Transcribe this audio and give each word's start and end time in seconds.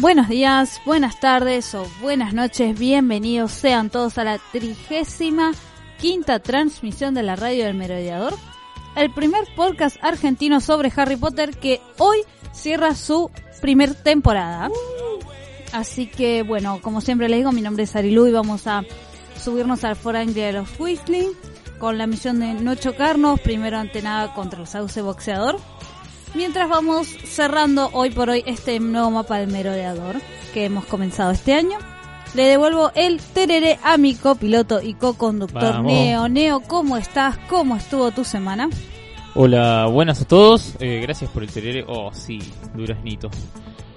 Buenos 0.00 0.28
días, 0.28 0.80
buenas 0.86 1.18
tardes 1.18 1.74
o 1.74 1.84
buenas 2.00 2.32
noches, 2.32 2.78
bienvenidos 2.78 3.50
sean 3.50 3.90
todos 3.90 4.16
a 4.16 4.22
la 4.22 4.38
trigésima 4.52 5.50
quinta 6.00 6.38
transmisión 6.38 7.14
de 7.14 7.24
la 7.24 7.34
radio 7.34 7.64
del 7.64 7.74
Merodeador, 7.74 8.32
el 8.94 9.12
primer 9.12 9.42
podcast 9.56 9.96
argentino 10.00 10.60
sobre 10.60 10.92
Harry 10.94 11.16
Potter 11.16 11.58
que 11.58 11.80
hoy 11.98 12.18
cierra 12.52 12.94
su 12.94 13.28
primer 13.60 13.92
temporada. 13.92 14.70
Así 15.72 16.06
que 16.06 16.44
bueno, 16.44 16.78
como 16.80 17.00
siempre 17.00 17.28
les 17.28 17.38
digo, 17.38 17.50
mi 17.50 17.60
nombre 17.60 17.82
es 17.82 17.96
Arilu 17.96 18.28
y 18.28 18.32
vamos 18.32 18.68
a 18.68 18.84
subirnos 19.42 19.82
al 19.82 19.96
foráneo 19.96 20.32
de 20.32 20.52
los 20.52 20.78
Weasley 20.78 21.26
con 21.80 21.98
la 21.98 22.06
misión 22.06 22.38
de 22.38 22.54
no 22.54 22.76
chocarnos, 22.76 23.40
primero 23.40 23.78
ante 23.78 24.00
nada 24.00 24.32
contra 24.32 24.60
el 24.60 24.68
sauce 24.68 25.02
boxeador. 25.02 25.58
Mientras 26.34 26.68
vamos 26.68 27.08
cerrando 27.24 27.90
hoy 27.92 28.10
por 28.10 28.30
hoy 28.30 28.42
este 28.46 28.78
nuevo 28.80 29.10
mapa 29.10 29.38
del 29.38 29.50
merodeador 29.50 30.16
que 30.52 30.66
hemos 30.66 30.84
comenzado 30.84 31.30
este 31.30 31.54
año, 31.54 31.78
le 32.34 32.44
devuelvo 32.44 32.92
el 32.94 33.20
tereré 33.20 33.78
a 33.82 33.96
mi 33.96 34.14
copiloto 34.14 34.82
y 34.82 34.94
co-conductor. 34.94 35.82
Neo. 35.82 36.28
Neo, 36.28 36.60
¿cómo 36.60 36.96
estás? 36.96 37.36
¿Cómo 37.48 37.76
estuvo 37.76 38.10
tu 38.10 38.24
semana? 38.24 38.68
Hola, 39.34 39.86
buenas 39.86 40.20
a 40.20 40.24
todos. 40.26 40.74
Eh, 40.80 41.00
gracias 41.02 41.30
por 41.30 41.42
el 41.42 41.50
tereré. 41.50 41.84
Oh, 41.86 42.10
sí, 42.12 42.40
duraznito. 42.74 43.30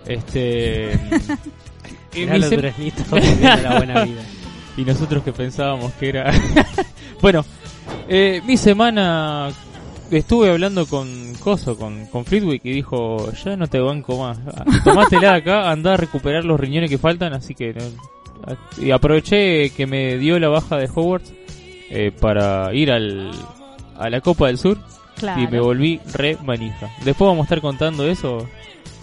Este. 0.06 1.00
mi 2.16 2.26
los 2.26 2.50
duraznitos 2.50 3.08
la 3.12 3.78
buena 3.78 4.04
vida. 4.06 4.22
y 4.78 4.84
nosotros 4.84 5.24
que 5.24 5.34
pensábamos 5.34 5.92
que 5.94 6.10
era. 6.10 6.32
bueno, 7.22 7.46
eh, 8.08 8.42
mi 8.46 8.58
semana. 8.58 9.52
Estuve 10.12 10.50
hablando 10.50 10.86
con 10.86 11.34
Coso, 11.36 11.78
con, 11.78 12.06
con 12.08 12.26
Fleetwick, 12.26 12.66
y 12.66 12.72
dijo: 12.74 13.32
Ya 13.44 13.56
no 13.56 13.68
te 13.68 13.80
banco 13.80 14.18
más. 14.20 14.38
Tomátela 14.84 15.36
acá, 15.36 15.72
anda 15.72 15.94
a 15.94 15.98
recuperar 15.98 16.44
los 16.46 16.60
riñones 16.60 16.90
que 16.90 16.98
faltan. 16.98 17.34
Así 17.34 17.56
que. 17.56 17.74
no- 17.74 18.12
y 18.82 18.90
aproveché 18.92 19.70
que 19.70 19.86
me 19.86 20.18
dio 20.18 20.40
la 20.40 20.50
baja 20.50 20.76
de 20.78 20.90
Hogwarts 20.94 21.32
eh, 21.92 22.12
para 22.20 22.74
ir 22.74 22.92
al, 22.92 23.32
a 23.96 24.10
la 24.10 24.20
Copa 24.22 24.48
del 24.48 24.58
Sur. 24.58 24.80
Claro. 25.16 25.42
Y 25.42 25.48
me 25.48 25.60
volví 25.60 26.00
re 26.14 26.38
manija. 26.44 26.90
Después 27.06 27.28
vamos 27.28 27.42
a 27.42 27.46
estar 27.46 27.62
contando 27.62 28.08
eso 28.08 28.48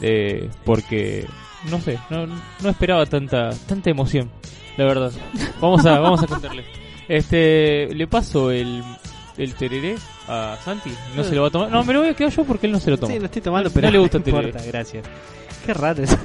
eh, 0.00 0.50
porque 0.64 1.24
no 1.70 1.80
sé, 1.80 1.98
no, 2.10 2.26
no 2.26 2.68
esperaba 2.68 3.06
tanta 3.06 3.50
tanta 3.68 3.90
emoción, 3.90 4.28
la 4.76 4.84
verdad. 4.86 5.12
Vamos 5.60 5.86
a 5.86 6.00
vamos 6.00 6.22
a 6.22 6.26
contarle. 6.26 6.64
Este, 7.08 7.88
le 7.94 8.06
paso 8.06 8.50
el 8.50 8.82
el 9.38 9.54
tereré 9.54 9.94
a 10.28 10.58
Santi, 10.64 10.90
no 11.16 11.24
se 11.24 11.34
lo 11.34 11.42
va 11.42 11.48
a 11.48 11.50
tomar. 11.50 11.70
No, 11.70 11.82
me 11.84 11.92
lo 11.92 12.00
voy 12.00 12.08
a 12.10 12.14
quedar 12.14 12.32
yo 12.32 12.44
porque 12.44 12.66
él 12.66 12.72
no 12.72 12.80
se 12.80 12.90
lo 12.90 12.98
toma. 12.98 13.12
Sí, 13.12 13.18
lo 13.18 13.26
estoy 13.26 13.42
tomando, 13.42 13.70
No 13.70 13.74
pero 13.74 13.90
le 13.90 13.98
gusta 13.98 14.18
no 14.18 14.24
importa, 14.28 14.60
gracias. 14.66 15.04
Qué 15.64 15.74
raro 15.74 16.02
eso. 16.02 16.18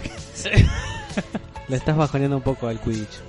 le 1.67 1.75
estás 1.77 1.95
bajoneando 1.95 2.37
un 2.37 2.43
poco 2.43 2.67
al 2.67 2.79
Quidditch. 2.79 3.19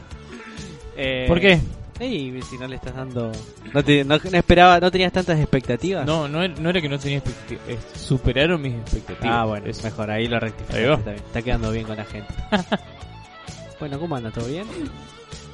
Eh, 0.97 1.25
¿Por 1.29 1.41
qué? 1.41 1.61
Ey, 2.01 2.41
si 2.43 2.59
no 2.59 2.67
le 2.67 2.75
estás 2.77 2.95
dando... 2.97 3.31
No, 3.73 3.85
te, 3.85 4.05
no, 4.05 4.19
no 4.19 4.37
esperaba, 4.39 4.81
no 4.81 4.91
tenías 4.91 5.13
tantas 5.13 5.39
expectativas. 5.39 6.05
No, 6.05 6.27
no, 6.27 6.43
era- 6.43 6.55
no 6.61 6.71
era 6.71 6.81
que 6.81 6.89
no 6.89 6.99
tenía 6.99 7.19
expectativas, 7.19 7.63
es- 7.69 8.01
superaron 8.01 8.61
mis 8.61 8.75
expectativas. 8.75 9.33
Ah, 9.33 9.45
bueno, 9.45 9.67
Es- 9.67 9.83
mejor, 9.85 10.11
ahí 10.11 10.27
lo 10.27 10.41
rectificaste. 10.41 10.83
Ahí 10.83 10.89
va. 10.89 11.13
Está, 11.13 11.43
quedando 11.43 11.71
bien 11.71 11.87
con 11.87 11.97
la 11.97 12.05
gente. 12.05 12.35
bueno, 13.81 13.99
¿cómo 14.01 14.17
anda? 14.17 14.31
¿Todo 14.33 14.47
bien? 14.47 14.67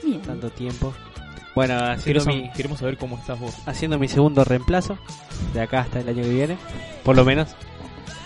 Bien. 0.03 0.22
Tanto 0.22 0.48
tiempo. 0.50 0.94
Bueno, 1.60 1.75
haciendo 1.75 2.25
Queremos, 2.25 2.26
mi, 2.26 2.50
queremos 2.53 2.78
saber 2.78 2.97
cómo 2.97 3.19
estás 3.19 3.38
vos. 3.38 3.54
haciendo 3.66 3.98
mi 3.98 4.09
segundo 4.09 4.44
reemplazo. 4.44 4.97
De 5.53 5.60
acá 5.60 5.81
hasta 5.81 6.00
el 6.00 6.09
año 6.09 6.22
que 6.22 6.31
viene. 6.31 6.56
Por 7.04 7.15
lo 7.16 7.22
menos. 7.22 7.50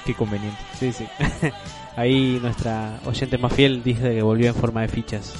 Qué 0.06 0.14
conveniente. 0.14 0.56
Sí, 0.78 0.92
sí. 0.92 1.04
Ahí 1.96 2.38
nuestra 2.40 3.00
oyente 3.04 3.36
más 3.36 3.52
fiel 3.52 3.82
dice 3.82 4.14
que 4.14 4.22
volvió 4.22 4.50
en 4.50 4.54
forma 4.54 4.82
de 4.82 4.88
fichas. 4.88 5.34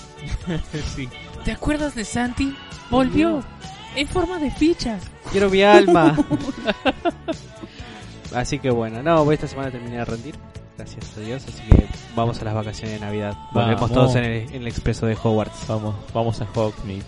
sí. 0.97 1.09
¿Te 1.44 1.53
acuerdas 1.53 1.94
de 1.94 2.05
Santi? 2.05 2.56
Volvió 2.91 3.44
en 3.94 4.09
forma 4.09 4.41
de 4.41 4.50
fichas. 4.50 5.05
Quiero 5.31 5.49
mi 5.49 5.62
alma. 5.62 6.19
así 8.34 8.59
que 8.59 8.71
bueno, 8.71 9.05
no, 9.05 9.31
esta 9.31 9.47
semana 9.47 9.71
terminé 9.71 9.99
de 9.99 10.05
rendir. 10.05 10.34
Gracias 10.76 11.16
a 11.16 11.21
Dios, 11.21 11.44
así 11.47 11.62
que 11.71 11.87
vamos 12.16 12.41
a 12.41 12.44
las 12.44 12.55
vacaciones 12.55 12.99
de 12.99 13.06
Navidad. 13.06 13.37
Volvemos 13.53 13.82
Vamos. 13.82 13.93
todos 13.93 14.16
en 14.16 14.25
el, 14.25 14.49
en 14.49 14.62
el 14.62 14.66
expreso 14.66 15.06
de 15.06 15.15
Hogwarts. 15.15 15.69
Vamos, 15.69 15.94
vamos 16.12 16.41
a 16.41 16.49
Hogsmeade. 16.53 17.05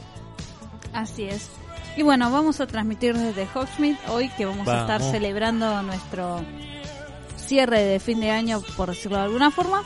Así 0.96 1.24
es. 1.24 1.50
Y 1.94 2.02
bueno, 2.02 2.30
vamos 2.30 2.60
a 2.60 2.66
transmitir 2.66 3.16
desde 3.16 3.46
Hogsmeade 3.54 3.98
hoy 4.08 4.30
que 4.30 4.46
vamos, 4.46 4.66
a 4.66 4.80
estar 4.80 5.02
celebrando 5.02 5.82
nuestro 5.82 6.40
cierre 7.36 7.84
de 7.84 8.00
fin 8.00 8.18
de 8.20 8.30
año, 8.30 8.62
por 8.78 8.88
decirlo 8.88 9.18
de 9.18 9.24
alguna 9.24 9.50
forma. 9.50 9.82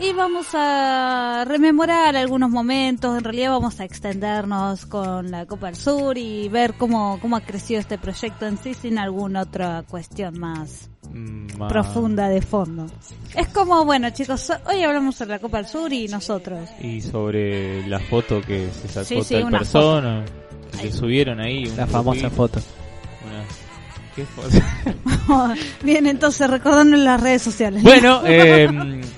Y 0.00 0.14
vamos 0.14 0.46
a 0.54 1.44
rememorar 1.46 2.16
algunos 2.16 2.48
momentos, 2.48 3.18
en 3.18 3.24
realidad 3.24 3.50
vamos 3.50 3.80
a 3.80 3.84
extendernos 3.84 4.86
con 4.86 5.30
la 5.30 5.44
Copa 5.44 5.66
del 5.66 5.76
Sur 5.76 6.16
y 6.16 6.48
ver 6.48 6.74
cómo, 6.74 7.18
cómo 7.20 7.36
ha 7.36 7.42
crecido 7.42 7.78
este 7.78 7.98
proyecto 7.98 8.46
en 8.46 8.56
sí 8.56 8.72
sin 8.72 8.98
alguna 8.98 9.42
otra 9.42 9.84
cuestión 9.86 10.38
más 10.38 10.88
Mm, 11.10 11.46
profunda 11.68 12.28
de 12.28 12.40
fondo. 12.40 12.86
Es 13.34 13.48
como, 13.48 13.84
bueno 13.84 14.10
chicos, 14.10 14.52
hoy 14.66 14.82
hablamos 14.82 15.16
sobre 15.16 15.30
la 15.32 15.38
Copa 15.40 15.58
del 15.58 15.66
Sur 15.66 15.92
y 15.92 16.06
nosotros. 16.08 16.68
Y 16.80 17.00
sobre 17.00 17.86
la 17.88 17.98
foto 17.98 18.40
que 18.40 18.68
se 18.70 18.88
sacó 18.88 19.06
Sí, 19.06 19.22
sí, 19.22 19.34
tal 19.42 19.50
persona, 19.50 20.24
que 20.78 20.84
le 20.86 20.92
subieron 20.92 21.40
ahí. 21.40 21.66
La 21.76 21.86
famosa 21.86 22.30
foto. 22.30 22.60
una- 23.26 23.44
¿Qué 24.14 24.26
foto? 24.26 25.54
Bien, 25.82 26.06
entonces 26.06 26.48
recordando 26.50 26.96
en 26.96 27.04
las 27.04 27.18
redes 27.20 27.40
sociales. 27.42 27.82
bueno, 27.82 28.20
eh, 28.26 28.68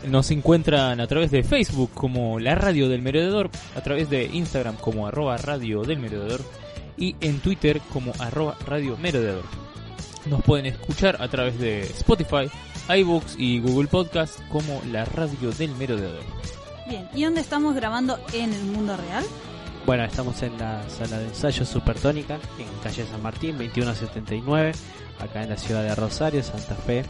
nos 0.08 0.30
encuentran 0.30 1.00
a 1.00 1.06
través 1.08 1.32
de 1.32 1.42
Facebook 1.42 1.90
como 1.94 2.38
La 2.38 2.54
Radio 2.54 2.88
del 2.88 3.02
Merodeador, 3.02 3.50
a 3.76 3.80
través 3.82 4.08
de 4.08 4.26
Instagram 4.32 4.76
como 4.76 5.08
arroba 5.08 5.36
Radio 5.36 5.82
del 5.82 5.98
Merodeador 5.98 6.42
y 6.96 7.16
en 7.20 7.40
Twitter 7.40 7.80
como 7.92 8.12
arroba 8.20 8.56
Radio 8.66 8.96
Merodeador. 8.96 9.42
Nos 10.26 10.42
pueden 10.42 10.66
escuchar 10.66 11.20
a 11.20 11.28
través 11.28 11.58
de 11.58 11.82
Spotify, 11.82 12.50
iBooks 12.88 13.36
y 13.38 13.60
Google 13.60 13.88
Podcast 13.88 14.40
como 14.48 14.80
La 14.90 15.04
Radio 15.04 15.52
del 15.52 15.74
Merodeador. 15.74 16.24
Bien, 16.88 17.08
¿y 17.14 17.24
dónde 17.24 17.42
estamos 17.42 17.74
grabando 17.74 18.18
en 18.32 18.52
el 18.52 18.64
mundo 18.64 18.96
real? 18.96 19.24
Bueno, 19.84 20.04
estamos 20.04 20.42
en 20.42 20.56
la 20.56 20.88
sala 20.88 21.18
de 21.18 21.26
ensayo 21.26 21.66
Supertónica, 21.66 22.38
en 22.58 22.66
calle 22.82 23.04
San 23.04 23.22
Martín, 23.22 23.58
2179, 23.58 24.72
acá 25.20 25.42
en 25.42 25.50
la 25.50 25.58
ciudad 25.58 25.82
de 25.82 25.94
Rosario, 25.94 26.42
Santa 26.42 26.74
Fe, 26.74 27.04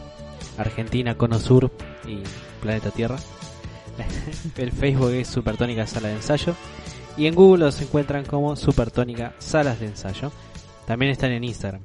Argentina, 0.57 1.15
Cono 1.15 1.39
Sur 1.39 1.71
y 2.05 2.19
Planeta 2.61 2.91
Tierra. 2.91 3.15
El 4.57 4.73
Facebook 4.73 5.11
es 5.11 5.29
Supertónica 5.29 5.87
Sala 5.87 6.09
de 6.09 6.15
Ensayo 6.15 6.53
y 7.15 7.27
en 7.27 7.35
Google 7.35 7.63
los 7.63 7.81
encuentran 7.81 8.25
como 8.25 8.57
Supertónica 8.57 9.35
Salas 9.39 9.79
de 9.79 9.87
Ensayo. 9.87 10.33
También 10.85 11.13
están 11.13 11.31
en 11.31 11.45
Instagram 11.45 11.81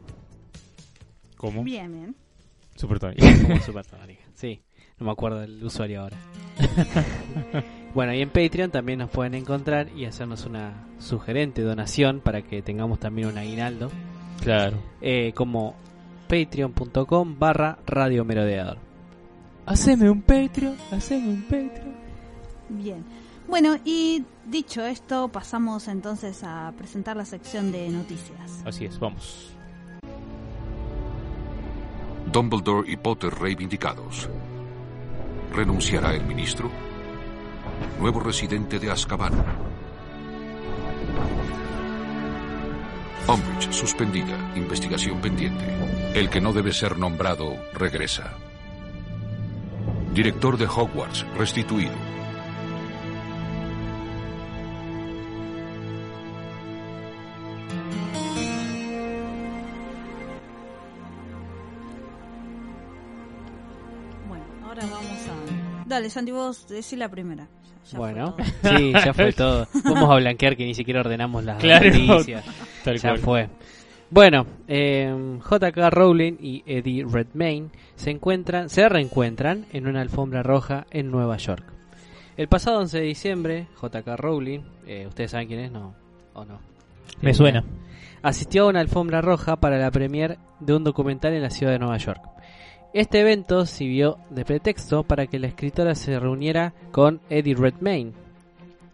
¿Cómo? 1.41 1.65
Bien, 1.65 1.91
bien. 1.91 2.17
Super 2.77 2.99
Tony. 2.99 3.17
como 3.17 3.61
Supertónica. 3.63 4.23
Sí, 4.35 4.61
no 4.99 5.07
me 5.07 5.13
acuerdo 5.13 5.39
del 5.41 5.65
usuario 5.65 6.03
ahora. 6.03 6.19
Bueno, 7.93 8.15
y 8.15 8.21
en 8.23 8.31
Patreon 8.31 8.71
también 8.71 9.01
nos 9.01 9.11
pueden 9.11 9.35
encontrar 9.35 9.89
y 9.97 10.05
hacernos 10.05 10.47
una 10.47 10.87
sugerente 11.01 11.63
donación 11.63 12.21
para 12.21 12.43
que 12.43 12.63
tengamos 12.63 13.01
también 13.01 13.27
un 13.27 13.37
aguinaldo. 13.37 13.91
Claro. 14.41 14.79
eh, 15.01 15.33
como 15.35 15.75
patreon.com 16.29 17.37
barra 17.37 17.79
radio 17.85 18.25
merodeador. 18.25 18.79
Haceme 19.67 20.09
un 20.09 20.23
Patreon, 20.23 20.77
haceme 20.93 21.31
un 21.31 21.43
Patreon. 21.43 21.95
Bien. 22.69 23.05
Bueno, 23.49 23.77
y 23.85 24.25
dicho 24.47 24.87
esto, 24.87 25.27
pasamos 25.27 25.89
entonces 25.89 26.45
a 26.45 26.73
presentar 26.79 27.17
la 27.17 27.25
sección 27.25 27.73
de 27.73 27.89
noticias. 27.89 28.63
Así 28.65 28.85
es, 28.85 29.01
vamos. 29.01 29.51
Dumbledore 32.33 32.89
y 32.89 32.97
Potter 32.97 33.35
reivindicados. 33.35 34.29
¿Renunciará 35.53 36.15
el 36.15 36.25
ministro? 36.25 36.71
Nuevo 37.99 38.21
residente 38.21 38.79
de 38.79 38.89
Azkaban. 38.89 39.33
Umbridge 43.27 43.73
suspendida, 43.73 44.53
investigación 44.55 45.21
pendiente. 45.21 45.65
El 46.15 46.31
que 46.31 46.41
no 46.41 46.53
debe 46.53 46.73
ser 46.73 46.99
nombrado 46.99 47.57
regresa. 47.75 48.33
Director 50.15 50.57
de 50.57 50.67
Hogwarts 50.67 51.27
restituido. 51.37 51.95
Dale, 66.01 66.11
Santi, 66.11 66.33
vos 66.33 66.67
decí 66.67 66.97
la 66.97 67.11
primera. 67.11 67.45
Ya- 67.45 67.93
ya 67.93 67.99
bueno, 67.99 68.37
sí, 68.63 68.93
ya 68.93 69.13
fue 69.13 69.33
todo. 69.33 69.67
Vamos 69.85 70.11
a 70.11 70.15
blanquear 70.17 70.57
que 70.57 70.65
ni 70.65 70.75
siquiera 70.75 71.01
ordenamos 71.01 71.45
las 71.45 71.59
Claro. 71.59 71.91
noticias. 71.91 72.45
Tal 72.85 72.97
ya 72.99 73.11
cual. 73.11 73.19
fue. 73.21 73.49
Bueno, 74.11 74.47
eh, 74.67 75.39
J.K. 75.41 75.91
Rowling 75.91 76.37
y 76.41 76.63
Eddie 76.67 77.05
Redmayne 77.09 77.69
se 77.97 78.11
encuentran, 78.11 78.69
se 78.71 78.89
reencuentran 78.89 79.67
en 79.73 79.87
una 79.87 80.01
alfombra 80.01 80.43
roja 80.43 80.87
en 80.91 81.11
Nueva 81.11 81.37
York. 81.37 81.65
El 82.37 82.49
pasado 82.49 82.79
11 82.81 82.99
de 82.99 83.05
diciembre, 83.05 83.67
J.K. 83.77 84.17
Rowling, 84.17 84.61
eh, 84.87 85.07
ustedes 85.07 85.31
saben 85.33 85.49
quién 85.49 85.61
es, 85.61 85.71
no, 85.71 85.95
o 86.33 86.45
no. 86.47 86.59
Me 87.21 87.33
Eh, 87.33 87.35
suena. 87.35 87.63
asistió 88.23 88.65
a 88.65 88.69
una 88.69 88.81
alfombra 88.81 89.21
roja 89.21 89.57
para 89.57 89.77
la 89.79 89.91
premier 89.91 90.39
de 90.61 90.75
un 90.75 90.83
documental 90.83 91.35
en 91.35 91.43
la 91.43 91.51
ciudad 91.51 91.73
de 91.73 91.79
Nueva 91.79 91.99
York. 91.99 92.23
Este 92.93 93.21
evento 93.21 93.67
sirvió 93.67 94.19
de 94.31 94.45
pretexto 94.45 95.05
para 95.05 95.27
que 95.29 95.39
la 95.39 95.47
escritora 95.47 95.95
se 95.95 96.19
reuniera 96.19 96.75
con 96.91 97.21
Eddie 97.31 97.55
Redmayne, 97.55 98.13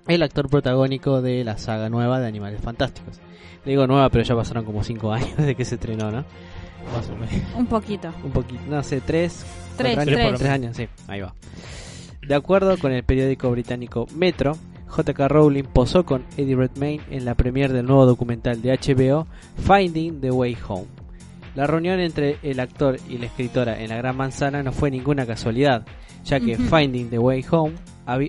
el 0.07 0.23
actor 0.23 0.51
protagónico 0.51 1.23
de 1.23 1.43
la 1.45 1.57
saga 1.57 1.89
nueva 1.89 2.21
de 2.21 2.27
Animales 2.27 2.61
Fantásticos. 2.61 3.21
Le 3.65 3.73
digo 3.73 3.87
nueva, 3.87 4.11
pero 4.11 4.23
ya 4.23 4.37
pasaron 4.37 4.65
como 4.65 4.85
5 4.85 5.13
años 5.15 5.37
desde 5.37 5.55
que 5.55 5.65
se 5.65 5.77
estrenó, 5.77 6.11
¿no? 6.11 6.25
Un 7.57 7.67
poquito. 7.67 8.13
Un 8.23 8.31
poquito, 8.31 8.61
no 8.69 8.83
sé, 8.83 9.01
3 9.01 9.47
Tres, 9.77 9.99
años, 9.99 10.15
tres. 10.15 10.39
tres 10.39 10.51
años, 10.51 10.77
sí, 10.77 10.89
ahí 11.07 11.21
va. 11.21 11.35
De 12.27 12.35
acuerdo 12.35 12.79
con 12.79 12.93
el 12.93 13.03
periódico 13.03 13.51
británico 13.51 14.07
Metro, 14.15 14.57
J.K. 14.89 15.29
Rowling 15.29 15.65
posó 15.65 16.05
con 16.05 16.25
Eddie 16.37 16.57
Redmayne 16.57 17.03
en 17.11 17.25
la 17.25 17.35
premiere 17.35 17.75
del 17.75 17.87
nuevo 17.87 18.07
documental 18.07 18.63
de 18.63 18.73
HBO 18.77 19.27
Finding 19.59 20.21
the 20.21 20.31
Way 20.31 20.57
Home. 20.69 21.06
La 21.57 21.67
reunión 21.67 21.99
entre 22.01 22.37
el 22.43 22.61
actor 22.61 22.99
y 23.09 23.19
la 23.19 23.27
escritora 23.27 23.81
en 23.83 23.89
la 23.89 23.97
Gran 23.97 24.17
Manzana 24.17 24.63
no 24.63 24.73
fue 24.73 24.91
ninguna 24.91 25.25
casualidad, 25.27 25.85
ya 26.25 26.39
que. 26.39 26.57
Finding 26.57 27.09
the 27.11 27.19
Way 27.19 27.45
Home 27.51 27.73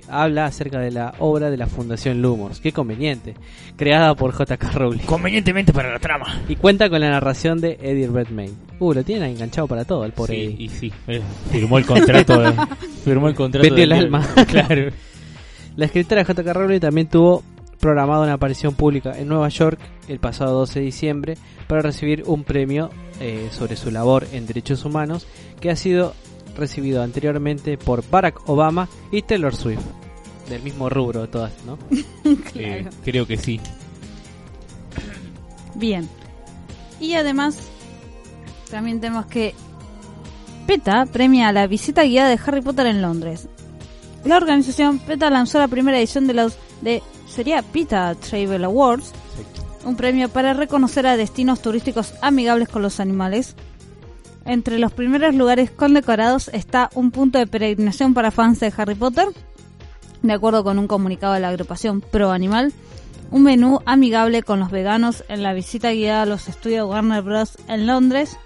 habla 0.10 0.46
acerca 0.46 0.80
de 0.80 0.90
la 0.90 1.14
obra 1.20 1.52
de 1.52 1.58
la 1.58 1.68
Fundación 1.68 2.20
Lumos, 2.22 2.60
qué 2.62 2.72
conveniente, 2.72 3.36
creada 3.76 4.16
por 4.16 4.32
J.K. 4.32 4.72
Rowling. 4.72 5.00
Convenientemente 5.06 5.72
para 5.72 5.92
la 5.92 6.00
trama. 6.00 6.42
Y 6.50 6.56
cuenta 6.56 6.90
con 6.90 7.00
la 7.02 7.10
narración 7.12 7.60
de 7.62 7.78
Eddie 7.82 8.08
Redmayne. 8.08 8.54
Uh, 8.80 8.94
lo 8.94 9.04
tienen 9.04 9.30
enganchado 9.32 9.68
para 9.68 9.86
todo, 9.86 10.04
el 10.06 10.14
pobre 10.14 10.34
Sí, 10.36 10.42
Eddie. 10.46 10.64
y 10.66 10.70
sí, 10.70 10.94
eh, 11.08 11.22
firmó 11.52 11.78
el 11.78 11.86
contrato. 11.86 12.40
de- 12.40 12.54
firmó 13.04 13.28
el 13.28 13.36
contrato. 13.36 13.68
Vendió 13.68 13.84
el 13.84 13.92
alma. 13.94 14.28
Claro. 14.48 14.90
La 15.76 15.86
escritora 15.86 16.26
J.K. 16.26 16.54
Rowling 16.54 16.80
también 16.80 17.08
tuvo 17.08 17.44
programada 17.80 18.24
una 18.24 18.34
aparición 18.34 18.74
pública 18.74 19.18
en 19.18 19.28
Nueva 19.28 19.50
York 19.50 19.80
el 20.08 20.20
pasado 20.20 20.60
12 20.60 20.80
de 20.80 20.86
diciembre 20.86 21.38
para 21.68 21.82
recibir 21.82 22.24
un 22.26 22.44
premio 22.44 22.90
eh, 23.20 23.50
sobre 23.52 23.76
su 23.76 23.92
labor 23.92 24.28
en 24.32 24.48
derechos 24.48 24.86
humanos 24.86 25.28
que 25.60 25.70
ha 25.70 25.76
sido 25.76 26.14
recibido 26.58 27.04
anteriormente 27.04 27.78
por 27.78 28.08
Barack 28.10 28.50
Obama 28.50 28.90
y 29.12 29.22
Taylor 29.22 29.56
Swift. 29.56 29.82
Del 30.50 30.62
mismo 30.62 30.90
rubro 30.90 31.22
de 31.22 31.28
todas, 31.28 31.54
¿no? 31.66 31.78
Eh, 32.56 32.86
creo 33.06 33.26
que 33.28 33.38
sí. 33.38 33.60
Bien. 35.76 36.10
Y 37.00 37.14
además, 37.14 37.58
también 38.70 39.00
tenemos 39.00 39.28
que 39.28 39.54
PETA 40.66 41.06
premia 41.06 41.52
la 41.52 41.68
visita 41.68 42.04
guiada 42.04 42.30
de 42.30 42.40
Harry 42.46 42.62
Potter 42.62 42.88
en 42.88 43.02
Londres. 43.02 43.48
La 44.26 44.38
organización 44.38 45.00
PETA 45.00 45.30
lanzó 45.30 45.60
la 45.60 45.68
primera 45.68 45.98
edición 45.98 46.28
de 46.28 46.34
los 46.34 46.58
de 46.82 47.02
sería 47.28 47.62
PETA 47.62 48.16
Travel 48.16 48.64
Awards, 48.64 49.12
un 49.86 49.96
premio 49.96 50.30
para 50.30 50.54
reconocer 50.54 51.08
a 51.08 51.18
destinos 51.18 51.62
turísticos 51.62 52.14
amigables 52.22 52.70
con 52.70 52.82
los 52.82 53.00
animales. 53.00 53.56
Entre 54.46 54.80
los 54.80 54.94
primeros 54.94 55.36
lugares 55.36 55.72
condecorados 55.72 56.50
está 56.54 56.90
un 56.94 57.12
punto 57.12 57.38
de 57.38 57.48
peregrinación 57.48 58.14
para 58.14 58.32
fans 58.32 58.60
de 58.60 58.74
Harry 58.76 58.96
Potter, 58.96 59.28
de 60.22 60.34
acuerdo 60.34 60.64
con 60.64 60.80
un 60.80 60.88
comunicado 60.88 61.34
de 61.34 61.42
la 61.42 61.50
agrupación 61.50 62.02
Pro 62.02 62.32
Animal 62.32 62.74
un 63.32 63.44
menú 63.44 63.82
amigable 63.86 64.44
con 64.44 64.60
los 64.60 64.72
veganos 64.72 65.24
en 65.28 65.44
la 65.44 65.54
visita 65.54 65.92
guiada 65.92 66.22
a 66.24 66.26
los 66.26 66.48
estudios 66.48 66.88
Warner 66.88 67.22
Bros. 67.22 67.58
en 67.68 67.86
Londres 67.86 68.38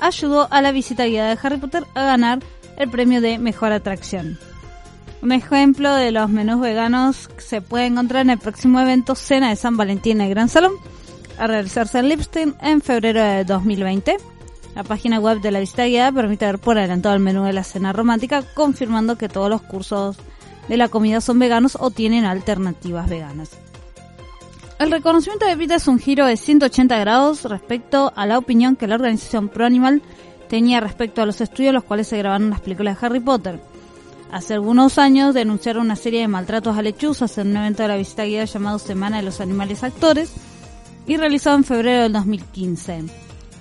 ayudó 0.00 0.48
a 0.50 0.62
la 0.62 0.72
visita 0.72 1.06
guiada 1.06 1.34
de 1.34 1.38
Harry 1.42 1.58
Potter 1.58 1.84
a 1.94 2.02
ganar 2.04 2.40
el 2.76 2.90
premio 2.90 3.20
de 3.20 3.38
mejor 3.38 3.72
atracción. 3.72 4.38
Un 5.22 5.30
ejemplo 5.30 5.94
de 5.94 6.10
los 6.10 6.28
menús 6.30 6.60
veganos 6.60 7.30
se 7.38 7.62
puede 7.62 7.86
encontrar 7.86 8.22
en 8.22 8.30
el 8.30 8.38
próximo 8.38 8.80
evento 8.80 9.14
Cena 9.14 9.50
de 9.50 9.56
San 9.56 9.76
Valentín 9.76 10.20
en 10.20 10.26
el 10.26 10.30
Gran 10.30 10.48
Salón, 10.48 10.72
a 11.38 11.46
realizarse 11.46 12.00
en 12.00 12.08
Lipstein 12.08 12.56
en 12.60 12.80
febrero 12.80 13.22
de 13.22 13.44
2020. 13.44 14.16
La 14.74 14.82
página 14.82 15.20
web 15.20 15.40
de 15.40 15.52
la 15.52 15.60
visita 15.60 15.86
guiada 15.86 16.10
permite 16.10 16.46
ver 16.46 16.58
por 16.58 16.76
adelantado 16.76 17.14
el 17.14 17.20
menú 17.20 17.44
de 17.44 17.52
la 17.52 17.62
cena 17.62 17.92
romántica, 17.92 18.42
confirmando 18.54 19.16
que 19.16 19.28
todos 19.28 19.48
los 19.48 19.62
cursos 19.62 20.16
de 20.68 20.76
la 20.76 20.88
comida 20.88 21.20
son 21.20 21.38
veganos 21.38 21.78
o 21.78 21.92
tienen 21.92 22.24
alternativas 22.24 23.08
veganas. 23.08 23.50
El 24.80 24.90
reconocimiento 24.90 25.46
de 25.46 25.56
PETA 25.56 25.76
es 25.76 25.86
un 25.86 26.00
giro 26.00 26.26
de 26.26 26.36
180 26.36 26.98
grados 26.98 27.44
respecto 27.44 28.12
a 28.16 28.26
la 28.26 28.38
opinión 28.38 28.74
que 28.74 28.88
la 28.88 28.96
organización 28.96 29.48
Pro 29.48 29.66
Animal 29.66 30.02
tenía 30.48 30.80
respecto 30.80 31.22
a 31.22 31.26
los 31.26 31.40
estudios 31.40 31.72
los 31.72 31.84
cuales 31.84 32.08
se 32.08 32.18
grabaron 32.18 32.50
las 32.50 32.60
películas 32.60 33.00
de 33.00 33.06
Harry 33.06 33.20
Potter. 33.20 33.71
Hace 34.32 34.54
algunos 34.54 34.96
años 34.98 35.34
denunciaron 35.34 35.84
una 35.84 35.96
serie 35.96 36.20
de 36.22 36.28
maltratos 36.28 36.76
a 36.76 36.82
lechuzas 36.82 37.36
en 37.38 37.48
un 37.50 37.56
evento 37.58 37.82
de 37.82 37.88
la 37.90 37.96
visita 37.96 38.24
guiada 38.24 38.46
llamado 38.46 38.78
Semana 38.78 39.18
de 39.18 39.22
los 39.24 39.40
Animales 39.42 39.84
Actores 39.84 40.32
y 41.06 41.16
realizado 41.18 41.56
en 41.56 41.64
febrero 41.64 42.02
del 42.04 42.12
2015. 42.14 43.04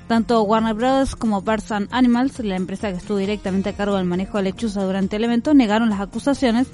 Tanto 0.07 0.41
Warner 0.43 0.73
Bros. 0.73 1.15
como 1.15 1.41
Birds 1.41 1.71
and 1.71 1.87
Animals, 1.91 2.39
la 2.39 2.55
empresa 2.55 2.89
que 2.89 2.97
estuvo 2.97 3.17
directamente 3.17 3.69
a 3.69 3.73
cargo 3.73 3.97
del 3.97 4.05
manejo 4.05 4.37
de 4.37 4.43
lechuzas 4.43 4.83
durante 4.85 5.17
el 5.17 5.23
evento, 5.25 5.53
negaron 5.53 5.89
las 5.89 5.99
acusaciones, 5.99 6.67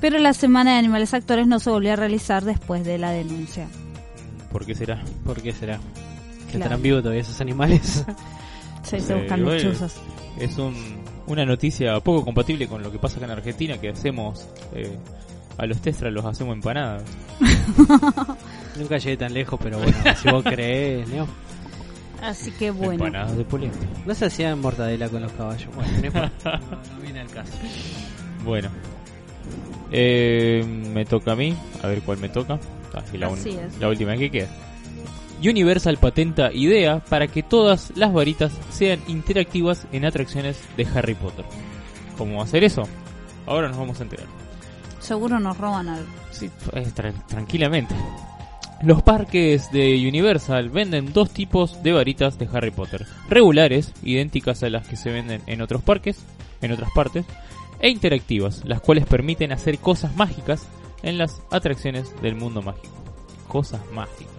pero 0.00 0.18
la 0.18 0.32
Semana 0.34 0.72
de 0.72 0.78
Animales 0.78 1.12
Actores 1.14 1.46
no 1.48 1.58
se 1.58 1.70
volvió 1.70 1.92
a 1.92 1.96
realizar 1.96 2.44
después 2.44 2.84
de 2.84 2.98
la 2.98 3.10
denuncia. 3.10 3.66
¿Por 4.52 4.64
qué 4.66 4.74
será? 4.76 5.02
¿Por 5.24 5.42
qué 5.42 5.52
será? 5.52 5.78
¿Que 5.78 6.52
Claro. 6.58 6.58
estarán 6.64 6.82
vivos 6.82 7.02
todavía 7.02 7.22
esos 7.22 7.40
animales? 7.40 8.04
Sí, 8.84 8.98
se 8.98 9.12
Eh, 9.12 9.16
buscan 9.16 9.44
lechuzas. 9.44 9.94
Es 10.40 10.58
un, 10.58 10.74
una 11.26 11.44
noticia 11.44 11.98
poco 12.00 12.24
compatible 12.24 12.66
con 12.68 12.82
lo 12.82 12.90
que 12.92 12.98
pasa 12.98 13.16
acá 13.16 13.26
en 13.26 13.32
Argentina, 13.32 13.78
que 13.80 13.90
hacemos 13.90 14.46
eh, 14.74 14.96
a 15.58 15.66
los 15.66 15.80
testras 15.80 16.12
los 16.12 16.24
hacemos 16.24 16.54
empanadas. 16.54 17.02
Nunca 18.78 18.98
llegué 18.98 19.16
tan 19.16 19.34
lejos, 19.34 19.58
pero 19.62 19.78
bueno, 19.78 19.96
si 20.20 20.30
vos 20.30 20.42
crees, 20.44 21.08
¿no? 21.08 21.26
Así 22.22 22.50
que 22.52 22.70
bueno. 22.70 23.04
Empanadas 23.06 23.36
de 23.36 23.44
polenta. 23.44 23.78
No 24.06 24.14
se 24.14 24.26
hacía 24.26 24.54
mortadela 24.56 25.08
con 25.08 25.22
los 25.22 25.32
caballos. 25.32 25.68
Bueno, 25.74 26.30
no, 26.44 26.52
no, 26.96 27.00
viene 27.02 27.20
al 27.20 27.28
caso. 27.28 27.52
Bueno. 28.44 28.68
Eh, 29.90 30.64
me 30.94 31.04
toca 31.04 31.32
a 31.32 31.36
mí. 31.36 31.54
A 31.82 31.88
ver 31.88 32.00
cuál 32.02 32.18
me 32.18 32.28
toca. 32.28 32.58
Ah, 32.94 33.02
la, 33.12 33.28
un- 33.28 33.38
Así 33.38 33.50
es. 33.50 33.78
la 33.78 33.88
última 33.88 34.16
que 34.16 34.30
queda. 34.30 34.48
Universal 35.48 35.96
patenta 35.98 36.52
idea 36.52 37.00
para 37.00 37.26
que 37.26 37.42
todas 37.42 37.92
las 37.96 38.12
varitas 38.12 38.52
sean 38.70 39.00
interactivas 39.08 39.86
en 39.92 40.04
atracciones 40.04 40.58
de 40.76 40.86
Harry 40.94 41.14
Potter. 41.14 41.44
¿Cómo 42.18 42.42
hacer 42.42 42.64
eso? 42.64 42.88
Ahora 43.46 43.68
nos 43.68 43.78
vamos 43.78 43.98
a 44.00 44.04
enterar. 44.04 44.26
Seguro 45.00 45.40
nos 45.40 45.56
roban 45.58 45.88
algo. 45.88 46.06
Sí, 46.30 46.50
eh, 46.72 46.86
tra- 46.94 47.26
tranquilamente. 47.26 47.94
Los 48.82 49.02
parques 49.02 49.70
de 49.72 50.08
Universal 50.08 50.68
venden 50.70 51.12
dos 51.12 51.30
tipos 51.30 51.82
de 51.82 51.92
varitas 51.92 52.38
de 52.38 52.48
Harry 52.52 52.70
Potter. 52.70 53.06
Regulares, 53.28 53.92
idénticas 54.02 54.62
a 54.62 54.70
las 54.70 54.86
que 54.86 54.96
se 54.96 55.10
venden 55.10 55.40
en 55.46 55.62
otros 55.62 55.82
parques, 55.82 56.18
en 56.60 56.72
otras 56.72 56.90
partes, 56.92 57.24
e 57.80 57.88
interactivas, 57.90 58.62
las 58.64 58.80
cuales 58.80 59.06
permiten 59.06 59.52
hacer 59.52 59.78
cosas 59.78 60.14
mágicas 60.16 60.66
en 61.02 61.18
las 61.18 61.42
atracciones 61.50 62.12
del 62.22 62.34
mundo 62.36 62.62
mágico. 62.62 62.94
Cosas 63.48 63.80
mágicas. 63.92 64.32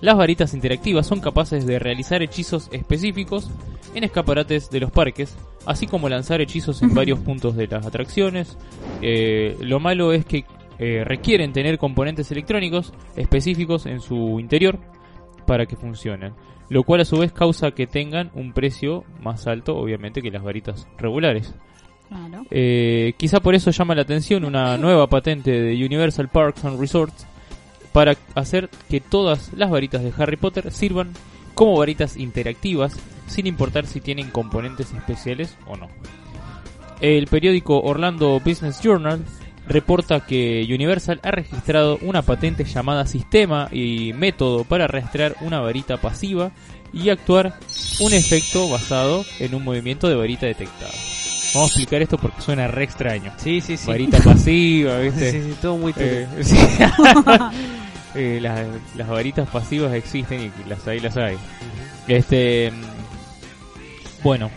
Las 0.00 0.16
varitas 0.16 0.54
interactivas 0.54 1.06
son 1.06 1.20
capaces 1.20 1.66
de 1.66 1.78
realizar 1.78 2.22
hechizos 2.22 2.68
específicos 2.72 3.50
en 3.94 4.04
escaparates 4.04 4.70
de 4.70 4.80
los 4.80 4.92
parques, 4.92 5.36
así 5.66 5.86
como 5.86 6.08
lanzar 6.08 6.40
hechizos 6.40 6.82
en 6.82 6.94
varios 6.94 7.18
puntos 7.18 7.56
de 7.56 7.66
las 7.66 7.84
atracciones. 7.84 8.56
Eh, 9.02 9.56
lo 9.60 9.80
malo 9.80 10.12
es 10.12 10.24
que 10.24 10.44
eh, 10.78 11.02
requieren 11.04 11.52
tener 11.52 11.78
componentes 11.78 12.30
electrónicos 12.30 12.92
específicos 13.16 13.86
en 13.86 14.00
su 14.00 14.38
interior 14.38 14.78
para 15.46 15.66
que 15.66 15.74
funcionen, 15.74 16.34
lo 16.68 16.84
cual 16.84 17.00
a 17.00 17.04
su 17.04 17.18
vez 17.18 17.32
causa 17.32 17.72
que 17.72 17.88
tengan 17.88 18.30
un 18.34 18.52
precio 18.52 19.04
más 19.20 19.48
alto, 19.48 19.76
obviamente, 19.76 20.22
que 20.22 20.30
las 20.30 20.44
varitas 20.44 20.86
regulares. 20.96 21.54
Claro. 22.08 22.44
Eh, 22.50 23.14
quizá 23.16 23.40
por 23.40 23.54
eso 23.54 23.70
llama 23.70 23.94
la 23.94 24.02
atención 24.02 24.44
una 24.44 24.78
nueva 24.78 25.08
patente 25.08 25.50
de 25.50 25.84
Universal 25.84 26.28
Parks 26.28 26.64
and 26.64 26.80
Resorts 26.80 27.26
para 27.98 28.16
hacer 28.36 28.70
que 28.88 29.00
todas 29.00 29.52
las 29.54 29.70
varitas 29.70 30.04
de 30.04 30.12
Harry 30.16 30.36
Potter 30.36 30.70
sirvan 30.70 31.10
como 31.54 31.76
varitas 31.76 32.16
interactivas, 32.16 32.96
sin 33.26 33.48
importar 33.48 33.88
si 33.88 34.00
tienen 34.00 34.30
componentes 34.30 34.92
especiales 34.92 35.56
o 35.66 35.76
no. 35.76 35.88
El 37.00 37.26
periódico 37.26 37.80
Orlando 37.80 38.38
Business 38.38 38.80
Journal 38.80 39.24
reporta 39.66 40.24
que 40.24 40.64
Universal 40.72 41.18
ha 41.24 41.32
registrado 41.32 41.98
una 42.02 42.22
patente 42.22 42.62
llamada 42.62 43.04
Sistema 43.04 43.68
y 43.72 44.12
Método 44.12 44.62
para 44.62 44.86
rastrear 44.86 45.34
una 45.40 45.58
varita 45.58 45.96
pasiva 45.96 46.52
y 46.92 47.08
actuar 47.08 47.54
un 47.98 48.12
efecto 48.12 48.68
basado 48.68 49.24
en 49.40 49.56
un 49.56 49.64
movimiento 49.64 50.08
de 50.08 50.14
varita 50.14 50.46
detectado. 50.46 50.92
Vamos 51.52 51.70
a 51.70 51.74
explicar 51.74 52.00
esto 52.02 52.16
porque 52.16 52.42
suena 52.42 52.68
re 52.68 52.84
extraño. 52.84 53.32
Sí, 53.38 53.60
sí, 53.60 53.76
sí. 53.76 53.88
Varita 53.88 54.18
pasiva, 54.20 54.98
¿viste? 54.98 55.32
Sí, 55.32 55.42
sí, 55.42 55.54
todo 55.60 55.76
muy 55.76 55.92
Eh, 55.96 56.28
sí. 56.42 56.56
Eh, 58.14 58.38
las, 58.40 58.66
las 58.96 59.08
varitas 59.08 59.48
pasivas 59.48 59.94
existen 59.94 60.40
y 60.40 60.68
las 60.68 60.86
hay, 60.86 61.00
las 61.00 61.16
hay. 61.16 61.36
Este, 62.06 62.72
bueno, 64.22 64.50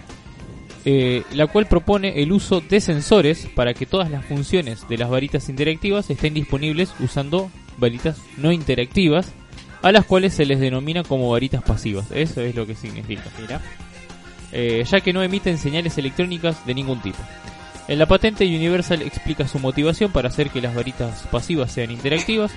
eh, 0.84 1.24
la 1.34 1.46
cual 1.48 1.68
propone 1.68 2.24
el 2.24 2.32
uso 2.32 2.60
de 2.62 2.82
sensores 2.82 3.48
para 3.54 3.74
que 3.74 3.86
todas 3.86 4.10
las 4.10 4.26
funciones 4.26 4.88
de 4.88 4.98
las 4.98 5.10
varitas 5.10 5.48
interactivas 5.48 6.10
estén 6.10 6.34
disponibles 6.34 6.94
usando 7.00 7.52
varitas 7.78 8.18
no 8.38 8.52
interactivas, 8.52 9.32
a 9.84 9.92
las 9.92 10.06
cuales 10.06 10.34
se 10.34 10.46
les 10.46 10.60
denomina 10.60 11.04
como 11.04 11.30
varitas 11.30 11.62
pasivas. 11.64 12.08
Eso 12.12 12.42
es 12.42 12.56
lo 12.56 12.66
que 12.66 12.76
significa. 12.76 13.24
Eh, 14.52 14.84
ya 14.90 15.02
que 15.02 15.14
no 15.14 15.22
emiten 15.22 15.58
señales 15.58 15.98
electrónicas 15.98 16.66
de 16.66 16.74
ningún 16.74 17.02
tipo. 17.02 17.20
En 17.88 18.00
la 18.00 18.08
patente 18.08 18.46
Universal 18.46 19.02
explica 19.02 19.48
su 19.48 19.60
motivación 19.60 20.12
para 20.12 20.30
hacer 20.30 20.50
que 20.50 20.62
las 20.62 20.74
varitas 20.74 21.28
pasivas 21.32 21.72
sean 21.72 21.92
interactivas, 21.92 22.52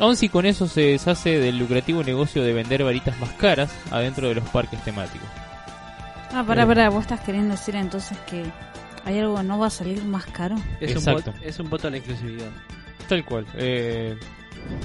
aun 0.00 0.16
si 0.16 0.28
con 0.28 0.46
eso 0.46 0.66
se 0.66 0.80
deshace 0.80 1.38
del 1.38 1.58
lucrativo 1.58 2.02
negocio 2.02 2.42
de 2.42 2.52
vender 2.52 2.82
varitas 2.82 3.18
más 3.20 3.30
caras 3.32 3.70
adentro 3.90 4.28
de 4.28 4.34
los 4.36 4.48
parques 4.48 4.82
temáticos. 4.84 5.28
Ah, 6.32 6.44
pará, 6.46 6.62
Eh. 6.64 6.66
pará, 6.66 6.88
vos 6.90 7.02
estás 7.02 7.20
queriendo 7.20 7.52
decir 7.54 7.76
entonces 7.76 8.18
que 8.28 8.42
hay 9.04 9.18
algo 9.18 9.36
que 9.36 9.42
no 9.44 9.58
va 9.58 9.66
a 9.68 9.70
salir 9.70 10.02
más 10.04 10.26
caro. 10.26 10.56
Es 10.80 10.92
un, 10.92 10.96
Exacto. 10.98 11.32
voto, 11.32 11.44
es 11.44 11.58
un 11.58 11.70
voto 11.70 11.88
a 11.88 11.90
la 11.90 11.96
inclusividad. 11.98 12.48
Tal 13.08 13.24
cual. 13.24 13.46
Eh, 13.54 14.16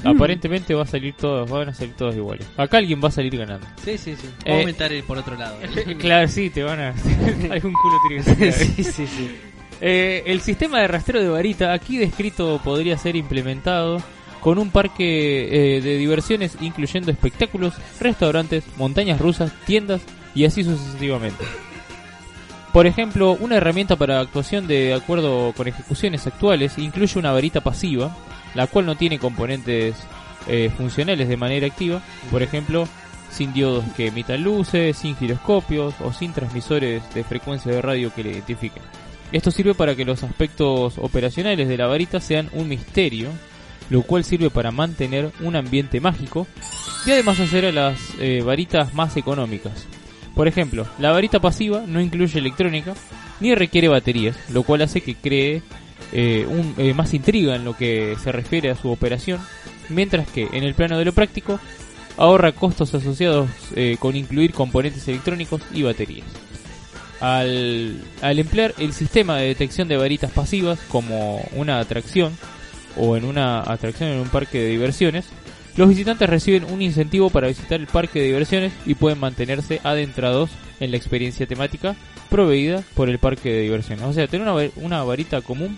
Aparentemente 0.03 0.73
va 0.73 0.83
a 0.83 0.87
salir 0.87 1.13
todos, 1.15 1.49
van 1.49 1.69
a 1.69 1.73
salir 1.73 1.93
todos 1.95 2.15
iguales. 2.15 2.47
Acá 2.57 2.77
alguien 2.77 3.01
va 3.03 3.09
a 3.09 3.11
salir 3.11 3.37
ganando. 3.37 3.67
Sí, 3.83 3.97
sí, 3.97 4.15
sí. 4.15 4.27
Eh, 4.45 4.49
Va 4.51 4.55
a 4.55 4.59
aumentar 4.59 4.93
el 4.93 5.03
por 5.03 5.17
otro 5.17 5.35
lado. 5.35 5.57
claro, 5.99 6.27
sí, 6.27 6.49
te 6.49 6.63
van 6.63 6.79
a... 6.79 6.89
Algún 7.51 7.73
culo 7.73 7.97
tiene 8.07 8.23
que 8.23 8.29
sacar. 8.29 8.51
sí, 8.75 8.83
sí, 8.83 9.07
sí. 9.07 9.35
Eh, 9.81 10.23
el 10.27 10.39
sistema 10.41 10.79
de 10.79 10.87
rastreo 10.87 11.21
de 11.21 11.29
varita 11.29 11.73
aquí 11.73 11.97
descrito 11.97 12.61
podría 12.63 12.97
ser 12.97 13.15
implementado 13.17 13.97
con 14.45 14.59
un 14.59 14.69
parque 14.69 15.77
eh, 15.77 15.81
de 15.81 15.97
diversiones 15.97 16.55
incluyendo 16.61 17.09
espectáculos, 17.09 17.73
restaurantes, 17.99 18.63
montañas 18.77 19.19
rusas, 19.19 19.51
tiendas 19.65 20.03
y 20.35 20.45
así 20.45 20.63
sucesivamente. 20.63 21.43
Por 22.71 22.85
ejemplo, 22.85 23.31
una 23.31 23.55
herramienta 23.55 23.95
para 23.95 24.19
actuación 24.19 24.67
de 24.67 24.93
acuerdo 24.93 25.51
con 25.57 25.67
ejecuciones 25.67 26.27
actuales 26.27 26.77
incluye 26.77 27.17
una 27.17 27.31
varita 27.31 27.61
pasiva, 27.61 28.15
la 28.53 28.67
cual 28.67 28.85
no 28.85 28.95
tiene 28.95 29.17
componentes 29.17 29.95
eh, 30.47 30.69
funcionales 30.77 31.27
de 31.27 31.37
manera 31.37 31.65
activa, 31.65 32.03
por 32.29 32.43
ejemplo, 32.43 32.87
sin 33.31 33.51
diodos 33.51 33.83
que 33.97 34.09
emitan 34.09 34.43
luces, 34.43 34.95
sin 34.95 35.15
giroscopios 35.15 35.95
o 36.01 36.13
sin 36.13 36.33
transmisores 36.33 37.01
de 37.15 37.23
frecuencia 37.23 37.71
de 37.71 37.81
radio 37.81 38.13
que 38.13 38.21
le 38.21 38.33
identifiquen. 38.33 38.83
Esto 39.31 39.49
sirve 39.49 39.73
para 39.73 39.95
que 39.95 40.05
los 40.05 40.21
aspectos 40.21 40.99
operacionales 40.99 41.67
de 41.67 41.77
la 41.77 41.87
varita 41.87 42.19
sean 42.19 42.51
un 42.53 42.69
misterio, 42.69 43.29
lo 43.89 44.01
cual 44.01 44.23
sirve 44.23 44.49
para 44.49 44.71
mantener 44.71 45.31
un 45.41 45.55
ambiente 45.55 45.99
mágico 45.99 46.47
y 47.05 47.11
además 47.11 47.39
hacer 47.39 47.65
a 47.65 47.71
las 47.71 47.99
eh, 48.19 48.41
varitas 48.43 48.93
más 48.93 49.15
económicas. 49.17 49.85
Por 50.33 50.47
ejemplo, 50.47 50.85
la 50.99 51.11
varita 51.11 51.39
pasiva 51.39 51.83
no 51.87 52.01
incluye 52.01 52.39
electrónica 52.39 52.93
ni 53.39 53.53
requiere 53.55 53.87
baterías, 53.87 54.35
lo 54.49 54.63
cual 54.63 54.81
hace 54.81 55.01
que 55.01 55.15
cree 55.15 55.61
eh, 56.11 56.47
eh, 56.77 56.93
más 56.93 57.13
intriga 57.13 57.55
en 57.55 57.63
lo 57.63 57.75
que 57.75 58.15
se 58.21 58.31
refiere 58.31 58.69
a 58.69 58.75
su 58.75 58.89
operación, 58.89 59.39
mientras 59.89 60.27
que 60.27 60.49
en 60.51 60.63
el 60.63 60.73
plano 60.73 60.97
de 60.97 61.05
lo 61.05 61.13
práctico 61.13 61.59
ahorra 62.17 62.53
costos 62.53 62.93
asociados 62.93 63.49
con 63.99 64.15
incluir 64.15 64.53
componentes 64.53 65.05
electrónicos 65.09 65.61
y 65.73 65.83
baterías. 65.83 66.25
Al 67.19 67.99
emplear 68.21 68.73
el 68.77 68.93
sistema 68.93 69.35
de 69.37 69.47
detección 69.47 69.89
de 69.89 69.97
varitas 69.97 70.31
pasivas 70.31 70.79
como 70.87 71.45
una 71.55 71.79
atracción 71.79 72.37
o 72.97 73.17
en 73.17 73.25
una 73.25 73.59
atracción 73.61 74.09
en 74.09 74.19
un 74.19 74.29
parque 74.29 74.59
de 74.59 74.69
diversiones, 74.69 75.25
los 75.77 75.89
visitantes 75.89 76.29
reciben 76.29 76.63
un 76.65 76.81
incentivo 76.81 77.29
para 77.29 77.47
visitar 77.47 77.79
el 77.79 77.87
parque 77.87 78.19
de 78.19 78.27
diversiones 78.27 78.73
y 78.85 78.95
pueden 78.95 79.19
mantenerse 79.19 79.81
adentrados 79.83 80.49
en 80.79 80.91
la 80.91 80.97
experiencia 80.97 81.47
temática 81.47 81.95
proveída 82.29 82.83
por 82.93 83.09
el 83.09 83.19
parque 83.19 83.51
de 83.51 83.61
diversiones. 83.61 84.05
O 84.05 84.13
sea, 84.13 84.27
tener 84.27 84.47
una, 84.47 84.69
una 84.77 85.03
varita 85.03 85.41
común 85.41 85.77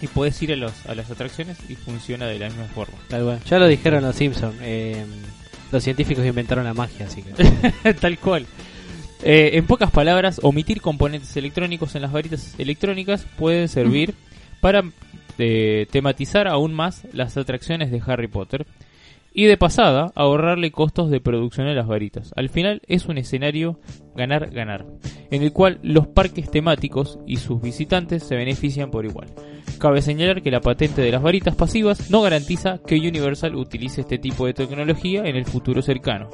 y 0.00 0.06
puedes 0.06 0.40
ir 0.42 0.52
a, 0.52 0.56
los, 0.56 0.86
a 0.86 0.94
las 0.94 1.10
atracciones 1.10 1.58
y 1.68 1.74
funciona 1.74 2.26
de 2.26 2.38
la 2.38 2.48
misma 2.48 2.66
forma. 2.66 2.96
Tal 3.08 3.24
cual. 3.24 3.40
Ya 3.44 3.58
lo 3.58 3.66
dijeron 3.66 4.04
los 4.04 4.16
Simpsons. 4.16 4.54
los 5.72 5.82
científicos 5.82 6.24
inventaron 6.24 6.64
la 6.64 6.74
magia, 6.74 7.06
así 7.06 7.22
que. 7.22 7.92
Tal 8.00 8.18
cual. 8.18 8.46
Eh, 9.22 9.50
en 9.54 9.66
pocas 9.66 9.90
palabras, 9.90 10.40
omitir 10.42 10.80
componentes 10.80 11.36
electrónicos 11.36 11.96
en 11.96 12.02
las 12.02 12.12
varitas 12.12 12.54
electrónicas 12.58 13.26
puede 13.36 13.66
servir 13.66 14.14
para 14.60 14.84
eh, 15.38 15.86
tematizar 15.90 16.48
aún 16.48 16.74
más 16.74 17.06
las 17.12 17.36
atracciones 17.36 17.90
de 17.90 18.02
Harry 18.04 18.28
Potter 18.28 18.66
y 19.32 19.44
de 19.44 19.56
pasada 19.56 20.10
ahorrarle 20.14 20.72
costos 20.72 21.10
de 21.10 21.20
producción 21.20 21.68
a 21.68 21.74
las 21.74 21.86
varitas. 21.86 22.32
Al 22.36 22.48
final 22.48 22.82
es 22.88 23.06
un 23.06 23.18
escenario 23.18 23.78
ganar-ganar, 24.16 24.86
en 25.30 25.42
el 25.42 25.52
cual 25.52 25.78
los 25.82 26.08
parques 26.08 26.50
temáticos 26.50 27.18
y 27.26 27.36
sus 27.36 27.62
visitantes 27.62 28.24
se 28.24 28.34
benefician 28.34 28.90
por 28.90 29.04
igual. 29.04 29.28
Cabe 29.78 30.02
señalar 30.02 30.42
que 30.42 30.50
la 30.50 30.60
patente 30.60 31.02
de 31.02 31.12
las 31.12 31.22
varitas 31.22 31.54
pasivas 31.54 32.10
no 32.10 32.20
garantiza 32.20 32.80
que 32.84 32.96
Universal 32.96 33.54
utilice 33.54 34.00
este 34.00 34.18
tipo 34.18 34.44
de 34.46 34.54
tecnología 34.54 35.22
en 35.24 35.36
el 35.36 35.44
futuro 35.44 35.82
cercano. 35.82 36.30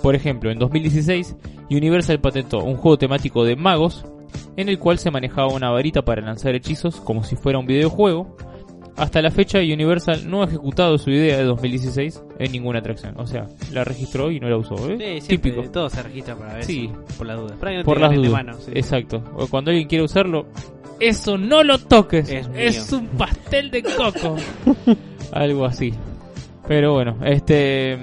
Por 0.00 0.14
ejemplo, 0.14 0.50
en 0.52 0.58
2016, 0.60 1.34
Universal 1.68 2.20
patentó 2.20 2.62
un 2.62 2.76
juego 2.76 2.96
temático 2.96 3.44
de 3.44 3.56
magos 3.56 4.06
en 4.56 4.68
el 4.68 4.78
cual 4.78 4.98
se 4.98 5.10
manejaba 5.10 5.48
una 5.48 5.70
varita 5.70 6.02
para 6.02 6.22
lanzar 6.22 6.54
hechizos 6.54 6.96
como 7.00 7.24
si 7.24 7.36
fuera 7.36 7.58
un 7.58 7.66
videojuego. 7.66 8.36
Hasta 8.96 9.20
la 9.20 9.30
fecha, 9.30 9.58
Universal 9.58 10.30
no 10.30 10.42
ha 10.42 10.46
ejecutado 10.46 10.96
su 10.96 11.10
idea 11.10 11.36
de 11.36 11.44
2016 11.44 12.22
en 12.38 12.52
ninguna 12.52 12.78
atracción. 12.78 13.12
O 13.18 13.26
sea, 13.26 13.46
la 13.70 13.84
registró 13.84 14.30
y 14.30 14.40
no 14.40 14.48
la 14.48 14.56
usó. 14.56 14.74
¿eh? 14.90 15.18
Sí, 15.20 15.28
Típico. 15.28 15.62
Todo 15.70 15.90
se 15.90 16.02
registra 16.02 16.34
para 16.34 16.54
ver 16.54 16.64
Sí. 16.64 16.90
si- 16.90 17.14
por 17.18 17.26
las 17.26 17.38
dudas. 17.38 17.58
Para 17.58 17.72
que 17.72 17.78
no 17.78 17.84
Por 17.84 18.00
las 18.00 18.14
dudas. 18.14 18.32
mano, 18.32 18.54
sí. 18.54 18.70
Exacto. 18.74 19.22
O 19.36 19.48
cuando 19.48 19.70
alguien 19.70 19.86
quiere 19.86 20.02
usarlo, 20.02 20.46
eso 20.98 21.36
no 21.36 21.62
lo 21.62 21.76
toques. 21.78 22.30
Es 22.54 22.90
un 22.90 23.06
pastel 23.08 23.70
de 23.70 23.82
coco. 23.82 24.36
Algo 25.32 25.66
así. 25.66 25.92
Pero 26.66 26.94
bueno, 26.94 27.18
este. 27.22 27.98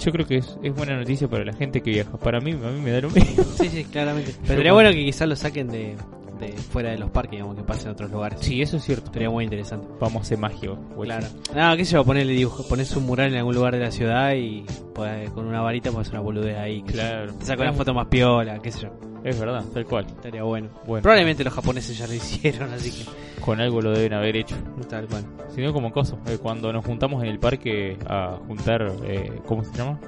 Yo 0.00 0.12
creo 0.12 0.26
que 0.26 0.36
es, 0.38 0.58
es 0.62 0.74
buena 0.74 0.96
noticia 0.96 1.28
para 1.28 1.44
la 1.44 1.52
gente 1.52 1.80
que 1.82 1.90
viaja. 1.90 2.16
Para 2.18 2.40
mí, 2.40 2.52
a 2.52 2.54
mí 2.70 2.80
me 2.82 2.90
da 2.90 3.00
lo 3.02 3.10
mismo. 3.10 3.44
Sí, 3.56 3.68
sí, 3.68 3.84
claramente. 3.84 4.34
Pero 4.42 4.54
sería 4.56 4.72
bueno 4.72 4.90
que 4.90 5.04
quizás 5.04 5.28
lo 5.28 5.36
saquen 5.36 5.68
de, 5.68 5.94
de 6.40 6.52
fuera 6.52 6.90
de 6.90 6.98
los 6.98 7.10
parques, 7.10 7.32
digamos, 7.32 7.56
que 7.56 7.62
pasen 7.62 7.88
a 7.88 7.92
otros 7.92 8.10
lugares. 8.10 8.38
Sí, 8.40 8.62
eso 8.62 8.78
es 8.78 8.84
cierto. 8.84 9.12
Sería 9.12 9.28
muy 9.30 9.44
interesante. 9.44 9.86
Vamos 10.00 10.16
a 10.16 10.20
hacer 10.22 10.38
magia. 10.38 10.70
Claro. 11.02 11.26
No, 11.54 11.76
qué 11.76 11.84
sé 11.84 11.92
yo, 11.92 12.04
ponerle 12.04 12.32
dibujo, 12.32 12.66
pones 12.66 12.94
un 12.96 13.04
mural 13.04 13.32
en 13.32 13.38
algún 13.38 13.54
lugar 13.54 13.74
de 13.76 13.80
la 13.80 13.90
ciudad 13.90 14.32
y 14.34 14.64
podés- 14.94 15.30
con 15.32 15.44
una 15.46 15.60
varita 15.60 15.90
pones 15.92 16.08
una 16.10 16.20
boludez 16.20 16.56
ahí. 16.56 16.82
Claro. 16.82 17.34
Te 17.34 17.44
saca 17.44 17.62
una 17.62 17.72
foto 17.74 17.92
más 17.92 18.06
piola, 18.06 18.58
qué 18.60 18.72
sé 18.72 18.80
yo. 18.82 19.09
Es 19.24 19.38
verdad, 19.38 19.64
tal 19.74 19.84
cual. 19.84 20.06
Estaría 20.06 20.42
bueno. 20.42 20.68
Bueno, 20.86 21.02
Probablemente 21.02 21.44
los 21.44 21.52
japoneses 21.52 21.96
ya 21.98 22.06
lo 22.06 22.14
hicieron, 22.20 22.72
así 22.72 22.90
que 22.90 23.10
con 23.40 23.60
algo 23.60 23.80
lo 23.80 23.92
deben 23.92 24.14
haber 24.14 24.36
hecho. 24.36 24.56
tal 24.88 25.06
cual. 25.06 25.24
Si 25.54 25.60
no, 25.60 25.72
como 25.72 25.92
cosa. 25.92 26.16
eh, 26.26 26.38
cuando 26.40 26.72
nos 26.72 26.84
juntamos 26.84 27.22
en 27.22 27.28
el 27.30 27.38
parque 27.38 27.96
a 28.06 28.38
juntar. 28.46 28.90
Eh, 29.04 29.32
¿Cómo 29.46 29.64
se 29.64 29.72
llama? 29.76 29.98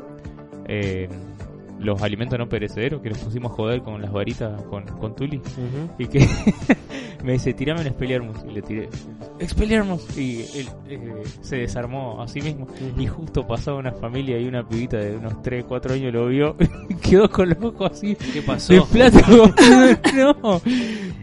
Eh, 0.66 1.08
los 1.78 2.00
alimentos 2.02 2.38
no 2.38 2.48
perecederos. 2.48 3.02
Que 3.02 3.10
nos 3.10 3.18
pusimos 3.18 3.52
a 3.52 3.54
joder 3.54 3.82
con 3.82 4.00
las 4.00 4.12
varitas 4.12 4.62
con, 4.62 4.84
con 4.86 5.14
Tuli. 5.14 5.40
Y 5.98 6.06
que 6.06 6.26
me 7.22 7.32
dice, 7.32 7.52
tirame 7.54 7.80
un 7.80 7.86
Expelliarmus. 7.86 8.38
Y 8.48 8.52
le 8.52 8.62
tiré, 8.62 8.88
Expelliarmus. 9.38 10.16
Y 10.16 10.40
él 10.54 10.68
eh, 10.88 11.22
se 11.40 11.56
desarmó 11.56 12.22
a 12.22 12.28
sí 12.28 12.40
mismo. 12.40 12.66
Y 12.98 13.06
justo 13.06 13.46
pasaba 13.46 13.78
una 13.78 13.92
familia 13.92 14.38
y 14.38 14.46
una 14.46 14.66
pibita 14.68 14.96
de 14.98 15.16
unos 15.16 15.42
3, 15.42 15.64
4 15.68 15.94
años 15.94 16.12
lo 16.12 16.26
vio. 16.26 16.56
quedó 17.02 17.28
con 17.30 17.48
los 17.50 17.58
ojos 17.62 17.92
así. 17.92 18.14
¿Qué 18.16 18.40
De 18.40 18.42
pasó? 18.42 18.86
plata. 18.86 19.20
no. 20.14 20.60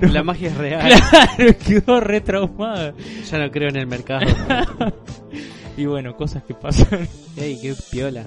La 0.01 0.23
magia 0.23 0.49
es 0.49 0.57
real. 0.57 0.91
Claro, 1.09 1.53
quedó 1.65 1.99
re 1.99 2.21
traumada. 2.21 2.93
Ya 3.29 3.37
no 3.39 3.51
creo 3.51 3.69
en 3.69 3.77
el 3.77 3.87
mercado. 3.87 4.25
Y 5.77 5.85
bueno, 5.85 6.15
cosas 6.15 6.43
que 6.43 6.53
pasan. 6.53 7.07
Ey, 7.37 7.59
qué 7.61 7.73
piola. 7.91 8.23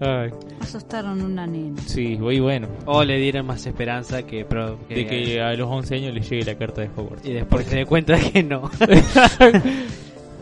Ay, 0.00 0.30
Asustaron 0.60 1.20
una 1.20 1.46
nena. 1.46 1.80
sí, 1.86 2.18
y 2.20 2.40
bueno. 2.40 2.68
O 2.86 3.04
le 3.04 3.18
dieron 3.18 3.46
más 3.46 3.66
esperanza 3.66 4.22
que, 4.24 4.44
pro, 4.46 4.78
que- 4.88 4.94
De 4.94 5.06
que 5.06 5.40
a 5.42 5.52
los 5.54 5.68
11 5.68 5.94
años 5.96 6.14
le 6.14 6.20
llegue 6.22 6.44
la 6.44 6.56
carta 6.56 6.80
de 6.82 6.88
Hogwarts. 6.96 7.26
y 7.26 7.32
después 7.34 7.66
se 7.66 7.76
dé 7.76 7.84
cuenta 7.86 8.18
que 8.18 8.42
no. 8.42 8.70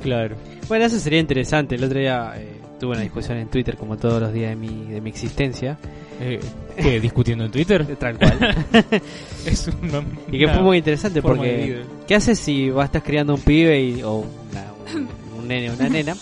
Claro. 0.02 0.36
Bueno, 0.68 0.84
eso 0.84 0.98
sería 0.98 1.18
interesante. 1.18 1.74
El 1.74 1.82
otro 1.84 1.98
día 1.98 2.32
eh, 2.36 2.52
tuve 2.78 2.92
una 2.92 3.00
discusión 3.00 3.36
en 3.38 3.48
Twitter, 3.48 3.76
como 3.76 3.96
todos 3.96 4.20
los 4.20 4.32
días 4.32 4.50
de 4.50 4.56
mi, 4.56 4.84
de 4.84 5.00
mi 5.00 5.10
existencia. 5.10 5.76
Eh, 6.20 6.38
¿Qué? 6.76 7.00
¿Discutiendo 7.00 7.44
en 7.44 7.50
Twitter? 7.50 7.84
Tal 7.98 8.16
cual. 8.16 8.38
es 9.46 9.68
una, 9.82 10.02
y 10.30 10.38
que 10.38 10.48
fue 10.48 10.62
muy 10.62 10.78
interesante 10.78 11.20
porque... 11.20 11.82
¿Qué 12.06 12.14
haces 12.14 12.38
si 12.38 12.70
vas 12.70 12.86
estás 12.86 13.02
criando 13.02 13.34
un 13.34 13.40
pibe 13.40 13.80
y, 13.82 14.02
o 14.02 14.18
una- 14.50 14.72
un, 14.94 15.08
un 15.40 15.48
nene 15.48 15.70
o 15.70 15.74
una 15.74 15.88
nena 15.88 16.14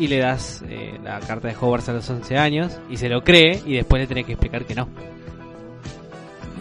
y 0.00 0.08
le 0.08 0.18
das 0.18 0.64
eh, 0.68 0.98
la 1.04 1.20
carta 1.20 1.46
de 1.48 1.54
Hogwarts 1.54 1.88
a 1.90 1.92
los 1.92 2.10
11 2.10 2.36
años 2.38 2.76
y 2.90 2.96
se 2.96 3.08
lo 3.08 3.22
cree 3.22 3.60
y 3.64 3.74
después 3.74 4.00
le 4.00 4.06
tenés 4.08 4.24
que 4.26 4.32
explicar 4.32 4.64
que 4.64 4.74
no? 4.74 4.88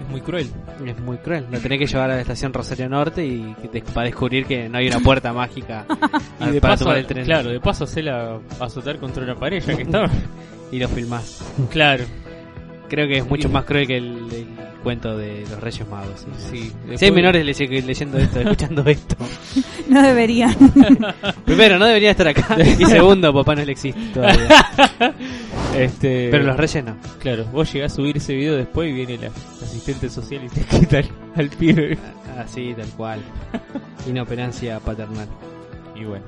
Es 0.04 0.12
muy 0.12 0.22
cruel. 0.22 0.50
Es 0.86 1.00
muy 1.00 1.18
cruel. 1.18 1.46
Lo 1.52 1.60
tenés 1.60 1.80
que 1.80 1.88
llevar 1.88 2.12
a 2.12 2.16
la 2.16 2.22
estación 2.22 2.54
Rosario 2.54 2.88
Norte 2.90 3.26
y 3.26 3.56
te- 3.72 3.82
para 3.82 4.06
descubrir 4.08 4.46
que 4.46 4.68
no 4.70 4.78
hay 4.78 4.88
una 4.88 5.00
puerta 5.00 5.34
mágica 5.34 5.86
Y 6.42 6.52
de 6.52 6.62
para 6.62 6.74
paso, 6.74 6.86
tomar 6.86 6.98
el 7.00 7.06
tren. 7.08 7.26
claro, 7.26 7.50
de 7.50 7.60
paso 7.60 7.84
hacerla 7.86 8.40
azotar 8.60 8.98
contra 9.00 9.24
una 9.24 9.36
pared 9.36 9.62
ya 9.64 9.76
que 9.76 9.82
estaba. 9.84 10.10
Y 10.72 10.80
lo 10.80 10.88
filmás. 10.88 11.44
claro. 11.72 12.06
Creo 12.90 13.08
que 13.08 13.18
es 13.20 13.30
mucho 13.30 13.50
más 13.50 13.66
cruel 13.66 13.86
que 13.86 13.98
el, 13.98 14.06
el 14.34 14.48
cuento 14.84 15.18
de 15.18 15.46
los 15.50 15.60
Reyes 15.60 15.88
Magos. 15.88 16.26
¿sí? 16.52 16.72
Sí. 16.90 16.98
Si 16.98 17.06
hay 17.06 17.12
menores 17.12 17.46
le- 17.46 17.82
leyendo 17.82 18.18
esto, 18.18 18.40
escuchando 18.42 18.84
esto. 18.86 19.16
No 19.90 20.04
deberían. 20.04 20.56
Primero, 21.46 21.80
no 21.80 21.86
debería 21.86 22.12
estar 22.12 22.28
acá. 22.28 22.56
Y 22.62 22.86
segundo, 22.86 23.34
papá 23.34 23.56
no 23.56 23.66
le 23.66 23.72
existe 23.72 24.00
todavía. 24.14 24.48
Este, 25.76 26.30
Pero 26.30 26.44
los 26.44 26.58
Reyes 26.58 26.84
no. 26.86 26.96
Claro, 27.20 27.46
vos 27.46 27.74
llegás 27.74 27.94
a 27.94 27.96
subir 27.96 28.18
ese 28.18 28.36
video 28.36 28.56
después 28.56 28.88
y 28.88 28.94
viene 28.94 29.18
la 29.18 29.28
asistente 29.64 30.08
social 30.10 30.44
y 30.44 30.50
te 30.50 30.62
quita 30.62 31.00
al, 31.00 31.10
al 31.38 31.50
pibe. 31.50 31.98
Así, 32.38 32.76
tal 32.78 32.88
cual. 32.90 33.20
Inoperancia 34.08 34.80
paternal. 34.80 35.28
Y 35.96 36.04
bueno, 36.04 36.26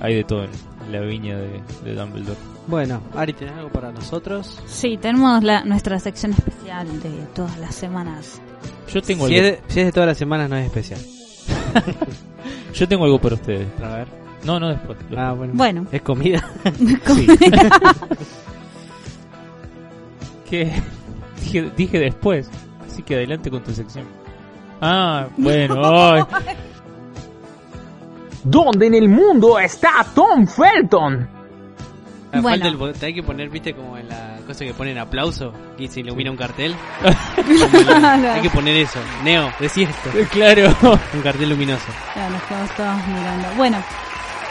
hay 0.00 0.14
de 0.14 0.24
todo 0.24 0.44
la 0.90 1.00
viña 1.00 1.36
de, 1.36 1.60
de 1.84 1.94
Dumbledore. 1.94 2.38
Bueno, 2.66 3.00
Ari, 3.14 3.32
¿tenés 3.32 3.54
algo 3.54 3.70
para 3.70 3.92
nosotros? 3.92 4.60
Sí, 4.66 4.98
tenemos 5.00 5.42
la, 5.42 5.64
nuestra 5.64 5.98
sección 6.00 6.32
especial 6.32 7.00
de 7.00 7.10
todas 7.34 7.58
las 7.58 7.74
semanas. 7.74 8.40
Yo 8.92 9.02
tengo, 9.02 9.28
Si 9.28 9.36
es, 9.36 9.44
algo, 9.44 9.56
de, 9.56 9.62
si 9.68 9.80
es 9.80 9.86
de 9.86 9.92
todas 9.92 10.08
las 10.08 10.18
semanas, 10.18 10.50
no 10.50 10.56
es 10.56 10.66
especial. 10.66 11.00
yo 12.74 12.88
tengo 12.88 13.04
algo 13.04 13.20
para 13.20 13.34
ustedes. 13.36 13.68
A 13.82 13.96
ver. 13.96 14.08
No, 14.44 14.60
no 14.60 14.68
después. 14.68 14.98
después. 14.98 15.18
Ah, 15.18 15.32
bueno. 15.32 15.52
Bueno, 15.54 15.86
¿Es 15.92 16.02
comida? 16.02 16.48
Sí. 17.06 17.26
¿Qué? 20.50 20.72
Dije, 21.40 21.70
dije 21.76 21.98
después. 21.98 22.48
Así 22.86 23.02
que 23.02 23.16
adelante 23.16 23.50
con 23.50 23.62
tu 23.62 23.72
sección. 23.72 24.04
Ah, 24.80 25.28
bueno. 25.36 25.80
ay. 25.82 26.22
¿Dónde 28.48 28.86
en 28.86 28.94
el 28.94 29.08
mundo 29.08 29.58
está 29.58 30.04
Tom 30.14 30.46
Felton? 30.46 31.28
Ah, 32.32 32.40
Bueno. 32.40 32.48
falta 32.50 32.68
el 32.68 32.76
bo- 32.76 32.92
te 32.92 33.06
hay 33.06 33.14
que 33.14 33.22
poner, 33.22 33.48
viste, 33.50 33.74
como 33.74 33.96
en 33.96 34.08
la 34.08 34.38
cosa 34.46 34.64
que 34.64 34.72
ponen 34.74 34.98
aplauso 34.98 35.52
y 35.78 35.88
se 35.88 36.00
ilumina 36.00 36.30
un 36.30 36.36
cartel. 36.36 36.74
Hay 37.36 38.42
que 38.42 38.50
poner 38.50 38.76
eso. 38.76 38.98
Neo, 39.24 39.50
decí 39.60 39.82
esto. 39.84 40.10
claro. 40.30 40.74
Un 41.14 41.22
cartel 41.22 41.48
luminoso. 41.50 41.84
Ya 42.14 42.28
nos 42.30 42.42
quedamos 42.44 42.70
todos 42.76 43.06
mirando. 43.08 43.48
Bueno, 43.56 43.78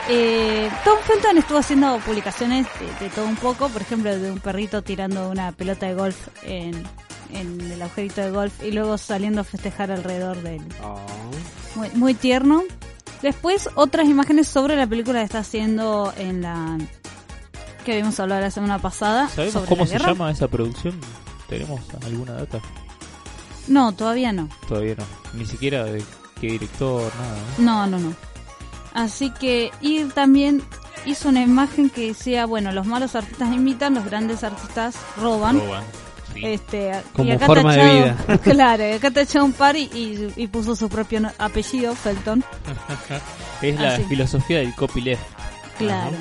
eh, 0.10 0.70
Tom 0.84 0.98
Felton 1.04 1.38
estuvo 1.38 1.58
haciendo 1.60 1.98
publicaciones 2.00 2.66
de, 3.00 3.06
de 3.06 3.12
todo 3.12 3.26
un 3.26 3.36
poco, 3.36 3.70
por 3.70 3.82
ejemplo, 3.82 4.18
de 4.18 4.32
un 4.32 4.40
perrito 4.40 4.82
tirando 4.82 5.30
una 5.30 5.52
pelota 5.52 5.86
de 5.86 5.94
golf 5.96 6.18
en, 6.44 6.84
en 7.34 7.62
el 7.72 7.82
agujerito 7.82 8.22
de 8.22 8.32
golf 8.32 8.54
y 8.64 8.72
luego 8.72 8.98
saliendo 8.98 9.42
a 9.42 9.44
festejar 9.44 9.92
alrededor 9.92 10.38
de 10.42 10.58
él. 10.58 10.62
Oh. 10.84 11.00
Muy, 11.76 11.90
muy 11.94 12.14
tierno. 12.14 12.64
Después, 13.26 13.72
otras 13.74 14.08
imágenes 14.08 14.48
sobre 14.48 14.76
la 14.76 14.86
película 14.86 15.18
que 15.18 15.26
está 15.26 15.40
haciendo 15.40 16.14
en 16.16 16.44
la. 16.44 16.78
que 17.84 17.94
habíamos 17.94 18.20
hablado 18.20 18.42
la 18.42 18.52
semana 18.52 18.78
pasada. 18.78 19.28
¿Sabemos 19.30 19.54
sobre 19.54 19.70
cómo 19.70 19.82
la 19.82 19.88
se 19.88 19.94
guerra. 19.94 20.12
llama 20.12 20.30
esa 20.30 20.48
producción? 20.48 20.94
¿Tenemos 21.50 21.82
alguna 22.06 22.34
data? 22.34 22.60
No, 23.68 23.94
todavía 23.94 24.32
no. 24.32 24.48
Todavía 24.68 24.94
no. 24.96 25.06
Ni 25.34 25.44
siquiera 25.48 25.86
de 25.86 26.04
qué 26.40 26.52
director, 26.52 27.12
nada. 27.16 27.38
¿eh? 27.38 27.42
No, 27.58 27.88
no, 27.88 27.98
no. 27.98 28.14
Así 28.94 29.32
que, 29.32 29.72
y 29.82 30.04
también 30.04 30.62
hizo 31.08 31.30
una 31.30 31.42
imagen 31.42 31.90
que 31.90 32.10
decía, 32.10 32.46
bueno, 32.46 32.72
los 32.74 32.86
malos 32.86 33.16
artistas 33.16 33.52
imitan, 33.52 33.96
los 33.96 34.06
grandes 34.06 34.44
artistas 34.44 34.98
roban. 35.18 35.58
Roban. 35.60 35.84
Sí. 36.36 36.46
Este, 36.46 36.92
Como 37.14 37.30
y 37.30 37.32
acá 37.32 37.46
forma 37.48 37.74
de 37.76 38.12
tachado- 38.14 38.40
Claro, 38.42 38.96
acá 38.96 39.12
tachado 39.12 39.46
un 39.46 39.54
par 39.54 39.76
y, 39.76 39.84
y, 39.94 40.34
y 40.36 40.48
puso 40.48 40.76
su 40.76 40.88
propio 40.90 41.22
apellido, 41.40 41.96
Felton. 41.96 42.44
es 43.62 43.80
la 43.80 43.94
así. 43.96 44.04
filosofía 44.04 44.60
del 44.60 44.76
copyleft. 44.76 45.22
Claro. 45.78 46.16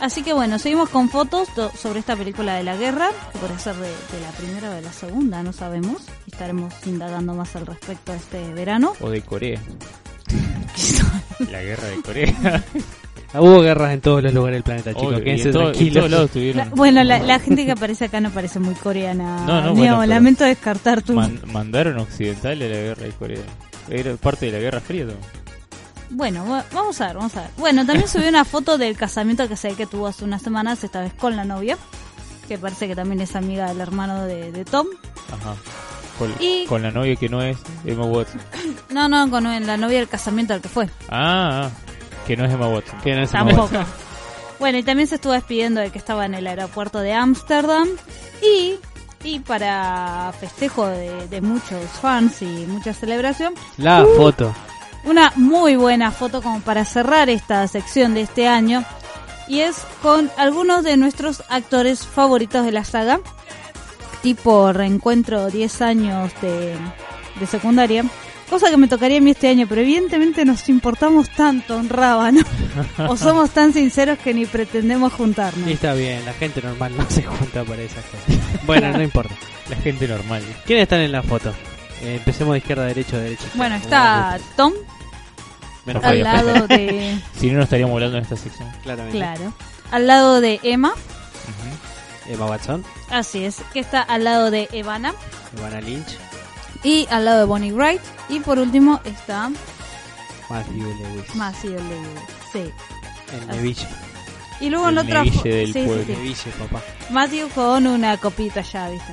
Así 0.00 0.22
que 0.22 0.32
bueno, 0.32 0.58
seguimos 0.58 0.88
con 0.90 1.08
fotos 1.08 1.48
sobre 1.80 2.00
esta 2.00 2.16
película 2.16 2.56
de 2.56 2.64
la 2.64 2.76
guerra, 2.76 3.08
que 3.32 3.38
puede 3.38 3.58
ser 3.58 3.74
de, 3.76 3.88
de 3.88 4.20
la 4.20 4.30
primera 4.36 4.70
o 4.70 4.72
de 4.72 4.82
la 4.82 4.92
segunda, 4.92 5.42
no 5.42 5.52
sabemos. 5.52 6.02
Estaremos 6.26 6.74
indagando 6.86 7.32
más 7.34 7.54
al 7.56 7.66
respecto 7.66 8.12
este 8.12 8.52
verano. 8.54 8.92
O 9.00 9.08
de 9.10 9.22
Corea. 9.22 9.60
la 11.50 11.62
guerra 11.62 11.88
de 11.88 12.02
Corea. 12.02 12.64
Hubo 13.34 13.60
guerras 13.60 13.92
en 13.92 14.00
todos 14.00 14.22
los 14.22 14.32
lugares 14.32 14.56
del 14.56 14.62
planeta, 14.62 14.90
chicos. 14.94 15.06
Obvio, 15.08 15.24
Quédense 15.24 15.48
en, 15.48 15.52
todo- 15.52 15.62
en 15.66 15.72
tranquilos. 15.72 15.94
todos 15.94 16.10
lados 16.10 16.26
La- 16.28 16.32
tuvieron. 16.32 16.70
bueno, 16.76 17.04
la, 17.04 17.18
la 17.18 17.38
gente 17.40 17.66
que 17.66 17.72
aparece 17.72 18.04
acá 18.06 18.20
no 18.20 18.30
parece 18.30 18.60
muy 18.60 18.74
coreana. 18.74 19.44
No, 19.46 19.60
no, 19.60 19.74
bueno, 19.74 19.96
pero- 20.00 20.06
lamento 20.06 20.44
descartar 20.44 21.02
tu... 21.02 21.14
Man- 21.14 21.40
mandaron 21.52 21.98
occidentales 21.98 22.70
a 22.70 22.74
la 22.74 22.80
guerra 22.82 23.02
de 23.02 23.10
Corea. 23.12 23.42
Era 23.90 24.14
parte 24.16 24.46
de 24.46 24.52
la 24.52 24.58
guerra 24.58 24.80
fría 24.80 25.06
también. 25.06 25.28
Bueno, 26.10 26.46
va- 26.48 26.64
vamos 26.72 27.00
a 27.00 27.06
ver, 27.08 27.16
vamos 27.16 27.36
a 27.36 27.40
ver. 27.42 27.50
Bueno, 27.56 27.84
también 27.84 28.08
subió 28.08 28.28
una 28.28 28.44
foto 28.44 28.78
del 28.78 28.96
casamiento 28.96 29.48
que 29.48 29.56
sé 29.56 29.74
que 29.74 29.86
tuvo 29.86 30.06
hace 30.06 30.24
unas 30.24 30.42
semanas, 30.42 30.84
esta 30.84 31.00
vez 31.00 31.12
con 31.14 31.34
la 31.34 31.44
novia, 31.44 31.76
que 32.46 32.56
parece 32.56 32.86
que 32.86 32.94
también 32.94 33.20
es 33.20 33.34
amiga 33.34 33.66
del 33.66 33.80
hermano 33.80 34.24
de, 34.24 34.52
de 34.52 34.64
Tom. 34.64 34.86
Ajá. 35.32 35.54
Con, 36.18 36.32
Y- 36.38 36.66
con 36.66 36.82
la 36.82 36.92
novia 36.92 37.16
que 37.16 37.28
no 37.28 37.42
es 37.42 37.56
Emma 37.84 38.04
Watson. 38.04 38.40
No, 38.90 39.08
no, 39.08 39.28
con 39.28 39.42
la 39.66 39.76
novia 39.76 39.98
del 39.98 40.08
casamiento 40.08 40.54
al 40.54 40.60
que 40.60 40.68
fue. 40.68 40.86
Ah, 41.08 41.64
ah, 41.64 41.70
que 42.26 42.36
no 42.36 42.44
es 42.44 42.52
Emma 42.52 42.68
Watson. 42.68 42.98
Que 43.02 43.14
no 43.14 43.22
es 43.22 43.32
Emma 43.34 43.50
Tampoco. 43.50 43.78
Bueno, 44.60 44.78
y 44.78 44.82
también 44.84 45.08
se 45.08 45.16
estuvo 45.16 45.32
despidiendo 45.32 45.80
de 45.80 45.90
que 45.90 45.98
estaba 45.98 46.24
en 46.26 46.32
el 46.34 46.46
aeropuerto 46.46 47.00
de 47.00 47.12
Ámsterdam. 47.12 47.88
Y, 48.40 48.76
y 49.24 49.40
para 49.40 50.32
festejo 50.38 50.86
de, 50.86 51.26
de 51.28 51.40
muchos 51.40 51.84
fans 52.00 52.40
y 52.40 52.46
mucha 52.68 52.94
celebración, 52.94 53.52
La 53.78 54.06
foto. 54.16 54.54
una 55.04 55.32
muy 55.34 55.74
buena 55.76 56.12
foto 56.12 56.40
como 56.40 56.60
para 56.60 56.84
cerrar 56.84 57.28
esta 57.30 57.66
sección 57.68 58.14
de 58.14 58.22
este 58.22 58.46
año. 58.46 58.84
Y 59.48 59.60
es 59.60 59.76
con 60.00 60.30
algunos 60.38 60.84
de 60.84 60.96
nuestros 60.96 61.42
actores 61.50 62.06
favoritos 62.06 62.64
de 62.64 62.72
la 62.72 62.84
saga. 62.84 63.18
Tipo 64.22 64.72
reencuentro 64.72 65.50
10 65.50 65.82
años 65.82 66.32
de, 66.40 66.74
de 67.40 67.46
secundaria. 67.46 68.04
Cosa 68.54 68.70
que 68.70 68.76
me 68.76 68.86
tocaría 68.86 69.18
a 69.18 69.20
mí 69.20 69.32
este 69.32 69.48
año, 69.48 69.66
pero 69.68 69.80
evidentemente 69.80 70.44
nos 70.44 70.68
importamos 70.68 71.28
tanto 71.28 71.76
en 71.76 71.88
Rábano. 71.88 72.40
o 73.08 73.16
somos 73.16 73.50
tan 73.50 73.72
sinceros 73.72 74.16
que 74.16 74.32
ni 74.32 74.46
pretendemos 74.46 75.12
juntarnos. 75.12 75.68
Y 75.68 75.72
está 75.72 75.92
bien, 75.94 76.24
la 76.24 76.34
gente 76.34 76.62
normal 76.62 76.96
no 76.96 77.04
se 77.10 77.24
junta 77.24 77.64
para 77.64 77.82
esas 77.82 78.04
cosas. 78.04 78.64
Bueno, 78.64 78.92
no 78.92 79.02
importa. 79.02 79.34
La 79.68 79.74
gente 79.74 80.06
normal. 80.06 80.44
¿Quiénes 80.66 80.84
están 80.84 81.00
en 81.00 81.10
la 81.10 81.24
foto? 81.24 81.52
Eh, 82.02 82.14
empecemos 82.18 82.52
de 82.52 82.58
izquierda 82.58 82.84
a 82.84 82.86
derecha, 82.86 83.16
de 83.16 83.24
derecha. 83.24 83.44
Bueno, 83.54 83.74
está 83.74 84.38
Tom. 84.56 84.72
Menos 85.84 86.04
al 86.04 86.22
lado 86.22 86.68
de... 86.68 87.18
Si 87.36 87.50
no, 87.50 87.56
no 87.56 87.64
estaríamos 87.64 87.94
hablando 87.94 88.18
en 88.18 88.22
esta 88.22 88.36
sección. 88.36 88.70
claramente. 88.84 89.18
Claro. 89.18 89.52
Al 89.90 90.06
lado 90.06 90.40
de 90.40 90.60
Emma. 90.62 90.94
Emma 92.28 92.46
Watson, 92.46 92.84
Así 93.10 93.44
es. 93.44 93.62
Que 93.72 93.80
está 93.80 94.00
al 94.00 94.22
lado 94.22 94.52
de 94.52 94.68
Evana. 94.70 95.12
Ivana 95.58 95.80
Lynch, 95.80 96.18
Y 96.84 97.06
al 97.10 97.24
lado 97.24 97.38
de 97.40 97.44
Bonnie 97.46 97.72
Wright. 97.72 98.00
Y 98.28 98.40
por 98.40 98.58
último 98.58 99.00
está 99.04 99.50
Matthew 100.48 100.82
Lewis. 100.98 101.34
Matthew 101.34 101.70
Lewis. 101.72 102.20
Sí. 102.52 102.70
El 103.32 103.46
Neville. 103.48 103.86
Y 104.60 104.70
luego 104.70 104.88
en 104.88 104.98
El 104.98 105.06
otra 105.06 105.24
Neville 105.24 105.38
fo- 105.40 105.42
del 105.44 105.66
sí, 105.66 105.72
sí, 105.72 105.86
pueblo. 105.86 106.04
sí. 106.04 106.12
Neville, 106.12 106.52
papá. 106.68 106.82
Matthew 107.10 107.48
con 107.50 107.86
una 107.86 108.16
copita 108.18 108.60
ya, 108.60 108.88
¿viste? 108.90 109.12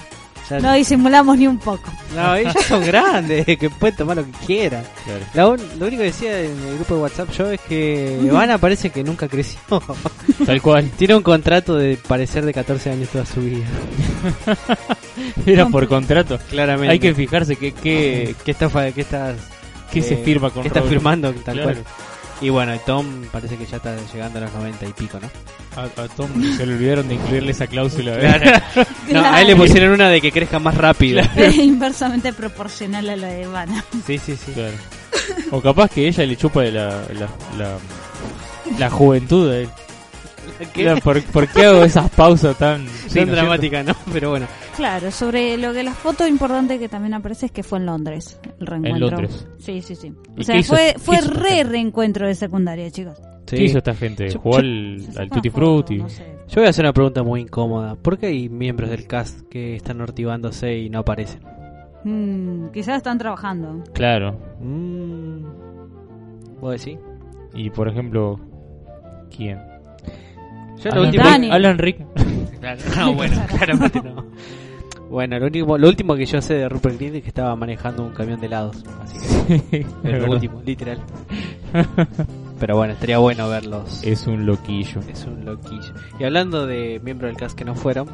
No 0.60 0.74
disimulamos 0.74 1.38
ni 1.38 1.48
un 1.48 1.58
poco. 1.60 1.84
No, 2.16 2.36
ellos 2.36 2.54
son 2.68 2.86
grandes, 2.86 3.46
que 3.46 3.70
pueden 3.70 3.96
tomar 3.96 4.18
lo 4.18 4.26
que 4.26 4.32
quieran. 4.46 4.84
Claro. 5.06 5.20
La 5.34 5.48
un- 5.48 5.80
lo 5.80 5.88
único 5.88 6.02
que 6.02 6.08
decía 6.08 6.40
en 6.42 6.52
el 6.68 6.76
grupo 6.76 6.96
de 6.96 7.02
WhatsApp 7.02 7.30
yo 7.32 7.52
es 7.52 7.62
que 7.62 8.20
Ivana 8.24 8.58
parece 8.60 8.90
que 8.90 9.04
nunca 9.04 9.28
creció. 9.28 9.60
Tal 10.46 10.62
cual. 10.62 10.90
Tiene 10.98 11.16
un 11.16 11.24
contrato 11.24 11.76
de 11.76 11.98
parecer 12.08 12.46
de 12.46 12.54
14 12.54 12.92
años 12.92 13.10
toda 13.10 13.26
su 13.26 13.42
vida. 13.42 13.66
Era 15.46 15.68
por 15.68 15.88
contrato. 15.88 16.40
Claramente. 16.50 16.92
Hay 16.92 17.00
que 17.00 17.14
fijarse 17.14 17.56
que, 17.56 17.72
que, 17.74 18.36
¿Qué 18.44 18.52
está, 18.52 18.70
fa- 18.70 18.92
qué 18.92 19.02
estás, 19.02 19.36
que 19.92 20.02
se 20.02 20.16
eh, 20.16 20.22
firma 20.24 20.50
con 20.50 20.62
qué 20.64 20.68
está 20.70 20.80
Robert. 20.80 20.94
firmando 20.96 21.34
tal 21.34 21.56
Claro. 21.56 21.72
cual? 21.74 21.84
Y 22.42 22.50
bueno, 22.50 22.74
Tom 22.86 23.06
parece 23.32 23.56
que 23.56 23.66
ya 23.68 23.78
está 23.78 23.96
llegando 24.12 24.40
a 24.40 24.42
los 24.42 24.54
90 24.54 24.86
y 24.88 24.94
pico, 24.94 25.20
¿no? 25.22 25.30
A, 25.80 25.84
a 25.86 26.08
Tom 26.08 26.28
se 26.58 26.66
le 26.66 26.74
olvidaron 26.74 27.08
de 27.08 27.14
incluirle 27.16 27.52
esa 27.52 27.68
cláusula. 27.68 28.14
¿eh? 28.20 28.62
No, 29.12 29.24
a 29.24 29.42
él 29.42 29.48
le 29.48 29.56
pusieron 29.56 29.92
una 29.92 30.10
de 30.10 30.20
que 30.22 30.32
crezca 30.32 30.58
más 30.58 30.76
rápido. 30.76 31.22
Inversamente 31.56 32.34
proporcional 32.34 33.08
a 33.10 33.16
la 33.16 33.28
de 33.28 33.44
Evana. 33.44 33.86
Sí, 34.08 34.18
sí, 34.18 34.36
sí. 34.36 34.54
Claro. 34.54 34.74
O 35.52 35.62
capaz 35.62 35.90
que 35.92 36.08
ella 36.08 36.26
le 36.26 36.36
chupa 36.36 36.64
la, 36.64 37.04
la, 37.14 37.30
la, 37.58 37.78
La 38.80 38.90
juventud 38.90 39.50
de 39.52 39.64
él. 39.64 39.70
¿Qué? 40.74 40.80
Mira, 40.84 40.96
¿Por, 40.98 41.22
por 41.24 41.48
qué 41.48 41.66
hago 41.66 41.84
esas 41.84 42.10
pausas 42.12 42.58
tan, 42.58 42.88
sí, 42.88 42.88
Tan 42.88 42.92
¿no 42.92 43.06
es 43.06 43.12
cierto? 43.14 43.32
dramática, 43.36 43.84
¿no? 43.84 43.94
Pero 44.14 44.30
bueno. 44.32 44.48
Claro, 44.76 45.12
sobre 45.12 45.58
lo 45.58 45.74
que 45.74 45.84
la 45.84 45.94
foto 45.94 46.28
importante 46.28 46.80
que 46.80 46.88
también 46.90 47.14
aparece 47.14 47.48
es 47.48 47.52
que 47.52 47.64
fue 47.64 47.80
en 47.80 47.86
Londres 47.88 48.40
el 48.60 48.68
reencuentro. 48.68 49.10
Londres. 49.10 49.48
Sí, 49.60 49.82
sí, 49.82 49.96
sí. 49.96 50.14
¿Y 50.38 50.42
O 50.42 50.44
sea, 50.44 50.64
fue, 50.64 50.96
fue 50.98 51.22
re 51.22 51.64
reencuentro 51.64 52.28
de 52.28 52.36
secundaria, 52.36 52.90
chicos. 52.92 53.20
¿Qué 53.46 53.64
hizo 53.64 53.80
esta 53.80 53.94
gente? 53.94 54.30
Yo- 54.30 54.40
¿Jugó 54.40 54.60
yo- 54.60 54.60
al, 54.60 55.08
al 55.18 55.30
Tutti 55.30 55.50
Frutti? 55.50 55.98
no 55.98 56.10
sé. 56.10 56.26
Yo 56.48 56.56
voy 56.62 56.68
a 56.68 56.70
hacer 56.70 56.86
una 56.86 56.94
pregunta 56.94 57.22
muy 57.24 57.42
incómoda. 57.42 57.96
¿Por 57.96 58.18
qué 58.18 58.28
hay 58.28 58.48
miembros 58.50 58.90
del 58.90 59.08
cast 59.08 59.42
que 59.50 59.76
están 59.76 60.00
ortivándose 60.02 60.78
y 60.78 60.90
no 60.90 61.00
aparecen? 61.00 61.42
Mm, 62.04 62.70
quizás 62.72 62.98
están 62.98 63.18
trabajando. 63.18 63.84
Claro. 63.94 64.38
Mm. 64.60 65.44
¿Vos 66.62 66.72
decís? 66.84 66.98
Y 67.54 67.70
por 67.70 67.88
ejemplo, 67.90 68.40
¿quién? 69.36 69.60
Yo 70.78 70.90
lo 70.90 70.92
Alan 70.92 71.06
último... 71.06 71.24
Rick- 71.24 71.32
Dani. 71.32 71.52
Alan 71.52 71.78
Rick. 71.78 71.98
Claro, 72.62 72.80
no, 72.96 73.14
bueno, 73.16 73.42
claramente 73.50 74.02
no. 74.04 74.26
Bueno, 75.10 75.40
lo 75.40 75.46
último, 75.48 75.78
lo 75.80 75.88
último 75.90 76.14
que 76.16 76.28
yo 76.28 76.42
sé 76.44 76.54
de 76.54 76.70
Rupert 76.70 76.96
Grint 76.98 77.16
es 77.16 77.22
que 77.24 77.30
estaba 77.30 77.56
manejando 77.56 78.04
un 78.04 78.12
camión 78.14 78.40
de 78.40 78.46
helados. 78.46 78.84
Así 79.02 79.18
que 79.20 79.56
Es 79.80 79.86
es 79.88 79.88
lo 80.04 80.04
verdad. 80.04 80.30
último, 80.30 80.62
literal. 80.64 81.00
Pero 82.60 82.78
bueno, 82.78 82.94
estaría 82.94 83.18
bueno 83.18 83.50
verlos. 83.50 84.04
Es 84.04 84.28
un 84.28 84.46
loquillo. 84.46 85.02
Es 85.12 85.26
un 85.26 85.44
loquillo. 85.44 85.94
Y 86.20 86.24
hablando 86.24 86.68
de 86.68 87.02
miembros 87.04 87.30
del 87.32 87.38
cast 87.38 87.58
que 87.58 87.66
no 87.66 87.74
fueron, 87.74 88.08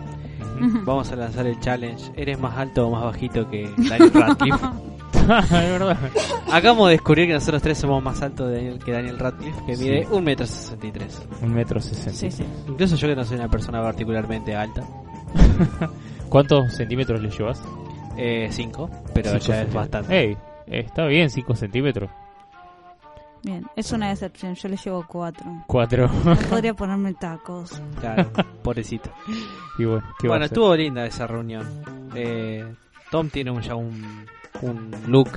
vamos 0.86 1.12
a 1.12 1.18
lanzar 1.18 1.46
el 1.46 1.60
challenge. 1.60 2.12
¿Eres 2.16 2.40
más 2.40 2.58
alto 2.58 2.88
o 2.88 2.92
más 2.92 3.04
bajito 3.04 3.50
que 3.50 3.70
Daniel 3.90 4.14
Radcliffe? 4.14 4.66
es 5.42 5.50
verdad. 5.52 5.98
Acabamos 6.52 6.88
de 6.88 6.94
descubrir 6.94 7.28
que 7.28 7.34
nosotros 7.34 7.62
tres 7.62 7.78
somos 7.78 8.02
más 8.04 8.22
altos 8.22 8.50
de 8.52 8.80
que 8.84 8.92
Daniel 8.92 9.20
Radcliffe, 9.20 9.60
que 9.66 9.78
mide 9.78 10.04
Sí. 10.04 10.10
1,63m. 10.12 11.42
Un 11.42 11.54
metro 11.54 11.82
sesenta. 11.82 12.12
Sí, 12.14 12.32
sí. 12.32 12.44
Incluso 12.68 12.96
yo 12.96 13.08
que 13.08 13.16
no 13.16 13.26
soy 13.26 13.38
una 13.38 13.50
persona 13.50 13.82
particularmente 13.82 14.56
alta, 14.56 14.84
¿Cuántos 16.30 16.74
centímetros 16.74 17.22
le 17.22 17.30
llevas? 17.30 17.60
5, 17.60 18.18
Eh, 18.18 18.50
pero 19.14 19.30
Cinco 19.32 19.44
ya 19.46 19.62
es 19.62 19.74
bastante. 19.74 20.20
Ey, 20.20 20.38
está 20.68 21.06
bien, 21.06 21.30
5 21.30 21.56
centímetros. 21.56 22.10
Bien, 23.44 23.66
es 23.76 23.92
una 23.92 24.10
decepción. 24.10 24.56
Yo 24.56 24.68
le 24.68 24.76
llevo 24.78 25.06
cuatro. 25.08 25.46
4. 25.68 26.10
No 26.26 26.36
podría 26.50 26.74
ponerme 26.74 27.14
tacos. 27.14 27.82
Claro, 28.00 28.30
pobrecito. 28.64 29.10
y 29.78 29.86
bueno, 29.86 30.46
estuvo 30.46 30.76
linda 30.76 31.06
esa 31.06 31.28
reunión. 31.28 31.66
Eh, 32.16 32.66
Tom 33.12 33.30
tiene 33.30 33.52
un- 33.52 33.62
ya 33.62 33.76
un, 33.76 34.26
un 34.62 34.92
look 35.08 35.30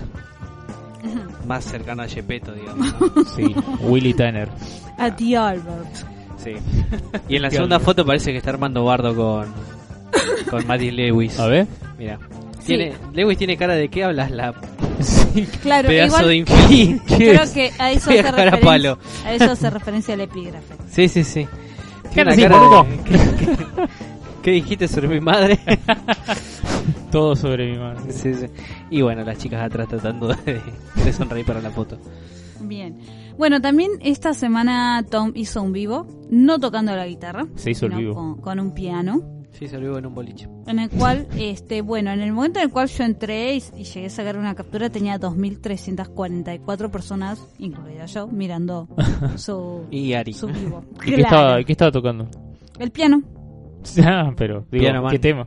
más 1.46 1.64
cercano 1.64 2.02
a 2.02 2.08
Gepetto, 2.08 2.52
digamos. 2.52 2.86
¿no? 3.00 3.24
Sí, 3.36 3.54
Willy 3.82 4.14
Tanner. 4.14 4.48
A 4.98 5.14
ti, 5.14 5.34
Albert. 5.34 5.94
Sí. 6.42 6.54
Y 7.28 7.36
en 7.36 7.42
la 7.42 7.50
segunda 7.50 7.80
foto 7.80 8.04
parece 8.04 8.32
que 8.32 8.38
está 8.38 8.50
armando 8.50 8.84
bardo 8.84 9.14
con, 9.14 9.46
con 10.50 10.66
Maddie 10.66 10.92
Lewis. 10.92 11.38
A 11.38 11.46
ver. 11.46 11.66
Mira. 11.98 12.18
Sí. 12.60 12.66
Tiene, 12.76 12.92
Lewis 13.14 13.38
tiene 13.38 13.56
cara 13.56 13.74
de 13.74 13.88
qué 13.88 14.04
hablas 14.04 14.30
la 14.30 14.54
Sí. 15.00 15.46
Claro, 15.62 15.88
pedazo 15.88 16.16
igual 16.16 16.28
de 16.28 16.36
infeliz. 16.36 17.00
creo 17.06 17.52
que 17.54 17.72
a 17.78 17.90
eso, 17.92 18.10
hace 18.10 18.20
a 18.20 18.22
referencia, 18.32 18.60
palo. 18.60 18.98
a 19.24 19.32
eso 19.32 19.50
hace 19.52 19.70
referencia 19.70 20.14
el 20.14 20.20
epígrafe. 20.20 20.74
Sí, 20.90 21.08
sí, 21.08 21.24
sí. 21.24 21.48
Cara 22.14 22.34
Tiene 22.34 22.50
cara 22.52 22.58
boludo. 22.62 22.84
de- 22.84 22.96
¿Qué, 23.04 23.46
qué- 23.46 23.56
qué 24.42 24.50
dijiste 24.50 24.88
sobre 24.88 25.08
mi 25.08 25.20
madre? 25.20 25.58
Todo 27.10 27.36
sobre 27.36 27.70
mi 27.70 27.78
mano. 27.78 28.00
Sí, 28.08 28.34
sí. 28.34 28.46
Y 28.90 29.02
bueno, 29.02 29.24
las 29.24 29.38
chicas 29.38 29.62
atrás 29.62 29.88
tratando 29.88 30.28
de, 30.28 30.60
de 31.04 31.12
sonreír 31.12 31.44
para 31.46 31.60
la 31.60 31.70
foto. 31.70 31.98
Bien. 32.60 32.98
Bueno, 33.38 33.60
también 33.60 33.92
esta 34.00 34.34
semana 34.34 35.04
Tom 35.10 35.32
hizo 35.34 35.62
un 35.62 35.72
vivo, 35.72 36.06
no 36.30 36.58
tocando 36.58 36.94
la 36.94 37.06
guitarra, 37.06 37.46
Se 37.54 37.70
hizo 37.70 37.86
el 37.86 37.92
sino 37.92 38.00
vivo. 38.00 38.14
Con, 38.14 38.40
con 38.40 38.60
un 38.60 38.72
piano, 38.74 39.22
Sí, 39.52 39.66
se 39.66 39.76
olvidó 39.76 39.98
en 39.98 40.06
un 40.06 40.14
boliche. 40.14 40.48
en 40.68 40.78
el 40.78 40.88
cual, 40.90 41.26
este, 41.36 41.82
bueno, 41.82 42.12
en 42.12 42.20
el 42.20 42.32
momento 42.32 42.60
en 42.60 42.66
el 42.66 42.70
cual 42.72 42.88
yo 42.88 43.02
entré 43.04 43.56
y, 43.56 43.62
y 43.78 43.84
llegué 43.84 44.06
a 44.06 44.10
sacar 44.10 44.36
una 44.38 44.54
captura, 44.54 44.90
tenía 44.90 45.18
2.344 45.18 46.90
personas, 46.90 47.44
incluida 47.58 48.06
yo, 48.06 48.28
mirando 48.28 48.88
su, 49.36 49.86
Y 49.90 50.12
Ari. 50.12 50.32
su 50.32 50.46
vivo. 50.46 50.84
¿Y 51.04 51.10
qué 51.14 51.20
estaba, 51.22 51.62
qué 51.64 51.72
estaba 51.72 51.90
tocando? 51.90 52.28
El 52.78 52.90
piano. 52.90 53.22
Ah, 54.04 54.30
pero, 54.36 54.66
digo, 54.70 54.82
Piano 54.82 55.02
Man. 55.02 55.10
¿qué 55.10 55.18
tema? 55.18 55.46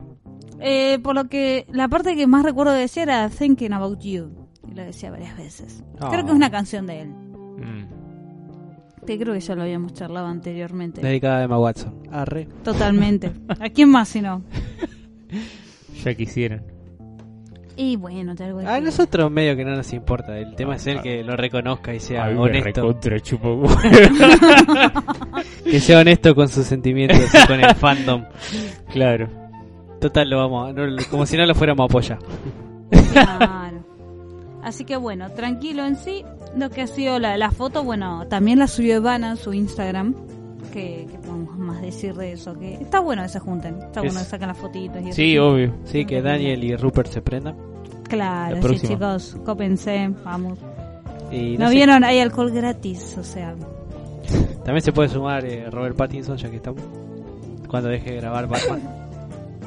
Eh, 0.60 0.98
por 1.02 1.14
lo 1.14 1.28
que 1.28 1.66
la 1.70 1.88
parte 1.88 2.16
que 2.16 2.26
más 2.26 2.44
recuerdo 2.44 2.72
de 2.72 2.80
decir 2.80 3.04
era 3.04 3.28
Thinking 3.28 3.72
About 3.72 4.00
You. 4.00 4.48
Y 4.68 4.74
lo 4.74 4.82
decía 4.82 5.10
varias 5.10 5.36
veces. 5.36 5.84
Ah. 6.00 6.08
Creo 6.10 6.24
que 6.24 6.30
es 6.30 6.36
una 6.36 6.50
canción 6.50 6.86
de 6.86 7.02
él. 7.02 7.08
Mm. 7.08 7.86
Que 9.06 9.18
creo 9.18 9.34
que 9.34 9.40
ya 9.40 9.54
lo 9.54 9.62
habíamos 9.62 9.92
charlado 9.92 10.26
anteriormente. 10.26 11.02
Dedicada 11.02 11.40
a 11.40 11.42
Emma 11.44 11.58
Watson. 11.58 12.02
Arre. 12.10 12.48
Totalmente. 12.62 13.32
¿A 13.60 13.68
quién 13.68 13.90
más 13.90 14.08
si 14.08 14.20
no? 14.20 14.42
Ya 16.04 16.12
quisieran. 16.14 16.62
Y 17.76 17.96
bueno, 17.96 18.34
te 18.34 18.44
algo 18.44 18.60
A 18.60 18.78
nosotros 18.78 19.30
medio 19.30 19.56
que 19.56 19.64
no 19.64 19.74
nos 19.74 19.92
importa. 19.92 20.38
El 20.38 20.54
tema 20.54 20.76
es 20.76 20.86
el 20.86 21.00
que 21.00 21.24
lo 21.24 21.34
reconozca 21.34 21.94
y 21.94 22.00
sea 22.00 22.26
A 22.26 22.28
mí 22.28 22.34
me 22.34 22.40
honesto. 22.40 22.86
huevo. 23.42 23.66
Que 25.64 25.80
sea 25.80 26.00
honesto 26.00 26.34
con 26.34 26.48
sus 26.48 26.66
sentimientos 26.66 27.18
y 27.34 27.46
con 27.46 27.60
el 27.60 27.74
fandom. 27.74 28.24
Claro. 28.92 29.43
Total, 30.04 30.28
lo 30.28 30.36
vamos 30.36 30.68
a- 30.68 30.72
no- 30.74 30.96
como 31.10 31.24
si 31.24 31.36
no 31.38 31.46
lo 31.46 31.54
fuéramos 31.54 31.84
a 31.84 31.86
apoyar. 31.86 32.18
Claro. 33.12 33.82
Así 34.62 34.84
que 34.84 34.96
bueno, 34.96 35.30
tranquilo 35.30 35.84
en 35.86 35.96
sí. 35.96 36.24
Lo 36.56 36.68
que 36.68 36.82
ha 36.82 36.86
sido 36.86 37.18
la, 37.18 37.38
la 37.38 37.50
foto, 37.50 37.82
bueno, 37.84 38.26
también 38.28 38.58
la 38.58 38.66
subió 38.66 38.96
Ivana 38.96 39.30
en 39.30 39.36
su 39.38 39.52
Instagram. 39.54 40.14
Que, 40.72 41.06
que 41.10 41.18
podemos 41.18 41.56
más 41.56 41.80
decir 41.80 42.14
de 42.14 42.32
eso. 42.32 42.58
Que 42.58 42.74
está 42.74 43.00
bueno 43.00 43.22
que 43.22 43.28
se 43.30 43.38
junten. 43.40 43.76
Está 43.80 44.00
Es- 44.00 44.06
bueno 44.12 44.18
que 44.20 44.26
sacan 44.26 44.48
las 44.48 44.58
fotitos 44.58 45.00
y 45.02 45.06
eso. 45.06 45.16
Sí, 45.16 45.38
obvio. 45.38 45.72
Sí, 45.84 46.04
que 46.04 46.20
Daniel 46.20 46.62
y 46.64 46.76
Rupert 46.76 47.08
se 47.10 47.22
prendan. 47.22 47.56
Claro, 48.08 48.56
La 48.56 48.62
sí, 48.68 48.86
chicos. 48.86 49.36
Cópense, 49.44 50.10
vamos. 50.22 50.58
Y 51.32 51.56
¿No 51.56 51.64
no 51.64 51.68
sé, 51.70 51.76
vieron? 51.76 52.04
Hay 52.04 52.18
alcohol 52.20 52.50
gratis, 52.50 53.16
o 53.18 53.24
sea. 53.24 53.54
También 54.64 54.82
se 54.82 54.92
puede 54.92 55.08
sumar 55.08 55.44
eh, 55.46 55.70
Robert 55.70 55.96
Pattinson, 55.96 56.36
ya 56.36 56.50
que 56.50 56.56
estamos. 56.56 56.82
Cuando 57.68 57.88
deje 57.88 58.10
de 58.12 58.16
grabar 58.20 58.46
Batman. 58.48 58.82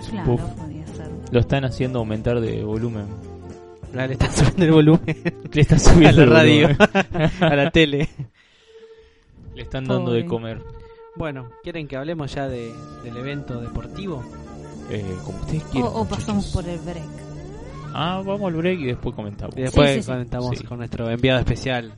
Claro, 0.09 0.37
ser. 0.37 1.07
Lo 1.31 1.39
están 1.39 1.65
haciendo 1.65 1.99
aumentar 1.99 2.39
de 2.39 2.63
volumen. 2.63 3.05
Ah, 3.97 4.05
Le 4.07 4.13
están 4.13 4.31
subiendo 4.35 4.65
el 4.65 4.71
volumen 4.71 5.15
Le 5.53 5.61
están 5.61 5.77
a 5.77 5.81
subiendo 5.81 6.25
la 6.25 6.33
radio, 6.33 6.69
a 7.41 7.55
la 7.55 7.71
tele. 7.71 8.09
Le 9.55 9.61
están 9.63 9.85
dando 9.85 10.11
de 10.11 10.25
comer. 10.25 10.61
Bueno, 11.15 11.49
¿quieren 11.63 11.87
que 11.87 11.97
hablemos 11.97 12.33
ya 12.33 12.47
de, 12.47 12.71
del 13.03 13.17
evento 13.17 13.59
deportivo? 13.59 14.23
Eh, 14.91 15.03
como 15.25 15.39
ustedes 15.39 15.63
quieran. 15.63 15.91
o 15.93 16.05
pasamos 16.05 16.45
por 16.53 16.67
el 16.67 16.77
break. 16.79 17.03
Ah, 17.93 18.21
vamos 18.23 18.47
al 18.51 18.57
break 18.57 18.79
y 18.81 18.85
después 18.85 19.15
comentamos. 19.15 19.57
Y 19.57 19.61
después 19.63 19.95
sí, 19.95 20.01
sí. 20.03 20.07
comentamos 20.11 20.57
Sí. 20.57 20.63
con 20.63 20.77
nuestro 20.77 21.09
enviado 21.09 21.39
especial, 21.39 21.91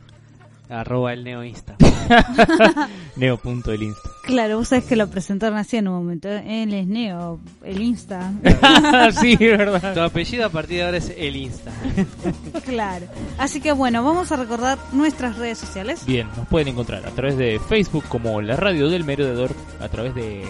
arroba 0.70 1.14
el 1.14 1.24
neo 1.24 1.44
Insta. 1.44 1.76
Neo 3.16 3.38
punto 3.38 3.74
Insta. 3.74 4.10
Claro, 4.24 4.58
vos 4.58 4.70
sabés 4.70 4.86
que 4.86 4.96
lo 4.96 5.10
presentaron 5.10 5.58
así 5.58 5.78
en 5.78 5.88
un 5.88 5.96
momento. 5.96 6.30
Él 6.30 6.74
es 6.74 6.88
Neo, 6.88 7.40
el 7.64 7.82
Insta. 7.82 8.32
sí, 9.20 9.36
verdad. 9.36 9.94
Tu 9.94 10.00
apellido 10.00 10.46
a 10.46 10.50
partir 10.50 10.78
de 10.78 10.84
ahora 10.84 10.98
es 10.98 11.14
el 11.18 11.36
Insta. 11.36 11.72
claro. 12.66 13.08
Así 13.38 13.60
que 13.60 13.72
bueno, 13.72 14.04
vamos 14.04 14.32
a 14.32 14.38
recordar 14.38 14.78
nuestras 14.92 15.38
redes 15.38 15.58
sociales. 15.58 16.06
Bien, 16.06 16.28
nos 16.38 16.48
pueden 16.48 16.70
encontrar 16.70 17.06
a 17.06 17.12
través 17.12 17.38
de 17.38 17.60
Facebook 17.68 18.06
como 18.08 18.42
la 18.42 18.56
radio 18.56 18.90
del 18.90 19.04
merodeador, 19.04 19.52
a 19.80 19.90
través 19.90 20.16
de 20.16 20.46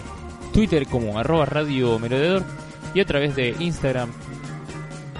Twitter 0.52 0.86
como 0.86 1.18
arroba 1.18 1.46
radio 1.46 1.98
merodeador 1.98 2.44
y 2.94 3.00
a 3.00 3.04
través 3.04 3.36
de 3.36 3.54
Instagram, 3.58 4.10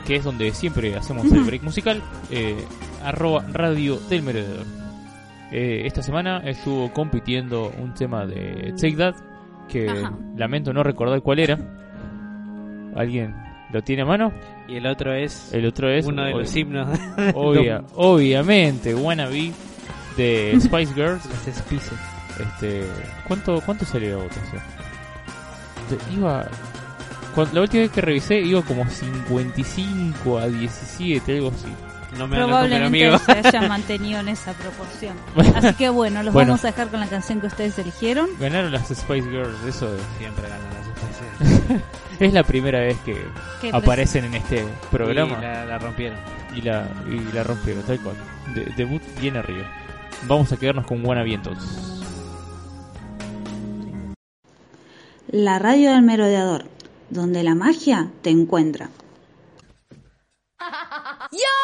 que 0.06 0.16
es 0.16 0.24
donde 0.24 0.52
siempre 0.52 0.96
hacemos 0.96 1.30
el 1.32 1.42
break 1.42 1.62
musical, 1.62 2.02
eh, 2.30 2.56
arroba 3.04 3.44
radio 3.52 3.98
del 4.08 4.22
merodeador. 4.22 4.80
Eh, 5.52 5.82
esta 5.86 6.02
semana 6.02 6.38
estuvo 6.44 6.92
compitiendo 6.92 7.72
un 7.78 7.92
tema 7.94 8.24
de 8.26 8.72
Take 8.80 8.96
That, 8.96 9.14
que 9.68 9.88
Ajá. 9.88 10.12
lamento 10.36 10.72
no 10.72 10.82
recordar 10.82 11.20
cuál 11.22 11.40
era. 11.40 11.58
¿Alguien 12.96 13.34
lo 13.72 13.82
tiene 13.82 14.02
a 14.02 14.06
mano? 14.06 14.32
Y 14.68 14.76
el 14.76 14.86
otro 14.86 15.12
es, 15.14 15.52
El 15.52 15.66
otro 15.66 15.90
es 15.90 16.06
uno 16.06 16.24
de 16.24 16.32
los 16.32 16.54
himnos 16.56 16.88
obvia- 17.34 17.84
obviamente 17.94 18.94
Wannabe 18.94 19.52
de 20.16 20.56
Spice 20.60 20.92
Girls. 20.94 21.24
las 21.26 21.56
Spices. 21.56 21.98
Este, 22.40 22.84
¿cuánto 23.26 23.60
cuánto 23.66 23.84
salió 23.84 24.16
la 24.18 24.22
votación? 24.24 24.62
Iba 26.16 26.46
la 27.52 27.60
última 27.60 27.82
vez 27.82 27.90
que 27.90 28.00
revisé 28.00 28.40
iba 28.40 28.62
como 28.62 28.84
55 28.88 30.38
a 30.38 30.46
17, 30.48 31.36
algo 31.36 31.48
así 31.48 31.68
no 32.16 32.26
me 32.26 32.36
Probablemente 32.36 33.18
se 33.18 33.32
hayan 33.32 33.68
mantenido 33.68 34.20
en 34.20 34.28
esa 34.28 34.52
proporción. 34.52 35.16
Así 35.54 35.74
que 35.74 35.88
bueno, 35.88 36.22
los 36.22 36.34
vamos 36.34 36.64
a 36.64 36.68
dejar 36.68 36.88
con 36.88 37.00
la 37.00 37.06
canción 37.06 37.40
que 37.40 37.46
ustedes 37.46 37.78
eligieron. 37.78 38.28
Ganaron 38.38 38.72
las 38.72 38.88
Spice 38.88 39.28
Girls, 39.30 39.62
eso 39.66 39.88
siempre 40.18 40.48
ganan 40.48 40.68
las 40.74 40.86
Spice 40.86 41.68
Girls. 41.68 41.82
es 42.20 42.32
la 42.32 42.42
primera 42.44 42.80
vez 42.80 42.96
que 43.04 43.16
aparecen 43.72 44.24
en 44.26 44.34
este 44.34 44.64
programa. 44.90 45.38
Y 45.38 45.42
la, 45.42 45.78
rompieron. 45.78 46.18
Y 46.54 46.60
la, 46.62 46.88
y 47.08 47.32
la 47.34 47.44
rompieron, 47.44 47.82
tal 47.84 48.00
cual. 48.00 48.16
De, 48.54 48.64
debut 48.76 49.02
bien 49.20 49.36
arriba. 49.36 49.66
Vamos 50.26 50.52
a 50.52 50.56
quedarnos 50.56 50.86
con 50.86 51.04
Wannabe 51.04 51.32
entonces. 51.32 52.00
La 55.28 55.58
radio 55.58 55.92
del 55.92 56.02
merodeador, 56.02 56.64
donde 57.08 57.44
la 57.44 57.54
magia 57.54 58.10
te 58.22 58.30
encuentra. 58.30 58.90
If 60.62 60.68
you 60.68 61.56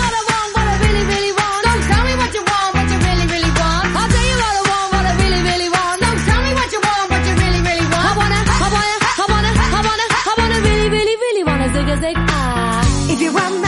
what 0.00 0.16
I 0.16 0.22
want, 0.24 0.48
what 0.56 0.64
you 0.64 0.76
really 0.80 1.04
really 1.12 1.32
want. 1.36 1.60
Tell 1.60 2.04
me 2.08 2.14
what 2.16 2.32
you 2.32 2.40
want, 2.40 2.72
what 2.72 2.88
you 2.88 2.96
really 2.96 3.26
really 3.28 3.52
want. 3.52 3.84
I 3.92 4.08
tell 4.08 4.26
you 4.30 4.36
what 4.40 4.56
you 4.56 4.64
want, 4.64 4.88
what 4.96 5.04
you 5.04 5.14
really 5.20 5.42
really 5.44 5.68
want. 5.68 6.00
Tell 6.00 6.40
me 6.40 6.52
what 6.56 6.72
you 6.72 6.80
want, 6.80 7.04
what 7.12 7.20
you 7.28 7.34
really 7.36 7.60
really 7.68 7.88
want. 7.92 8.00
I 8.00 8.16
want 8.16 8.32
it. 8.32 8.44
I 8.48 8.64
want 8.64 8.88
it. 8.88 9.00
I 9.12 9.24
want 9.28 9.44
it. 9.44 10.10
I 10.24 10.32
want 10.40 10.52
it 10.56 10.60
really 10.64 10.88
really 10.88 11.16
really 11.20 11.44
want 11.44 11.60
as 11.68 11.76
a 11.76 11.96
zig 12.00 12.16
zag. 12.16 13.12
If 13.12 13.20
you 13.20 13.30
want 13.34 13.59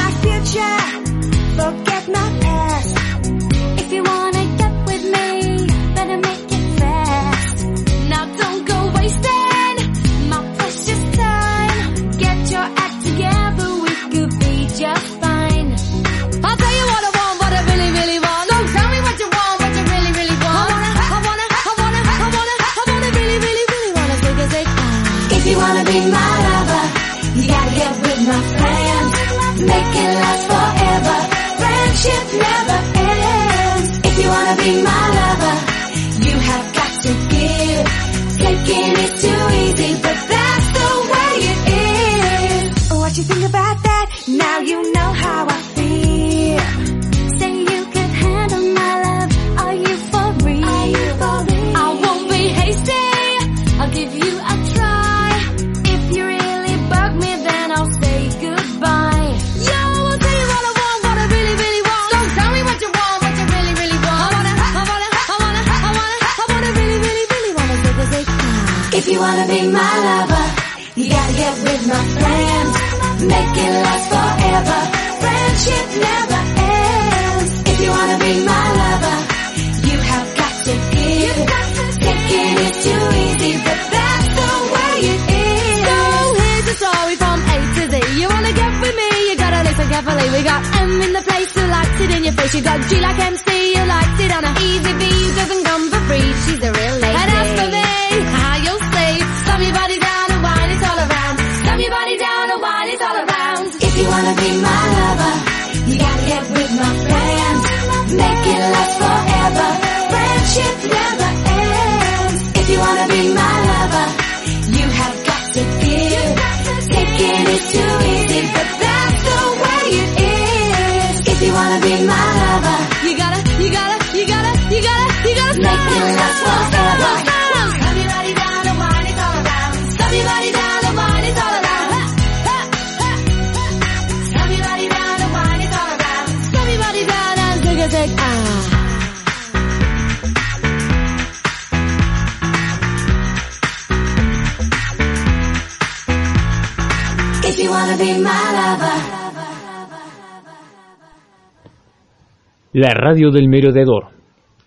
La 152.74 152.94
radio 152.94 153.30
del 153.30 153.50
merodeador, 153.50 154.08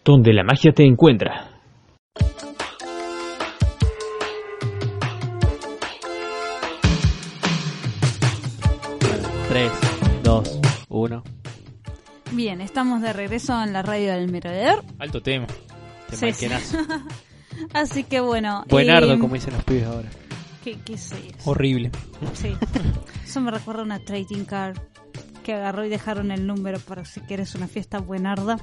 donde 0.04 0.32
la 0.32 0.44
magia 0.44 0.72
te 0.72 0.86
encuentra. 0.86 1.50
3, 9.50 9.72
2, 10.24 10.62
1. 10.88 11.24
Bien, 12.34 12.62
estamos 12.62 13.02
de 13.02 13.12
regreso 13.12 13.60
en 13.63 13.74
la 13.74 13.82
radio 13.82 14.12
del 14.12 14.32
merodeador. 14.32 14.84
Alto 15.00 15.22
tema. 15.22 15.48
Te 16.08 16.15
Sí, 16.15 16.26
malquenazo. 16.26 16.78
Así 17.74 18.04
que 18.04 18.20
bueno. 18.20 18.65
Buenardo, 18.70 19.13
eh, 19.13 19.20
como 19.20 19.34
dicen 19.34 19.56
los 19.56 19.63
pibes 19.63 19.86
ahora. 19.86 20.10
¿Qué, 20.63 20.78
qué 20.86 21.00
sé? 21.00 21.18
Horrible. 21.46 21.89
Sí. 22.34 22.54
Eso 23.26 23.41
me 23.41 23.50
recuerda 23.50 23.82
a 23.82 23.86
una 23.86 23.98
trading 23.98 24.46
card 24.46 24.78
que 25.45 25.53
agarró 25.53 25.86
y 25.86 25.89
dejaron 25.89 26.31
el 26.31 26.47
número 26.47 26.79
para 26.79 27.05
si 27.05 27.21
quieres 27.21 27.53
una 27.53 27.67
fiesta 27.67 27.99
buenarda. 27.99 28.58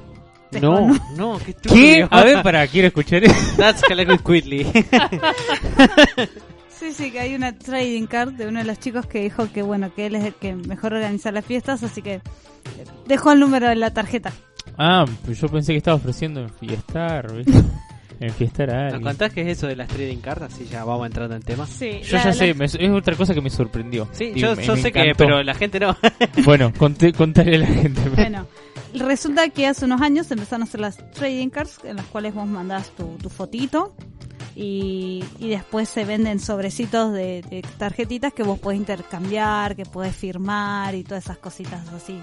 No, 0.60 0.88
nu- 0.88 0.98
no, 1.16 1.38
qué 1.38 1.54
¿Qué? 1.54 2.06
A 2.10 2.24
ver, 2.24 2.42
para, 2.42 2.66
quiero 2.66 2.88
escuchar 2.88 3.22
eso. 3.24 3.34
That's 3.56 3.82
Quickly. 4.24 4.66
Sí, 6.68 6.92
sí, 6.92 7.12
que 7.12 7.20
hay 7.20 7.36
una 7.36 7.56
trading 7.56 8.06
card 8.06 8.32
de 8.32 8.48
uno 8.48 8.58
de 8.58 8.64
los 8.64 8.76
chicos 8.80 9.06
que 9.06 9.20
dijo 9.22 9.46
que 9.52 9.62
bueno, 9.62 9.94
que 9.94 10.06
él 10.06 10.16
es 10.16 10.24
el 10.24 10.34
que 10.34 10.56
mejor 10.56 10.94
organiza 10.94 11.30
las 11.30 11.44
fiestas, 11.44 11.80
así 11.84 12.02
que 12.02 12.20
dejó 13.06 13.30
el 13.30 13.38
número 13.38 13.70
en 13.70 13.78
la 13.78 13.94
tarjeta. 13.94 14.32
Ah, 14.76 15.04
pues 15.24 15.40
yo 15.40 15.48
pensé 15.48 15.70
que 15.72 15.78
estaba 15.78 15.94
ofreciendo 15.96 16.40
enfiestar, 16.40 17.32
¿viste? 17.32 17.52
Enfiestar 18.22 18.70
a 18.70 18.74
¿Nos 18.85 18.92
alguien. 18.94 19.02
contás 19.02 19.32
qué 19.32 19.40
es 19.42 19.58
eso 19.58 19.66
de 19.66 19.76
las 19.76 19.88
trading 19.88 20.18
cards? 20.18 20.42
Así 20.54 20.66
ya 20.70 20.85
vamos 20.85 21.06
entrando 21.06 21.35
en 21.37 21.42
tema. 21.42 21.66
Sí, 21.66 22.00
Yo 22.02 22.16
la- 22.16 22.22
ya 22.24 22.28
la- 22.28 22.32
sé, 22.32 22.54
me- 22.54 22.64
es 22.66 22.90
otra 22.90 23.16
cosa 23.16 23.35
que 23.35 23.40
me 23.40 23.50
sorprendió. 23.50 24.08
Sí, 24.12 24.32
Y 24.35 24.40
yo, 24.40 24.54
me- 24.56 24.62
yo 24.64 24.74
me 24.76 24.82
sé 24.82 24.92
que, 24.92 25.12
pero 25.16 25.42
la 25.42 25.54
gente 25.54 25.78
no. 25.80 25.96
Bueno, 26.44 26.72
conté, 26.78 27.12
contale 27.12 27.56
a 27.56 27.58
la 27.61 27.66
gente. 27.66 28.00
Bueno, 28.11 28.46
resulta 28.94 29.48
que 29.50 29.66
hace 29.66 29.85
unos 29.85 30.00
años 30.00 30.30
empezaron 30.30 30.62
a 30.62 30.64
hacer 30.64 30.80
las 30.80 30.96
trading 31.12 31.48
cards 31.48 31.78
en 31.85 31.96
las 31.96 32.06
cuales 32.06 32.35
vos 32.35 32.46
mandás 32.46 32.90
tu, 32.90 33.16
tu 33.18 33.28
fotito 33.30 33.94
y, 34.54 35.24
y 35.38 35.48
después 35.48 35.88
se 35.88 36.04
venden 36.04 36.38
sobrecitos 36.38 37.12
de, 37.12 37.42
de 37.48 37.62
tarjetitas 37.78 38.32
que 38.35 38.42
vos 38.42 38.58
podés 38.58 38.78
intercambiar, 38.78 39.74
que 39.76 39.85
podés 39.87 40.14
firmar 40.14 40.94
y 40.94 41.04
todas 41.04 41.24
esas 41.24 41.38
cositas 41.38 41.88
así. 41.94 42.18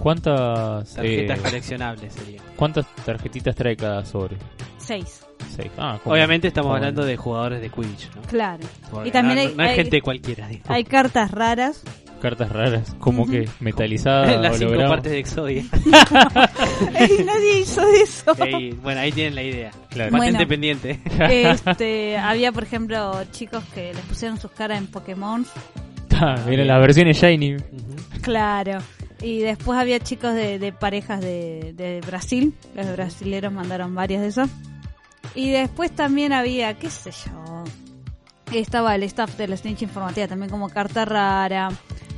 ¿Cuántas, 0.00 0.94
Tarjetas 0.94 1.38
eh, 1.38 1.42
coleccionables 1.42 2.12
sería. 2.14 2.40
¿Cuántas 2.56 2.86
tarjetitas 3.04 3.54
trae 3.54 3.76
cada 3.76 4.04
sobre? 4.04 4.36
Seis, 4.84 5.24
Seis. 5.56 5.70
Ah, 5.78 5.98
¿cómo? 6.02 6.14
Obviamente 6.14 6.48
estamos 6.48 6.72
Ah, 6.72 6.76
hablando 6.76 7.04
de 7.04 7.16
jugadores 7.16 7.60
de 7.60 7.68
Quidditch, 7.70 8.10
¿no? 8.14 8.22
claro. 8.22 8.64
Porque 8.90 9.08
Y 9.08 9.12
también 9.12 9.36
no, 9.36 9.40
hay- 9.42 9.54
no 9.56 9.62
es 9.64 9.70
hay- 9.70 9.76
gente 9.76 10.00
cualquiera. 10.00 10.48
digo. 10.48 10.62
Hay 10.68 10.84
cartas 10.84 11.30
raras. 11.30 11.82
Cartas 12.20 12.52
raras, 12.52 12.94
como 13.00 13.26
que 13.26 13.48
metalizadas, 13.60 14.28
Las 14.40 14.56
cinco 14.58 14.70
holograma. 14.70 14.94
partes 14.94 15.10
de 15.12 15.18
Exodia. 15.18 15.64
Ey, 16.98 17.24
nadie 17.24 17.60
hizo 17.60 17.82
eso. 17.88 18.34
Ey, 18.44 18.72
bueno, 18.82 19.00
ahí 19.00 19.10
tienen 19.12 19.34
la 19.34 19.42
idea. 19.42 19.70
Claro. 19.90 20.12
Patente 20.12 20.32
Bueno. 20.32 20.48
pendiente. 20.48 21.00
Este, 21.28 22.16
había, 22.18 22.52
por 22.52 22.62
ejemplo, 22.62 23.22
chicos 23.32 23.62
que 23.74 23.92
les 23.92 24.04
pusieron 24.04 24.38
sus 24.40 24.50
caras 24.52 24.78
en 24.78 24.86
Pokémon. 24.86 25.44
Ah, 26.14 26.36
miren 26.48 26.68
las 26.68 26.80
versiones 26.80 27.16
Shiny. 27.20 27.56
Ujú. 27.56 27.62
Claro. 28.20 28.78
Y 29.20 29.38
después 29.40 29.78
había 29.78 29.98
chicos 30.00 30.34
de, 30.34 30.58
de 30.58 30.72
parejas 30.72 31.20
de, 31.20 31.72
de 31.76 32.00
Brasil. 32.06 32.54
Los 32.74 32.90
brasileros 32.92 33.52
mandaron 33.52 33.94
varias 33.94 34.22
de 34.22 34.28
esas. 34.28 34.50
Y 35.34 35.50
después 35.50 35.90
también 35.92 36.32
había, 36.32 36.78
qué 36.78 36.90
sé 36.90 37.10
yo. 37.10 37.64
Estaba 38.52 38.94
el 38.94 39.02
staff 39.04 39.36
de 39.36 39.48
la 39.48 39.56
Snitch 39.56 39.82
Informativa 39.82 40.28
también 40.28 40.50
como 40.50 40.68
carta 40.68 41.04
rara. 41.04 41.70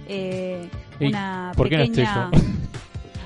eh, 0.09 0.69
¿Y 1.01 1.07
una 1.07 1.53
¿Por 1.57 1.69
qué 1.69 1.77
no 1.77 1.83
estoy 1.85 2.05
pequeña... 2.05 2.31
yo? 2.33 2.39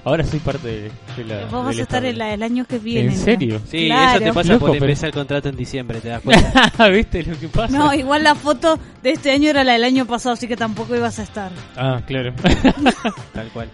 Ahora 0.09 0.25
soy 0.25 0.39
parte 0.41 0.67
de, 0.67 0.91
de 1.17 1.25
la. 1.25 1.45
Vos 1.47 1.65
vas 1.65 1.69
del 1.77 1.81
a 1.81 1.83
estar 1.83 2.05
en 2.05 2.19
la- 2.19 2.35
el 2.35 2.43
año 2.43 2.65
que 2.67 2.79
viene. 2.79 3.13
¿En 3.13 3.17
serio? 3.19 3.61
Sí, 3.69 3.87
Claro. 3.87 4.17
eso 4.17 4.25
te 4.25 4.33
pasa 4.33 4.53
Loco, 4.55 4.67
por 4.67 4.73
pero- 4.73 4.85
empezar 4.87 5.09
el 5.09 5.15
contrato 5.15 5.49
en 5.49 5.57
diciembre, 5.57 6.01
te 6.01 6.09
das 6.09 6.23
cuenta. 6.23 6.89
¿Viste 6.91 7.23
lo 7.23 7.39
que 7.39 7.49
pasa? 7.49 7.77
No, 7.79 7.93
igual 7.95 8.23
la 8.25 8.35
foto 8.35 8.79
de 9.03 9.13
este 9.13 9.31
año 9.31 9.51
era 9.51 9.65
la 9.65 9.73
del 9.75 9.85
año 9.85 10.07
pasado, 10.07 10.33
así 10.35 10.49
que 10.49 10.57
tampoco 10.57 10.97
ibas 10.97 11.19
a 11.19 11.23
estar. 11.23 11.53
Ah, 11.77 12.01
claro. 12.07 12.33
Tal 13.33 13.49
cual. 13.53 13.69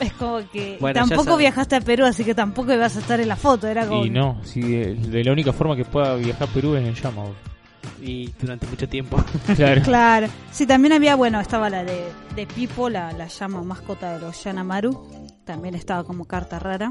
Es 0.00 0.12
como 0.12 0.38
que 0.52 0.76
Bueno, 0.80 1.00
tampoco 1.06 1.36
viajaste 1.36 1.74
a 1.76 1.80
Perú, 1.80 2.04
así 2.04 2.22
que 2.24 2.34
tampoco 2.34 2.72
ibas 2.72 2.94
a 2.96 3.00
estar 3.00 3.18
en 3.20 3.26
la 3.28 3.34
foto. 3.36 3.66
Era 3.66 3.84
como 3.86 4.04
y 4.06 4.10
no, 4.10 4.40
si 4.44 4.60
de, 4.60 4.94
de 4.94 5.24
la 5.24 5.32
única 5.32 5.52
forma 5.52 5.74
que 5.74 5.84
pueda 5.84 6.14
viajar 6.14 6.44
a 6.48 6.52
Perú 6.52 6.76
es 6.76 6.86
en 6.86 6.94
llama. 6.94 7.24
Y 8.00 8.30
durante 8.40 8.66
mucho 8.66 8.88
tiempo. 8.88 9.16
Claro. 9.56 9.82
Claro. 9.82 10.26
Sí, 10.52 10.66
también 10.66 10.92
había, 10.92 11.16
bueno, 11.16 11.40
estaba 11.40 11.68
la 11.68 11.82
de, 11.82 12.04
de 12.36 12.46
Pipo, 12.46 12.88
la, 12.88 13.10
la 13.12 13.26
llama 13.26 13.62
mascota 13.62 14.12
de 14.14 14.20
los 14.20 14.44
Yanamaru. 14.44 15.08
También 15.48 15.74
estaba 15.74 16.04
como 16.04 16.26
carta 16.26 16.58
rara. 16.58 16.90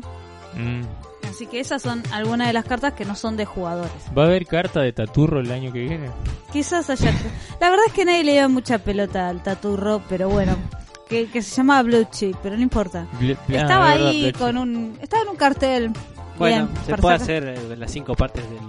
Mm. 0.55 0.81
Así 1.29 1.45
que 1.45 1.59
esas 1.59 1.83
son 1.83 2.01
algunas 2.11 2.47
de 2.47 2.53
las 2.53 2.65
cartas 2.65 2.93
que 2.93 3.05
no 3.05 3.15
son 3.15 3.37
de 3.37 3.45
jugadores. 3.45 3.91
¿Va 4.17 4.23
a 4.23 4.25
haber 4.25 4.47
carta 4.47 4.81
de 4.81 4.91
Taturro 4.93 5.41
el 5.41 5.51
año 5.51 5.71
que 5.71 5.81
viene? 5.83 6.09
Quizás 6.51 6.89
haya... 6.89 7.11
La 7.61 7.69
verdad 7.69 7.85
es 7.85 7.93
que 7.93 8.03
nadie 8.03 8.23
le 8.23 8.31
dio 8.33 8.49
mucha 8.49 8.79
pelota 8.79 9.29
al 9.29 9.43
taturro, 9.43 10.01
pero 10.09 10.27
bueno. 10.29 10.55
Que, 11.07 11.27
que 11.27 11.43
se 11.43 11.57
llamaba 11.57 11.83
Blue 11.83 12.07
Chip, 12.09 12.35
pero 12.41 12.55
no 12.55 12.63
importa. 12.63 13.05
Bl- 13.21 13.37
ah, 13.37 13.43
Estaba 13.53 13.91
verdad, 13.93 14.07
ahí 14.07 14.33
con 14.33 14.57
un... 14.57 14.97
Estaba 15.01 15.21
en 15.21 15.29
un 15.29 15.35
cartel. 15.35 15.91
Bueno, 16.39 16.65
Bien, 16.67 16.85
se 16.85 16.97
puede 16.97 17.19
sacar- 17.19 17.21
hacer 17.21 17.43
eh, 17.71 17.77
las 17.77 17.91
cinco 17.91 18.15
partes 18.15 18.43
del, 18.49 18.59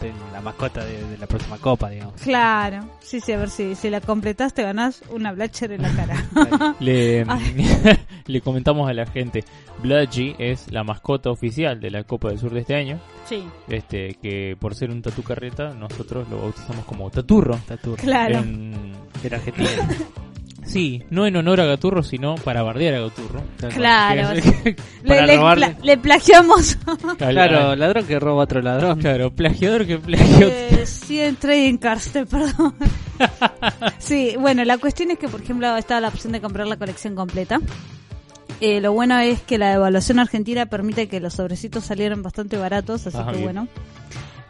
de 0.00 0.12
la 0.32 0.40
mascota 0.40 0.84
de, 0.84 1.02
de 1.08 1.18
la 1.18 1.26
próxima 1.26 1.58
copa, 1.58 1.90
digamos. 1.90 2.20
Claro. 2.22 2.88
Sí, 3.00 3.20
sí, 3.20 3.32
a 3.32 3.36
ver 3.38 3.50
si, 3.50 3.74
si 3.74 3.90
la 3.90 4.00
completaste 4.00 4.62
ganás 4.62 5.02
una 5.10 5.32
Blatcher 5.32 5.72
en 5.72 5.82
la 5.82 5.90
cara. 5.94 6.74
Le, 6.80 7.24
le 8.26 8.40
comentamos 8.40 8.88
a 8.88 8.92
la 8.92 9.06
gente, 9.06 9.44
Bludgy 9.82 10.34
es 10.38 10.70
la 10.72 10.84
mascota 10.84 11.30
oficial 11.30 11.80
de 11.80 11.90
la 11.90 12.04
Copa 12.04 12.28
del 12.28 12.38
Sur 12.38 12.52
de 12.52 12.60
este 12.60 12.74
año. 12.74 12.98
sí, 13.28 13.44
Este, 13.68 14.14
que 14.20 14.56
por 14.58 14.74
ser 14.74 14.90
un 14.90 15.02
tatu 15.02 15.22
carreta, 15.22 15.74
nosotros 15.74 16.28
lo 16.28 16.40
bautizamos 16.42 16.84
como 16.84 17.10
Taturro. 17.10 17.58
Taturro. 17.66 17.96
claro. 18.02 18.38
En- 18.38 18.92
Era 19.22 19.38
argentino. 19.38 19.68
Sí, 20.68 21.02
no 21.10 21.26
en 21.26 21.34
honor 21.36 21.60
a 21.60 21.64
Gaturro, 21.64 22.02
sino 22.02 22.36
para 22.36 22.62
bardear 22.62 22.94
a 22.94 23.00
Gaturro. 23.00 23.42
Claro. 23.74 24.34
Le, 25.02 25.08
para 25.08 25.26
le, 25.26 25.36
robarle. 25.36 25.66
pla- 25.70 25.84
le 25.84 25.96
plagiamos. 25.98 26.78
Claro, 27.18 27.74
ladrón 27.76 28.04
que 28.06 28.18
roba 28.20 28.42
a 28.42 28.44
otro 28.44 28.60
ladrón. 28.62 29.00
Claro, 29.00 29.30
plagiador 29.32 29.86
que 29.86 29.98
plagió. 29.98 30.48
Eh, 30.48 30.84
sí, 30.86 31.20
entré 31.20 31.66
en 31.68 31.78
cárcel, 31.78 32.26
perdón. 32.30 32.74
sí, 33.98 34.34
bueno, 34.38 34.64
la 34.64 34.78
cuestión 34.78 35.10
es 35.10 35.18
que, 35.18 35.28
por 35.28 35.40
ejemplo, 35.40 35.76
estaba 35.76 36.00
la 36.00 36.08
opción 36.08 36.32
de 36.32 36.40
comprar 36.40 36.66
la 36.66 36.76
colección 36.76 37.14
completa. 37.14 37.60
Eh, 38.60 38.80
lo 38.80 38.92
bueno 38.92 39.18
es 39.20 39.40
que 39.42 39.56
la 39.56 39.70
devaluación 39.70 40.18
argentina 40.18 40.66
permite 40.66 41.06
que 41.08 41.20
los 41.20 41.34
sobrecitos 41.34 41.84
salieran 41.84 42.22
bastante 42.22 42.56
baratos, 42.58 43.06
así 43.06 43.16
Ah, 43.18 43.26
que 43.26 43.32
bien. 43.38 43.44
bueno, 43.44 43.68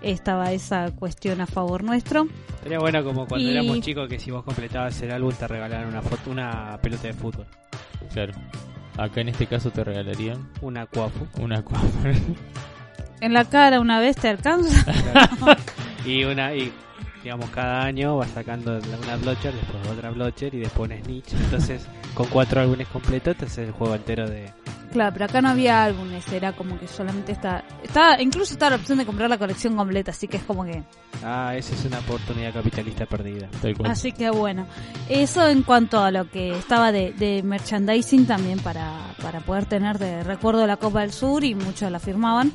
estaba 0.03 0.53
esa 0.53 0.91
cuestión 0.93 1.41
a 1.41 1.47
favor 1.47 1.83
nuestro. 1.85 2.27
Sería 2.63 2.79
bueno 2.79 3.03
como 3.05 3.27
cuando 3.27 3.49
Y- 3.49 3.53
éramos 3.53 3.81
chicos 3.81 4.09
que 4.09 4.19
si 4.19 4.31
vos 4.31 4.45
completabas 4.45 5.01
el 5.03 5.11
álbum 5.13 5.33
te 5.33 5.47
regalaban 5.49 5.87
una 5.89 6.03
foto, 6.03 6.31
una 6.31 6.79
pelota 6.83 7.09
de 7.09 7.13
fútbol, 7.15 7.47
Claro. 8.13 8.33
Acá 8.97 9.21
en 9.21 9.29
este 9.29 9.47
caso 9.47 9.71
te 9.71 9.85
regalarían 9.85 10.49
una 10.61 10.87
cuafu. 10.87 11.27
una 11.41 11.63
cuadra. 11.63 12.15
En 13.21 13.33
la 13.33 13.45
cara 13.45 13.81
una 13.81 14.01
vez 14.01 14.17
te 14.17 14.29
alcanza. 14.29 14.85
y 16.05 16.25
una 16.25 16.55
y 16.55 16.73
digamos 17.29 17.51
cada 17.51 17.83
año 17.83 18.17
vas 18.17 18.31
sacando 18.31 18.79
una 18.79 19.17
blocher, 19.17 19.53
después 19.53 19.87
otra 19.87 20.11
blocher 20.12 20.55
y 20.55 20.61
después 20.61 20.91
una 20.91 20.99
snitch. 20.99 21.35
Entonces, 21.35 21.87
con 22.14 22.27
cuatro 22.29 22.62
álbumes 22.62 22.88
completos 22.88 23.37
te 23.37 23.45
haces 23.45 23.69
el 23.69 23.73
juego 23.73 23.95
entero 23.97 24.27
de 24.27 24.51
claro, 24.91 25.12
pero 25.12 25.27
acá 25.27 25.43
no 25.43 25.51
había 25.51 25.85
álbumes, 25.85 26.27
era 26.33 26.55
como 26.55 26.81
que 26.81 26.88
solamente 26.88 27.33
está, 27.33 27.64
está, 27.83 28.23
incluso 28.23 28.55
está 28.55 28.71
la 28.71 28.77
opción 28.77 28.97
de 28.97 29.05
comprar 29.05 29.29
la 29.29 29.37
colección 29.37 29.77
completa, 29.77 30.11
así 30.12 30.27
que 30.27 30.38
es 30.38 30.43
como 30.45 30.64
que 30.64 30.83
Ah, 31.23 31.55
esa 31.55 31.75
es 31.75 31.85
una 31.85 31.99
oportunidad 31.99 32.55
capitalista 32.55 33.05
perdida. 33.05 33.51
Así 33.85 34.12
que 34.12 34.31
bueno, 34.31 34.67
eso 35.11 35.47
en 35.47 35.64
cuanto 35.64 36.03
a 36.03 36.11
lo 36.11 36.31
que 36.31 36.57
estaba 36.57 36.93
de, 36.93 37.12
de 37.12 37.43
merchandising 37.43 38.25
también 38.25 38.59
para, 38.61 39.14
para 39.21 39.41
poder 39.41 39.67
tener 39.67 39.99
de 39.99 40.25
recuerdo 40.25 40.67
la 40.67 40.79
Copa 40.79 41.03
del 41.03 41.12
Sur 41.12 41.45
y 41.45 41.55
muchos 41.55 41.93
la 41.93 41.99
firmaban. 41.99 42.53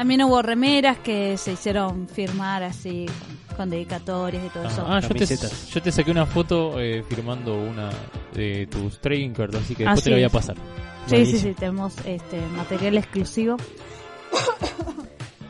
También 0.00 0.22
hubo 0.22 0.40
remeras 0.40 0.96
que 0.96 1.36
se 1.36 1.52
hicieron 1.52 2.08
firmar 2.08 2.62
así 2.62 3.04
con, 3.54 3.68
dedicatorias 3.68 4.42
y 4.46 4.48
todo 4.48 4.64
eso. 4.66 4.82
Ah, 4.88 4.98
yo 4.98 5.08
te, 5.08 5.14
Camisetas. 5.14 5.68
yo 5.68 5.82
te 5.82 5.92
saqué 5.92 6.10
una 6.10 6.24
foto 6.24 6.80
eh, 6.80 7.04
firmando 7.06 7.54
una 7.60 7.90
de 8.32 8.66
tus 8.70 8.98
trading 8.98 9.32
cards, 9.32 9.56
así 9.56 9.74
que 9.74 9.84
después 9.84 9.98
Así 9.98 10.04
te 10.04 10.10
la 10.10 10.16
voy 10.16 10.24
a 10.24 10.30
pasar. 10.30 10.56
sí, 10.56 10.62
sí, 11.04 11.16
Buenísimo. 11.16 11.40
sí, 11.42 11.54
tenemos 11.60 11.94
este 12.06 12.40
material 12.56 12.96
exclusivo. 12.96 13.58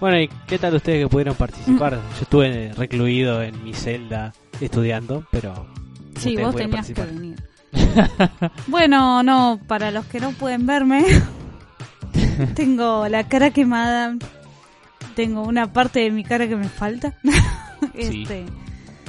Bueno, 0.01 0.19
¿y 0.21 0.29
qué 0.49 0.59
tal 0.59 0.75
ustedes 0.75 1.05
que 1.05 1.09
pudieron 1.09 1.37
participar? 1.37 1.93
Yo 1.93 2.23
estuve 2.23 2.73
recluido 2.77 3.45
en 3.45 3.63
mi 3.63 3.73
celda 3.73 4.33
estudiando, 4.61 5.25
pero 5.31 5.69
Sí, 6.19 6.37
vos 6.37 6.57
tenías 6.57 6.89
que 6.91 7.05
venir. 7.05 7.41
bueno, 8.67 9.23
no, 9.23 9.61
para 9.69 9.93
los 9.93 10.07
que 10.07 10.19
no 10.19 10.33
pueden 10.33 10.67
verme, 10.67 11.05
tengo 12.57 13.07
la 13.09 13.29
cara 13.29 13.51
quemada, 13.53 14.17
tengo 15.15 15.43
una 15.43 15.73
parte 15.73 16.01
de 16.01 16.11
mi 16.11 16.25
cara 16.25 16.49
que 16.49 16.57
me 16.57 16.69
falta. 16.69 17.15
Sí. 17.95 18.23
este, 18.25 18.45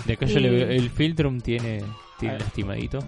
De 0.06 0.14
acá 0.14 0.26
yo 0.26 0.40
le 0.40 0.50
veo, 0.50 0.72
Y- 0.72 0.78
el 0.78 0.90
Filtrum 0.90 1.42
tiene, 1.42 1.84
tiene 2.18 2.40
lastimadito. 2.40 3.00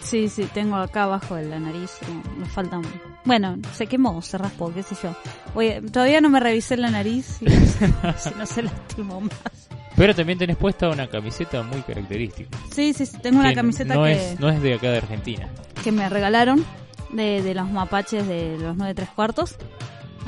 sí, 0.00 0.28
sí, 0.30 0.48
tengo 0.54 0.76
acá 0.76 1.02
abajo 1.04 1.34
de 1.34 1.44
la 1.44 1.58
nariz, 1.60 1.98
no, 2.08 2.22
me 2.38 2.46
faltan... 2.46 2.80
Bueno, 3.26 3.58
se 3.74 3.86
quemó, 3.86 4.20
se 4.22 4.38
raspó, 4.38 4.72
qué 4.72 4.82
sé 4.82 4.96
yo. 5.02 5.14
Voy- 5.54 5.82
todavía 5.92 6.22
no 6.22 6.30
me 6.30 6.40
revisé 6.40 6.78
la 6.78 6.90
nariz, 6.90 7.42
y 7.42 7.50
si 8.16 8.30
no 8.38 8.46
se 8.46 8.62
lastimó 8.62 9.20
más. 9.20 9.68
Pero 9.96 10.14
también 10.14 10.38
tenés 10.38 10.56
puesta 10.56 10.88
una 10.88 11.06
camiseta 11.06 11.62
muy 11.62 11.82
característica. 11.82 12.56
Sí, 12.74 12.94
sí, 12.94 13.04
sí, 13.04 13.18
tengo 13.22 13.38
una 13.40 13.50
Que 13.50 13.54
camiseta 13.56 13.94
no 13.94 14.04
que, 14.04 14.12
es 14.32 14.40
no 14.40 14.48
es 14.48 14.62
de 14.62 14.74
acá 14.74 14.90
de 14.90 14.96
Argentina. 14.96 15.46
que 15.84 15.92
me 15.92 16.08
regalaron 16.08 16.64
de, 17.12 17.42
de 17.42 17.54
los 17.54 17.70
mapaches 17.70 18.26
de 18.26 18.56
los 18.58 18.76
9 18.78 18.94
tres 18.94 19.10
cuartos. 19.10 19.56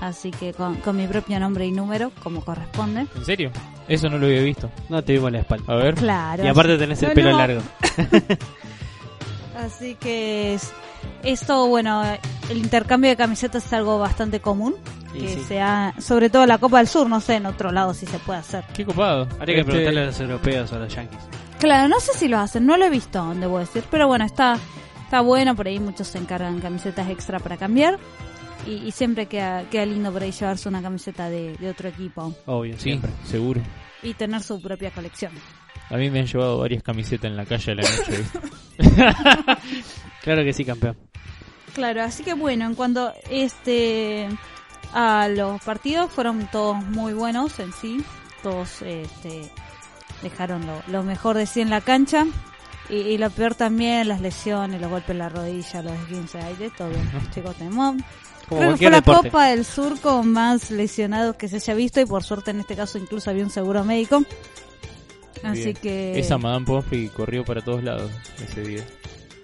Así 0.05 0.31
que 0.31 0.53
con, 0.53 0.75
con 0.77 0.97
mi 0.97 1.07
propio 1.07 1.41
nombre 1.41 1.65
y 1.67 1.73
número, 1.73 2.11
como 2.23 2.45
corresponde. 2.45 3.07
¿En 3.17 3.25
serio? 3.25 3.51
Eso 3.89 4.09
no 4.11 4.19
lo 4.19 4.27
había 4.27 4.43
visto. 4.43 4.71
No 4.91 5.03
te 5.03 5.13
vimos 5.15 5.33
la 5.33 5.39
espalda. 5.39 5.73
A 5.73 5.77
ver. 5.77 5.95
Claro. 5.95 6.45
Y 6.45 6.47
aparte 6.49 6.77
tenés 6.77 7.03
el 7.03 7.09
No, 7.11 7.15
pelo 7.15 7.31
no. 7.31 7.39
largo. 7.39 7.61
Así 9.59 9.95
que 9.95 10.55
es- 10.55 10.73
esto, 11.23 11.67
bueno, 11.69 12.03
el 12.51 12.57
intercambio 12.59 13.11
de 13.11 13.17
camisetas 13.17 13.65
es 13.67 13.73
algo 13.73 13.99
bastante 13.99 14.41
común. 14.41 14.75
Y 15.15 15.21
Que 15.21 15.29
sí. 15.35 15.45
sea, 15.45 15.95
sobre 16.01 16.29
todo 16.29 16.43
en 16.43 16.49
la 16.49 16.59
Copa 16.59 16.79
del 16.79 16.89
Sur, 16.89 17.09
no 17.09 17.21
sé 17.21 17.37
en 17.37 17.47
otro 17.47 17.71
lado 17.71 17.95
si 17.95 18.05
se 18.05 18.19
puede 18.19 18.41
hacer. 18.41 18.65
Qué 18.75 18.85
copado. 18.85 19.23
Habría 19.39 19.55
que 19.55 19.61
Este, 19.61 19.65
preguntarle 19.65 20.03
a 20.03 20.07
los 20.07 20.21
europeos 20.21 20.73
o 20.73 20.77
a 20.77 20.79
los 20.81 20.95
yankees. 20.95 21.21
Claro, 21.61 21.89
no 21.89 22.01
sé 22.01 22.13
si 22.15 22.27
lo 22.29 22.39
hacen, 22.39 22.67
no 22.67 22.77
lo 22.77 22.85
he 22.85 22.91
visto, 22.91 23.33
debo 23.37 23.61
decir, 23.61 23.85
pero 23.91 24.09
bueno, 24.09 24.25
está, 24.25 24.59
está 25.05 25.21
bueno, 25.21 25.55
por 25.55 25.69
ahí 25.69 25.79
muchos 25.79 26.09
se 26.09 26.19
encargan 26.19 26.61
camisetas 26.61 27.09
extra 27.09 27.39
para 27.39 27.57
cambiar. 27.57 27.97
Y, 28.67 28.87
y 28.87 28.91
siempre 28.93 29.27
queda, 29.27 29.69
queda 29.71 29.85
lindo 29.87 30.13
por 30.13 30.23
ahí 30.23 30.31
llevarse 30.33 30.69
una 30.69 30.81
camiseta 30.83 31.29
de, 31.29 31.57
de 31.59 31.69
otro 31.71 31.89
equipo 31.89 32.35
Obvio, 32.47 32.75
Sí, 32.77 32.83
siempre. 32.85 33.11
seguro. 33.25 33.61
y 34.03 34.15
tener 34.15 34.43
su 34.43 34.61
propia 34.63 34.91
colección. 34.91 35.33
A 35.91 35.97
mí 35.97 36.09
me 36.11 36.21
han 36.21 36.27
llevado 36.27 36.59
varias 36.59 36.83
camisetas 36.83 37.31
en 37.31 37.37
la 37.37 37.45
calle 37.45 37.73
a 37.73 37.75
la 37.75 37.83
noche. 37.83 38.25
Claro 40.23 40.43
que 40.43 40.53
sí, 40.55 40.65
campeón. 40.65 40.97
Claro, 41.75 42.03
así 42.03 42.23
que 42.23 42.35
bueno, 42.35 42.65
en 42.67 42.75
cuanto 42.75 43.13
este 43.31 44.29
a 44.95 45.29
los 45.29 45.61
partidos 45.63 46.11
fueron 46.11 46.49
todos 46.51 46.77
muy 46.77 47.13
buenos 47.13 47.59
en 47.59 47.73
sí, 47.73 48.03
todos 48.43 48.81
este, 48.83 49.51
dejaron 50.23 50.67
lo, 50.67 50.81
lo 50.89 51.03
mejor 51.03 51.37
de 51.37 51.47
sí 51.47 51.61
en 51.61 51.69
la 51.71 51.81
cancha 51.81 52.25
y, 52.89 52.95
y 52.97 53.19
lo 53.19 53.29
peor 53.31 53.55
también 53.55 54.09
las 54.09 54.21
lesiones, 54.21 54.81
los 54.81 54.89
golpes 54.91 55.11
en 55.11 55.19
la 55.19 55.29
rodilla, 55.29 55.83
los 55.83 55.93
esguinces 55.95 56.41
de 56.43 56.49
aire, 56.49 56.71
todo. 56.71 56.91
Chicos, 57.35 57.57
tenemos 57.57 57.97
Como 58.49 58.61
Creo 58.61 58.73
que 58.77 58.79
cualquier 58.79 58.79
fue 58.79 58.91
la 58.91 58.97
deporte. 58.97 59.29
Copa 59.31 59.47
del 59.49 59.65
Sur 59.65 60.01
con 60.01 60.29
más 60.33 60.71
lesionados 60.71 61.37
que 61.37 61.49
se 61.49 61.57
haya 61.57 61.75
visto 61.75 62.01
y 62.01 62.07
por 62.07 62.23
suerte 62.25 62.51
en 62.51 62.61
este 62.61 62.77
caso 62.77 62.99
incluso 62.99 63.31
había 63.31 63.45
un 63.45 63.51
seguro 63.51 63.85
médico. 63.85 64.23
Así 65.43 65.65
Bien. 65.65 65.77
que 65.77 66.19
Esa 66.19 66.39
Madame 66.39 66.65
Pomfrey 66.65 67.09
corrió 67.09 67.45
para 67.45 67.61
todos 67.61 67.83
lados 67.85 68.11
ese 68.43 68.63
día. 68.63 68.85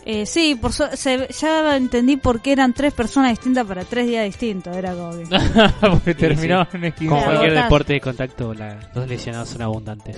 eh, 0.07 0.25
sí, 0.25 0.55
por 0.55 0.73
su- 0.73 0.89
se- 0.95 1.29
ya 1.39 1.77
entendí 1.77 2.17
por 2.17 2.41
qué 2.41 2.53
eran 2.53 2.73
tres 2.73 2.95
personas 2.95 3.33
distintas 3.33 3.67
para 3.67 3.85
tres 3.85 4.07
días 4.07 4.25
distintos. 4.25 4.75
Era 4.77 4.95
como 4.95 5.11
que- 5.11 5.27
Porque 5.81 6.13
Sí, 6.15 6.19
terminaban 6.19 6.69
en 6.73 6.85
esquina. 6.85 7.11
Como 7.11 7.25
cualquier 7.25 7.55
deporte 7.55 7.93
de 7.95 8.01
contacto, 8.01 8.55
la- 8.55 8.91
los 8.95 9.07
lesionados 9.09 9.51
son 9.51 9.63
abundantes. 9.63 10.17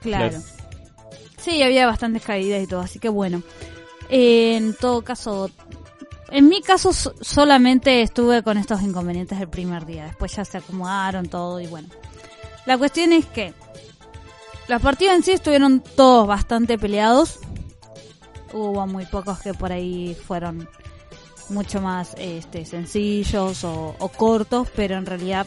Claro. 0.00 0.30
Claro. 0.30 0.44
Sí, 1.36 1.62
había 1.62 1.86
bastantes 1.86 2.22
caídas 2.22 2.62
y 2.62 2.66
todo, 2.66 2.80
así 2.80 2.98
que 2.98 3.08
bueno. 3.08 3.42
En 4.08 4.74
todo 4.74 5.02
caso, 5.02 5.50
en 6.30 6.48
mi 6.48 6.60
caso 6.62 6.92
so- 6.92 7.14
solamente 7.20 8.02
estuve 8.02 8.42
con 8.42 8.58
estos 8.58 8.82
inconvenientes 8.82 9.40
el 9.40 9.48
primer 9.48 9.86
día. 9.86 10.04
Después 10.06 10.34
ya 10.36 10.44
se 10.44 10.58
acomodaron 10.58 11.28
todo 11.28 11.60
y 11.60 11.66
bueno. 11.66 11.88
La 12.66 12.76
cuestión 12.78 13.12
es 13.12 13.26
que 13.26 13.52
los 14.68 14.82
partidos 14.82 15.14
en 15.14 15.22
sí 15.22 15.32
estuvieron 15.32 15.80
todos 15.96 16.26
bastante 16.26 16.78
peleados. 16.78 17.38
Hubo 18.52 18.86
muy 18.86 19.06
pocos 19.06 19.38
que 19.40 19.54
por 19.54 19.72
ahí 19.72 20.16
fueron 20.26 20.68
mucho 21.48 21.80
más 21.80 22.14
este, 22.18 22.64
sencillos 22.66 23.64
o, 23.64 23.94
o 23.98 24.08
cortos, 24.08 24.68
pero 24.76 24.96
en 24.96 25.06
realidad 25.06 25.46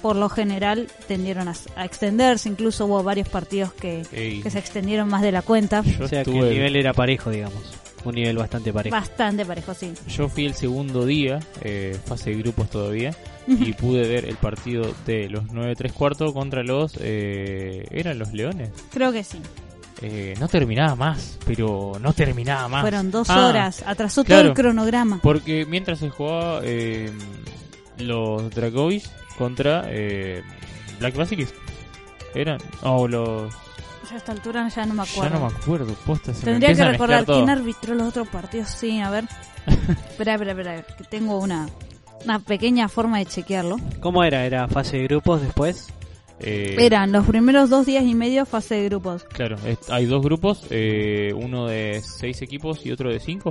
por 0.00 0.16
lo 0.16 0.30
general 0.30 0.88
tendieron 1.08 1.46
a, 1.48 1.54
a 1.76 1.84
extenderse, 1.84 2.48
incluso 2.48 2.86
hubo 2.86 3.02
varios 3.02 3.28
partidos 3.28 3.72
que, 3.74 4.02
se 4.50 4.58
extendieron 4.58 5.08
más 5.10 5.20
de 5.20 5.30
la 5.32 5.42
cuenta. 5.42 5.82
Yo 5.82 6.06
O 6.06 6.08
sea 6.08 6.24
que 6.24 6.30
el 6.38 6.50
nivel 6.50 6.76
era 6.76 6.94
parejo, 6.94 7.28
digamos. 7.28 7.62
Un 8.04 8.14
nivel 8.14 8.36
bastante 8.38 8.72
parejo. 8.72 8.96
Bastante 8.96 9.44
parejo, 9.44 9.74
sí. 9.74 9.92
Yo 10.08 10.28
fui 10.28 10.46
el 10.46 10.54
segundo 10.54 11.04
día, 11.04 11.40
eh, 11.62 11.98
fase 12.06 12.30
de 12.30 12.36
grupos 12.36 12.70
todavía, 12.70 13.14
y 13.46 13.72
pude 13.74 14.08
ver 14.08 14.24
el 14.24 14.36
partido 14.36 14.90
de 15.06 15.28
los 15.28 15.44
9 15.52 15.74
3 15.76 15.92
cuartos 15.92 16.32
contra 16.32 16.62
los... 16.62 16.96
Eh, 17.00 17.86
¿Eran 17.90 18.18
los 18.18 18.32
Leones? 18.32 18.70
Creo 18.92 19.12
que 19.12 19.22
sí. 19.24 19.38
Eh, 20.02 20.32
no 20.40 20.48
terminaba 20.48 20.94
más, 20.94 21.38
pero 21.44 21.92
no 22.00 22.14
terminaba 22.14 22.68
más. 22.68 22.80
Fueron 22.80 23.10
dos 23.10 23.28
Ah, 23.28 23.48
horas, 23.48 23.82
atrasó 23.86 24.22
todo 24.22 24.36
claro. 24.36 24.48
el 24.48 24.54
cronograma. 24.54 25.20
Porque 25.22 25.66
mientras 25.66 25.98
se 25.98 26.08
jugaba 26.08 26.60
eh, 26.64 27.10
los 27.98 28.48
Dragois 28.50 29.10
contra 29.36 29.84
eh, 29.88 30.42
Black 31.00 31.16
Basilisk, 31.16 31.54
eran... 32.34 32.58
O 32.82 33.06
los... 33.06 33.52
Yo 34.10 34.16
a 34.16 34.18
esta 34.18 34.32
altura 34.32 34.68
ya 34.68 34.84
no 34.86 34.94
me 34.94 35.04
Ya 35.04 35.12
acuerdo. 35.12 35.38
no 35.38 35.48
me 35.48 35.54
acuerdo, 35.56 35.94
posta, 36.04 36.34
se 36.34 36.40
me 36.40 36.44
Tendría 36.52 36.68
que 36.68 36.72
empieza 36.72 36.84
a 36.88 36.92
recordar 36.92 37.24
quién 37.24 37.44
todo. 37.46 37.50
arbitró 37.52 37.94
los 37.94 38.08
otros 38.08 38.28
partidos. 38.28 38.68
Sí, 38.70 39.00
a 39.00 39.08
ver. 39.10 39.24
espera, 40.10 40.34
espera, 40.34 40.50
espera, 40.52 40.82
que 40.82 41.04
tengo 41.04 41.38
una, 41.38 41.68
una 42.24 42.38
pequeña 42.40 42.88
forma 42.88 43.18
de 43.18 43.26
chequearlo. 43.26 43.76
¿Cómo 44.00 44.24
era? 44.24 44.44
¿Era 44.44 44.66
fase 44.68 44.96
de 44.98 45.04
grupos 45.04 45.42
después? 45.42 45.88
Eh, 46.40 46.76
Eran 46.78 47.12
los 47.12 47.26
primeros 47.26 47.68
dos 47.70 47.84
días 47.86 48.02
y 48.04 48.14
medio 48.14 48.46
fase 48.46 48.76
de 48.76 48.84
grupos. 48.88 49.24
Claro, 49.24 49.56
es- 49.66 49.90
hay 49.90 50.06
dos 50.06 50.22
grupos, 50.22 50.64
eh, 50.70 51.32
uno 51.34 51.66
de 51.66 52.00
seis 52.02 52.40
equipos 52.42 52.84
y 52.86 52.90
otro 52.92 53.10
de 53.12 53.20
cinco. 53.20 53.50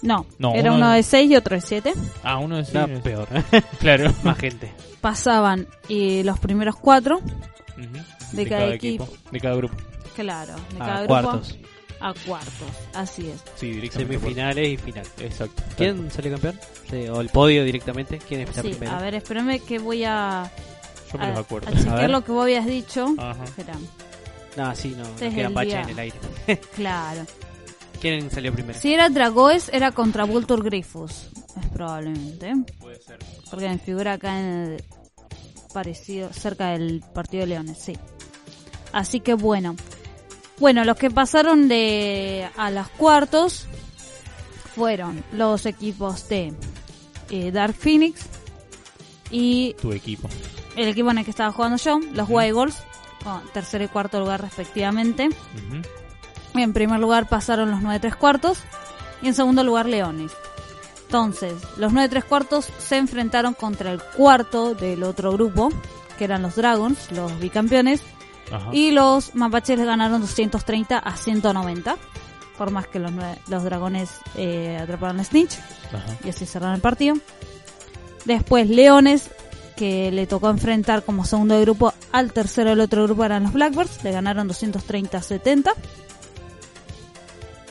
No, 0.00 0.24
No, 0.38 0.52
era 0.54 0.70
uno 0.70 0.76
uno 0.76 0.90
de- 0.90 0.96
de 0.98 1.02
seis 1.02 1.30
y 1.30 1.34
otro 1.36 1.56
de 1.56 1.60
siete. 1.62 1.92
Ah, 2.22 2.38
uno 2.38 2.56
de 2.58 2.64
seis. 2.64 2.74
No, 2.88 2.94
es- 2.94 3.00
peor. 3.00 3.26
Claro. 3.80 4.12
Más 4.22 4.38
gente. 4.38 4.72
Pasaban 5.00 5.66
y 5.88 6.22
los 6.22 6.38
primeros 6.38 6.76
cuatro, 6.76 7.16
Ujú. 7.18 8.04
De 8.36 8.46
cada 8.48 8.74
equipo. 8.74 9.08
De 9.30 9.40
cada 9.40 9.56
grupo. 9.56 9.74
claro, 10.14 10.54
de 10.70 10.76
A 10.76 10.86
cada 10.86 10.98
grupo 11.04 11.20
cuartos. 11.22 11.58
a 12.00 12.14
cuartos. 12.26 12.52
Así 12.94 13.28
es. 13.30 13.42
Sí, 13.56 13.70
directamente. 13.72 14.14
Semifinales 14.14 14.68
y 14.68 14.76
final. 14.76 15.06
Exacto. 15.20 15.62
¿Quién 15.76 16.10
salió 16.10 16.32
campeón? 16.32 16.60
Sí, 16.90 17.08
o 17.08 17.20
el 17.20 17.28
podio 17.30 17.64
directamente. 17.64 18.18
¿Quién 18.18 18.42
es 18.42 18.56
la 18.56 18.62
Sí, 18.62 18.68
primera? 18.70 18.98
a 18.98 19.02
ver, 19.02 19.14
espérame 19.14 19.58
que 19.60 19.78
voy 19.78 20.04
a, 20.04 20.50
Yo 21.12 21.18
me 21.18 21.24
a, 21.26 21.28
los 21.30 21.38
acuerdo. 21.38 21.68
a 21.68 21.72
chequear 21.72 21.96
ver. 22.00 22.10
lo 22.10 22.24
que 22.24 22.32
vos 22.32 22.42
habías 22.42 22.66
dicho. 22.66 23.06
Ajá. 23.18 23.44
No, 24.56 24.74
sí, 24.76 24.94
no. 24.96 25.02
Este 25.04 25.26
es 25.26 25.32
no 25.32 25.36
queda 25.38 25.50
pacha 25.50 25.82
en 25.82 25.88
el 25.90 25.98
aire. 25.98 26.16
claro. 26.76 27.22
¿Quién 28.00 28.30
salió 28.30 28.52
primero? 28.52 28.78
Si 28.78 28.92
era 28.92 29.08
Dragoes, 29.08 29.70
era 29.72 29.90
contra 29.92 30.24
Vulture 30.24 30.62
Griffus. 30.62 31.28
Es 31.60 31.66
probablemente. 31.72 32.52
Puede 32.78 33.00
ser. 33.00 33.18
Porque 33.50 33.68
me 33.68 33.78
figura 33.78 34.12
acá 34.14 34.38
en 34.38 34.44
el 34.46 34.84
parecido, 35.74 36.32
cerca 36.32 36.68
del 36.70 37.04
partido 37.12 37.42
de 37.42 37.48
Leones, 37.48 37.76
sí. 37.78 37.98
Así 38.92 39.20
que 39.20 39.34
bueno. 39.34 39.76
Bueno, 40.58 40.84
los 40.84 40.96
que 40.96 41.10
pasaron 41.10 41.68
de 41.68 42.48
a 42.56 42.70
los 42.70 42.88
cuartos 42.90 43.66
fueron 44.74 45.22
los 45.32 45.66
equipos 45.66 46.28
de 46.28 46.54
eh, 47.30 47.50
Dark 47.50 47.74
Phoenix 47.74 48.22
y 49.30 49.74
Tu 49.80 49.92
equipo. 49.92 50.28
el 50.76 50.88
equipo 50.88 51.10
en 51.10 51.18
el 51.18 51.24
que 51.24 51.30
estaba 51.32 51.50
jugando 51.52 51.76
yo, 51.76 51.98
los 52.12 52.28
White 52.30 52.52
Wolves, 52.52 52.76
con 53.24 53.42
tercero 53.52 53.84
y 53.84 53.88
cuarto 53.88 54.20
lugar 54.20 54.40
respectivamente. 54.42 55.28
En 56.54 56.72
primer 56.72 57.00
lugar 57.00 57.28
pasaron 57.28 57.72
los 57.72 57.82
9 57.82 57.98
3 57.98 58.14
cuartos 58.16 58.58
y 59.22 59.26
en 59.26 59.34
segundo 59.34 59.64
lugar 59.64 59.86
Leones. 59.86 60.30
Entonces, 61.14 61.54
los 61.76 61.92
9 61.92 62.08
3 62.08 62.24
cuartos 62.24 62.66
se 62.78 62.96
enfrentaron 62.96 63.54
contra 63.54 63.92
el 63.92 64.02
cuarto 64.02 64.74
del 64.74 65.04
otro 65.04 65.30
grupo, 65.30 65.68
que 66.18 66.24
eran 66.24 66.42
los 66.42 66.56
Dragons, 66.56 67.12
los 67.12 67.38
bicampeones, 67.38 68.02
Ajá. 68.50 68.70
y 68.72 68.90
los 68.90 69.32
Mapaches 69.36 69.78
les 69.78 69.86
ganaron 69.86 70.20
230 70.20 70.98
a 70.98 71.16
190, 71.16 71.96
por 72.58 72.72
más 72.72 72.88
que 72.88 72.98
los, 72.98 73.12
los 73.46 73.62
dragones 73.62 74.10
eh, 74.34 74.76
atraparon 74.82 75.20
a 75.20 75.24
Snitch 75.24 75.56
Ajá. 75.92 76.16
y 76.24 76.30
así 76.30 76.46
cerraron 76.46 76.74
el 76.74 76.80
partido. 76.80 77.14
Después 78.24 78.68
Leones, 78.68 79.30
que 79.76 80.10
le 80.10 80.26
tocó 80.26 80.50
enfrentar 80.50 81.04
como 81.04 81.24
segundo 81.24 81.54
de 81.54 81.60
grupo 81.60 81.94
al 82.10 82.32
tercero 82.32 82.70
del 82.70 82.80
otro 82.80 83.04
grupo 83.04 83.24
eran 83.24 83.44
los 83.44 83.52
Blackbirds, 83.52 84.02
le 84.02 84.10
ganaron 84.10 84.48
230 84.48 85.16
a 85.16 85.22
70. 85.22 85.74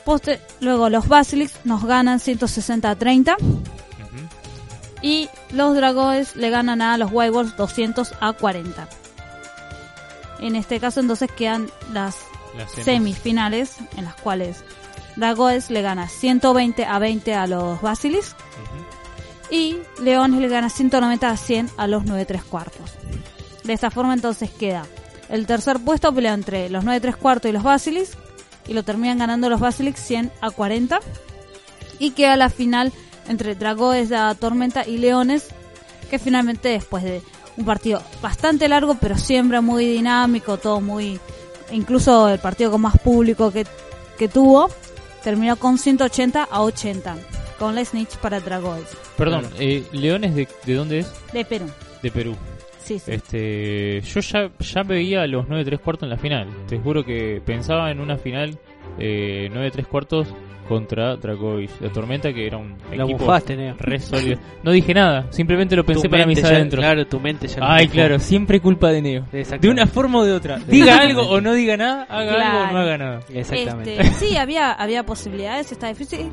Poste- 0.05 0.39
luego 0.59 0.89
los 0.89 1.07
Basilics 1.07 1.53
nos 1.63 1.83
ganan 1.85 2.19
160 2.19 2.89
a 2.89 2.95
30 2.95 3.35
Ujú. 3.39 3.47
y 5.01 5.29
los 5.51 5.75
Dragones 5.75 6.35
le 6.35 6.49
ganan 6.49 6.81
a 6.81 6.97
los 6.97 7.09
White 7.11 7.31
Wolves 7.31 7.55
200 7.57 8.13
a 8.19 8.33
40. 8.33 8.87
En 10.39 10.55
este 10.55 10.79
caso 10.79 10.99
entonces 10.99 11.31
quedan 11.31 11.69
las 11.93 12.17
Las 12.57 12.69
semis. 12.71 12.85
semifinales 12.85 13.75
en 13.97 14.05
las 14.05 14.15
cuales 14.15 14.63
Dragones 15.15 15.69
le 15.69 15.81
gana 15.81 16.07
120 16.09 16.85
a 16.85 16.99
20 16.99 17.33
a 17.35 17.47
los 17.47 17.81
Basilics 17.81 18.35
Ujú. 18.63 19.55
y 19.55 19.77
Leones 20.01 20.41
le 20.41 20.47
gana 20.49 20.69
190 20.69 21.29
a 21.29 21.37
100 21.37 21.69
a 21.77 21.87
los 21.87 22.03
9 22.05 22.25
3 22.25 22.43
cuartos. 22.43 22.91
De 23.63 23.71
esta 23.73 23.89
forma 23.89 24.13
entonces 24.13 24.49
queda 24.49 24.85
el 25.29 25.47
tercer 25.47 25.79
puesto 25.79 26.13
pelea 26.13 26.33
entre 26.33 26.69
los 26.69 26.83
9 26.83 26.99
3 26.99 27.15
cuartos 27.15 27.47
y 27.49 27.53
los 27.53 27.63
Basilics 27.63 28.17
y 28.68 28.74
lo 28.74 28.84
terminan 28.84 29.20
ganando 29.20 29.49
los 29.49 29.59
Basilics 29.59 29.99
100 30.01 30.32
a 30.41 30.51
40 30.51 30.99
y 31.99 32.11
queda 32.11 32.36
la 32.38 32.49
final 32.49 32.91
entre 33.28 33.55
Dragones 33.55 34.09
de 34.09 34.16
la 34.16 34.36
Tormenta 34.36 34.88
y 34.88 34.97
Leones 34.97 35.47
que 36.09 36.20
finalmente 36.20 36.70
después 36.70 37.03
de 37.03 37.22
un 37.57 37.66
partido 37.66 38.01
bastante 38.22 38.68
largo 38.68 38.95
pero 38.99 39.18
siempre 39.18 39.61
muy 39.61 39.86
dinámico, 39.86 40.57
todo 40.57 40.82
muy 40.82 41.20
incluso 41.72 42.30
el 42.30 42.39
partido 42.39 42.72
con 42.72 42.82
más 42.82 42.97
público 42.99 43.51
que, 43.51 43.66
que 44.18 44.28
tuvo 44.28 44.70
terminó 45.24 45.55
con 45.55 45.78
180 45.78 46.43
a 46.43 46.61
80 46.61 47.16
con 47.59 47.76
la 47.76 47.86
snitch 47.86 48.18
para 48.18 48.39
Dragones 48.39 48.88
Perdón, 49.18 49.47
eh, 49.59 49.88
¿Leones 49.91 50.36
de, 50.36 50.47
de 50.66 50.74
dónde 50.74 50.99
es? 50.99 51.07
de 51.32 51.45
Perú. 51.45 51.66
De 52.01 52.11
Perú. 52.11 52.36
Sí, 52.84 52.99
sí. 52.99 53.11
Este, 53.11 54.01
yo 54.01 54.19
ya, 54.19 54.51
ya 54.59 54.84
veía 54.84 55.21
a 55.23 55.27
los 55.27 55.47
9 55.47 55.63
3 55.65 55.79
cuartos 55.79 56.03
en 56.03 56.09
la 56.09 56.17
final. 56.17 56.47
Te 56.67 56.77
juro 56.79 57.03
que 57.03 57.41
pensaba 57.45 57.89
en 57.91 57.99
una 57.99 58.17
final 58.17 58.57
eh, 58.99 59.49
9 59.51 59.71
3 59.71 59.88
cuartos 59.88 60.27
contra 60.67 61.15
Dragois. 61.17 61.71
La 61.81 61.89
Tormenta, 61.89 62.31
que 62.34 62.47
era 62.47 62.57
un 62.57 62.75
Lo 62.95 63.03
equipo 63.03 63.19
bufaste, 63.19 63.55
Neo. 63.57 63.75
re 63.79 63.99
sólido. 63.99 64.39
No 64.63 64.71
dije 64.71 64.93
nada, 64.93 65.27
simplemente 65.29 65.75
lo 65.75 65.86
pensé 65.86 66.03
Tu 66.03 66.09
para 66.09 66.25
mis 66.25 66.41
adentros. 66.43 66.79
Claro, 66.81 67.05
tu 67.05 67.19
mente 67.19 67.47
ya 67.47 67.59
lo 67.59 67.65
Ay, 67.67 67.88
claro, 67.89 68.17
siempre 68.19 68.59
culpa 68.61 68.89
de 68.91 69.01
Neo. 69.01 69.25
De 69.31 69.69
una 69.69 69.88
forma 69.88 70.19
o 70.19 70.23
de 70.23 70.31
otra. 70.34 70.57
Diga 70.67 70.99
algo 70.99 71.21
o 71.23 71.41
no 71.41 71.53
diga 71.53 71.75
nada, 71.77 72.03
haga 72.03 72.31
algo 72.34 72.34
o 72.34 72.38
Claro. 72.38 72.73
no 72.73 72.79
haga 72.79 72.97
nada. 72.97 73.19
Exactamente. 73.34 74.01
Este, 74.01 74.13
sí, 74.27 74.38
había, 74.38 74.71
había 74.71 75.05
posibilidades, 75.05 75.71
está 75.71 75.88
difícil. 75.89 76.29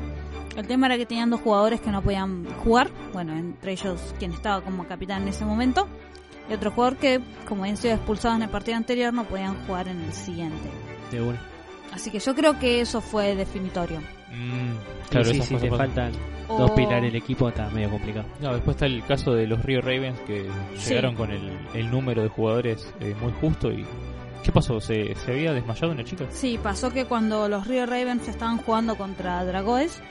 El 0.55 0.67
tema 0.67 0.87
era 0.87 0.97
que 0.97 1.05
tenían 1.05 1.29
dos 1.29 1.39
jugadores 1.41 1.79
que 1.81 1.91
no 1.91 2.01
podían 2.01 2.45
jugar. 2.63 2.89
Bueno, 3.13 3.37
entre 3.37 3.71
ellos 3.73 4.13
quien 4.19 4.31
estaba 4.33 4.61
como 4.61 4.85
capitán 4.85 5.21
en 5.23 5.29
ese 5.29 5.45
momento. 5.45 5.87
Y 6.51 6.53
otro 6.53 6.69
jugador 6.71 6.97
que, 6.97 7.21
como 7.47 7.63
habían 7.63 7.77
sido 7.77 7.93
expulsados 7.95 8.35
en 8.35 8.43
el 8.43 8.49
partido 8.49 8.75
anterior, 8.75 9.13
no 9.13 9.23
podían 9.23 9.55
jugar 9.65 9.87
en 9.87 10.01
el 10.01 10.11
siguiente. 10.11 10.69
De 11.09 11.21
una. 11.21 11.39
Así 11.93 12.11
que 12.11 12.19
yo 12.19 12.35
creo 12.35 12.59
que 12.59 12.81
eso 12.81 12.99
fue 13.01 13.35
definitorio. 13.35 13.99
Mm, 14.31 14.75
Claro, 15.09 15.25
sí, 15.25 15.37
esas 15.37 15.47
sí, 15.47 15.53
cosas 15.55 15.61
te 15.69 15.69
pasan. 15.77 15.87
faltan 15.93 16.11
dos 16.49 16.71
pilares 16.71 17.03
del 17.03 17.15
equipo, 17.15 17.47
está 17.49 17.69
medio 17.69 17.89
complicado. 17.89 18.25
No, 18.41 18.53
después 18.53 18.75
está 18.75 18.85
el 18.85 19.03
caso 19.05 19.33
de 19.33 19.47
los 19.47 19.63
Rio 19.63 19.81
Ravens 19.81 20.19
que 20.27 20.45
Sí. 20.77 20.89
llegaron 20.89 21.15
con 21.15 21.31
el, 21.31 21.57
el 21.73 21.89
número 21.89 22.21
de 22.21 22.27
jugadores 22.29 22.93
eh, 22.99 23.15
muy 23.21 23.31
justo 23.39 23.71
y 23.71 23.85
¿qué 24.43 24.51
pasó? 24.51 24.79
¿Se, 24.81 25.15
se 25.15 25.31
había 25.31 25.53
desmayado 25.53 25.91
una 25.93 26.03
chica? 26.03 26.25
Sí, 26.31 26.59
pasó 26.61 26.91
que 26.91 27.05
cuando 27.05 27.47
los 27.47 27.65
Rio 27.67 27.85
Ravens 27.85 28.27
estaban 28.27 28.57
jugando 28.57 28.95
contra 28.97 29.43
Dragoes, 29.45 30.01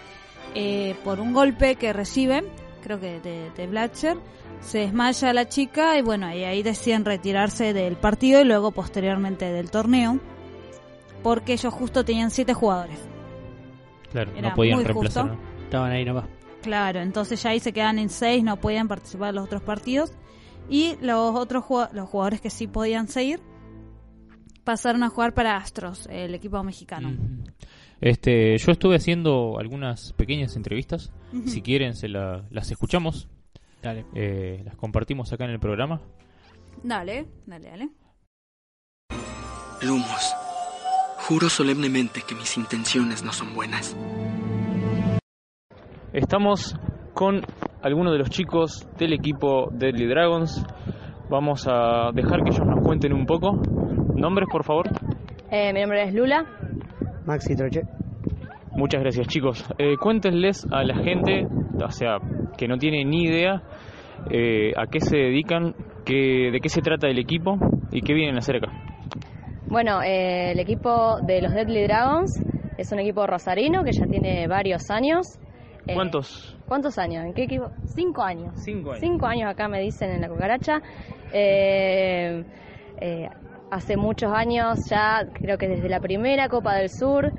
eh, 0.54 0.94
por 1.04 1.20
un 1.20 1.32
golpe 1.34 1.76
que 1.76 1.92
recibe, 1.92 2.44
creo 2.82 2.98
que 3.00 3.20
de, 3.20 3.50
de 3.56 3.66
Blatcher, 3.66 4.16
se 4.60 4.78
desmaya 4.78 5.32
la 5.32 5.48
chica 5.48 5.98
y 5.98 6.02
bueno, 6.02 6.32
y 6.34 6.44
ahí 6.44 6.62
deciden 6.62 7.04
retirarse 7.04 7.72
del 7.72 7.96
partido 7.96 8.40
y 8.40 8.44
luego 8.44 8.70
posteriormente 8.72 9.50
del 9.52 9.70
torneo, 9.70 10.18
porque 11.22 11.54
ellos 11.54 11.72
justo 11.72 12.04
tenían 12.04 12.30
siete 12.30 12.54
jugadores. 12.54 12.98
Claro, 14.12 14.32
Era 14.36 14.50
no 14.50 14.54
podían 14.54 14.76
muy 14.76 14.84
reemplazar. 14.84 15.28
justo. 15.30 15.36
¿no? 15.42 15.64
Estaban 15.64 15.92
ahí 15.92 16.04
nomás. 16.04 16.24
Claro, 16.62 17.00
entonces 17.00 17.42
ya 17.42 17.50
ahí 17.50 17.60
se 17.60 17.72
quedan 17.72 17.98
en 17.98 18.10
seis, 18.10 18.42
no 18.44 18.56
podían 18.58 18.86
participar 18.88 19.30
en 19.30 19.36
los 19.36 19.44
otros 19.46 19.62
partidos. 19.62 20.12
Y 20.68 20.96
los 21.00 21.34
otros 21.34 21.64
los 21.92 22.08
jugadores 22.08 22.40
que 22.40 22.50
sí 22.50 22.66
podían 22.66 23.08
seguir 23.08 23.40
pasaron 24.64 25.02
a 25.02 25.08
jugar 25.08 25.32
para 25.34 25.56
Astros, 25.56 26.06
el 26.10 26.34
equipo 26.34 26.62
mexicano. 26.62 27.12
Este, 28.00 28.56
yo 28.58 28.72
estuve 28.72 28.96
haciendo 28.96 29.58
algunas 29.58 30.12
pequeñas 30.12 30.54
entrevistas. 30.56 31.12
Si 31.46 31.60
quieren, 31.62 31.94
se 31.94 32.08
la- 32.08 32.44
las 32.50 32.70
escuchamos. 32.70 33.28
Dale. 33.82 34.04
eh, 34.14 34.62
las 34.64 34.76
compartimos 34.76 35.32
acá 35.32 35.44
en 35.44 35.50
el 35.52 35.60
programa. 35.60 36.00
Dale, 36.82 37.26
dale, 37.46 37.68
dale. 37.70 37.88
Lumos, 39.82 40.34
juro 41.26 41.48
solemnemente 41.48 42.20
que 42.26 42.34
mis 42.34 42.56
intenciones 42.56 43.22
no 43.24 43.32
son 43.32 43.54
buenas. 43.54 43.96
estamos 46.12 46.76
con 47.14 47.40
algunos 47.82 48.12
de 48.12 48.18
los 48.18 48.30
chicos 48.30 48.86
del 48.98 49.12
equipo 49.14 49.70
Deadly 49.72 50.06
Dragons. 50.06 50.64
Vamos 51.30 51.66
a 51.68 52.10
dejar 52.12 52.42
que 52.42 52.50
ellos 52.50 52.66
nos 52.66 52.84
cuenten 52.84 53.12
un 53.12 53.24
poco. 53.26 53.52
Nombres, 54.14 54.48
por 54.50 54.64
favor. 54.64 54.88
Eh, 55.50 55.72
mi 55.72 55.80
nombre 55.80 56.02
es 56.04 56.14
Lula. 56.14 56.44
Maxi 57.24 57.54
Troche. 57.54 57.82
Muchas 58.72 59.00
gracias, 59.02 59.26
chicos. 59.26 59.64
Eh, 59.78 59.96
cuéntenles 60.00 60.66
a 60.70 60.82
la 60.84 60.96
gente, 60.96 61.46
o 61.82 61.90
sea, 61.90 62.18
que 62.56 62.68
no 62.68 62.78
tiene 62.78 63.04
ni 63.04 63.24
idea 63.24 63.62
eh, 64.30 64.72
a 64.76 64.86
qué 64.86 65.00
se 65.00 65.16
dedican, 65.16 65.74
qué, 66.04 66.50
de 66.52 66.60
qué 66.60 66.68
se 66.68 66.80
trata 66.80 67.08
el 67.08 67.18
equipo 67.18 67.56
y 67.90 68.02
qué 68.02 68.14
vienen 68.14 68.36
a 68.36 68.38
hacer 68.38 68.56
acá. 68.56 68.72
Bueno, 69.66 70.02
eh, 70.02 70.52
el 70.52 70.58
equipo 70.58 71.20
de 71.20 71.42
los 71.42 71.52
Deadly 71.52 71.84
Dragons 71.84 72.42
es 72.76 72.92
un 72.92 72.98
equipo 72.98 73.26
rosarino 73.26 73.84
que 73.84 73.92
ya 73.92 74.06
tiene 74.06 74.48
varios 74.48 74.90
años. 74.90 75.38
Eh, 75.86 75.94
¿Cuántos? 75.94 76.56
¿Cuántos 76.66 76.98
años? 76.98 77.24
¿En 77.24 77.34
qué 77.34 77.44
equipo? 77.44 77.70
Cinco 77.84 78.22
años. 78.22 78.52
Cinco 78.56 78.90
años. 78.90 79.00
Cinco 79.00 79.26
años 79.26 79.50
acá 79.50 79.68
me 79.68 79.80
dicen 79.80 80.10
en 80.10 80.20
la 80.20 80.28
cucaracha. 80.28 80.80
Eh, 81.32 82.44
eh, 83.00 83.28
hace 83.70 83.96
muchos 83.96 84.32
años 84.32 84.78
ya, 84.88 85.26
creo 85.34 85.58
que 85.58 85.68
desde 85.68 85.88
la 85.88 86.00
primera 86.00 86.48
Copa 86.48 86.74
del 86.74 86.88
Sur, 86.88 87.32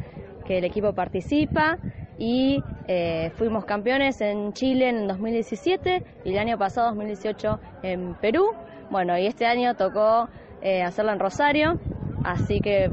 que 0.51 0.57
el 0.57 0.65
equipo 0.65 0.91
participa 0.91 1.77
y 2.17 2.61
eh, 2.89 3.31
fuimos 3.35 3.63
campeones 3.63 4.19
en 4.19 4.51
Chile 4.51 4.89
en 4.89 5.07
2017 5.07 6.03
y 6.25 6.33
el 6.33 6.37
año 6.37 6.57
pasado, 6.57 6.89
2018, 6.89 7.59
en 7.83 8.15
Perú. 8.15 8.51
Bueno, 8.89 9.17
y 9.17 9.27
este 9.27 9.45
año 9.45 9.75
tocó 9.75 10.27
eh, 10.61 10.83
hacerlo 10.83 11.13
en 11.13 11.19
Rosario, 11.19 11.79
así 12.25 12.59
que 12.59 12.89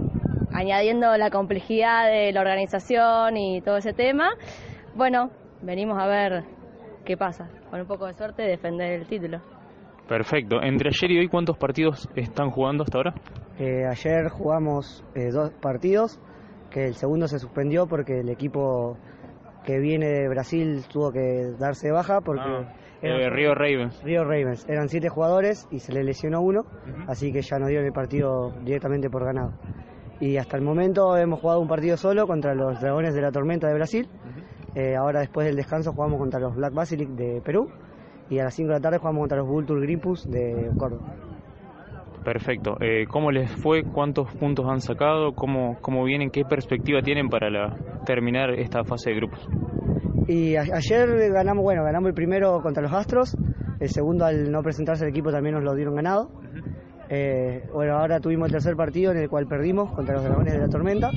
añadiendo 0.52 1.16
la 1.16 1.30
complejidad 1.30 2.06
de 2.06 2.32
la 2.32 2.42
organización 2.42 3.36
y 3.36 3.61
todo 3.61 3.78
ese 3.78 3.92
tema, 3.92 4.30
bueno, 4.94 5.30
venimos 5.61 5.98
a 6.00 6.06
ver 6.06 6.44
qué 7.04 7.16
pasa. 7.16 7.50
Con 7.70 7.80
un 7.80 7.88
poco 7.88 8.06
de 8.06 8.14
suerte, 8.14 8.42
defender 8.42 8.92
el 8.92 9.09
título. 9.09 9.40
Perfecto. 10.06 10.62
Entre 10.62 10.90
ayer 10.90 11.11
y 11.11 11.18
hoy, 11.18 11.28
¿cuántos 11.28 11.59
partidos 11.59 12.09
están 12.14 12.50
jugando 12.50 12.84
hasta 12.84 12.98
ahora? 12.98 13.14
Eh, 13.59 13.84
ayer 13.90 14.28
jugamos 14.30 15.04
eh, 15.16 15.30
dos 15.32 15.50
partidos, 15.61 16.20
que 16.70 16.86
el 16.86 16.94
segundo 16.94 17.26
se 17.28 17.38
suspendió 17.38 17.86
porque 17.86 18.20
el 18.20 18.28
equipo 18.28 18.96
que 19.64 19.78
viene 19.78 20.06
de 20.08 20.28
Brasil 20.28 20.84
tuvo 20.90 21.10
que 21.12 21.52
darse 21.58 21.88
de 21.88 21.92
baja 21.92 22.20
porque 22.20 22.42
Ah, 22.44 22.72
eran- 23.02 23.20
eh, 23.20 23.30
Río 23.30 23.54
Ravens. 23.54 24.02
Río 24.02 24.24
Ravens. 24.24 24.66
Eran 24.68 24.88
siete 24.88 25.08
jugadores 25.08 25.66
y 25.70 25.78
se 25.80 25.92
le 25.92 26.02
lesionó 26.04 26.40
uno, 26.40 26.62
así 27.06 27.32
que 27.32 27.42
ya 27.42 27.58
nos 27.58 27.68
dieron 27.68 27.86
el 27.86 27.92
partido 27.92 28.52
directamente 28.64 29.08
por 29.10 29.24
ganado. 29.24 29.52
Y 30.20 30.36
hasta 30.36 30.56
el 30.56 30.62
momento 30.64 31.16
hemos 31.16 31.40
jugado 31.40 31.60
un 31.60 31.68
partido 31.68 31.96
solo 31.96 32.26
contra 32.26 32.54
los 32.54 32.80
Dragones 32.80 33.14
de 33.14 33.20
la 33.22 33.30
Tormenta 33.30 33.68
de 33.68 33.74
Brasil. 33.74 34.08
Eh, 34.74 34.96
ahora 34.96 35.20
después 35.20 35.46
del 35.46 35.56
descanso 35.56 35.92
jugamos 35.92 36.18
contra 36.18 36.40
los 36.40 36.54
Black 36.56 36.72
Basilic 36.74 37.08
de 37.10 37.40
Perú. 37.44 37.68
Y 38.30 38.38
a 38.40 38.44
las 38.44 38.54
5 38.54 38.68
de 38.68 38.74
la 38.74 38.80
tarde 38.80 38.98
jugamos 38.98 39.20
contra 39.22 39.38
los 39.38 39.46
Vulture 39.48 39.80
Gripus 39.80 40.28
de 40.30 40.70
Córdoba. 40.76 41.14
Perfecto. 42.28 42.76
Eh, 42.82 43.06
¿Cómo 43.08 43.30
les 43.30 43.50
fue? 43.50 43.84
¿Cuántos 43.84 44.30
puntos 44.34 44.66
han 44.68 44.82
sacado? 44.82 45.32
¿Cómo, 45.34 45.78
cómo 45.80 46.04
vienen? 46.04 46.28
¿Qué 46.28 46.44
perspectiva 46.44 47.00
tienen 47.00 47.30
para 47.30 47.74
terminar 48.04 48.50
esta 48.50 48.84
fase 48.84 49.08
de 49.08 49.16
grupos? 49.16 49.48
Y 50.26 50.54
ayer 50.54 51.08
ganamos, 51.32 51.64
bueno, 51.64 51.84
ganamos 51.84 52.08
el 52.08 52.14
primero 52.14 52.60
contra 52.60 52.82
los 52.82 52.92
Astros, 52.92 53.34
el 53.80 53.88
segundo 53.88 54.26
al 54.26 54.52
no 54.52 54.62
presentarse 54.62 55.04
el 55.04 55.10
equipo 55.10 55.30
también 55.30 55.54
nos 55.54 55.64
lo 55.64 55.74
dieron 55.74 55.94
ganado. 55.94 56.30
Eh, 57.08 57.64
bueno, 57.72 57.96
ahora 57.96 58.20
tuvimos 58.20 58.48
el 58.48 58.52
tercer 58.52 58.76
partido 58.76 59.12
en 59.12 59.16
el 59.16 59.30
cual 59.30 59.46
perdimos 59.46 59.90
contra 59.94 60.16
los 60.16 60.24
Dragones 60.24 60.52
de 60.52 60.58
la 60.58 60.68
Tormenta, 60.68 61.10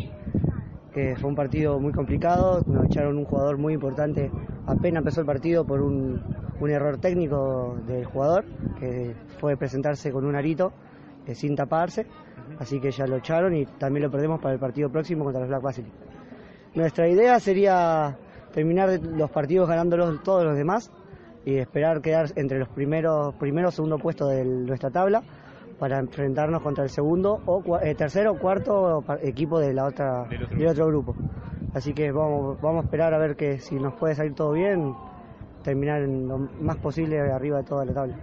que 0.94 1.18
fue 1.18 1.30
un 1.30 1.36
partido 1.36 1.78
muy 1.78 1.92
complicado, 1.92 2.64
nos 2.66 2.86
echaron 2.86 3.18
un 3.18 3.26
jugador 3.26 3.58
muy 3.58 3.74
importante 3.74 4.32
apenas 4.66 5.02
empezó 5.02 5.20
el 5.20 5.28
partido 5.28 5.66
por 5.66 5.82
un, 5.82 6.22
un 6.58 6.70
error 6.70 7.00
técnico 7.00 7.78
del 7.86 8.06
jugador, 8.06 8.46
que 8.80 9.14
fue 9.40 9.58
presentarse 9.58 10.10
con 10.14 10.26
un 10.26 10.36
arito 10.36 10.72
eh, 11.28 11.36
sin 11.36 11.56
taparse, 11.56 12.06
así 12.60 12.80
que 12.80 12.92
ya 12.92 13.06
lo 13.06 13.18
echaron 13.18 13.56
y 13.56 13.66
también 13.66 14.06
lo 14.06 14.12
perdemos 14.12 14.40
para 14.40 14.54
el 14.54 14.60
partido 14.60 14.90
próximo 14.90 15.24
contra 15.24 15.42
los 15.42 15.50
Black 15.50 15.62
Basilic. 15.62 15.94
Nuestra 16.74 17.08
idea 17.08 17.40
sería 17.40 18.18
terminar 18.54 18.90
los 19.02 19.30
partidos 19.30 19.68
ganándolos 19.68 20.24
todos 20.24 20.44
los 20.44 20.56
demás 20.56 20.92
y 21.46 21.58
esperar 21.58 22.02
quedar 22.02 22.28
entre 22.36 22.60
los 22.60 22.70
primeros, 22.70 23.34
primero 23.36 23.70
o 23.70 23.72
segundo 23.72 23.98
puesto 23.98 24.28
de 24.28 24.46
nuestra 24.46 24.90
tabla 24.90 25.24
para 25.80 25.98
enfrentarnos 25.98 26.62
contra 26.62 26.84
el 26.84 26.90
segundo 26.90 27.42
o 27.46 27.80
eh, 27.80 27.96
tercero 27.96 28.34
o 28.34 28.38
cuarto 28.38 29.04
equipo 29.24 29.60
de 29.60 29.74
la 29.74 29.86
otra 29.86 30.26
Del 30.26 30.44
otro 30.44 30.58
del 30.58 30.68
otro 30.68 30.88
grupo. 30.88 31.16
Así 31.74 31.94
que 31.94 32.12
vamos, 32.12 32.62
vamos 32.62 32.84
a 32.84 32.86
esperar 32.86 33.14
a 33.14 33.18
ver 33.18 33.36
que 33.36 33.58
si 33.58 33.76
nos 33.76 33.94
puede 33.96 34.14
salir 34.14 34.36
todo 34.36 34.52
bien, 34.52 34.94
terminar 35.64 36.04
en 36.04 36.28
lo 36.28 36.38
más 36.38 36.78
posible 36.78 37.20
arriba 37.20 37.58
de 37.58 37.64
toda 37.64 37.86
la 37.86 37.94
tabla. 37.94 38.16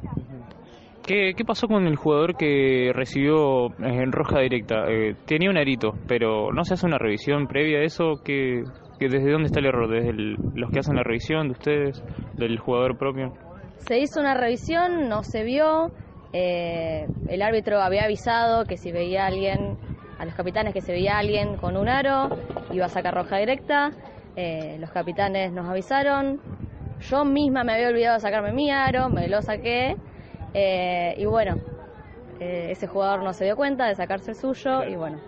¿Qué, 1.09 1.33
pasó 1.47 1.67
con 1.69 1.87
el 1.87 1.97
jugador 1.97 2.37
que 2.37 2.93
recibió 2.95 3.69
eh, 3.69 4.03
en 4.03 4.13
roja 4.13 4.41
directa? 4.41 4.85
Eh, 4.91 5.15
tenía 5.27 5.49
un 5.49 5.57
arito, 5.57 5.95
pero 6.07 6.53
¿no 6.53 6.65
se 6.65 6.75
hace 6.75 6.85
una 6.87 6.99
revisión 6.99 7.47
previa 7.47 7.79
a 7.79 7.85
eso? 7.85 8.21
¿Qué, 8.23 8.63
qué- 8.99 9.09
¿Desde 9.09 9.31
dónde 9.33 9.47
está 9.47 9.61
el 9.61 9.67
error? 9.67 9.89
¿Desde 9.91 10.13
los 10.55 10.71
que 10.71 10.81
hacen 10.81 10.97
la 10.97 11.03
revisión 11.03 11.47
de 11.49 11.53
ustedes? 11.53 12.03
¿Del 12.37 12.59
jugador 12.59 12.99
propio? 12.99 13.33
Se 13.79 13.99
hizo 13.99 14.21
una 14.21 14.35
revisión, 14.35 15.09
no 15.09 15.23
se 15.23 15.45
vio. 15.45 15.91
eh, 16.35 17.09
el 17.29 17.41
árbitro 17.41 17.81
había 17.81 18.05
avisado 18.05 18.67
que 18.67 18.77
si 18.77 18.93
veía 18.93 19.25
a 19.25 19.29
alguien, 19.29 19.79
a 20.19 20.27
los 20.27 20.35
capitanes 20.35 20.75
que 20.75 20.83
se 20.83 20.93
veía 20.93 21.17
a 21.17 21.21
alguien 21.21 21.57
con 21.57 21.79
un 21.79 21.89
aro, 21.89 22.29
iba 22.71 22.85
a 22.85 22.89
sacar 22.91 23.15
roja 23.15 23.39
directa. 23.39 23.93
eh, 24.37 24.77
los 24.79 24.91
capitanes 24.91 25.53
nos 25.53 25.67
avisaron. 25.71 26.39
Yo 27.01 27.25
misma 27.25 27.65
me 27.65 27.73
había 27.73 27.89
olvidado 27.89 28.15
de 28.17 28.21
sacarme 28.21 28.53
mi 28.53 28.71
aro, 28.71 29.09
me 29.09 29.27
lo 29.29 29.41
saqué. 29.41 29.97
Eh, 30.55 31.15
y 31.17 31.25
bueno, 31.27 31.57
eh, 32.41 32.69
ese 32.71 32.87
jugador 32.87 33.23
no 33.23 33.33
se 33.33 33.45
dio 33.45 33.57
cuenta 33.57 33.87
de 33.87 33.95
sacarse 33.95 34.31
el 34.33 34.37
suyo 34.37 34.85
y 34.85 34.97
bueno, 34.97 35.19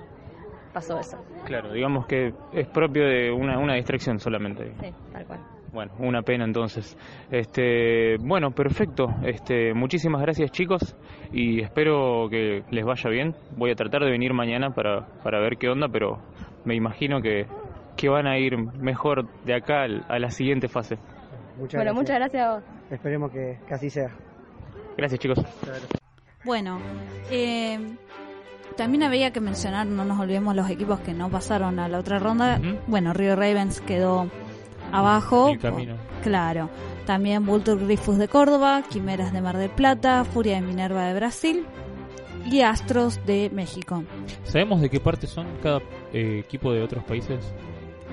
pasó 0.73 0.99
eso. 0.99 1.19
Claro, 1.45 1.73
digamos 1.73 2.07
que 2.07 2.33
es 2.53 2.69
propio 2.69 3.05
de 3.07 3.31
una, 3.33 3.59
una 3.59 3.75
distracción 3.75 4.19
solamente. 4.19 4.73
Sí, 4.81 4.93
tal 5.13 5.27
cual. 5.27 5.41
Bueno, 5.73 5.93
una 6.01 6.23
pena 6.23 6.45
entonces. 6.45 6.97
Este, 7.31 8.17
bueno, 8.19 8.51
perfecto. 8.51 9.07
Este, 9.25 9.73
muchísimas 9.73 10.21
gracias 10.21 10.51
chicos 10.51 10.97
y 11.33 11.61
espero 11.63 12.29
que 12.29 12.63
les 12.71 12.85
vaya 12.85 13.09
bien. 13.09 13.35
Voy 13.57 13.71
a 13.71 13.75
tratar 13.77 14.03
de 14.03 14.11
venir 14.11 14.33
mañana 14.35 14.71
para, 14.71 15.07
para 15.23 15.39
ver 15.41 15.57
qué 15.59 15.69
onda, 15.69 15.87
pero 15.89 16.19
me 16.65 16.75
imagino 16.75 17.21
que, 17.23 17.47
que 17.97 18.09
van 18.09 18.27
a 18.27 18.37
ir 18.39 18.57
mejor 18.57 19.29
de 19.45 19.55
acá 19.55 19.83
al- 19.83 20.05
a 20.09 20.19
la 20.19 20.31
siguiente 20.31 20.67
fase. 20.69 20.97
Muchas 21.57 21.79
bueno, 21.79 21.93
gracias. 21.93 21.95
muchas 21.95 22.17
gracias 22.19 22.43
a 22.47 22.55
vos. 22.55 22.65
Esperemos 22.91 23.31
que, 23.33 23.59
que 23.69 23.75
así 23.75 23.91
sea. 23.91 24.09
Gracias 25.01 25.19
chicos. 25.19 25.39
Bueno, 26.45 26.79
eh, 27.31 27.79
también 28.77 29.03
había 29.03 29.33
que 29.33 29.41
mencionar, 29.41 29.87
no 29.87 30.05
nos 30.05 30.21
olvidemos 30.21 30.55
los 30.55 30.69
equipos 30.69 31.01
que 31.01 31.15
no 31.15 31.31
pasaron 31.31 31.79
a 31.79 31.89
la 31.89 31.99
otra 31.99 32.19
ronda. 32.19 32.61
Bueno, 32.87 33.15
Río 33.15 33.35
Ravens 33.35 33.81
quedó 33.81 34.31
abajo. 34.93 35.57
Camino. 35.61 35.95
Claro. 36.23 36.69
También 37.07 37.47
Vulture 37.47 37.83
Grifus 37.83 38.19
de 38.19 38.29
Córdoba, 38.29 38.83
Quimeras 38.91 39.33
de 39.33 39.41
Mar 39.41 39.57
del 39.57 39.71
Plata, 39.71 40.23
Furia 40.25 40.57
de 40.57 40.61
Minerva 40.61 41.07
de 41.07 41.15
Brasil 41.15 41.65
y 42.45 42.61
Astros 42.61 43.25
de 43.25 43.49
México. 43.55 44.05
¿Sabemos 44.45 44.83
de 44.83 44.91
qué 44.91 45.01
parte 45.01 45.27
son 45.27 45.47
cada 45.63 45.81
eh, 46.13 46.43
equipo 46.45 46.73
de 46.73 46.83
otros 46.83 47.03
países? 47.05 47.55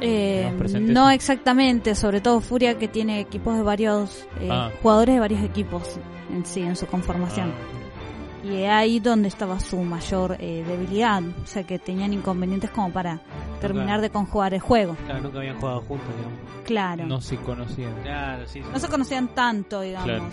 Eh, 0.02 0.36
¿Tenemos 0.44 0.60
presente 0.60 0.92
no 0.94 1.10
exactamente, 1.10 1.96
sobre 1.96 2.22
todo 2.22 2.40
Furia 2.42 2.78
que 2.78 2.88
tiene 2.88 3.20
equipos 3.20 3.56
de 3.56 3.64
varios 3.64 4.28
eh, 4.40 4.50
Ah. 4.52 4.70
jugadores 4.82 5.16
de 5.16 5.20
varios 5.20 5.44
equipos 5.44 6.00
en 6.32 6.46
sí 6.46 6.62
en 6.62 6.76
su 6.76 6.86
conformación. 6.88 7.52
Ah, 7.52 8.48
Y 8.48 8.62
es 8.64 8.70
ahí 8.70 9.00
donde 9.00 9.28
estaba 9.28 9.60
su 9.60 9.78
mayor 9.82 10.38
eh, 10.40 10.64
debilidad, 10.68 11.22
o 11.24 11.46
sea 11.48 11.64
que 11.64 11.80
tenían 11.80 12.14
inconvenientes 12.14 12.70
como 12.70 12.92
para 12.92 13.20
terminar 13.60 14.00
de 14.02 14.10
conjugar 14.12 14.54
el 14.54 14.60
juego. 14.60 14.96
Claro, 15.06 15.22
nunca 15.24 15.40
habían 15.40 15.60
jugado 15.60 15.82
juntos, 15.82 16.08
digamos. 16.16 16.40
Claro. 16.64 17.06
no 17.08 17.20
se 17.22 17.36
conocían. 17.38 17.94
Claro, 18.04 18.46
sí. 18.48 18.62
sí. 18.62 18.70
No 18.72 18.80
se 18.80 18.88
conocían 18.88 19.30
tanto, 19.30 19.82
digamos. 19.82 20.06
Claro. 20.08 20.24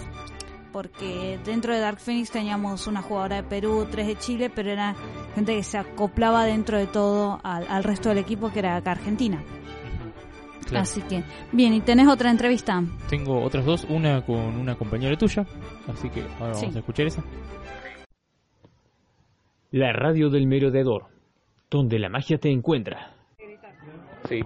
Porque 0.73 1.39
dentro 1.45 1.73
de 1.73 1.79
Dark 1.81 1.99
Phoenix 2.01 2.31
teníamos 2.31 2.87
una 2.89 3.01
jugadora 3.01 3.37
de 3.37 3.43
Perú, 3.45 3.87
tres 3.91 4.07
de 4.09 4.19
Chile, 4.19 4.51
pero 4.55 4.71
era 4.71 4.95
gente 5.35 5.55
que 5.55 5.63
se 5.63 5.79
acoplaba 5.79 6.45
dentro 6.45 6.79
de 6.79 6.87
todo 6.87 7.41
al, 7.43 7.67
al 7.69 7.85
resto 7.85 8.09
del 8.09 8.19
equipo 8.19 8.51
que 8.53 8.61
era 8.61 8.77
acá 8.77 8.93
Argentina. 8.93 9.43
Claro. 10.67 10.83
Así 10.83 11.03
que, 11.03 11.23
bien, 11.53 11.75
¿y 11.75 11.81
tenés 11.83 12.09
otra 12.09 12.31
entrevista? 12.31 12.83
Tengo 13.11 13.43
otras 13.43 13.65
dos, 13.67 13.85
una 13.91 14.23
con 14.25 14.37
una 14.57 14.75
compañera 14.77 15.15
tuya, 15.17 15.45
así 15.93 16.09
que 16.09 16.23
ahora 16.41 16.55
Sí. 16.55 16.63
vamos 16.63 16.77
a 16.77 16.79
escuchar 16.79 17.07
esa. 17.07 17.23
La 19.73 19.93
radio 19.93 20.31
del 20.31 20.47
merodeador, 20.47 21.07
donde 21.71 21.99
la 21.99 22.09
magia 22.09 22.39
te 22.39 22.51
encuentra. 22.51 23.11
Sí. 24.29 24.41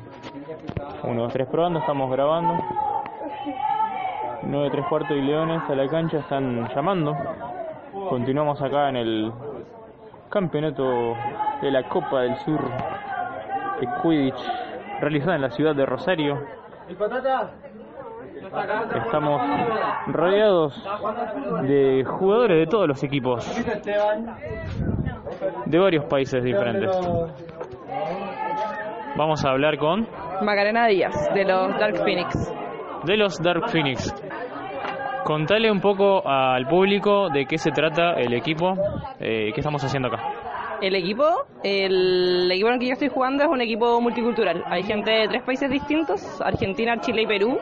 Uno, 1.05 1.23
dos, 1.23 1.33
tres 1.33 1.47
probando, 1.49 1.79
estamos 1.81 2.11
grabando. 2.11 2.55
Nueve, 4.43 4.71
tres 4.73 4.87
cuartos 4.89 5.17
y 5.17 5.21
Leones 5.21 5.63
a 5.69 5.75
la 5.75 5.87
cancha 5.89 6.19
están 6.19 6.69
llamando. 6.75 7.15
Continuamos 8.09 8.61
acá 8.63 8.89
en 8.89 8.97
el 8.97 9.33
campeonato 10.29 11.15
de 11.63 11.71
la 11.71 11.83
Copa 11.89 12.21
del 12.23 12.37
Sur 12.37 12.61
de 13.81 13.89
Quidditch, 14.03 14.41
realizada 15.01 15.37
en 15.37 15.43
la 15.43 15.51
ciudad 15.51 15.75
de 15.75 15.87
Rosario. 15.87 16.39
Estamos 19.05 19.43
rodeados 20.07 20.85
de 21.63 22.05
jugadores 22.05 22.59
de 22.59 22.67
todos 22.67 22.89
los 22.89 23.03
equipos, 23.03 23.45
de 25.67 25.79
varios 25.79 26.05
países 26.07 26.43
diferentes. 26.43 26.91
Vamos 29.17 29.45
a 29.45 29.51
hablar 29.51 29.79
con 29.79 30.07
Macarena 30.43 30.87
Díaz, 30.87 31.29
de 31.35 31.45
los 31.45 31.79
Dark 31.79 31.97
Phoenix. 31.99 32.55
de 33.05 33.17
los 33.17 33.43
Dark 33.43 33.69
Phoenix. 33.71 34.15
Contale 35.29 35.71
un 35.71 35.83
poco 35.83 36.27
al 36.27 36.67
público 36.67 37.29
de 37.29 37.45
qué 37.45 37.59
se 37.59 37.71
trata 37.71 38.15
el 38.15 38.33
equipo, 38.33 38.73
eh, 39.21 39.51
qué 39.53 39.61
estamos 39.61 39.85
haciendo 39.85 40.09
acá. 40.09 40.23
El 40.81 40.95
equipo, 40.95 41.45
el 41.63 42.51
equipo 42.51 42.69
en 42.69 42.75
el 42.75 42.81
que 42.81 42.87
yo 42.87 42.93
estoy 42.95 43.09
jugando 43.09 43.45
es 43.45 43.51
un 43.51 43.61
equipo 43.61 44.01
multicultural. 44.01 44.65
Hay 44.65 44.85
gente 44.85 45.11
de 45.11 45.29
tres 45.29 45.43
países 45.43 45.71
distintos, 45.71 46.41
Argentina, 46.41 46.99
Chile 47.01 47.25
y 47.25 47.27
Perú. 47.27 47.59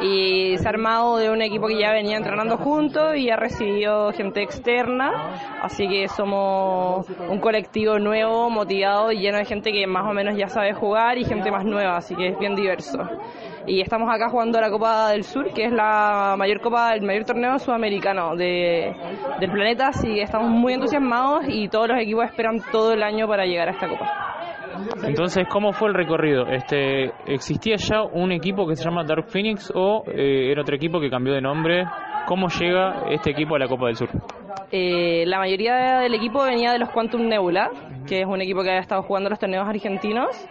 Y 0.00 0.58
se 0.58 0.66
ha 0.66 0.70
armado 0.70 1.18
de 1.18 1.30
un 1.30 1.42
equipo 1.42 1.68
que 1.68 1.78
ya 1.78 1.92
venía 1.92 2.16
entrenando 2.16 2.56
juntos 2.56 3.16
y 3.16 3.30
ha 3.30 3.36
recibido 3.36 4.10
gente 4.10 4.42
externa. 4.42 5.60
Así 5.62 5.86
que 5.86 6.08
somos 6.08 7.08
un 7.28 7.38
colectivo 7.38 8.00
nuevo, 8.00 8.50
motivado 8.50 9.12
y 9.12 9.20
lleno 9.20 9.38
de 9.38 9.44
gente 9.44 9.70
que 9.70 9.86
más 9.86 10.10
o 10.10 10.12
menos 10.12 10.36
ya 10.36 10.48
sabe 10.48 10.74
jugar 10.74 11.18
y 11.18 11.24
gente 11.24 11.52
más 11.52 11.64
nueva, 11.64 11.98
así 11.98 12.16
que 12.16 12.30
es 12.30 12.38
bien 12.40 12.56
diverso. 12.56 12.98
Y 13.66 13.80
estamos 13.80 14.08
acá 14.08 14.28
jugando 14.28 14.60
la 14.60 14.70
Copa 14.70 15.10
del 15.10 15.24
Sur, 15.24 15.52
que 15.52 15.64
es 15.64 15.72
la 15.72 16.36
mayor 16.38 16.60
copa, 16.60 16.94
el 16.94 17.02
mayor 17.02 17.24
torneo 17.24 17.58
sudamericano 17.58 18.36
de, 18.36 18.94
del 19.40 19.50
planeta, 19.50 19.88
así 19.88 20.06
que 20.06 20.22
estamos 20.22 20.48
muy 20.48 20.74
entusiasmados 20.74 21.46
y 21.48 21.68
todos 21.68 21.88
los 21.88 21.98
equipos 22.00 22.26
esperan 22.26 22.60
todo 22.70 22.92
el 22.92 23.02
año 23.02 23.26
para 23.26 23.44
llegar 23.44 23.68
a 23.68 23.72
esta 23.72 23.88
copa. 23.88 24.26
Entonces, 25.04 25.46
¿cómo 25.48 25.72
fue 25.72 25.88
el 25.88 25.94
recorrido? 25.94 26.46
Este, 26.46 27.10
¿Existía 27.26 27.76
ya 27.76 28.02
un 28.02 28.30
equipo 28.30 28.66
que 28.66 28.76
se 28.76 28.84
llama 28.84 29.04
Dark 29.04 29.26
Phoenix 29.28 29.72
o 29.74 30.04
eh, 30.06 30.50
era 30.52 30.62
otro 30.62 30.76
equipo 30.76 31.00
que 31.00 31.10
cambió 31.10 31.34
de 31.34 31.40
nombre? 31.40 31.84
¿Cómo 32.26 32.48
llega 32.48 33.04
este 33.10 33.30
equipo 33.30 33.56
a 33.56 33.58
la 33.58 33.68
Copa 33.68 33.86
del 33.86 33.96
Sur? 33.96 34.08
Eh, 34.70 35.24
la 35.26 35.38
mayoría 35.38 36.00
del 36.00 36.14
equipo 36.14 36.42
venía 36.42 36.72
de 36.72 36.78
los 36.78 36.90
Quantum 36.90 37.28
Nebula, 37.28 37.70
que 38.06 38.20
es 38.20 38.26
un 38.26 38.40
equipo 38.40 38.62
que 38.62 38.70
ha 38.70 38.78
estado 38.78 39.02
jugando 39.02 39.30
los 39.30 39.38
torneos 39.38 39.66
argentinos, 39.68 40.48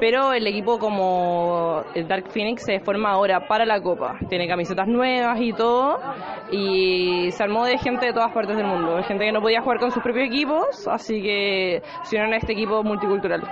pero 0.00 0.32
el 0.32 0.46
equipo 0.46 0.78
como 0.78 1.82
el 1.94 2.06
Dark 2.08 2.28
Phoenix 2.30 2.64
se 2.64 2.80
forma 2.80 3.10
ahora 3.10 3.46
para 3.46 3.64
la 3.64 3.80
Copa. 3.80 4.18
Tiene 4.28 4.46
camisetas 4.48 4.86
nuevas 4.88 5.38
y 5.40 5.52
todo, 5.52 5.98
y 6.50 7.30
se 7.30 7.42
armó 7.42 7.64
de 7.64 7.78
gente 7.78 8.06
de 8.06 8.12
todas 8.12 8.32
partes 8.32 8.56
del 8.56 8.66
mundo, 8.66 8.96
de 8.96 9.02
gente 9.04 9.24
que 9.24 9.32
no 9.32 9.40
podía 9.40 9.60
jugar 9.62 9.78
con 9.78 9.90
sus 9.90 10.02
propios 10.02 10.28
equipos, 10.28 10.86
así 10.88 11.20
que 11.22 11.82
se 12.02 12.16
unieron 12.16 12.34
a 12.34 12.36
este 12.38 12.52
equipo 12.52 12.82
multicultural. 12.82 13.42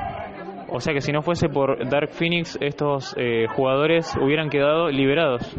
O 0.69 0.81
sea 0.81 0.93
que 0.93 1.01
si 1.01 1.13
no 1.13 1.23
fuese 1.23 1.49
por 1.49 1.89
Dark 1.89 2.11
Phoenix, 2.11 2.59
estos 2.61 3.15
eh, 3.17 3.47
jugadores 3.55 4.17
hubieran 4.21 4.51
quedado 4.51 4.89
liberados. 4.89 5.55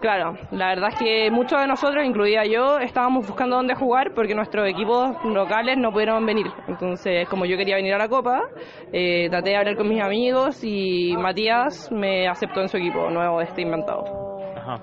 Claro, 0.00 0.32
la 0.50 0.68
verdad 0.68 0.88
es 0.94 0.98
que 0.98 1.30
muchos 1.30 1.60
de 1.60 1.66
nosotros, 1.66 2.02
incluida 2.06 2.46
yo, 2.46 2.78
estábamos 2.78 3.26
buscando 3.26 3.56
dónde 3.56 3.74
jugar 3.74 4.12
porque 4.14 4.34
nuestros 4.34 4.66
equipos 4.66 5.14
locales 5.24 5.76
no 5.76 5.92
pudieron 5.92 6.24
venir. 6.24 6.46
Entonces, 6.68 7.28
como 7.28 7.44
yo 7.44 7.58
quería 7.58 7.76
venir 7.76 7.92
a 7.92 7.98
la 7.98 8.08
Copa, 8.08 8.40
eh, 8.94 9.28
traté 9.28 9.50
de 9.50 9.56
hablar 9.56 9.76
con 9.76 9.88
mis 9.88 10.00
amigos 10.02 10.64
y 10.64 11.14
Matías 11.18 11.92
me 11.92 12.26
aceptó 12.28 12.62
en 12.62 12.68
su 12.68 12.78
equipo 12.78 13.10
nuevo, 13.10 13.42
este 13.42 13.60
inventado. 13.60 14.04
Ajá. 14.56 14.78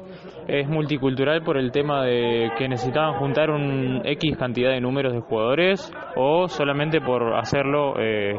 Es 0.47 0.67
multicultural 0.67 1.41
por 1.41 1.57
el 1.57 1.71
tema 1.71 2.05
de 2.05 2.51
que 2.55 2.67
necesitaban 2.67 3.15
juntar 3.15 3.49
un 3.49 4.03
X 4.05 4.37
cantidad 4.37 4.69
de 4.69 4.81
números 4.81 5.13
de 5.13 5.21
jugadores 5.21 5.91
o 6.15 6.47
solamente 6.47 7.01
por 7.01 7.35
hacerlo 7.35 7.95
eh, 7.99 8.35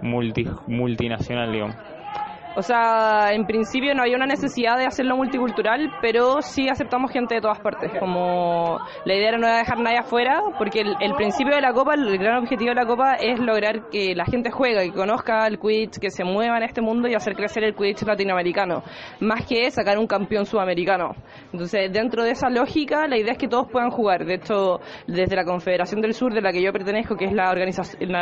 multi, 0.00 0.46
multinacional, 0.66 1.52
digamos. 1.52 1.91
O 2.54 2.62
sea, 2.62 3.32
en 3.32 3.46
principio 3.46 3.94
no 3.94 4.02
había 4.02 4.16
una 4.16 4.26
necesidad 4.26 4.76
de 4.76 4.84
hacerlo 4.84 5.16
multicultural, 5.16 5.90
pero 6.02 6.42
sí 6.42 6.68
aceptamos 6.68 7.10
gente 7.10 7.34
de 7.36 7.40
todas 7.40 7.60
partes. 7.60 7.90
Como 7.98 8.78
la 9.04 9.14
idea 9.14 9.32
no 9.38 9.46
era 9.46 9.58
dejar 9.58 9.80
nadie 9.80 9.98
afuera, 9.98 10.40
porque 10.58 10.80
el, 10.80 11.14
principio 11.14 11.54
de 11.54 11.62
la 11.62 11.72
Copa, 11.72 11.94
el 11.94 12.18
gran 12.18 12.38
objetivo 12.38 12.70
de 12.70 12.74
la 12.74 12.86
Copa 12.86 13.14
es 13.14 13.40
lograr 13.40 13.88
que 13.90 14.14
la 14.14 14.26
gente 14.26 14.50
juegue, 14.50 14.90
que 14.90 14.92
conozca 14.92 15.46
el 15.46 15.58
Quidditch, 15.58 15.98
que 15.98 16.10
se 16.10 16.24
mueva 16.24 16.58
en 16.58 16.64
este 16.64 16.82
mundo 16.82 17.08
y 17.08 17.14
hacer 17.14 17.34
crecer 17.34 17.64
el 17.64 17.74
Quidditch 17.74 18.02
latinoamericano, 18.02 18.82
más 19.20 19.46
que 19.46 19.70
sacar 19.70 19.98
un 19.98 20.06
campeón 20.06 20.44
sudamericano. 20.44 21.14
Entonces, 21.52 21.90
dentro 21.90 22.22
de 22.22 22.32
esa 22.32 22.50
lógica, 22.50 23.06
la 23.08 23.16
idea 23.16 23.32
es 23.32 23.38
que 23.38 23.48
todos 23.48 23.68
puedan 23.70 23.90
jugar. 23.90 24.26
De 24.26 24.34
hecho, 24.34 24.80
desde 25.06 25.36
la 25.36 25.44
Confederación 25.44 26.02
del 26.02 26.12
Sur, 26.12 26.34
de 26.34 26.42
la 26.42 26.52
que 26.52 26.62
yo 26.62 26.72
pertenezco, 26.72 27.16
que 27.16 27.24
es 27.24 27.32
la 27.32 27.50
organización, 27.50 28.12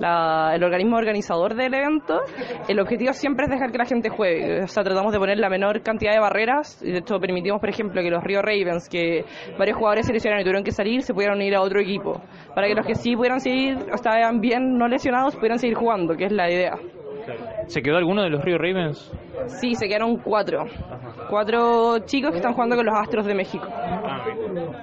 la- 0.00 0.52
el 0.54 0.64
organismo 0.64 0.96
organizador 0.96 1.54
del 1.54 1.72
evento, 1.74 2.20
el 2.68 2.80
objetivo 2.80 3.12
siempre 3.12 3.44
es 3.44 3.50
dejar 3.50 3.70
que 3.70 3.78
la 3.78 3.84
gente 3.84 4.08
juegue. 4.08 4.62
O 4.62 4.66
sea, 4.66 4.82
tratamos 4.82 5.12
de 5.12 5.18
poner 5.18 5.38
la 5.38 5.48
menor 5.48 5.82
cantidad 5.82 6.12
de 6.12 6.20
barreras. 6.20 6.82
Y 6.82 6.92
de 6.92 6.98
hecho, 6.98 7.18
permitimos, 7.20 7.60
por 7.60 7.68
ejemplo, 7.68 8.02
que 8.02 8.10
los 8.10 8.22
Rio 8.24 8.42
Ravens, 8.42 8.88
que 8.88 9.24
varios 9.58 9.76
jugadores 9.76 10.06
se 10.06 10.12
lesionaron 10.12 10.40
y 10.40 10.44
tuvieron 10.44 10.64
que 10.64 10.72
salir, 10.72 11.02
se 11.02 11.14
pudieran 11.14 11.40
ir 11.42 11.54
a 11.54 11.60
otro 11.60 11.80
equipo. 11.80 12.20
Para 12.54 12.66
que 12.66 12.74
los 12.74 12.86
que 12.86 12.94
sí 12.94 13.14
pudieran 13.14 13.40
seguir, 13.40 13.76
o 13.90 13.94
estaban 13.94 14.40
bien 14.40 14.76
no 14.76 14.88
lesionados, 14.88 15.36
pudieran 15.36 15.58
seguir 15.58 15.76
jugando, 15.76 16.16
que 16.16 16.24
es 16.24 16.32
la 16.32 16.50
idea. 16.50 16.74
¿Se 17.66 17.82
quedó 17.82 17.96
alguno 17.96 18.22
de 18.22 18.30
los 18.30 18.44
Rio 18.44 18.58
Ravens? 18.58 19.12
Sí, 19.46 19.74
se 19.74 19.88
quedaron 19.88 20.16
cuatro. 20.18 20.64
Cuatro 21.28 21.98
chicos 22.04 22.30
que 22.30 22.38
están 22.38 22.52
jugando 22.52 22.76
con 22.76 22.86
los 22.86 22.94
Astros 22.98 23.26
de 23.26 23.34
México. 23.34 23.66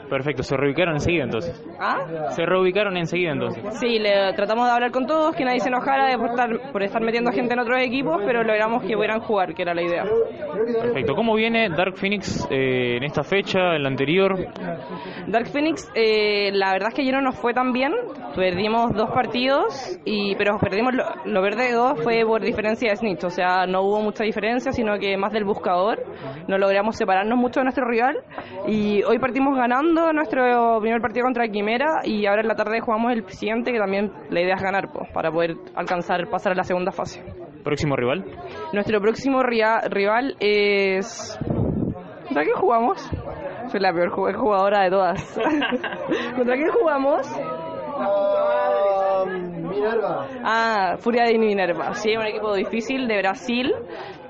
Perfecto, 0.09 0.43
se 0.43 0.55
reubicaron 0.55 0.95
enseguida 0.95 1.25
entonces. 1.25 1.65
¿Ah? 1.79 2.29
Se 2.29 2.45
reubicaron 2.45 2.95
enseguida 2.97 3.31
entonces. 3.31 3.63
Sí, 3.79 3.99
le 3.99 4.33
tratamos 4.33 4.65
de 4.65 4.73
hablar 4.73 4.91
con 4.91 5.05
todos, 5.05 5.35
que 5.35 5.43
nadie 5.43 5.59
se 5.59 5.69
enojara 5.69 6.09
de 6.09 6.17
por 6.17 6.29
estar, 6.29 6.71
por 6.71 6.83
estar 6.83 7.01
metiendo 7.01 7.31
gente 7.31 7.53
en 7.53 7.59
otros 7.59 7.79
equipos, 7.81 8.21
pero 8.25 8.43
logramos 8.43 8.83
que 8.83 8.95
pudieran 8.95 9.19
jugar, 9.19 9.53
que 9.53 9.61
era 9.61 9.73
la 9.73 9.81
idea. 9.81 10.03
Perfecto. 10.81 11.15
¿Cómo 11.15 11.35
viene 11.35 11.69
Dark 11.69 11.95
Phoenix 11.97 12.47
eh, 12.49 12.97
en 12.97 13.03
esta 13.03 13.23
fecha, 13.23 13.75
en 13.75 13.83
la 13.83 13.89
anterior? 13.89 14.35
Dark 15.27 15.47
Phoenix, 15.47 15.89
eh, 15.95 16.51
la 16.53 16.71
verdad 16.71 16.89
es 16.89 16.95
que 16.95 17.01
ayer 17.01 17.13
no 17.13 17.21
nos 17.21 17.35
fue 17.35 17.53
tan 17.53 17.71
bien. 17.73 17.93
Perdimos 18.35 18.93
dos 18.93 19.09
partidos, 19.11 19.99
y 20.05 20.35
pero 20.35 20.57
perdimos 20.59 20.93
lo, 20.93 21.03
lo 21.25 21.41
verde 21.41 21.65
de 21.67 21.73
dos 21.73 22.01
fue 22.03 22.23
por 22.37 22.45
diferencia 22.45 22.89
de 22.89 22.95
snitch. 22.95 23.23
O 23.23 23.29
sea, 23.29 23.65
no 23.65 23.81
hubo 23.81 24.01
mucha 24.01 24.23
diferencia, 24.23 24.71
sino 24.71 24.97
que 24.99 25.17
más 25.17 25.31
del 25.33 25.43
buscador. 25.43 26.03
No 26.47 26.57
logramos 26.57 26.95
separarnos 26.95 27.37
mucho 27.37 27.59
de 27.59 27.65
nuestro 27.65 27.85
rival. 27.87 28.17
Y 28.67 29.03
hoy 29.03 29.17
partimos 29.19 29.57
ganando 29.57 30.13
nuestro 30.13 30.79
primer 30.79 31.01
partido 31.01 31.23
contra 31.25 31.47
Quimera. 31.47 32.01
Y 32.03 32.25
ahora 32.25 32.41
en 32.41 32.47
la 32.47 32.55
tarde 32.55 32.79
jugamos 32.79 33.11
el 33.13 33.27
siguiente, 33.29 33.71
que 33.71 33.79
también 33.79 34.11
la 34.29 34.41
idea 34.41 34.55
es 34.55 34.61
ganar, 34.61 34.91
pues, 34.91 35.09
para 35.13 35.31
poder 35.31 35.55
alcanzar, 35.75 36.29
pasar 36.29 36.51
a 36.53 36.55
la 36.55 36.63
segunda 36.63 36.91
fase. 36.91 37.23
¿Próximo 37.63 37.95
rival? 37.95 38.23
Nuestro 38.71 39.01
próximo 39.01 39.41
ria- 39.43 39.81
rival 39.89 40.35
es. 40.39 41.37
¿Contra 42.27 42.43
quién 42.43 42.55
jugamos? 42.55 43.01
Soy 43.67 43.79
la 43.79 43.91
peor 43.91 44.11
ju- 44.11 44.35
jugadora 44.35 44.83
de 44.83 44.89
todas. 44.89 45.39
¿Contra 46.35 46.55
quién 46.55 46.69
jugamos? 46.71 47.27
Ah, 50.43 50.95
Furia 50.99 51.25
de 51.25 51.37
Minerva. 51.37 51.93
Sí, 51.93 52.15
un 52.15 52.25
equipo 52.25 52.55
difícil 52.55 53.07
de 53.07 53.17
Brasil 53.17 53.73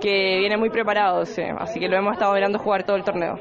que 0.01 0.37
viene 0.39 0.57
muy 0.57 0.69
preparado, 0.69 1.25
sí. 1.25 1.43
Así 1.57 1.79
que 1.79 1.87
lo 1.87 1.97
hemos 1.97 2.13
estado 2.13 2.33
mirando 2.33 2.59
jugar 2.59 2.83
todo 2.83 2.95
el 2.95 3.03
torneo. 3.03 3.35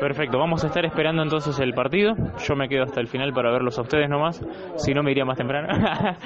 Perfecto, 0.00 0.38
vamos 0.38 0.62
a 0.62 0.66
estar 0.66 0.84
esperando 0.84 1.22
entonces 1.22 1.58
el 1.58 1.72
partido. 1.72 2.14
Yo 2.46 2.54
me 2.54 2.68
quedo 2.68 2.82
hasta 2.82 3.00
el 3.00 3.06
final 3.06 3.32
para 3.32 3.50
verlos 3.50 3.78
a 3.78 3.82
ustedes 3.82 4.10
nomás. 4.10 4.44
Si 4.76 4.92
no, 4.92 5.02
me 5.02 5.12
iría 5.12 5.24
más 5.24 5.38
temprano. 5.38 5.68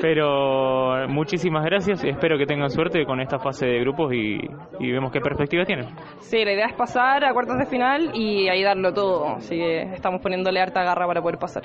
Pero 0.00 1.08
muchísimas 1.08 1.64
gracias 1.64 2.04
y 2.04 2.10
espero 2.10 2.38
que 2.38 2.46
tengan 2.46 2.70
suerte 2.70 3.04
con 3.04 3.20
esta 3.20 3.40
fase 3.40 3.66
de 3.66 3.80
grupos 3.80 4.12
y, 4.12 4.38
y 4.78 4.92
vemos 4.92 5.10
qué 5.10 5.20
perspectivas 5.20 5.66
tienen. 5.66 5.86
Sí, 6.20 6.44
la 6.44 6.52
idea 6.52 6.66
es 6.66 6.74
pasar 6.74 7.24
a 7.24 7.32
cuartos 7.32 7.58
de 7.58 7.66
final 7.66 8.12
y 8.14 8.48
ahí 8.48 8.62
darlo 8.62 8.92
todo. 8.92 9.26
Así 9.36 9.56
que 9.56 9.82
estamos 9.94 10.22
poniéndole 10.22 10.60
harta 10.60 10.84
garra 10.84 11.06
para 11.08 11.20
poder 11.20 11.38
pasar. 11.38 11.64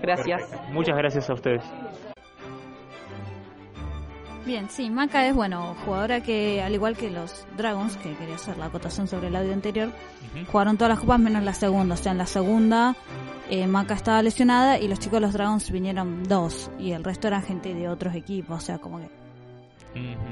Gracias. 0.00 0.42
Muchas 0.72 0.96
gracias 0.96 1.30
a 1.30 1.34
ustedes. 1.34 1.62
Bien, 4.44 4.68
sí, 4.68 4.90
Maca 4.90 5.24
es, 5.28 5.34
bueno, 5.36 5.76
jugadora 5.84 6.20
que, 6.20 6.60
al 6.62 6.74
igual 6.74 6.96
que 6.96 7.10
los 7.10 7.46
Dragons, 7.56 7.96
que 7.98 8.12
quería 8.14 8.34
hacer 8.34 8.58
la 8.58 8.66
acotación 8.66 9.06
sobre 9.06 9.28
el 9.28 9.36
audio 9.36 9.52
anterior, 9.52 9.92
jugaron 10.50 10.76
todas 10.76 10.90
las 10.90 10.98
copas 10.98 11.20
menos 11.20 11.44
la 11.44 11.54
segunda. 11.54 11.94
O 11.94 11.96
sea, 11.96 12.10
en 12.10 12.18
la 12.18 12.26
segunda, 12.26 12.96
eh, 13.48 13.68
Maca 13.68 13.94
estaba 13.94 14.20
lesionada 14.20 14.80
y 14.80 14.88
los 14.88 14.98
chicos 14.98 15.18
de 15.18 15.26
los 15.26 15.32
Dragons 15.32 15.70
vinieron 15.70 16.24
dos. 16.24 16.72
Y 16.78 16.90
el 16.90 17.04
resto 17.04 17.28
eran 17.28 17.42
gente 17.42 17.72
de 17.72 17.88
otros 17.88 18.16
equipos. 18.16 18.56
O 18.56 18.60
sea, 18.60 18.78
como 18.78 18.98
que 18.98 19.08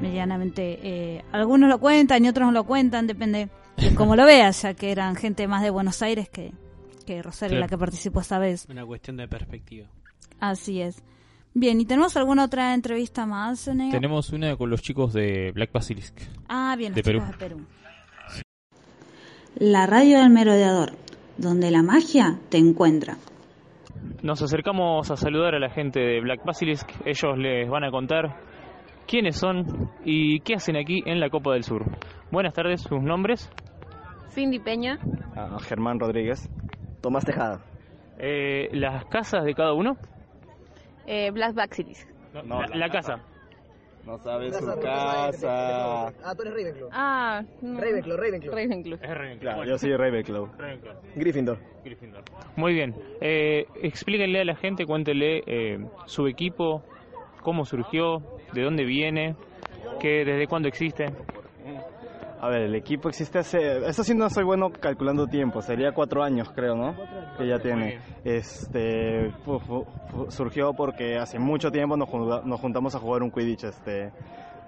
medianamente. 0.01 0.79
Eh, 0.83 1.25
algunos 1.33 1.69
lo 1.69 1.79
cuentan 1.79 2.25
y 2.25 2.29
otros 2.29 2.47
no 2.47 2.53
lo 2.53 2.65
cuentan, 2.65 3.07
depende 3.07 3.49
de 3.77 3.95
cómo 3.95 4.17
lo 4.17 4.25
veas, 4.25 4.63
ya 4.63 4.75
que 4.75 4.91
eran 4.91 5.17
gente 5.17 5.47
más 5.47 5.63
de 5.63 5.71
Buenos 5.71 6.03
Aires 6.03 6.29
que, 6.29 6.53
que 7.05 7.23
Rosario, 7.23 7.55
Claro. 7.57 7.65
la 7.65 7.69
que 7.69 7.79
participó 7.79 8.21
esta 8.21 8.39
vez. 8.39 8.67
Una 8.71 8.85
cuestión 8.87 9.17
de 9.17 9.29
perspectiva. 9.29 9.89
Así 10.41 10.81
es. 10.81 11.03
Bien, 11.53 11.81
¿y 11.81 11.85
tenemos 11.85 12.17
alguna 12.17 12.45
otra 12.45 12.75
entrevista 12.75 13.27
más? 13.27 13.65
Tenemos 13.65 14.31
una 14.31 14.57
con 14.57 14.71
los 14.71 14.83
chicos 14.83 15.13
de 15.13 15.51
Black 15.53 15.73
Basilisk. 15.73 16.17
Ah, 16.49 16.77
bien, 16.79 16.95
de 16.95 17.01
los 17.01 17.05
Perú. 17.07 17.19
chicos 17.21 17.39
de 17.39 17.47
Perú. 17.49 17.67
La 19.57 19.87
radio 19.87 20.19
del 20.21 20.31
merodeador, 20.31 20.93
donde 21.37 21.71
la 21.71 21.83
magia 21.83 22.39
te 22.51 22.59
encuentra. 22.59 23.17
Nos 24.23 24.41
acercamos 24.43 25.11
a 25.11 25.17
saludar 25.17 25.55
a 25.55 25.59
la 25.59 25.71
gente 25.71 25.99
de 26.01 26.21
Black 26.21 26.45
Basilisk. 26.45 26.89
Ellos 27.05 27.37
les 27.37 27.69
van 27.69 27.85
a 27.85 27.91
contar 27.91 28.37
quiénes 29.07 29.37
son 29.37 29.91
y 30.05 30.41
qué 30.41 30.55
hacen 30.55 30.77
aquí 30.77 31.03
en 31.05 31.19
la 31.21 31.31
Copa 31.31 31.53
del 31.53 31.65
Sur. 31.65 31.85
Buenas 32.31 32.55
tardes, 32.55 32.81
sus 32.83 33.03
nombres. 33.03 33.51
Cindy 34.31 34.61
Peña. 34.61 34.99
Ah, 35.37 35.57
Germán 35.61 35.99
Rodríguez. 35.99 36.49
Tomás 37.01 37.25
Tejada. 37.25 37.61
Eh, 38.19 38.69
¿Las 38.73 39.05
casas 39.07 39.45
de 39.45 39.55
cada 39.55 39.73
uno? 39.73 39.97
Eh, 41.07 41.31
Blas 41.31 41.55
Baxilis. 41.55 42.07
la, 42.33 42.67
la 42.75 42.89
casa. 42.91 43.21
No 44.05 44.19
sabes 44.19 44.57
su 44.57 44.65
casa. 44.81 46.09
Ah, 46.09 46.35
tú 46.35 46.43
eres 46.43 46.55
Ravenclaw. 46.55 46.89
Ah, 46.93 47.43
no. 47.61 47.81
Ravenclaw, 47.81 48.17
Ravenclaw. 48.17 48.55
Ravenclaw. 48.55 48.99
Es 49.03 49.09
Ravenclaw. 49.11 49.39
Claro, 49.41 49.57
Bueno. 49.59 49.71
yo 49.73 49.79
soy 49.79 49.97
Ravenclaw. 49.97 50.47
Ravenclaw. 50.59 50.95
Gryffindor. 51.17 51.59
Gryffindor. 51.85 52.23
Muy 52.57 52.73
bien. 52.75 52.95
Eh, 53.21 53.67
explíquenle 53.83 54.41
a 54.41 54.45
la 54.45 54.57
gente, 54.57 54.87
cuéntenle 54.87 55.43
eh, 55.47 55.79
su 56.07 56.27
equipo, 56.29 56.83
cómo 57.43 57.65
surgió, 57.67 58.23
de 58.53 58.63
dónde 58.63 58.85
viene, 58.85 59.37
que 60.01 60.25
desde 60.25 60.47
cuándo 60.47 60.69
existe. 60.69 61.07
A 62.43 62.49
ver, 62.49 62.63
el 62.63 62.75
equipo 62.75 63.09
existe 63.11 63.39
hace... 63.39 63.87
Eso 63.87 64.03
sí 64.03 64.15
no 64.15 64.31
soy 64.31 64.45
bueno 64.45 64.71
calculando 64.71 65.27
tiempo, 65.27 65.61
sería 65.61 65.93
cuatro 65.93 66.23
años 66.23 66.51
creo, 66.55 66.75
¿no? 66.75 66.95
Que 67.37 67.47
ya 67.47 67.59
tiene. 67.59 68.01
Este, 68.25 69.31
fu- 69.45 69.59
fu- 69.59 69.87
fu- 70.09 70.31
surgió 70.31 70.73
porque 70.73 71.19
hace 71.19 71.39
mucho 71.39 71.71
tiempo 71.71 71.97
nos, 71.97 72.09
nos 72.45 72.61
juntamos 72.61 72.95
a 72.95 72.99
jugar 72.99 73.23
un 73.23 73.31
Quidditch, 73.31 73.65
este, 73.65 74.11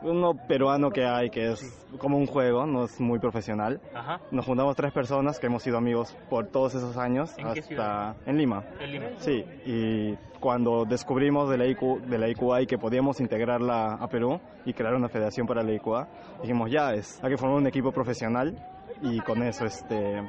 uno 0.02 0.34
peruano 0.34 0.90
que 0.90 1.04
hay, 1.06 1.30
que 1.30 1.52
es 1.52 1.86
como 1.98 2.18
un 2.18 2.26
juego, 2.26 2.66
no 2.66 2.84
es 2.84 3.00
muy 3.00 3.18
profesional. 3.18 3.80
Ajá. 3.94 4.20
Nos 4.30 4.44
juntamos 4.44 4.76
tres 4.76 4.92
personas 4.92 5.38
que 5.38 5.46
hemos 5.46 5.62
sido 5.62 5.78
amigos 5.78 6.14
por 6.28 6.46
todos 6.48 6.74
esos 6.74 6.96
años 6.98 7.32
¿En 7.38 7.52
qué 7.54 7.60
hasta 7.60 8.14
en 8.26 8.36
Lima. 8.36 8.64
En 8.80 8.90
Lima. 8.92 9.06
Sí, 9.18 9.44
y 9.64 10.14
cuando 10.42 10.84
descubrimos 10.84 11.48
de 11.48 11.56
la, 11.56 11.66
IQ, 11.66 12.02
de 12.04 12.18
la 12.18 12.28
IQA 12.28 12.62
y 12.62 12.66
que 12.66 12.76
podíamos 12.76 13.20
integrarla 13.20 13.94
a 13.94 14.08
Perú 14.08 14.40
y 14.66 14.74
crear 14.74 14.92
una 14.96 15.08
federación 15.08 15.46
para 15.46 15.62
la 15.62 15.72
IQA, 15.72 16.08
dijimos 16.42 16.68
ya, 16.68 16.92
es, 16.92 17.22
hay 17.22 17.30
que 17.30 17.38
formar 17.38 17.58
un 17.58 17.68
equipo 17.68 17.92
profesional 17.92 18.52
y 19.00 19.20
con 19.20 19.40
eso, 19.44 19.64
este, 19.64 20.20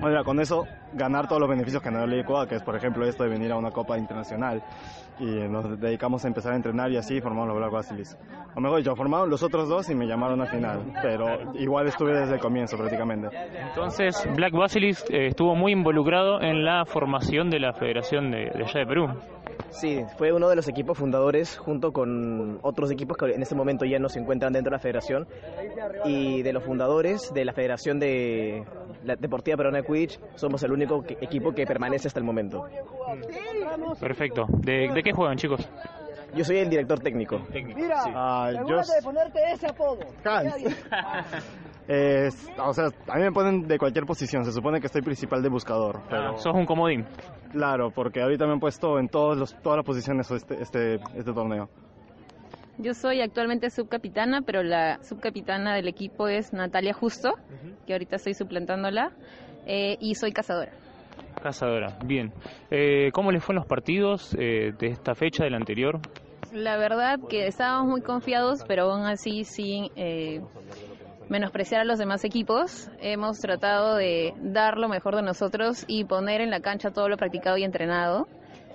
bueno, 0.00 0.24
con 0.24 0.40
eso 0.40 0.66
ganar 0.94 1.28
todos 1.28 1.40
los 1.40 1.48
beneficios 1.50 1.82
que 1.82 1.90
nos 1.90 2.00
da 2.00 2.06
la 2.06 2.16
IQA, 2.16 2.48
que 2.48 2.54
es 2.54 2.62
por 2.62 2.74
ejemplo 2.74 3.06
esto 3.06 3.22
de 3.22 3.28
venir 3.28 3.52
a 3.52 3.56
una 3.56 3.70
copa 3.70 3.98
internacional 3.98 4.64
y 5.20 5.26
nos 5.48 5.78
dedicamos 5.80 6.24
a 6.24 6.28
empezar 6.28 6.52
a 6.52 6.56
entrenar 6.56 6.90
y 6.90 6.96
así 6.96 7.20
formamos 7.20 7.48
los 7.48 7.58
Black 7.58 7.72
Basilis. 7.72 8.16
O 8.54 8.60
mejor 8.60 8.78
dicho, 8.78 8.94
formaron 8.96 9.30
los 9.30 9.42
otros 9.42 9.68
dos 9.68 9.88
y 9.90 9.94
me 9.94 10.06
llamaron 10.06 10.40
al 10.40 10.48
final, 10.48 10.92
pero 11.02 11.54
igual 11.54 11.86
estuve 11.86 12.12
desde 12.12 12.34
el 12.34 12.40
comienzo 12.40 12.76
prácticamente. 12.76 13.28
Entonces, 13.68 14.28
Black 14.34 14.52
Basilisk 14.52 15.10
eh, 15.10 15.28
estuvo 15.28 15.54
muy 15.54 15.72
involucrado 15.72 16.40
en 16.40 16.64
la 16.64 16.84
formación 16.84 17.50
de 17.50 17.60
la 17.60 17.72
Federación 17.72 18.30
de, 18.30 18.50
de 18.50 18.64
allá 18.64 18.80
de 18.80 18.86
Perú. 18.86 19.08
Sí, 19.70 20.04
fue 20.16 20.32
uno 20.32 20.48
de 20.48 20.56
los 20.56 20.66
equipos 20.68 20.96
fundadores 20.98 21.56
junto 21.58 21.92
con 21.92 22.58
otros 22.62 22.90
equipos 22.90 23.16
que 23.16 23.26
en 23.34 23.42
este 23.42 23.54
momento 23.54 23.84
ya 23.84 23.98
no 23.98 24.08
se 24.08 24.18
encuentran 24.18 24.52
dentro 24.52 24.70
de 24.70 24.76
la 24.76 24.80
federación 24.80 25.28
y 26.04 26.42
de 26.42 26.52
los 26.52 26.64
fundadores 26.64 27.32
de 27.34 27.44
la 27.44 27.52
Federación 27.52 28.00
de 28.00 28.64
la 29.04 29.16
Deportiva 29.16 29.56
Peruana 29.56 29.78
de 29.78 29.84
Quidditch 29.84 30.18
somos 30.36 30.62
el 30.62 30.72
único 30.72 31.02
que- 31.02 31.18
equipo 31.20 31.52
que 31.52 31.66
permanece 31.66 32.08
hasta 32.08 32.18
el 32.18 32.24
momento. 32.24 32.64
Perfecto. 34.00 34.46
¿De, 34.48 34.88
de 34.92 35.02
qué 35.02 35.12
juegan, 35.12 35.36
chicos? 35.36 35.60
Yo 36.34 36.44
soy 36.44 36.58
el 36.58 36.68
director 36.70 36.98
técnico. 37.00 37.40
Mira, 37.52 38.04
yo- 38.66 38.78
asegúrate 38.80 38.92
de 38.96 39.02
ponerte 39.02 39.38
ese 39.52 39.66
apodo. 39.68 39.98
Hans. 40.24 40.54
Es- 41.88 42.46
o 42.58 42.72
sea, 42.74 42.88
a 43.08 43.16
mí 43.16 43.22
me 43.22 43.32
ponen 43.32 43.66
de 43.66 43.78
cualquier 43.78 44.04
posición, 44.04 44.44
se 44.44 44.52
supone 44.52 44.78
que 44.78 44.86
estoy 44.86 45.00
principal 45.02 45.42
de 45.42 45.48
buscador, 45.48 46.02
pero... 46.10 46.34
Ah, 46.34 46.36
sos 46.38 46.54
un 46.54 46.66
comodín. 46.66 47.06
Claro, 47.50 47.90
porque 47.90 48.20
ahorita 48.20 48.46
me 48.46 48.52
han 48.52 48.60
puesto 48.60 48.98
en 48.98 49.08
todos 49.08 49.38
los, 49.38 49.54
todas 49.62 49.78
las 49.78 49.86
posiciones 49.86 50.30
este, 50.30 50.60
este, 50.60 50.94
este 51.16 51.32
torneo. 51.32 51.70
Yo 52.76 52.92
soy 52.94 53.22
actualmente 53.22 53.70
subcapitana, 53.70 54.42
pero 54.42 54.62
la 54.62 55.02
subcapitana 55.02 55.74
del 55.74 55.88
equipo 55.88 56.28
es 56.28 56.52
Natalia 56.52 56.92
Justo, 56.92 57.32
que 57.86 57.94
ahorita 57.94 58.16
estoy 58.16 58.34
suplantándola, 58.34 59.10
eh, 59.66 59.96
y 59.98 60.14
soy 60.14 60.30
cazadora. 60.32 60.72
Cazadora. 61.42 61.98
Bien. 62.04 62.32
Eh, 62.70 63.10
¿Cómo 63.12 63.32
les 63.32 63.42
fue 63.42 63.54
en 63.54 63.60
los 63.60 63.66
partidos 63.66 64.34
eh, 64.38 64.72
de 64.78 64.88
esta 64.88 65.14
fecha, 65.14 65.44
del 65.44 65.54
anterior? 65.54 65.98
La 66.52 66.76
verdad 66.76 67.18
que 67.28 67.46
estábamos 67.46 67.88
muy 67.90 68.00
confiados, 68.02 68.64
pero 68.66 68.90
aún 68.92 69.06
así 69.06 69.44
sin 69.44 69.90
eh, 69.96 70.40
menospreciar 71.28 71.82
a 71.82 71.84
los 71.84 71.98
demás 71.98 72.24
equipos. 72.24 72.90
Hemos 73.00 73.38
tratado 73.38 73.96
de 73.96 74.34
dar 74.40 74.78
lo 74.78 74.88
mejor 74.88 75.16
de 75.16 75.22
nosotros 75.22 75.84
y 75.86 76.04
poner 76.04 76.40
en 76.40 76.50
la 76.50 76.60
cancha 76.60 76.90
todo 76.90 77.08
lo 77.08 77.16
practicado 77.16 77.56
y 77.56 77.64
entrenado 77.64 78.26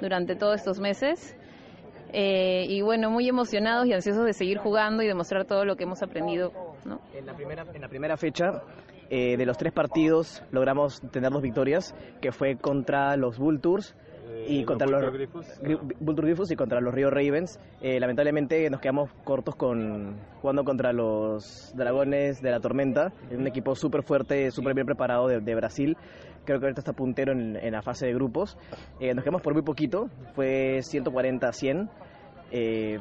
durante 0.02 0.36
todos 0.36 0.56
estos 0.56 0.80
meses. 0.80 1.36
Eh, 2.12 2.68
y 2.70 2.82
bueno, 2.82 3.10
muy 3.10 3.28
emocionados 3.28 3.88
y 3.88 3.94
ansiosos 3.94 4.26
de 4.26 4.34
seguir 4.34 4.60
jugando 4.60 5.02
y 5.02 5.08
demostrar 5.08 5.46
todo 5.46 5.66
lo 5.66 5.76
que 5.76 5.84
hemos 5.84 6.04
aprendido. 6.04 6.52
En 7.14 7.26
la 7.26 7.34
primera, 7.34 7.66
primera 7.66 8.18
fecha, 8.18 8.62
eh, 9.10 9.36
de 9.36 9.46
los 9.46 9.58
tres 9.58 9.74
partidos, 9.74 10.44
logramos 10.52 11.02
tener 11.12 11.32
dos 11.32 11.42
victorias, 11.42 11.96
que 12.22 12.32
fue 12.32 12.56
contra 12.58 13.18
los 13.18 13.40
Vultures 13.40 13.96
y 14.48 14.64
contra 14.64 14.88
los 14.88 15.12
Griffus 15.12 16.52
y 16.52 16.56
contra 16.56 16.82
los 16.82 16.94
Rio 16.94 17.10
Ravens. 17.10 17.60
Eh, 17.82 18.00
lamentablemente 18.00 18.70
nos 18.70 18.82
quedamos 18.82 19.10
cortos 19.24 19.56
con 19.56 20.16
jugando 20.42 20.64
contra 20.64 20.94
los 20.94 21.74
Dragones 21.76 22.42
de 22.42 22.52
la 22.52 22.60
Tormenta, 22.60 23.14
un 23.32 23.48
equipo 23.48 23.76
súper 23.76 24.04
fuerte, 24.04 24.52
súper 24.52 24.74
bien 24.74 24.86
preparado 24.86 25.28
de, 25.28 25.40
de 25.40 25.56
Brasil. 25.56 25.98
Creo 26.46 26.60
que 26.60 26.66
ahorita 26.66 26.82
está 26.82 26.94
puntero 26.94 27.32
en, 27.32 27.56
en 27.56 27.72
la 27.72 27.82
fase 27.82 28.06
de 28.06 28.14
grupos. 28.14 28.58
Eh, 29.00 29.14
nos 29.14 29.24
quedamos 29.24 29.42
por 29.42 29.54
muy 29.54 29.64
poquito, 29.64 30.10
fue 30.36 30.82
140 30.82 31.48
a 31.48 31.54
100. 31.54 31.90
Eh, 32.52 33.00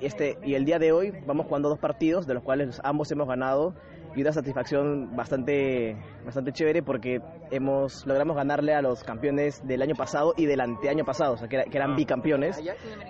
este, 0.00 0.38
y 0.44 0.54
el 0.54 0.64
día 0.64 0.78
de 0.78 0.92
hoy 0.92 1.12
vamos 1.26 1.46
jugando 1.46 1.68
dos 1.68 1.78
partidos, 1.78 2.26
de 2.26 2.34
los 2.34 2.42
cuales 2.42 2.80
ambos 2.82 3.10
hemos 3.12 3.28
ganado 3.28 3.74
y 4.14 4.20
una 4.22 4.32
satisfacción 4.32 5.14
bastante, 5.16 5.96
bastante 6.24 6.52
chévere 6.52 6.82
porque 6.82 7.20
hemos 7.50 8.06
logramos 8.06 8.36
ganarle 8.36 8.74
a 8.74 8.82
los 8.82 9.02
campeones 9.02 9.66
del 9.66 9.82
año 9.82 9.94
pasado 9.94 10.34
y 10.36 10.46
del 10.46 10.60
anteaño 10.60 11.04
pasado, 11.04 11.34
o 11.34 11.36
sea, 11.36 11.48
que, 11.48 11.56
era- 11.56 11.64
que 11.64 11.76
eran 11.76 11.96
bicampeones. 11.96 12.56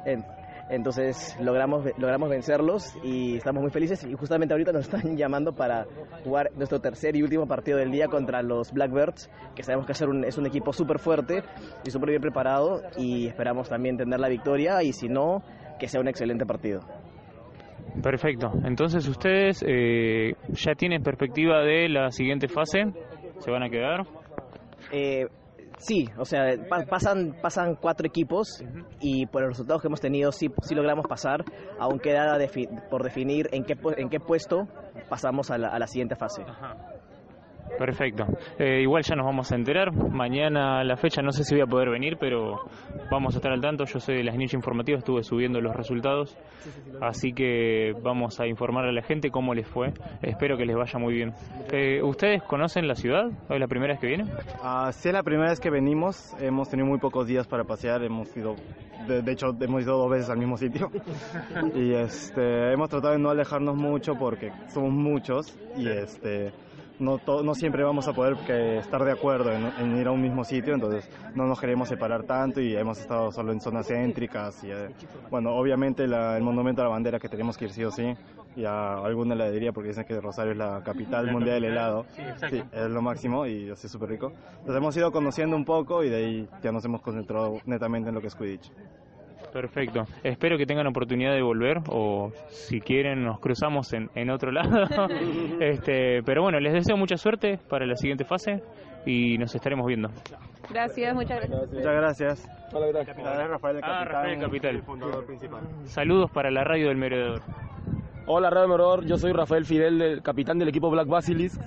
En- 0.04 0.24
entonces 0.70 1.36
logramos, 1.40 1.84
logramos 1.98 2.30
vencerlos 2.30 2.96
y 3.02 3.36
estamos 3.36 3.60
muy 3.62 3.70
felices 3.70 4.02
y 4.02 4.14
justamente 4.14 4.54
ahorita 4.54 4.72
nos 4.72 4.84
están 4.86 5.02
llamando 5.16 5.52
para 5.52 5.86
jugar 6.24 6.50
nuestro 6.56 6.80
tercer 6.80 7.14
y 7.16 7.22
último 7.22 7.46
partido 7.46 7.76
del 7.76 7.90
día 7.90 8.08
contra 8.08 8.40
los 8.42 8.72
Blackbirds, 8.72 9.28
que 9.54 9.62
sabemos 9.62 9.84
que 9.84 9.92
es 9.92 10.00
un, 10.00 10.24
es 10.24 10.38
un 10.38 10.46
equipo 10.46 10.72
súper 10.72 10.98
fuerte 10.98 11.42
y 11.84 11.90
súper 11.90 12.08
bien 12.10 12.22
preparado 12.22 12.80
y 12.96 13.26
esperamos 13.26 13.68
también 13.68 13.98
tener 13.98 14.18
la 14.18 14.28
victoria 14.28 14.82
y 14.82 14.94
si 14.94 15.06
no, 15.06 15.42
que 15.78 15.86
sea 15.86 16.00
un 16.00 16.08
excelente 16.08 16.46
partido. 16.46 16.80
Perfecto. 18.02 18.52
Entonces, 18.64 19.06
ustedes 19.08 19.64
eh, 19.66 20.34
ya 20.52 20.74
tienen 20.74 21.02
perspectiva 21.02 21.60
de 21.60 21.88
la 21.88 22.10
siguiente 22.10 22.48
fase. 22.48 22.84
¿Se 23.40 23.50
van 23.50 23.62
a 23.62 23.70
quedar? 23.70 24.02
Eh, 24.92 25.26
sí, 25.78 26.08
o 26.18 26.24
sea, 26.24 26.54
pa- 26.68 26.84
pasan, 26.84 27.34
pasan 27.40 27.76
cuatro 27.80 28.06
equipos 28.06 28.62
y 29.00 29.26
por 29.26 29.42
los 29.42 29.50
resultados 29.50 29.80
que 29.82 29.88
hemos 29.88 30.00
tenido 30.00 30.30
sí, 30.32 30.48
sí 30.62 30.74
logramos 30.74 31.06
pasar, 31.06 31.44
aún 31.78 31.98
queda 31.98 32.38
defi- 32.38 32.68
por 32.90 33.02
definir 33.02 33.48
en 33.52 33.64
qué, 33.64 33.74
en 33.96 34.08
qué 34.08 34.20
puesto 34.20 34.68
pasamos 35.08 35.50
a 35.50 35.58
la, 35.58 35.68
a 35.68 35.78
la 35.78 35.86
siguiente 35.86 36.14
fase. 36.16 36.42
Perfecto. 37.78 38.26
Eh, 38.58 38.82
igual 38.82 39.02
ya 39.02 39.16
nos 39.16 39.26
vamos 39.26 39.50
a 39.52 39.56
enterar. 39.56 39.92
Mañana 39.92 40.84
la 40.84 40.96
fecha 40.96 41.22
no 41.22 41.32
sé 41.32 41.44
si 41.44 41.54
voy 41.54 41.62
a 41.62 41.66
poder 41.66 41.90
venir, 41.90 42.16
pero 42.18 42.60
vamos 43.10 43.34
a 43.34 43.38
estar 43.38 43.52
al 43.52 43.60
tanto. 43.60 43.84
Yo 43.84 43.98
soy 44.00 44.16
de 44.16 44.24
las 44.24 44.34
niñas 44.36 44.54
informativas, 44.54 44.98
estuve 44.98 45.22
subiendo 45.22 45.60
los 45.60 45.74
resultados. 45.74 46.36
Así 47.00 47.32
que 47.32 47.92
vamos 48.02 48.40
a 48.40 48.46
informar 48.46 48.86
a 48.86 48.92
la 48.92 49.02
gente 49.02 49.30
cómo 49.30 49.54
les 49.54 49.66
fue. 49.66 49.92
Espero 50.22 50.56
que 50.56 50.64
les 50.64 50.76
vaya 50.76 50.98
muy 50.98 51.14
bien. 51.14 51.32
Eh, 51.72 52.02
¿Ustedes 52.02 52.42
conocen 52.42 52.86
la 52.86 52.94
ciudad? 52.94 53.26
¿Es 53.48 53.60
la 53.60 53.66
primera 53.66 53.94
vez 53.94 54.00
que 54.00 54.06
vienen? 54.06 54.30
Ah, 54.62 54.90
sí, 54.92 55.08
es 55.08 55.14
la 55.14 55.22
primera 55.22 55.50
vez 55.50 55.60
que 55.60 55.70
venimos, 55.70 56.34
hemos 56.40 56.68
tenido 56.68 56.88
muy 56.88 56.98
pocos 56.98 57.26
días 57.26 57.46
para 57.46 57.64
pasear, 57.64 58.02
hemos 58.02 58.34
ido, 58.36 58.54
de, 59.06 59.22
de 59.22 59.32
hecho 59.32 59.48
hemos 59.60 59.82
ido 59.82 59.98
dos 59.98 60.10
veces 60.10 60.30
al 60.30 60.38
mismo 60.38 60.56
sitio 60.56 60.90
y 61.74 61.92
este, 61.92 62.72
hemos 62.72 62.88
tratado 62.88 63.14
de 63.14 63.18
no 63.18 63.30
alejarnos 63.30 63.76
mucho 63.76 64.14
porque 64.14 64.52
somos 64.68 64.92
muchos 64.92 65.58
y 65.76 65.88
este, 65.88 66.52
no, 66.98 67.18
to- 67.18 67.42
no 67.42 67.54
siempre 67.54 67.82
vamos 67.82 68.06
a 68.08 68.12
poder 68.12 68.36
que 68.46 68.78
estar 68.78 69.02
de 69.04 69.12
acuerdo 69.12 69.50
en, 69.52 69.66
en 69.78 69.96
ir 69.98 70.06
a 70.06 70.10
un 70.12 70.20
mismo 70.22 70.44
sitio, 70.44 70.74
entonces 70.74 71.08
no 71.34 71.46
nos 71.46 71.60
queremos 71.60 71.88
separar 71.88 72.22
tanto 72.24 72.60
y 72.60 72.76
hemos 72.76 72.98
estado 73.00 73.32
solo 73.32 73.52
en 73.52 73.60
zonas 73.60 73.86
céntricas 73.88 74.62
y 74.64 74.70
eh, 74.70 74.88
bueno, 75.30 75.54
obviamente 75.56 76.06
la- 76.06 76.36
el 76.36 76.42
monumento 76.42 76.82
a 76.82 76.84
la 76.84 76.90
bandera 76.90 77.18
que 77.18 77.28
tenemos 77.28 77.56
que 77.56 77.64
ir 77.66 77.72
sí 77.72 77.84
o 77.84 77.90
sí 77.90 78.14
y 78.56 78.64
a 78.64 78.98
alguna 79.04 79.34
heladería 79.34 79.72
porque 79.72 79.88
dicen 79.88 80.04
que 80.04 80.20
Rosario 80.20 80.52
es 80.52 80.58
la 80.58 80.80
capital 80.84 81.26
La 81.26 81.32
mundial 81.32 81.60
del 81.60 81.72
helado. 81.72 82.06
Sí, 82.48 82.62
es 82.72 82.90
lo 82.90 83.02
máximo 83.02 83.46
y 83.46 83.68
así 83.70 83.88
súper 83.88 84.10
rico. 84.10 84.32
Entonces 84.58 84.76
hemos 84.76 84.96
ido 84.96 85.10
conociendo 85.10 85.56
un 85.56 85.64
poco 85.64 86.04
y 86.04 86.08
de 86.10 86.16
ahí 86.16 86.48
ya 86.62 86.70
nos 86.70 86.84
hemos 86.84 87.00
concentrado 87.02 87.60
netamente 87.66 88.10
en 88.10 88.14
lo 88.14 88.20
que 88.20 88.28
es 88.28 88.34
Quidditch. 88.36 88.70
Perfecto. 89.54 90.02
Espero 90.24 90.58
que 90.58 90.66
tengan 90.66 90.88
oportunidad 90.88 91.32
de 91.32 91.40
volver 91.40 91.78
o 91.88 92.32
si 92.48 92.80
quieren 92.80 93.24
nos 93.24 93.38
cruzamos 93.38 93.92
en, 93.92 94.10
en 94.16 94.28
otro 94.30 94.50
lado. 94.50 94.84
este, 95.60 96.22
pero 96.24 96.42
bueno, 96.42 96.58
les 96.58 96.72
deseo 96.72 96.96
mucha 96.96 97.16
suerte 97.16 97.58
para 97.70 97.86
la 97.86 97.94
siguiente 97.94 98.24
fase 98.24 98.62
y 99.06 99.38
nos 99.38 99.54
estaremos 99.54 99.86
viendo. 99.86 100.08
Gracias, 100.70 101.14
muchas 101.14 101.38
gracias. 101.38 101.72
Muchas 101.72 101.94
gracias. 101.94 102.48
Hola, 102.72 103.46
Rafael, 103.46 103.76
el 103.76 103.84
Ah, 103.84 104.04
Rafael 104.04 104.40
Capital. 104.40 104.76
el 104.76 104.82
fundador 104.82 105.24
principal. 105.24 105.60
Saludos 105.84 106.30
para 106.32 106.50
la 106.50 106.64
radio 106.64 106.88
del 106.88 106.96
merodeador. 106.96 107.42
Hola 108.26 108.50
Radio 108.50 108.68
Merodor, 108.68 109.04
yo 109.04 109.18
soy 109.18 109.32
Rafael 109.32 109.66
Fidel, 109.66 109.98
del 109.98 110.22
capitán 110.22 110.58
del 110.58 110.68
equipo 110.68 110.90
Black 110.90 111.06
Basilisk. 111.06 111.60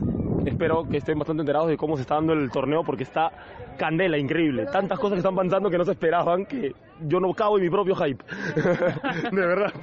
Espero 0.50 0.88
que 0.88 0.98
estén 0.98 1.18
bastante 1.18 1.42
enterados 1.42 1.70
de 1.70 1.78
cómo 1.78 1.96
se 1.96 2.02
está 2.02 2.16
dando 2.16 2.34
el 2.34 2.50
torneo 2.50 2.84
porque 2.84 3.04
está 3.04 3.32
candela, 3.78 4.18
increíble. 4.18 4.66
Tantas 4.72 5.00
cosas 5.00 5.14
que 5.14 5.20
están 5.20 5.36
pasando 5.36 5.70
que 5.70 5.78
no 5.78 5.86
se 5.86 5.92
esperaban 5.92 6.46
que 6.46 6.74
yo 7.02 7.20
no 7.20 7.34
cabo 7.34 7.58
en 7.58 7.64
mi 7.64 7.70
propio 7.70 7.96
hype. 7.96 8.24
de 9.32 9.46
verdad. 9.46 9.74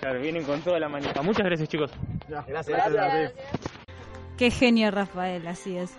Claro, 0.00 0.20
vienen 0.20 0.44
con 0.44 0.60
toda 0.60 0.78
la 0.78 0.88
manita. 0.88 1.22
Muchas 1.22 1.46
gracias, 1.46 1.68
chicos. 1.68 1.90
Gracias. 2.28 3.32
Qué 4.36 4.50
genio 4.50 4.90
Rafael, 4.90 5.46
así 5.46 5.76
es. 5.76 5.96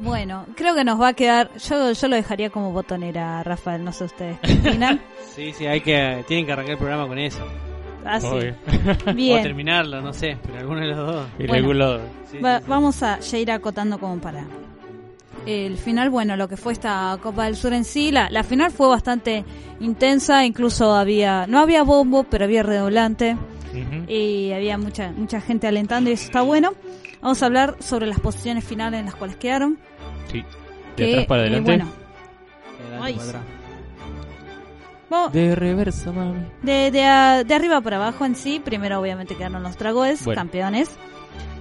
Bueno, 0.00 0.46
creo 0.56 0.74
que 0.74 0.84
nos 0.84 1.00
va 1.00 1.08
a 1.08 1.12
quedar. 1.12 1.50
Yo, 1.58 1.92
yo 1.92 2.08
lo 2.08 2.16
dejaría 2.16 2.50
como 2.50 2.72
botonera, 2.72 3.42
Rafael, 3.42 3.84
no 3.84 3.92
sé 3.92 4.04
ustedes. 4.04 4.38
¿Qué 4.40 4.52
opinan? 4.52 5.00
Sí, 5.38 5.52
sí, 5.52 5.66
hay 5.66 5.80
que, 5.80 6.24
tienen 6.26 6.46
que 6.46 6.52
arrancar 6.52 6.72
el 6.72 6.78
programa 6.78 7.06
con 7.06 7.16
eso. 7.16 7.46
Ah, 8.04 8.20
sí. 8.20 8.26
Obvio. 8.26 8.54
Bien. 9.14 9.40
O 9.40 9.42
terminarlo, 9.42 10.00
no 10.00 10.12
sé, 10.12 10.36
pero 10.44 10.58
alguno 10.58 10.80
de 10.80 10.86
los 10.86 10.96
dos. 10.96 11.26
Y 11.38 11.46
Bueno. 11.46 11.98
Sí, 12.30 12.38
Va- 12.38 12.58
sí, 12.58 12.64
sí. 12.64 12.70
Vamos 12.70 13.02
a 13.02 13.18
ya 13.20 13.38
ir 13.38 13.50
acotando 13.50 13.98
como 13.98 14.18
para 14.18 14.44
el 15.46 15.76
final. 15.78 16.10
Bueno, 16.10 16.36
lo 16.36 16.48
que 16.48 16.56
fue 16.56 16.72
esta 16.72 17.16
Copa 17.22 17.44
del 17.44 17.56
Sur 17.56 17.72
en 17.72 17.84
sí, 17.84 18.10
la, 18.12 18.28
la 18.30 18.44
final 18.44 18.70
fue 18.70 18.88
bastante 18.88 19.44
intensa. 19.80 20.44
Incluso 20.44 20.94
había, 20.94 21.46
no 21.46 21.58
había 21.58 21.82
bombo, 21.82 22.24
pero 22.24 22.44
había 22.44 22.62
redoblante. 22.62 23.36
Ujú. 23.68 24.10
y 24.10 24.50
había 24.52 24.78
mucha 24.78 25.12
mucha 25.12 25.42
gente 25.42 25.66
alentando 25.66 26.08
y 26.08 26.14
eso 26.14 26.24
está 26.24 26.40
bueno. 26.40 26.72
Vamos 27.20 27.42
a 27.42 27.46
hablar 27.46 27.76
sobre 27.80 28.06
las 28.06 28.18
posiciones 28.18 28.64
finales 28.64 28.98
en 29.00 29.06
las 29.06 29.14
cuales 29.14 29.36
quedaron. 29.36 29.78
Sí. 30.32 30.38
De 30.96 31.04
Que, 31.04 31.10
atrás 31.12 31.26
para 31.26 31.42
eh, 31.42 31.46
adelante. 31.48 31.70
bueno, 31.70 31.84
De 31.84 32.84
adelante 32.96 33.04
Ay, 33.06 33.14
para 33.14 33.28
atrás. 33.28 33.42
Vamos 35.10 35.32
De 35.32 35.54
reversa, 35.54 36.12
mami. 36.12 36.40
de, 36.62 36.90
de, 36.90 37.04
a- 37.04 37.44
de 37.44 37.54
arriba 37.54 37.80
para 37.80 37.96
abajo 37.96 38.24
en 38.24 38.34
sí. 38.36 38.60
Primero, 38.64 39.00
obviamente, 39.00 39.34
quedaron 39.34 39.62
los 39.62 39.76
Dragoes, 39.78 40.24
Bueno. 40.24 40.40
campeones. 40.40 40.90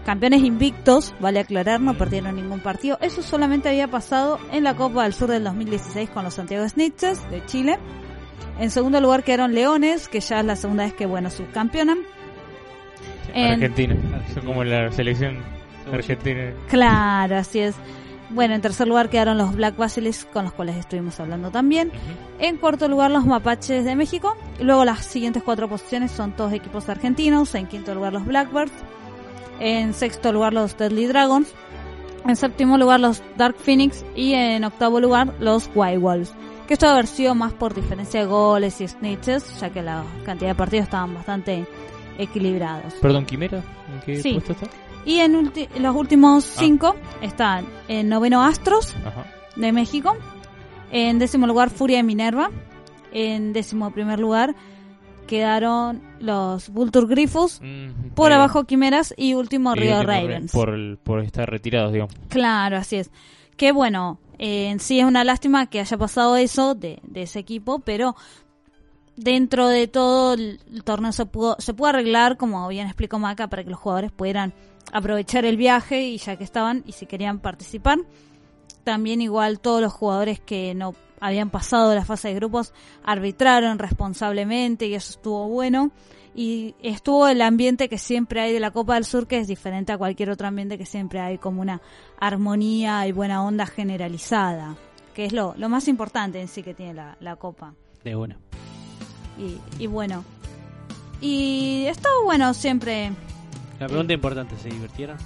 Campeones 0.05 0.41
invictos, 0.41 1.13
vale 1.19 1.39
aclarar, 1.41 1.81
no 1.81 1.93
perdieron 1.97 2.35
ningún 2.37 2.61
partido. 2.61 2.97
Eso 3.01 3.21
solamente 3.21 3.67
había 3.67 3.89
pasado 3.89 4.39
en 4.53 4.63
la 4.63 4.73
Copa 4.75 5.03
del 5.03 5.13
Sur 5.13 5.29
del 5.29 5.43
2016 5.43 6.09
con 6.11 6.23
los 6.23 6.33
Santiago 6.35 6.67
Snitches 6.69 7.29
de 7.29 7.45
Chile. 7.45 7.77
En 8.57 8.71
segundo 8.71 9.01
lugar 9.01 9.23
quedaron 9.23 9.53
Leones, 9.53 10.07
que 10.07 10.21
ya 10.21 10.39
es 10.39 10.45
la 10.45 10.55
segunda 10.55 10.85
vez 10.85 10.93
que, 10.93 11.05
bueno, 11.05 11.29
subcampeonan. 11.29 11.99
En- 13.33 13.53
Argentina. 13.53 13.95
Son 14.33 14.45
como 14.45 14.63
la 14.63 14.91
selección 14.91 15.37
argentina. 15.91 16.51
Claro, 16.69 17.35
así 17.37 17.59
es. 17.59 17.75
Bueno, 18.30 18.55
en 18.55 18.61
tercer 18.61 18.88
lugar 18.88 19.09
quedaron 19.09 19.38
los 19.38 19.55
Black 19.55 19.78
Basilisks, 19.78 20.25
con 20.25 20.43
los 20.43 20.53
cuales 20.53 20.75
estuvimos 20.75 21.19
hablando 21.19 21.49
también. 21.49 21.91
En 22.39 22.57
cuarto 22.57 22.88
lugar 22.88 23.09
los 23.11 23.25
Mapaches 23.25 23.86
de 23.86 23.95
México. 23.95 24.36
Y 24.59 24.63
luego 24.63 24.84
las 24.86 25.05
siguientes 25.05 25.43
cuatro 25.43 25.69
posiciones 25.69 26.11
son 26.11 26.34
todos 26.34 26.51
equipos 26.53 26.89
argentinos. 26.89 27.55
En 27.55 27.67
quinto 27.67 27.95
lugar 27.95 28.13
los 28.13 28.25
Blackbirds. 28.25 28.73
En 29.59 29.93
sexto 29.93 30.34
lugar 30.34 30.53
los 30.53 30.78
Deadly 30.78 31.05
Dragons. 31.05 31.53
En 32.25 32.36
séptimo 32.36 32.78
lugar 32.78 32.99
los 32.99 33.23
Dark 33.38 33.55
Phoenix. 33.57 34.03
Y 34.15 34.34
en 34.34 34.63
octavo 34.65 34.99
lugar 34.99 35.34
los 35.39 35.69
White 35.73 35.99
Wolves. 35.99 36.34
Que 36.67 36.73
esto 36.73 36.88
haber 36.89 37.07
sido 37.07 37.34
más 37.34 37.53
por 37.53 37.73
diferencia 37.73 38.19
de 38.19 38.25
goles 38.25 38.82
y 38.82 38.88
snitches, 38.89 39.57
ya 39.61 39.69
que 39.69 39.82
la 39.82 40.03
cantidad 40.25 40.49
de 40.49 40.55
partidos 40.55 40.84
estaban 40.84 41.13
bastante 41.13 41.65
equilibrados. 42.17 42.93
Perdón, 42.95 43.25
Quimera. 43.25 43.63
¿En 43.93 44.01
qué 44.05 44.21
Sí. 44.21 44.34
puesto 44.34 44.51
está? 44.51 44.67
Y 45.08 45.20
en 45.22 45.34
ulti- 45.36 45.70
los 45.80 45.95
últimos 45.95 46.45
Ah. 46.45 46.60
cinco 46.60 46.95
están 47.22 47.66
en 47.88 48.10
noveno 48.10 48.43
Astros 48.43 48.93
Ajá. 49.05 49.26
de 49.55 49.72
México, 49.72 50.16
en 50.91 51.18
décimo 51.18 51.47
lugar 51.47 51.70
Furia 51.72 51.97
de 51.97 52.03
Minerva, 52.03 52.51
en 53.12 53.53
décimo 53.53 53.89
primer 53.91 54.20
lugar 54.20 54.53
quedaron 55.28 56.01
los 56.20 56.70
Vulture 56.70 57.08
Griffos, 57.08 57.60
Mm, 57.62 58.10
por 58.16 58.32
abajo 58.32 58.66
Quimeras 58.66 59.14
y 59.18 59.34
último 59.34 59.74
Río 59.76 59.95
último, 59.99 60.03
Ravens. 60.14 60.51
Por, 60.51 60.70
el- 60.70 60.97
por 61.01 61.20
estar 61.22 61.49
retirados, 61.49 61.91
digamos. 61.93 62.14
Claro, 62.30 62.78
así 62.78 62.97
es. 62.97 63.10
Que 63.58 63.72
bueno, 63.72 64.20
eh, 64.39 64.70
en 64.70 64.80
sí 64.80 64.99
es 64.99 65.05
una 65.05 65.24
lástima 65.24 65.66
que 65.68 65.80
haya 65.80 65.97
pasado 65.97 66.36
eso 66.38 66.76
de, 66.76 66.99
de 67.03 67.24
ese 67.24 67.39
equipo, 67.39 67.80
pero 67.80 68.16
dentro 69.16 69.68
de 69.68 69.88
todo 69.88 70.34
el, 70.36 70.60
el 70.72 70.84
torneo 70.84 71.12
se 71.12 71.26
pudo, 71.26 71.55
se 71.60 71.74
pudo 71.74 71.88
arreglar, 71.89 72.38
como 72.38 72.68
bien 72.68 72.88
explicó 72.88 73.20
Maca, 73.20 73.47
para 73.47 73.64
que 73.64 73.70
los 73.72 73.80
jugadores 73.80 74.12
pudieran 74.12 74.53
aprovechar 74.91 75.45
el 75.45 75.57
viaje 75.57 76.03
y 76.03 76.17
ya 76.17 76.35
que 76.35 76.43
estaban 76.43 76.83
y 76.85 76.93
si 76.93 77.05
querían 77.05 77.39
participar. 77.39 77.99
También 78.83 79.21
igual 79.21 79.59
todos 79.59 79.81
los 79.81 79.91
jugadores 79.91 80.39
que 80.39 80.73
no 80.73 80.95
habían 81.19 81.49
pasado 81.49 81.93
la 81.93 82.05
fase 82.05 82.29
de 82.29 82.35
grupos 82.35 82.73
arbitraron 83.03 83.79
responsablemente 83.79 84.88
y 84.88 84.93
eso 84.93 85.11
estuvo 85.11 85.47
bueno. 85.47 85.91
Y 86.35 86.75
estuvo 86.83 87.27
el 87.27 87.41
ambiente 87.41 87.89
que 87.89 87.97
siempre 87.97 88.41
hay 88.41 88.53
de 88.53 88.59
la 88.59 88.69
Copa 88.69 88.93
del 88.93 89.05
Sur, 89.05 89.25
que 89.25 89.39
es 89.39 89.47
diferente 89.47 89.91
a 89.91 89.97
cualquier 89.97 90.29
otro 90.29 90.47
ambiente 90.47 90.77
que 90.77 90.85
siempre 90.85 91.19
hay 91.19 91.39
como 91.39 91.61
una 91.61 91.81
armonía 92.19 93.07
y 93.07 93.11
buena 93.11 93.43
onda 93.43 93.65
generalizada, 93.65 94.75
que 95.15 95.25
es 95.25 95.33
lo, 95.33 95.55
lo 95.57 95.67
más 95.67 95.88
importante 95.88 96.39
en 96.39 96.47
sí 96.47 96.61
que 96.61 96.75
tiene 96.75 96.93
la, 96.93 97.17
la 97.21 97.38
Copa. 97.38 97.73
De 98.03 98.15
una. 98.15 98.38
Y, 99.39 99.57
y 99.83 99.88
bueno, 99.88 100.23
y 101.21 101.85
estuvo 101.88 102.25
bueno 102.25 102.53
siempre, 102.53 103.11
La 103.80 103.88
pregunta 103.88 104.13
importante, 104.13 104.55
¿se 104.57 104.69
divirtieron? 104.69 105.17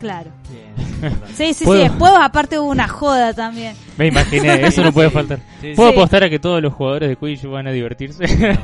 claro. 0.00 0.30
Bien. 0.50 1.18
Sí, 1.34 1.34
sí, 1.48 1.54
sí, 1.54 1.64
¿Puedo? 1.64 1.80
después 1.82 2.12
aparte 2.20 2.58
hubo 2.58 2.68
una 2.70 2.86
joda 2.88 3.32
también. 3.34 3.74
Me 3.96 4.06
imaginé, 4.06 4.62
eso 4.66 4.82
no 4.82 4.92
puede 4.92 5.10
faltar. 5.10 5.38
Sí, 5.60 5.70
sí. 5.70 5.74
¿Puedo 5.76 5.90
Sí. 5.90 5.96
apostar 5.98 6.22
a 6.24 6.30
que 6.30 6.38
todos 6.38 6.62
los 6.62 6.72
jugadores 6.72 7.08
de 7.08 7.16
Quidditch 7.16 7.44
van 7.46 7.66
a 7.66 7.72
divertirse? 7.72 8.24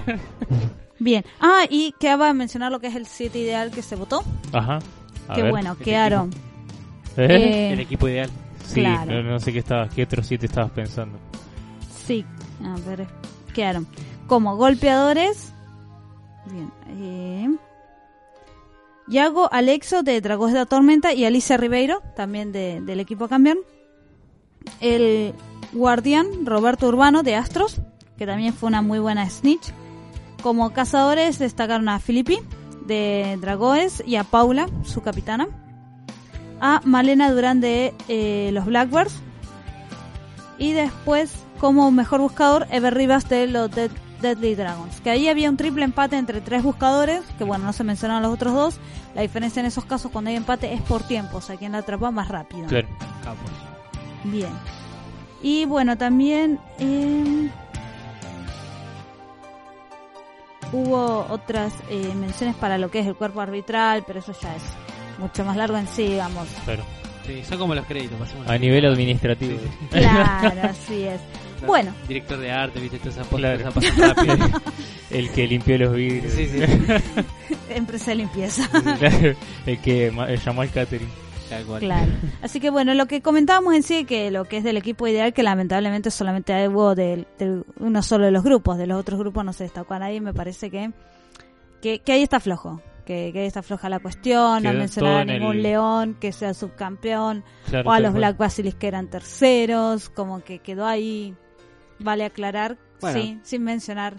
Bien. 1.00 1.24
Ah, 1.40 1.64
y 1.68 1.92
quedaba 1.98 2.28
de 2.28 2.34
mencionar 2.34 2.70
lo 2.70 2.78
que 2.80 2.86
es 2.86 2.94
el 2.94 3.06
7 3.06 3.36
ideal 3.38 3.70
que 3.72 3.82
se 3.82 3.96
votó. 3.96 4.22
Ajá. 4.52 4.78
Ver. 5.34 5.50
bueno, 5.50 5.72
el 5.78 5.84
quedaron. 5.84 6.30
¿Eh? 7.16 7.26
eh, 7.28 7.72
El 7.72 7.80
equipo 7.80 8.08
ideal. 8.08 8.30
Sí, 8.64 8.80
claro. 8.80 9.22
no, 9.22 9.22
no 9.32 9.40
sé 9.40 9.52
qué 9.52 9.58
estabas, 9.58 9.92
qué 9.92 10.04
otros 10.04 10.26
siete 10.26 10.46
estabas 10.46 10.70
pensando. 10.70 11.18
Sí, 12.06 12.24
a 12.64 12.76
ver, 12.88 13.06
quedaron 13.54 13.86
como 14.26 14.56
golpeadores. 14.56 15.52
Bien. 16.50 16.70
Eh, 16.88 17.48
Yago 19.06 19.52
Alexo 19.52 20.02
de 20.02 20.20
Dragos 20.20 20.52
de 20.52 20.58
la 20.60 20.66
Tormenta 20.66 21.12
y 21.12 21.24
Alicia 21.24 21.56
Ribeiro, 21.56 22.00
también 22.16 22.52
de- 22.52 22.80
del 22.80 23.00
equipo 23.00 23.28
Cambian. 23.28 23.58
El 24.80 25.34
guardián 25.72 26.26
Roberto 26.46 26.88
Urbano 26.88 27.22
de 27.22 27.34
Astros, 27.36 27.80
que 28.16 28.26
también 28.26 28.54
fue 28.54 28.68
una 28.68 28.80
muy 28.82 28.98
buena 28.98 29.28
snitch. 29.28 29.72
Como 30.42 30.72
cazadores 30.72 31.38
destacaron 31.38 31.88
a 31.88 31.98
Filippi 32.00 32.38
de 32.86 33.36
Dragoes 33.40 34.02
y 34.06 34.16
a 34.16 34.24
Paula, 34.24 34.68
su 34.84 35.02
capitana. 35.02 35.48
A 36.60 36.80
Malena 36.84 37.30
Durán 37.30 37.60
de 37.60 37.92
eh, 38.08 38.50
los 38.52 38.64
Blackbirds. 38.66 39.14
Y 40.58 40.72
después, 40.72 41.32
como 41.60 41.90
mejor 41.90 42.20
buscador, 42.20 42.66
Ever 42.70 42.94
Rivas 42.94 43.28
de 43.28 43.46
los 43.48 43.70
Dead- 43.70 43.90
Deadly 44.24 44.54
Dragons. 44.56 45.00
Que 45.00 45.10
ahí 45.10 45.28
había 45.28 45.48
un 45.50 45.56
triple 45.56 45.84
empate 45.84 46.16
entre 46.16 46.40
tres 46.40 46.62
buscadores, 46.64 47.22
que 47.38 47.44
bueno, 47.44 47.64
no 47.64 47.72
se 47.72 47.84
mencionaron 47.84 48.22
los 48.22 48.32
otros 48.32 48.52
dos. 48.54 48.76
La 49.14 49.22
diferencia 49.22 49.60
en 49.60 49.66
esos 49.66 49.84
casos 49.84 50.10
cuando 50.10 50.30
hay 50.30 50.36
empate 50.36 50.72
es 50.72 50.82
por 50.82 51.02
tiempo, 51.04 51.36
o 51.36 51.40
sea, 51.40 51.56
quien 51.56 51.72
la 51.72 51.78
atrapa 51.78 52.10
más 52.10 52.28
rápido. 52.28 52.66
Claro. 52.66 52.88
Capos. 53.22 53.50
Bien. 54.24 54.50
Y 55.42 55.66
bueno, 55.66 55.96
también 55.98 56.58
eh, 56.78 57.48
hubo 60.72 61.26
otras 61.30 61.72
eh, 61.90 62.12
menciones 62.16 62.56
para 62.56 62.78
lo 62.78 62.90
que 62.90 63.00
es 63.00 63.06
el 63.06 63.14
cuerpo 63.14 63.40
arbitral, 63.40 64.04
pero 64.06 64.18
eso 64.20 64.32
ya 64.40 64.54
es 64.56 64.62
mucho 65.18 65.44
más 65.44 65.56
largo 65.56 65.76
en 65.76 65.86
sí, 65.86 66.04
digamos. 66.08 66.48
Claro. 66.64 66.82
Sí, 67.26 67.42
son 67.44 67.58
como 67.58 67.74
los 67.74 67.86
créditos. 67.86 68.18
pasemos 68.18 68.46
A 68.48 68.58
nivel 68.58 68.80
créditos. 68.80 68.94
administrativo. 68.94 69.58
Sí. 69.60 69.98
Claro, 69.98 70.60
así 70.70 71.02
es. 71.04 71.20
Bueno, 71.66 71.92
Director 72.08 72.38
de 72.38 72.50
arte, 72.50 72.80
viste, 72.80 72.98
toda 72.98 73.10
esa 73.10 73.24
Claro. 73.24 73.70
rápido. 73.98 74.36
El 75.10 75.30
que 75.30 75.46
limpió 75.46 75.78
los 75.78 75.94
vidrios. 75.94 76.32
Sí, 76.32 76.46
sí. 76.48 76.58
empresa 77.70 78.10
de 78.12 78.14
limpieza. 78.16 78.68
Claro, 78.98 79.36
el 79.66 79.78
que 79.80 80.06
eh, 80.08 80.38
llamó 80.44 80.62
al 80.62 80.70
catering. 80.70 81.08
Claro. 81.78 82.10
Así 82.42 82.58
que 82.58 82.70
bueno, 82.70 82.94
lo 82.94 83.06
que 83.06 83.20
comentábamos 83.20 83.74
en 83.74 83.82
sí, 83.84 84.04
que 84.06 84.30
lo 84.32 84.44
que 84.46 84.56
es 84.56 84.64
del 84.64 84.76
equipo 84.76 85.06
ideal, 85.06 85.32
que 85.32 85.42
lamentablemente 85.44 86.10
solamente 86.10 86.68
hubo 86.68 86.94
de, 86.96 87.26
de 87.38 87.62
uno 87.78 88.02
solo 88.02 88.24
de 88.24 88.32
los 88.32 88.42
grupos, 88.42 88.76
de 88.78 88.86
los 88.88 88.98
otros 88.98 89.20
grupos 89.20 89.44
no 89.44 89.52
se 89.52 89.64
destacó 89.64 89.94
a 89.94 89.98
nadie, 90.00 90.20
me 90.20 90.32
parece 90.34 90.70
que, 90.70 90.90
que, 91.80 92.00
que 92.00 92.12
ahí 92.12 92.22
está 92.22 92.40
flojo. 92.40 92.80
Que, 93.04 93.30
que 93.34 93.40
ahí 93.40 93.46
está 93.46 93.62
floja 93.62 93.90
la 93.90 94.00
cuestión, 94.00 94.62
no 94.62 94.72
mencionar 94.72 95.20
a 95.20 95.24
ningún 95.26 95.56
el- 95.56 95.62
león 95.62 96.16
que 96.18 96.32
sea 96.32 96.54
subcampeón, 96.54 97.44
Claro, 97.68 97.90
o 97.90 97.92
a 97.92 98.00
los. 98.00 98.14
Black 98.14 98.38
Basilis 98.38 98.74
que 98.74 98.88
eran 98.88 99.08
terceros, 99.08 100.08
como 100.08 100.42
que 100.42 100.60
quedó 100.60 100.86
ahí, 100.86 101.34
vale 101.98 102.24
aclarar, 102.24 102.76
Bueno. 103.00 103.20
sí, 103.20 103.38
sin 103.42 103.62
mencionar 103.64 104.14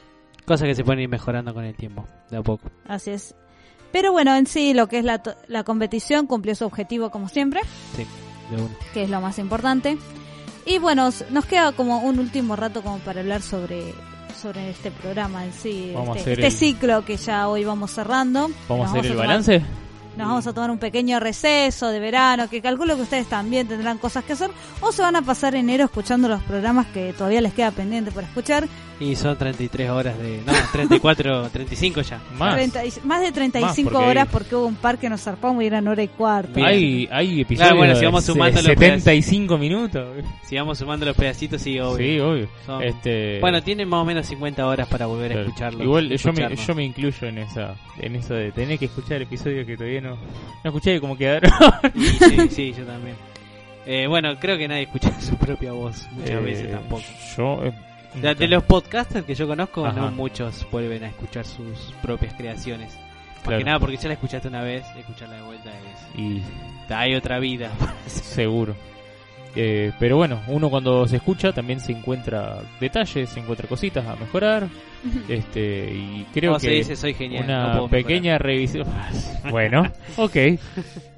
Cosas 0.45 0.67
que 0.67 0.75
se 0.75 0.83
pueden 0.83 1.01
ir 1.01 1.09
mejorando 1.09 1.53
con 1.55 1.63
el 1.63 1.75
tiempo, 1.75 2.05
de 2.29 2.37
a 2.37 2.43
poco. 2.43 2.69
Así 2.87 3.09
es. 3.11 3.33
Pero 3.91 4.11
bueno, 4.11 4.35
en 4.35 4.45
sí 4.45 4.73
lo 4.75 4.87
que 4.87 4.99
es 4.99 5.05
la, 5.05 5.17
to- 5.23 5.35
la 5.47 5.63
competición 5.63 6.27
cumplió 6.27 6.53
su 6.53 6.65
objetivo 6.65 7.09
como 7.09 7.29
siempre, 7.29 7.61
Sí, 7.95 8.05
de 8.51 8.61
una. 8.61 8.71
que 8.93 9.03
es 9.03 9.09
lo 9.09 9.21
más 9.21 9.39
importante. 9.39 9.97
Y 10.67 10.77
bueno, 10.79 11.09
nos 11.31 11.45
queda 11.45 11.71
como 11.71 11.99
un 11.99 12.19
último 12.19 12.55
rato 12.55 12.81
como 12.83 12.99
para 12.99 13.21
hablar 13.21 13.41
sobre 13.41 13.93
sobre 14.39 14.69
este 14.69 14.91
programa 14.91 15.45
en 15.45 15.53
sí, 15.53 15.91
Vamos 15.95 16.17
a 16.17 16.19
este, 16.19 16.33
hacer 16.33 16.45
este 16.45 16.47
el- 16.47 16.51
ciclo 16.73 17.05
que 17.05 17.17
ya 17.17 17.47
hoy 17.47 17.63
vamos 17.63 17.89
cerrando. 17.91 18.49
¿Vamos 18.69 18.87
a 18.87 18.91
hacer 18.91 19.05
el 19.05 19.11
tomar- 19.13 19.27
balance? 19.27 19.61
Nos 20.17 20.27
vamos 20.27 20.47
a 20.47 20.53
tomar 20.53 20.71
un 20.71 20.77
pequeño 20.77 21.19
receso 21.19 21.89
de 21.89 21.99
verano, 21.99 22.49
que 22.49 22.61
calculo 22.61 22.95
que 22.95 23.01
ustedes 23.01 23.27
también 23.27 23.67
tendrán 23.67 23.97
cosas 23.97 24.23
que 24.23 24.33
hacer, 24.33 24.51
o 24.81 24.91
se 24.91 25.01
van 25.01 25.15
a 25.15 25.21
pasar 25.21 25.55
enero 25.55 25.85
escuchando 25.85 26.27
los 26.27 26.41
programas 26.43 26.85
que 26.87 27.13
todavía 27.13 27.41
les 27.41 27.53
queda 27.53 27.71
pendiente 27.71 28.11
por 28.11 28.23
escuchar. 28.23 28.67
Y 28.97 29.13
son 29.17 29.37
33 29.37 29.89
horas 29.89 30.17
de... 30.17 30.41
No, 30.45 30.53
34, 30.71 31.49
35 31.49 32.01
ya. 32.01 32.21
Treinta 32.53 32.85
y- 32.85 32.93
más 33.03 33.21
de 33.21 33.31
35 33.33 33.89
porque 33.91 34.05
horas 34.05 34.27
hay- 34.27 34.31
porque 34.31 34.55
hubo 34.55 34.67
un 34.67 34.75
par 34.75 34.97
que 34.97 35.09
nos 35.09 35.21
zarpamos 35.21 35.61
y 35.63 35.67
eran 35.67 35.85
hora 35.89 36.01
y 36.01 36.07
cuarto. 36.07 36.63
Hay, 36.63 37.07
hay 37.11 37.41
episodios 37.41 37.67
Claro, 37.71 37.77
bueno, 37.77 37.95
si 37.95 38.05
vamos 38.05 38.25
de 38.25 38.31
sumando 38.33 38.55
los 38.61 38.65
75 38.65 39.57
minutos. 39.57 40.23
Si 40.45 40.55
vamos 40.55 40.77
sumando 40.77 41.05
los 41.05 41.15
pedacitos, 41.17 41.61
sí, 41.61 41.77
obvio. 41.77 41.97
Sí, 41.97 42.19
obvio. 42.21 42.47
Son- 42.65 42.81
Este- 42.83 43.39
Bueno, 43.41 43.61
tienen 43.61 43.89
más 43.89 43.99
o 44.01 44.05
menos 44.05 44.25
50 44.27 44.65
horas 44.65 44.87
para 44.87 45.07
volver 45.07 45.33
a 45.37 45.41
escucharlo. 45.41 45.83
Igual 45.83 46.09
yo 46.15 46.31
me, 46.31 46.55
yo 46.55 46.75
me 46.75 46.85
incluyo 46.85 47.27
en 47.27 47.37
esa 47.39 47.75
en 47.99 48.15
eso 48.15 48.33
de 48.33 48.51
tener 48.53 48.79
que 48.79 48.85
escuchar 48.85 49.21
episodios 49.21 49.65
que 49.65 49.75
todavía 49.75 49.99
no, 50.01 50.11
no 50.15 50.69
escuché 50.69 51.01
como 51.01 51.17
quedaron. 51.17 51.51
Sí, 51.95 52.47
sí, 52.49 52.73
yo 52.77 52.85
también. 52.85 53.15
Eh, 53.85 54.07
bueno, 54.07 54.39
creo 54.39 54.57
que 54.57 54.67
nadie 54.69 54.83
escucha 54.83 55.11
su 55.21 55.35
propia 55.35 55.73
voz 55.73 56.07
muchas 56.13 56.29
Eh, 56.31 56.35
veces 56.39 56.71
tampoco. 56.71 57.03
Yo, 57.37 57.59
eh, 57.65 57.73
De 58.13 58.47
los 58.47 58.63
podcasters 58.63 59.25
que 59.25 59.35
yo 59.35 59.47
conozco, 59.47 59.85
Ajá. 59.85 59.99
no 59.99 60.11
muchos 60.11 60.65
vuelven 60.71 61.03
a 61.03 61.07
escuchar 61.07 61.45
sus 61.45 61.93
propias 62.01 62.33
creaciones. 62.33 62.93
Más 62.95 63.43
Claro. 63.43 63.57
que 63.59 63.63
nada 63.65 63.79
porque 63.79 63.97
ya 63.97 64.07
la 64.07 64.13
escuchaste 64.15 64.47
una 64.47 64.61
vez, 64.61 64.83
escucharla 64.97 65.35
de 65.35 65.41
vuelta 65.43 65.69
es... 65.69 66.19
Y 66.19 66.41
Hay 66.89 67.13
otra 67.15 67.37
vida. 67.39 67.69
seguro. 68.07 68.75
Eh, 69.57 69.91
pero 69.99 70.17
bueno, 70.17 70.41
uno 70.47 70.69
cuando 70.69 71.07
se 71.07 71.15
escucha 71.17 71.53
también 71.53 71.79
se 71.79 71.93
encuentra 71.93 72.57
detalles, 72.79 73.29
se 73.29 73.39
encuentra 73.39 73.67
cositas 73.67 74.05
a 74.05 74.15
mejorar. 74.15 74.67
este 75.29 75.93
y 75.93 76.25
creo 76.33 76.53
No, 76.53 76.57
que 76.57 76.65
se 76.67 76.71
dice, 76.71 76.95
"Soy 76.95 77.13
genial, 77.13 77.45
no 77.47 77.83
una 77.83 77.89
pequeña 77.89 78.37
revisión. 78.37 78.87
bueno, 79.51 79.83
ok. 80.17 80.35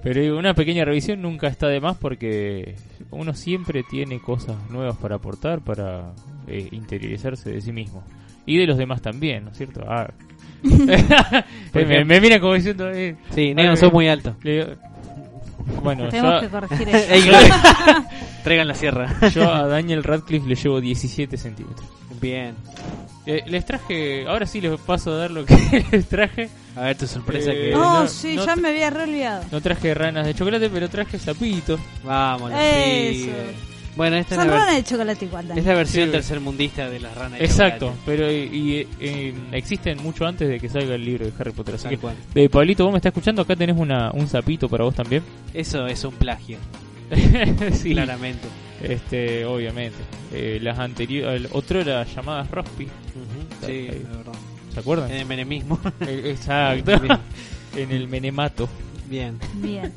Pero 0.04 0.22
digo, 0.22 0.38
una 0.38 0.54
pequeña 0.54 0.86
revisión 0.86 1.22
nunca 1.22 1.48
está 1.48 1.68
de 1.68 1.80
más 1.80 1.98
porque 1.98 2.76
uno 3.12 3.34
siempre 3.34 3.84
tiene 3.90 4.20
cosas 4.22 4.56
nuevas 4.70 4.98
para 4.98 5.16
aportar, 5.16 5.62
para 5.62 6.14
eh, 6.48 6.68
interiorizarse 6.72 7.50
de 7.52 7.62
sí 7.62 7.72
mismo. 7.72 8.04
Y 8.46 8.58
de 8.58 8.68
los 8.68 8.78
demás 8.78 9.02
también, 9.02 9.46
¿no 9.46 9.52
es 9.52 9.58
cierto? 9.58 9.84
Ah. 9.88 10.08
Me, 11.74 12.22
mira 12.22 12.40
como 12.40 12.54
diciendo... 12.54 12.90
Eh, 12.90 13.16
Sí, 13.32 13.54
me- 13.54 13.76
sos 13.78 13.92
muy 13.92 14.08
alto. 14.08 14.36
le 14.44 14.52
digo- 14.52 14.76
bueno, 15.84 16.09
Tenemos 16.09 16.34
yo- 16.36 16.41
que 16.41 16.49
corregir 16.49 16.89
eso. 16.95 17.13
Ey, 17.13 17.22
Gloria, 17.24 18.05
Traigan 18.43 18.68
la 18.68 18.76
sierra. 18.76 19.15
Yo 19.34 19.51
a 19.53 19.68
Daniel 19.68 20.03
Radcliffe 20.03 20.47
le 20.47 20.55
llevo 20.55 20.80
17 20.82 21.38
centímetros. 21.38 21.88
Bien. 22.22 22.55
Eh, 23.26 23.43
les 23.47 23.65
traje, 23.65 24.26
ahora 24.28 24.45
sí 24.45 24.61
les 24.61 24.80
paso 24.80 25.11
a 25.11 25.18
dar 25.18 25.32
lo 25.32 25.45
que 25.45 25.86
les 25.91 26.07
traje. 26.07 26.49
A 26.76 26.82
ver 26.82 26.97
tu 26.97 27.07
sorpresa 27.07 27.51
Eh, 27.51 27.70
que... 27.72 27.76
Oh, 27.76 27.80
no- 28.03 28.07
sí, 28.07 28.36
no 28.36 28.45
ya 28.45 28.55
me 28.55 28.70
había 28.70 28.89
re 28.89 29.03
olvidado. 29.03 29.43
No 29.51 29.59
traje 29.61 29.93
ranas 29.93 30.26
de 30.26 30.34
chocolate, 30.34 30.70
pero 30.70 30.89
traje 30.89 31.20
sapito. 31.20 31.78
Vamos, 32.03 32.51
los 32.51 32.59
Eso. 32.61 33.26
pibes. 33.26 33.55
Bueno, 33.98 34.16
esta 34.16 34.36
es 34.36 34.39
Son 34.41 34.48
la, 34.48 34.54
ver- 34.54 34.62
ranas 34.64 34.76
de 34.78 34.84
chocolate 34.84 35.26
igual, 35.26 35.48
Dani. 35.48 35.60
es 35.60 35.66
la 35.66 35.74
versión 35.74 36.06
Sí. 36.06 36.12
tercermundista 36.12 36.89
de 36.89 37.00
las 37.00 37.16
ranas 37.16 37.39
de 37.39 37.45
Exacto, 37.45 37.88
chocolate. 37.88 38.02
pero 38.06 38.32
y, 38.32 38.36
y, 38.36 38.88
eh, 39.00 39.34
existen 39.52 39.98
mucho 40.04 40.26
antes 40.26 40.48
de 40.48 40.60
que 40.60 40.70
salga 40.70 40.95
el 40.95 41.04
libro 41.04 41.26
de 41.26 41.34
Harry 41.39 41.52
Potter. 41.52 41.76
Así 41.76 41.89
que, 41.89 41.98
eh, 42.36 42.48
Pablito, 42.50 42.84
vos 42.86 42.93
me 42.93 42.98
estás 43.00 43.10
escuchando, 43.10 43.41
acá 43.41 43.56
tenés 43.56 43.76
una, 43.78 44.12
un 44.12 44.28
sapito 44.28 44.70
para 44.70 44.84
vos 44.84 44.95
también. 44.95 45.24
Eso 45.54 45.86
es 45.88 46.04
un 46.04 46.14
plagio. 46.14 46.58
sí, 47.74 47.91
Claramente. 47.93 48.48
Este, 48.84 49.43
obviamente. 49.45 49.98
Eh, 50.32 50.60
las 50.62 50.78
anteriores, 50.78 51.48
otro 51.52 51.82
era 51.82 52.04
llamadas 52.04 52.52
Rospi. 52.52 52.86
Sí, 53.66 53.72
Ahí. 53.72 53.82
de 53.88 54.04
verdad. 54.18 54.34
¿Se 54.74 54.80
acuerdan? 54.80 55.10
En 55.12 55.18
el 55.22 55.26
menemismo. 55.26 55.80
Eh, 56.02 56.22
Exacto. 56.38 56.91
En 57.76 57.91
el 57.91 58.08
menemato. 58.08 58.70
Bien. 59.10 59.39
Bien. 59.56 59.91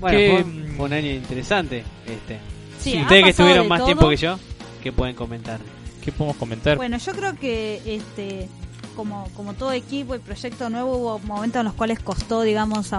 Bueno, 0.00 0.18
fue, 0.18 0.42
un- 0.42 0.74
fue 0.76 0.86
un 0.86 0.92
año 0.92 1.10
interesante 1.10 1.82
este. 2.06 2.38
Sí, 2.84 3.00
Ustedes 3.00 3.24
que 3.24 3.30
pasado 3.30 3.48
estuvieron 3.48 3.68
más 3.68 3.78
todo. 3.80 3.86
tiempo 3.86 4.08
que 4.10 4.16
yo, 4.16 4.38
¿qué 4.82 4.92
pueden 4.92 5.14
comentar? 5.14 5.60
¿Qué 6.04 6.12
podemos 6.12 6.36
comentar? 6.36 6.76
Bueno, 6.76 6.98
yo 6.98 7.12
creo 7.12 7.34
que 7.36 7.80
este 7.86 8.48
como, 8.94 9.28
como 9.34 9.54
todo 9.54 9.72
equipo 9.72 10.14
y 10.14 10.18
proyecto 10.18 10.70
nuevo 10.70 10.96
hubo 10.96 11.18
momentos 11.20 11.60
en 11.60 11.64
los 11.64 11.74
cuales 11.74 11.98
costó, 11.98 12.42
digamos, 12.42 12.92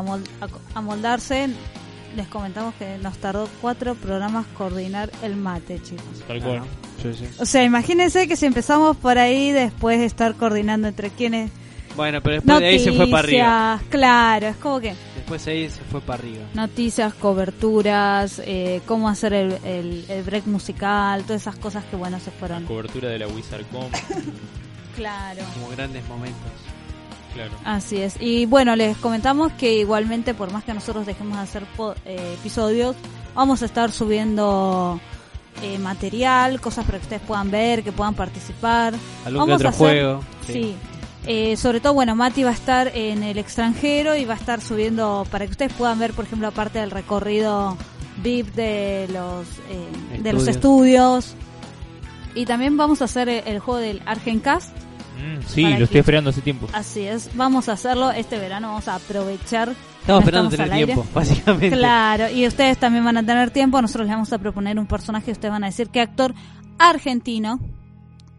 amoldarse. 0.74 1.50
Les 2.16 2.28
comentamos 2.28 2.74
que 2.76 2.98
nos 2.98 3.18
tardó 3.18 3.48
cuatro 3.62 3.96
programas 3.96 4.46
coordinar 4.58 5.12
el 5.22 5.36
mate, 5.36 5.82
chicos. 5.82 6.06
Tal 6.28 6.42
cual. 6.42 6.62
Sí, 7.02 7.14
sí. 7.14 7.26
O 7.40 7.46
sea, 7.46 7.64
imagínense 7.64 8.28
que 8.28 8.36
si 8.38 8.46
empezamos 8.46 8.96
por 8.98 9.18
ahí, 9.18 9.52
después 9.52 10.00
de 10.00 10.06
estar 10.06 10.34
coordinando 10.36 10.88
entre 10.88 11.10
quienes... 11.10 11.52
Bueno, 11.96 12.22
pero 12.22 12.36
después 12.36 12.60
de 12.60 12.66
ahí 12.68 12.80
se 12.80 12.94
fue 12.94 13.08
para 13.08 13.20
arriba. 13.20 13.72
Noticias, 13.74 13.90
Claro, 13.92 14.48
es 14.48 14.56
como 14.58 14.80
que 14.80 14.94
Después 15.26 15.44
de 15.46 15.52
ahí 15.54 15.70
se 15.72 15.82
fue 15.82 16.02
para 16.02 16.20
arriba. 16.20 16.44
noticias, 16.54 17.12
coberturas, 17.16 18.40
eh, 18.46 18.82
cómo 18.86 19.10
hacer 19.10 19.34
el, 19.34 19.54
el, 19.64 20.06
el 20.08 20.24
break 20.24 20.46
musical, 20.46 21.24
todas 21.24 21.42
esas 21.42 21.56
cosas 21.56 21.84
que, 21.86 21.96
bueno, 21.96 22.20
se 22.20 22.30
fueron... 22.30 22.64
Cobertura 22.66 23.10
de 23.10 23.18
la 23.20 23.28
WizardCom. 23.28 23.90
Claro. 24.96 25.42
Como 25.56 25.68
grandes 25.70 26.08
momentos. 26.08 26.40
claro. 27.34 27.52
Así 27.66 27.98
es. 27.98 28.16
Y 28.22 28.46
bueno, 28.46 28.76
les 28.78 28.96
comentamos 28.98 29.52
que 29.54 29.74
igualmente, 29.80 30.34
por 30.34 30.52
más 30.54 30.64
que 30.64 30.74
nosotros 30.74 31.06
dejemos 31.06 31.36
de 31.38 31.44
hacer 31.44 31.64
po- 31.76 31.96
eh, 32.06 32.36
episodios, 32.40 32.96
vamos 33.34 33.62
a 33.62 33.66
estar 33.66 33.92
subiendo 33.92 35.00
eh, 35.62 35.78
material, 35.80 36.62
cosas 36.62 36.86
para 36.86 37.00
que 37.00 37.04
ustedes 37.04 37.22
puedan 37.24 37.52
ver, 37.52 37.84
que 37.84 37.92
puedan 37.92 38.14
participar. 38.14 38.94
Algún 39.26 39.40
vamos 39.48 39.66
a 39.66 39.70
hacer- 39.70 39.80
juego. 39.80 40.22
Sí. 40.48 40.76
Eh, 41.28 41.58
sobre 41.58 41.80
todo, 41.80 41.94
bueno, 41.94 42.16
Mati 42.16 42.44
va 42.44 42.52
a 42.52 42.54
estar 42.54 42.92
en 42.96 43.24
el 43.24 43.38
extranjero 43.40 44.16
y 44.16 44.26
va 44.26 44.36
a 44.36 44.38
estar 44.38 44.62
subiendo 44.62 45.26
para 45.32 45.46
que 45.46 45.52
ustedes 45.52 45.74
puedan 45.74 45.98
ver, 45.98 46.14
por 46.14 46.26
ejemplo, 46.26 46.48
aparte 46.48 46.80
del 46.80 46.92
recorrido 46.92 47.78
VIP 48.24 48.54
de 48.54 49.08
los 49.12 49.48
eh, 49.70 50.20
de 50.22 50.34
los 50.34 50.48
Estudios. 50.48 51.34
Y 52.36 52.46
también 52.46 52.78
vamos 52.78 53.02
a 53.02 53.06
hacer 53.06 53.28
el, 53.30 53.48
el 53.48 53.60
juego 53.60 53.80
del 53.80 54.02
Argencast. 54.06 54.70
Mm, 55.18 55.42
sí, 55.48 55.64
lo 55.64 55.78
que- 55.78 55.84
estoy 55.86 56.00
esperando 56.02 56.30
hace 56.30 56.42
tiempo. 56.42 56.68
Así 56.74 57.02
es, 57.08 57.32
vamos 57.36 57.70
a 57.70 57.74
hacerlo 57.74 58.12
este 58.12 58.38
verano, 58.38 58.68
vamos 58.68 58.88
a 58.88 58.96
aprovechar. 58.96 59.74
Estamos 60.02 60.22
esperando 60.24 60.50
estamos 60.52 60.70
tener 60.70 60.86
tiempo, 60.86 61.06
básicamente. 61.16 61.76
Claro, 61.78 62.30
y 62.30 62.46
ustedes 62.46 62.78
también 62.78 63.04
van 63.04 63.18
a 63.18 63.26
tener 63.26 63.50
tiempo, 63.50 63.82
nosotros 63.82 64.06
les 64.06 64.14
vamos 64.16 64.32
a 64.34 64.38
proponer 64.38 64.78
un 64.78 64.86
personaje 64.86 65.32
y 65.32 65.34
ustedes 65.34 65.52
van 65.52 65.64
a 65.64 65.68
decir 65.68 65.90
qué 65.90 66.02
actor 66.02 66.36
argentino 66.78 67.60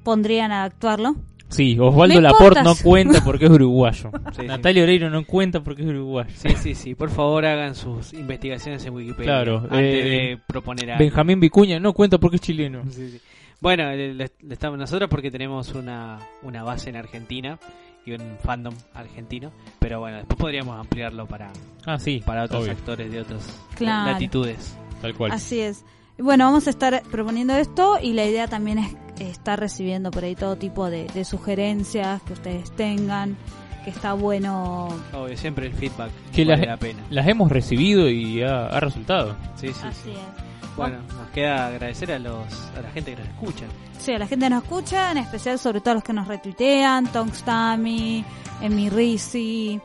pondrían 0.05 0.53
a 0.53 0.63
actuarlo. 0.65 1.17
Sí, 1.49 1.79
Osvaldo 1.79 2.21
Laporte 2.21 2.63
no 2.63 2.75
cuenta 2.75 3.23
porque 3.25 3.45
es 3.47 3.51
uruguayo. 3.51 4.11
Sí, 4.35 4.43
sí. 4.43 4.47
Natalia 4.47 4.83
Oreiro 4.83 5.09
no 5.11 5.25
cuenta 5.25 5.63
porque 5.63 5.83
es 5.83 5.89
uruguayo. 5.89 6.31
Sí, 6.35 6.49
sí, 6.61 6.75
sí. 6.75 6.95
Por 6.95 7.09
favor, 7.11 7.47
hagan 7.47 7.75
sus 7.75 8.13
investigaciones 8.13 8.85
en 8.85 8.95
Wikipedia. 8.95 9.25
Claro, 9.25 9.59
Antes 9.71 9.79
eh, 9.81 10.09
de 10.31 10.39
proponer 10.47 10.91
a 10.93 10.99
Benjamín 10.99 11.41
Vicuña 11.41 11.79
no 11.79 11.93
cuenta 11.93 12.19
porque 12.19 12.37
es 12.37 12.43
chileno. 12.43 12.83
Sí, 12.91 13.11
sí. 13.11 13.21
Bueno, 13.61 13.91
le- 13.91 14.13
le- 14.15 14.33
le 14.43 14.53
estamos 14.53 14.79
nosotros 14.79 15.09
porque 15.09 15.31
tenemos 15.31 15.73
una, 15.75 16.19
una 16.43 16.63
base 16.63 16.91
en 16.91 16.97
Argentina 16.97 17.59
y 18.05 18.13
un 18.13 18.37
fandom 18.43 18.75
argentino. 18.93 19.51
Pero 19.79 20.01
bueno, 20.01 20.19
después 20.19 20.39
podríamos 20.39 20.79
ampliarlo 20.79 21.27
para, 21.27 21.51
Ah, 21.87 21.99
sí, 21.99 22.23
para 22.27 22.45
otros 22.45 22.65
obvio. 22.65 22.73
actores 22.73 23.11
de 23.11 23.21
otras 23.21 23.63
Claro. 23.77 24.13
latitudes. 24.13 24.77
Tal 25.01 25.15
cual. 25.15 25.33
Así 25.33 25.61
es. 25.61 25.85
Bueno, 26.19 26.47
vamos 26.47 26.67
a 26.67 26.71
estar 26.71 27.03
proponiendo 27.11 27.55
esto 27.55 27.99
y 28.03 28.13
la 28.15 28.25
idea 28.25 28.49
también 28.49 28.79
es 28.79 28.97
estar 29.21 29.61
recibiendo 29.61 30.11
por 30.11 30.25
ahí 30.25 30.35
todo 30.35 30.57
tipo 30.57 30.89
de, 30.89 31.07
de 31.09 31.25
sugerencias 31.25 32.23
que 32.23 32.33
ustedes 32.33 32.71
tengan, 32.73 33.37
que 33.85 33.91
está 33.91 34.15
bueno. 34.15 34.89
Obvio, 35.13 35.37
siempre 35.37 35.67
el 35.67 35.75
feedback 35.75 36.11
Que 36.33 36.45
vale 36.45 36.59
las, 36.59 36.67
la 36.69 36.77
pena. 36.79 37.03
las 37.11 37.29
hemos 37.29 37.51
recibido 37.53 38.09
y 38.09 38.43
ha, 38.43 38.67
ha 38.67 38.81
resultado. 38.81 39.37
Sí, 39.57 39.69
sí, 39.69 39.81
Así 39.85 40.01
sí. 40.05 40.11
es. 40.11 40.77
Bueno, 40.77 40.99
nos 41.17 41.29
queda 41.31 41.69
agradecer 41.69 42.13
a 42.13 42.19
los 42.19 42.37
a 42.77 42.83
la 42.83 42.91
gente 42.91 43.13
que 43.15 43.19
nos 43.23 43.29
escucha. 43.29 43.65
Sí, 43.99 44.13
a 44.13 44.19
la 44.19 44.27
gente 44.27 44.51
nos 44.51 44.63
escucha, 44.63 45.11
en 45.13 45.19
especial 45.19 45.59
sobre 45.59 45.81
todo 45.81 45.93
a 45.93 45.95
los 45.95 46.05
que 46.05 46.13
nos 46.13 46.29
retuitean, 46.29 47.11
Tonks 47.13 47.43
Tami, 47.45 48.25
Emi 48.61 48.91
Rizzi, 48.91 49.81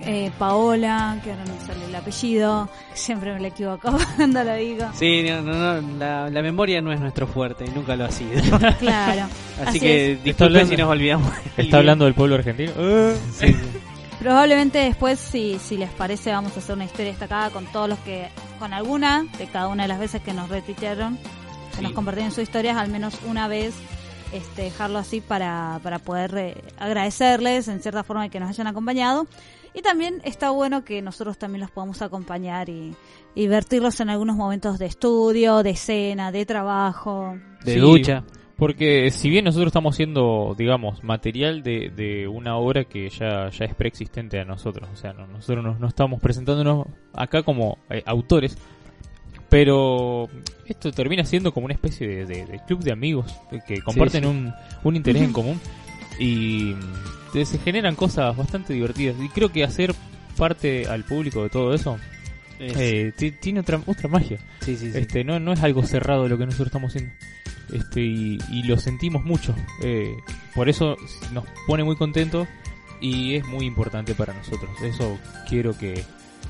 eh, 0.00 0.30
Paola, 0.38 1.18
que 1.24 1.30
ahora 1.32 1.44
no 1.46 1.54
me 1.54 1.60
sale 1.60 1.84
el 1.86 1.94
apellido, 1.94 2.68
siempre 2.94 3.32
me 3.32 3.40
lo 3.40 3.46
equivoco 3.46 3.96
cuando 4.16 4.44
lo 4.44 4.54
digo. 4.54 4.86
Sí, 4.94 5.22
no, 5.28 5.42
no, 5.42 5.80
no, 5.80 5.98
la, 5.98 6.30
la 6.30 6.42
memoria 6.42 6.80
no 6.80 6.92
es 6.92 7.00
nuestro 7.00 7.26
fuerte 7.26 7.64
y 7.66 7.70
nunca 7.70 7.96
lo 7.96 8.04
ha 8.04 8.10
sido. 8.10 8.40
Claro. 8.78 9.22
Así, 9.60 9.68
Así 9.68 9.80
que 9.80 10.12
es. 10.12 10.22
Disculpen 10.24 10.68
si 10.68 10.76
nos 10.76 10.88
olvidamos. 10.90 11.32
¿Está 11.56 11.78
hablando 11.78 12.04
del 12.04 12.14
pueblo 12.14 12.34
argentino? 12.36 12.72
Eh. 12.76 13.16
Sí, 13.32 13.48
sí. 13.48 13.56
Probablemente 14.18 14.78
después, 14.78 15.18
si, 15.18 15.58
si 15.58 15.76
les 15.76 15.90
parece, 15.90 16.32
vamos 16.32 16.56
a 16.56 16.60
hacer 16.60 16.74
una 16.74 16.84
historia 16.86 17.06
destacada 17.10 17.50
con 17.50 17.66
todos 17.66 17.88
los 17.88 17.98
que, 18.00 18.28
con 18.58 18.72
alguna 18.72 19.24
de 19.38 19.46
cada 19.46 19.68
una 19.68 19.82
de 19.84 19.88
las 19.88 19.98
veces 19.98 20.22
que 20.22 20.32
nos 20.32 20.48
retuitearon, 20.48 21.16
que 21.70 21.76
Sí. 21.76 21.82
nos 21.82 21.92
compartieron 21.92 22.30
sus 22.32 22.42
historias, 22.44 22.76
al 22.78 22.88
menos 22.88 23.18
una 23.26 23.46
vez, 23.46 23.74
este, 24.32 24.62
dejarlo 24.62 24.98
así 24.98 25.20
para, 25.20 25.80
para 25.82 25.98
poder 25.98 26.34
eh, 26.38 26.54
agradecerles 26.78 27.68
en 27.68 27.80
cierta 27.82 28.02
forma 28.04 28.22
de 28.24 28.30
que 28.30 28.40
nos 28.40 28.48
hayan 28.48 28.66
acompañado. 28.66 29.26
Y 29.76 29.82
también 29.82 30.22
está 30.24 30.50
bueno 30.50 30.84
que 30.84 31.02
nosotros 31.02 31.36
también 31.38 31.60
los 31.60 31.70
podamos 31.70 32.00
acompañar 32.00 32.70
y, 32.70 32.94
y 33.34 33.46
vertirlos 33.46 34.00
en 34.00 34.08
algunos 34.08 34.34
momentos 34.34 34.78
de 34.78 34.86
estudio, 34.86 35.62
de 35.62 35.76
cena, 35.76 36.32
de 36.32 36.46
trabajo. 36.46 37.36
De 37.62 37.74
Sí, 37.74 37.78
ducha. 37.78 38.24
Porque 38.56 39.10
si 39.10 39.28
bien 39.28 39.44
nosotros 39.44 39.66
estamos 39.66 39.94
siendo, 39.96 40.54
digamos, 40.56 41.04
material 41.04 41.62
de, 41.62 41.92
de 41.94 42.26
una 42.26 42.56
obra 42.56 42.84
que 42.84 43.10
ya, 43.10 43.50
ya 43.50 43.66
es 43.66 43.74
preexistente 43.74 44.40
a 44.40 44.46
nosotros, 44.46 44.88
o 44.90 44.96
sea, 44.96 45.12
no- 45.12 45.26
nosotros 45.26 45.62
no, 45.62 45.78
no 45.78 45.86
estamos 45.88 46.22
presentándonos 46.22 46.86
acá 47.12 47.42
como 47.42 47.76
eh, 47.90 48.02
autores, 48.06 48.56
pero 49.48 50.28
esto 50.66 50.90
termina 50.90 51.24
siendo 51.24 51.52
como 51.52 51.66
una 51.66 51.74
especie 51.74 52.06
de, 52.08 52.24
de- 52.26 52.46
de 52.46 52.60
club 52.66 52.82
de 52.82 52.92
amigos 52.92 53.32
que 53.68 53.80
comparten 53.82 54.22
sí. 54.24 54.28
Un, 54.30 54.54
un 54.84 54.96
interés 54.96 55.20
en 55.22 55.32
común 55.34 55.60
y 56.18 56.74
se 57.44 57.58
generan 57.58 57.94
cosas 57.96 58.36
bastante 58.36 58.72
divertidas. 58.72 59.16
Y 59.20 59.28
creo 59.28 59.50
que 59.52 59.64
hacer 59.64 59.94
parte 60.36 60.86
al 60.86 61.04
público 61.04 61.42
de 61.42 61.48
todo 61.50 61.74
eso 61.74 61.98
Es- 62.58 62.76
eh, 62.76 63.12
ti- 63.16 63.32
tiene 63.32 63.60
otra, 63.60 63.80
otra 63.86 64.08
magia. 64.08 64.38
Sí, 64.60 64.76
sí, 64.76 64.90
sí. 64.92 64.98
Este, 64.98 65.24
no, 65.24 65.38
no 65.40 65.52
es 65.52 65.60
algo 65.62 65.82
cerrado 65.84 66.28
lo 66.28 66.38
que 66.38 66.46
nosotros 66.46 66.68
estamos 66.68 66.94
haciendo. 66.94 67.12
Este, 67.72 68.00
y, 68.00 68.38
y 68.52 68.62
lo 68.62 68.78
sentimos 68.78 69.24
mucho. 69.24 69.54
Eh, 69.82 70.14
por 70.54 70.68
eso 70.68 70.96
nos 71.32 71.44
pone 71.66 71.82
muy 71.84 71.96
contentos 71.96 72.46
y 73.00 73.34
es 73.34 73.44
muy 73.46 73.66
importante 73.66 74.14
para 74.14 74.32
nosotros. 74.32 74.70
Eso 74.82 75.18
quiero 75.48 75.76
que, 75.76 76.02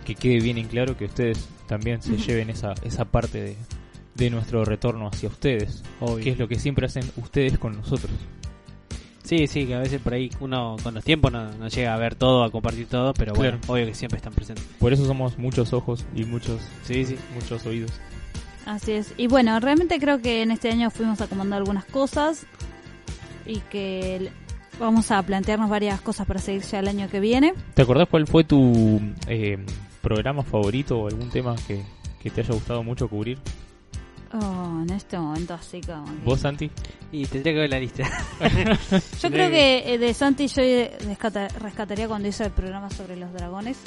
que 0.05 0.14
quede 0.14 0.41
bien 0.41 0.59
en 0.59 0.68
claro, 0.68 0.97
que 0.97 1.07
ustedes 1.07 1.49
también 1.66 2.03
se 2.03 2.16
lleven 2.18 2.51
esa, 2.51 2.74
esa 2.82 3.07
parte 3.07 3.41
de, 3.43 3.57
de 4.14 4.30
nuestro 4.30 4.64
retorno 4.64 5.09
hacia 5.09 5.28
ustedes. 5.28 5.82
Obvio. 6.01 6.22
Que 6.24 6.30
es 6.30 6.39
lo 6.39 6.49
que 6.49 6.59
siempre 6.59 6.87
hacen 6.87 7.05
ustedes 7.16 7.59
con 7.59 7.76
nosotros. 7.76 8.12
Sí, 9.27 9.47
sí, 9.49 9.66
que 9.66 9.74
a 9.74 9.81
veces 9.81 10.01
por 10.01 10.14
ahí 10.14 10.31
uno 10.41 10.77
con 10.83 10.95
los 10.95 11.03
tiempos 11.05 11.33
no, 11.33 11.51
no 11.55 11.66
llega 11.68 11.93
a 11.93 11.99
ver 11.99 12.14
todo, 12.14 12.45
a 12.45 12.51
compartir 12.51 12.87
todo, 12.87 13.12
pero 13.12 13.35
bueno, 13.35 13.59
Claro. 13.59 13.72
obvio 13.74 13.87
que 13.87 13.95
siempre 13.95 14.18
están 14.18 14.33
presentes. 14.33 14.64
Por 14.79 14.93
eso 14.93 15.05
somos 15.05 15.37
muchos 15.37 15.72
ojos 15.72 16.05
y 16.14 16.24
muchos, 16.24 16.61
sí, 16.85 17.05
sí. 17.05 17.16
muchos 17.35 17.66
oídos. 17.66 17.91
Así 18.66 18.93
es. 18.93 19.12
Y 19.16 19.27
bueno, 19.27 19.59
realmente 19.61 19.99
creo 19.99 20.20
que 20.22 20.43
en 20.43 20.51
este 20.53 20.70
año 20.70 20.91
fuimos 20.91 21.20
acomodando 21.20 21.57
algunas 21.57 21.85
cosas 21.87 22.47
y 23.45 23.59
que 23.70 24.31
vamos 24.79 25.11
a 25.11 25.22
plantearnos 25.22 25.70
varias 25.70 26.01
cosas 26.01 26.27
para 26.27 26.39
seguir 26.41 26.62
ya 26.62 26.79
el 26.81 26.89
año 26.89 27.09
que 27.09 27.18
viene. 27.20 27.53
¿Te 27.74 27.83
acordás 27.83 28.09
cuál 28.09 28.27
fue 28.29 28.45
tu 28.45 29.01
eh, 29.27 29.59
programa 30.03 30.43
favorito 30.45 30.99
o 31.01 31.09
algún 31.09 31.31
tema 31.31 31.57
que, 31.66 31.83
que 32.22 32.31
te 32.31 32.43
haya 32.43 32.55
gustado 32.55 32.83
mucho 32.85 33.09
cubrir? 33.09 33.39
Oh, 34.33 34.83
en 34.83 34.91
este 34.91 35.18
momento 35.18 35.55
así 35.55 35.81
como... 35.81 36.05
que- 36.05 36.24
¿Vos, 36.24 36.41
Santi? 36.41 36.70
Y 37.12 37.24
tendría 37.27 37.55
que 37.55 37.61
ver 37.61 37.70
la 37.70 37.79
lista. 37.81 38.05
Yo 39.22 39.31
creo 39.31 39.49
que 39.51 39.95
eh, 39.95 39.99
de 39.99 40.12
Santi 40.14 40.49
yo 40.49 40.62
rescata- 41.07 41.49
rescataría 41.61 42.09
cuando 42.09 42.29
hizo 42.29 42.45
el 42.45 42.51
programa 42.51 42.91
sobre 42.91 43.16
los 43.16 43.33
dragones. 43.33 43.79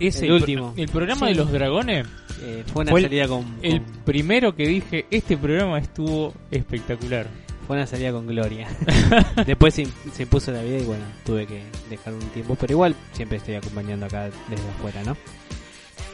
Ese, 0.00 0.26
El 0.26 0.32
último. 0.32 0.74
El 0.76 0.88
programa 0.88 1.26
Sí. 1.28 1.32
de 1.32 1.38
los 1.38 1.50
dragones 1.52 2.06
Eh, 2.42 2.64
fue 2.70 2.82
una 2.82 2.92
el- 2.92 3.02
salida 3.02 3.28
con, 3.28 3.46
El 3.62 3.80
con- 3.80 3.92
primero 4.04 4.54
que 4.54 4.66
dije, 4.66 5.06
este 5.10 5.36
programa 5.38 5.78
estuvo 5.78 6.34
espectacular. 6.50 7.26
Fue 7.66 7.76
una 7.76 7.86
salida 7.86 8.12
con 8.12 8.26
gloria. 8.26 8.68
Después 9.46 9.72
se, 9.74 9.86
se 10.12 10.22
impuso 10.24 10.52
la 10.52 10.62
vida 10.62 10.78
y 10.78 10.84
bueno, 10.84 11.04
tuve 11.24 11.46
que 11.46 11.62
dejar 11.88 12.12
un 12.12 12.20
tiempo, 12.30 12.56
pero 12.60 12.72
igual 12.74 12.94
siempre 13.12 13.38
estoy 13.38 13.54
acompañando 13.54 14.06
acá 14.06 14.24
desde 14.48 14.68
afuera, 14.76 15.02
¿no? 15.04 15.16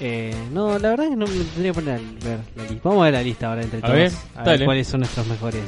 Eh, 0.01 0.34
no, 0.53 0.78
la 0.78 0.90
verdad 0.90 1.07
es 1.07 1.11
que 1.11 1.16
no 1.16 1.26
me 1.26 1.32
tendría 1.45 1.72
que 1.72 1.74
poner 1.74 1.95
a 1.95 1.99
ver 2.28 2.40
la 2.57 2.62
lista. 2.64 2.80
Vamos 2.88 3.03
a 3.03 3.05
ver 3.05 3.14
la 3.14 3.22
lista 3.22 3.49
ahora 3.49 3.62
entre 3.62 3.78
A 3.78 3.82
todos. 3.82 3.95
ver, 3.95 4.12
a 4.34 4.43
dale. 4.45 4.59
ver 4.59 4.64
cuáles 4.66 4.86
son 4.88 5.01
nuestros 5.01 5.26
mejores 5.28 5.62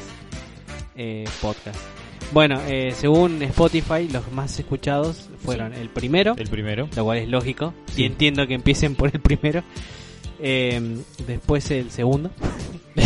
eh, 0.95 1.25
podcasts. 1.41 1.81
Bueno, 2.33 2.59
eh, 2.67 2.91
según 2.95 3.41
Spotify, 3.43 4.09
los 4.11 4.31
más 4.31 4.57
escuchados 4.59 5.29
fueron 5.43 5.73
el 5.73 5.89
primero, 5.89 6.33
El 6.37 6.49
primero. 6.49 6.89
lo 6.95 7.03
cual 7.05 7.19
es 7.19 7.29
lógico. 7.29 7.73
Sí. 7.93 8.01
Y 8.01 8.05
entiendo 8.05 8.45
que 8.47 8.55
empiecen 8.55 8.95
por 8.95 9.11
el 9.13 9.21
primero. 9.21 9.63
Eh, 10.39 10.97
después 11.27 11.69
el 11.71 11.91
segundo. 11.91 12.31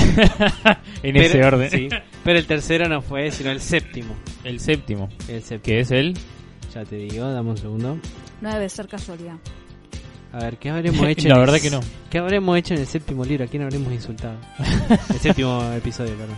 En 1.03 1.15
ese 1.15 1.43
orden. 1.43 1.69
sí, 1.69 1.87
pero 2.23 2.39
el 2.39 2.45
tercero 2.45 2.89
no 2.89 3.01
fue, 3.01 3.31
sino 3.31 3.51
el 3.51 3.61
séptimo. 3.61 4.15
El 4.43 4.59
séptimo. 4.59 5.09
El 5.27 5.41
séptimo. 5.43 5.61
Que 5.63 5.79
es 5.81 5.91
el... 5.91 6.17
Ya 6.73 6.83
te 6.85 6.95
digo, 6.97 7.29
dame 7.31 7.51
un 7.51 7.57
segundo. 7.57 7.97
No 8.41 8.51
debe 8.53 8.67
ser 8.69 8.87
casualidad. 8.87 9.35
A 10.33 10.39
ver, 10.39 10.57
¿qué 10.57 10.69
habremos 10.69 11.01
hecho? 11.07 11.27
La 11.27 11.35
en 11.35 11.39
el 11.39 11.45
verdad 11.45 11.55
s- 11.57 11.69
que 11.69 11.75
no. 11.75 11.81
¿Qué 12.09 12.17
habremos 12.19 12.57
hecho 12.57 12.73
en 12.73 12.81
el 12.81 12.87
séptimo 12.87 13.25
libro? 13.25 13.45
¿A 13.45 13.47
quién 13.47 13.63
habremos 13.63 13.91
insultado? 13.91 14.35
el 15.09 15.19
séptimo 15.19 15.63
episodio, 15.73 16.15
perdón. 16.15 16.37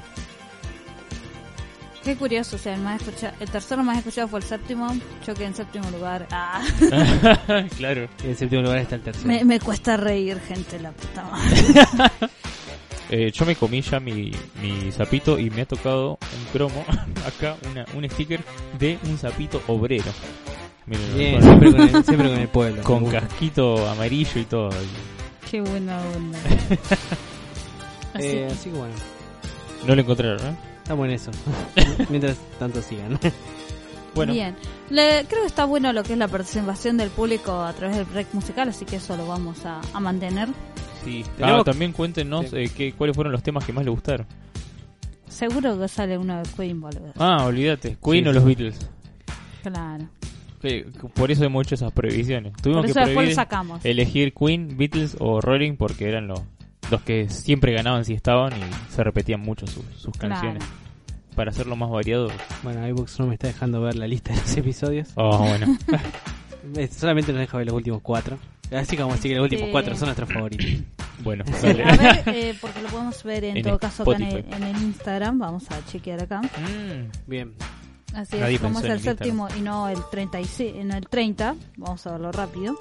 Qué 2.04 2.16
curioso, 2.16 2.56
o 2.56 2.60
sea, 2.60 2.74
el, 2.74 2.82
más 2.82 3.00
escucha- 3.02 3.34
el 3.40 3.48
tercero 3.52 3.84
más 3.84 4.00
escuchado 4.00 4.28
fue 4.28 4.40
el 4.40 4.46
séptimo, 4.46 4.92
yo 5.28 5.34
quedé 5.36 5.46
en 5.46 5.54
séptimo 5.56 5.88
lugar. 5.92 6.28
Ah. 6.32 6.64
claro. 7.78 8.08
En 8.24 8.30
el 8.32 8.36
séptimo 8.38 8.64
lugar 8.64 8.80
está 8.80 8.96
el 8.96 9.02
tercero. 9.02 9.28
me, 9.28 9.46
me 9.46 9.60
cuesta 9.60 9.98
reír, 9.98 10.40
gente, 10.40 10.80
la 10.80 10.92
puta 10.94 11.24
madre. 11.24 12.32
Eh, 13.12 13.30
yo 13.32 13.46
me 13.46 13.56
comí 13.56 13.82
ya 13.82 14.00
mi, 14.00 14.32
mi 14.62 14.92
sapito 14.92 15.38
y 15.38 15.50
me 15.52 15.62
ha 15.62 15.66
tocado 15.68 16.12
un 16.40 16.46
cromo, 16.54 16.84
acá 17.28 17.58
una, 17.70 17.86
un 17.94 18.10
sticker 18.10 18.40
de 18.80 18.98
un 19.04 19.18
sapito 19.20 19.62
obrero. 19.68 20.12
Miren, 20.86 21.18
Bien, 21.18 21.34
con- 21.36 21.44
siempre 21.44 21.72
con 21.72 21.82
el- 21.82 22.04
siempre 22.04 22.30
con 22.30 22.40
el 22.40 22.48
pueblo, 22.50 22.84
Con 22.84 23.06
casquito 23.06 23.88
amarillo 23.90 24.40
y 24.42 24.46
todo. 24.46 24.70
Qué 25.50 25.62
buena 25.62 26.00
onda. 26.16 26.40
Así 28.14 28.28
Eh, 28.28 28.32
que- 28.32 28.46
así 28.48 28.70
que 28.70 28.78
bueno, 28.78 28.94
No 29.88 29.96
lo 29.96 30.02
encontraron, 30.02 30.40
¿eh? 30.46 30.56
estamos 30.84 31.06
en 31.06 31.12
eso. 31.12 31.32
Mientras 32.10 32.38
tanto 32.60 32.82
sigan. 32.82 33.18
Bueno. 34.14 34.34
Bien, 34.34 34.56
Le- 34.90 35.26
creo 35.30 35.42
que 35.42 35.48
está 35.48 35.64
bueno 35.66 35.94
lo 35.94 36.04
que 36.04 36.14
es 36.14 36.20
la 36.20 36.28
participación 36.28 36.98
del 36.98 37.10
público 37.10 37.62
a 37.62 37.72
través 37.74 37.96
del 37.96 38.06
break 38.06 38.34
musical, 38.34 38.68
así 38.68 38.84
que 38.84 38.98
eso 38.98 39.16
lo 39.16 39.26
vamos 39.28 39.66
a, 39.66 39.80
a 39.94 40.00
mantener. 40.02 40.50
Sí. 41.06 41.24
Ah, 41.42 41.62
también 41.64 41.94
cuéntenos 41.94 42.50
Sí. 42.50 42.58
eh, 42.58 42.70
qué, 42.76 42.94
cuáles 42.94 43.16
fueron 43.16 43.32
los 43.32 43.42
temas 43.42 43.64
que 43.66 43.72
más 43.72 43.86
le 43.86 43.92
gustaron. 43.92 44.28
Seguro 45.30 45.80
que 45.80 45.88
sale 45.88 46.18
uno 46.18 46.38
de 46.44 46.50
Queen, 46.58 46.82
boludo. 46.82 47.14
Ah, 47.18 47.46
olvídate. 47.46 47.98
Queen 48.04 48.26
Sí, 48.26 48.30
o 48.30 48.34
sí. 48.34 48.36
los 48.36 48.44
Beatles. 48.46 48.90
Claro. 49.64 50.10
Por 51.14 51.32
eso 51.32 51.44
hemos 51.44 51.66
hecho 51.66 51.76
esas 51.76 51.92
previsiones. 51.92 52.54
Tuvimos 52.62 52.82
Por 52.82 52.86
que 52.86 52.92
eso 52.92 53.00
después 53.02 53.26
prever- 53.26 53.30
lo 53.30 53.36
sacamos. 53.36 53.86
elegir 53.86 54.34
Queen, 54.34 54.78
Beatles 54.78 55.16
o 55.20 55.42
Rolling 55.42 55.76
porque 55.78 56.08
eran 56.08 56.28
los, 56.28 56.42
los 56.90 57.02
que 57.02 57.30
siempre 57.30 57.74
ganaban 57.74 58.06
si 58.06 58.14
estaban 58.14 58.54
y 58.54 58.62
se 58.94 59.04
repetían 59.04 59.40
mucho 59.42 59.66
sus, 59.68 59.84
sus 59.96 60.14
Claro. 60.18 60.36
canciones. 60.36 60.64
Para 61.36 61.52
hacerlo 61.52 61.76
más 61.78 61.90
variado. 61.90 62.30
bueno, 62.62 62.86
iBooks 62.88 63.20
no 63.20 63.28
me 63.28 63.34
está 63.36 63.48
dejando 63.48 63.82
ver 63.82 63.96
la 63.96 64.06
lista 64.08 64.34
de 64.34 64.40
los 64.42 64.58
episodios. 64.58 65.10
Oh, 65.16 65.38
bueno. 65.38 65.78
Solamente 66.92 67.32
nos 67.32 67.40
deja 67.42 67.58
ver 67.58 67.66
los 67.68 67.76
últimos 67.76 68.02
cuatro. 68.02 68.38
Así 68.72 68.96
que 68.96 69.02
vamos 69.02 69.16
a 69.16 69.18
decir 69.18 69.32
que 69.32 69.36
los 69.36 69.44
últimos 69.44 69.66
Sí. 69.66 69.72
cuatro 69.72 69.96
son 69.96 70.06
nuestros 70.08 70.32
favoritos. 70.32 70.66
bueno, 71.24 71.44
A 71.64 71.68
ver, 71.68 72.24
eh, 72.28 72.56
porque 72.62 72.82
lo 72.82 72.88
podemos 72.90 73.24
ver 73.24 73.44
en, 73.46 73.58
En 73.58 73.64
todo 73.64 73.80
caso 73.80 74.04
acá 74.04 74.16
en 74.18 74.22
el, 74.24 74.38
Spotify. 74.38 74.56
en 74.64 74.76
el 74.76 74.82
Instagram. 74.84 75.40
Vamos 75.40 75.72
a 75.72 75.84
chequear 75.86 76.22
acá. 76.24 76.42
Mm, 76.42 77.10
Bien. 77.30 77.54
Así 78.14 78.38
Nadie 78.38 78.56
es, 78.56 78.62
como 78.62 78.80
es 78.80 78.86
el 78.86 79.00
séptimo 79.00 79.48
y 79.58 79.62
no 79.62 79.88
el 79.90 80.00
36, 80.12 80.76
en 80.78 80.92
el 80.92 81.08
30. 81.08 81.56
Vamos 81.78 82.06
a 82.08 82.12
verlo 82.12 82.32
rápido. 82.32 82.78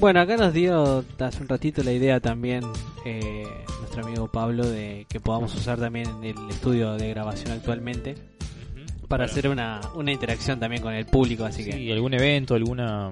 Bueno, 0.00 0.20
acá 0.20 0.36
nos 0.36 0.52
dio 0.52 1.04
hace 1.18 1.42
un 1.42 1.48
ratito 1.48 1.82
la 1.82 1.92
idea 1.92 2.18
también 2.20 2.64
eh, 3.04 3.46
nuestro 3.80 4.04
amigo 4.04 4.28
Pablo 4.28 4.66
de 4.66 5.06
que 5.08 5.20
podamos 5.20 5.54
usar 5.54 5.78
también 5.78 6.08
el 6.24 6.36
estudio 6.50 6.94
de 6.94 7.10
grabación 7.10 7.52
actualmente 7.52 8.14
para 9.08 9.24
Bueno. 9.24 9.32
hacer 9.32 9.48
una, 9.48 9.80
una 9.94 10.10
interacción 10.10 10.58
también 10.58 10.82
con 10.82 10.94
el 10.94 11.06
público, 11.06 11.44
así 11.44 11.64
que 11.64 11.72
sí, 11.72 11.92
algún 11.92 12.14
evento, 12.14 12.54
alguna... 12.54 13.10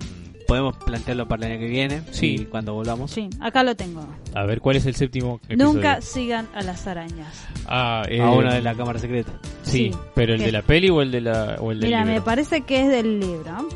podemos 0.52 0.76
plantearlo 0.76 1.26
para 1.26 1.46
el 1.46 1.52
año 1.52 1.60
que 1.60 1.66
viene, 1.66 2.02
Sí. 2.10 2.34
y 2.40 2.44
cuando 2.44 2.74
volvamos. 2.74 3.10
Sí, 3.10 3.30
acá 3.40 3.62
lo 3.64 3.74
tengo. 3.74 4.06
A 4.34 4.44
ver, 4.44 4.60
¿cuál 4.60 4.76
es 4.76 4.84
el 4.84 4.94
séptimo 4.94 5.40
episodio? 5.48 5.72
Nunca 5.72 6.02
sigan 6.02 6.46
a 6.54 6.60
las 6.60 6.86
arañas. 6.86 7.42
Ah, 7.66 8.02
eh, 8.06 8.20
A 8.20 8.28
uno 8.30 8.52
de 8.52 8.60
la 8.60 8.74
cámara 8.74 8.98
secreta. 8.98 9.32
Sí, 9.62 9.90
Sí. 9.92 9.98
pero 10.14 10.34
el 10.34 10.40
¿Qué? 10.40 10.46
de 10.46 10.52
la 10.52 10.60
peli 10.60 10.90
o 10.90 11.00
el 11.00 11.10
de 11.10 11.22
la 11.22 11.56
o 11.58 11.72
el 11.72 11.80
del 11.80 11.88
Mira, 11.88 12.04
me 12.04 12.20
parece 12.20 12.60
que 12.60 12.82
es 12.82 12.88
del 12.90 13.18
libro. 13.18 13.66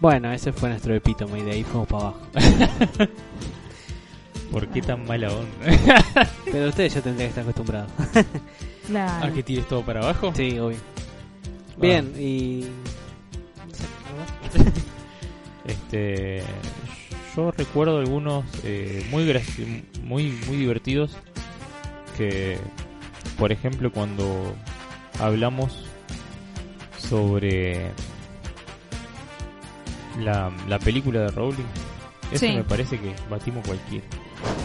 Bueno, 0.00 0.30
ese 0.32 0.52
fue 0.52 0.68
nuestro 0.68 0.94
epítome 0.94 1.40
y 1.40 1.42
de 1.42 1.50
ahí 1.50 1.64
fuimos 1.64 1.88
para 1.88 2.02
abajo. 2.04 2.20
¿Por 4.52 4.68
qué 4.68 4.80
tan 4.80 5.04
mala 5.04 5.30
onda? 5.32 6.30
Pero 6.44 6.68
ustedes 6.68 6.94
ya 6.94 7.00
tendrían 7.00 7.32
que 7.32 7.40
estar 7.40 7.42
acostumbrados. 7.42 7.90
Claro. 8.86 9.26
¿A 9.26 9.30
que 9.34 9.42
tires 9.42 9.66
todo 9.68 9.82
para 9.82 10.00
abajo? 10.00 10.32
sí, 10.34 10.58
obvio. 10.60 10.78
Bien, 11.76 12.10
y... 12.18 12.64
Este, 15.68 16.42
yo 17.36 17.50
recuerdo 17.52 17.98
algunos 17.98 18.44
eh, 18.64 19.06
muy 19.10 19.24
muy 20.02 20.32
muy 20.48 20.56
divertidos 20.56 21.16
que, 22.16 22.58
por 23.38 23.52
ejemplo, 23.52 23.92
cuando 23.92 24.56
hablamos 25.20 25.84
sobre 26.98 27.90
la, 30.18 30.50
la 30.68 30.78
película 30.78 31.20
de 31.20 31.28
Rowling, 31.28 31.64
eso 32.32 32.46
Sí. 32.46 32.52
me 32.56 32.64
parece 32.64 32.98
que 32.98 33.14
batimos 33.30 33.64
cualquiera. 33.66 34.04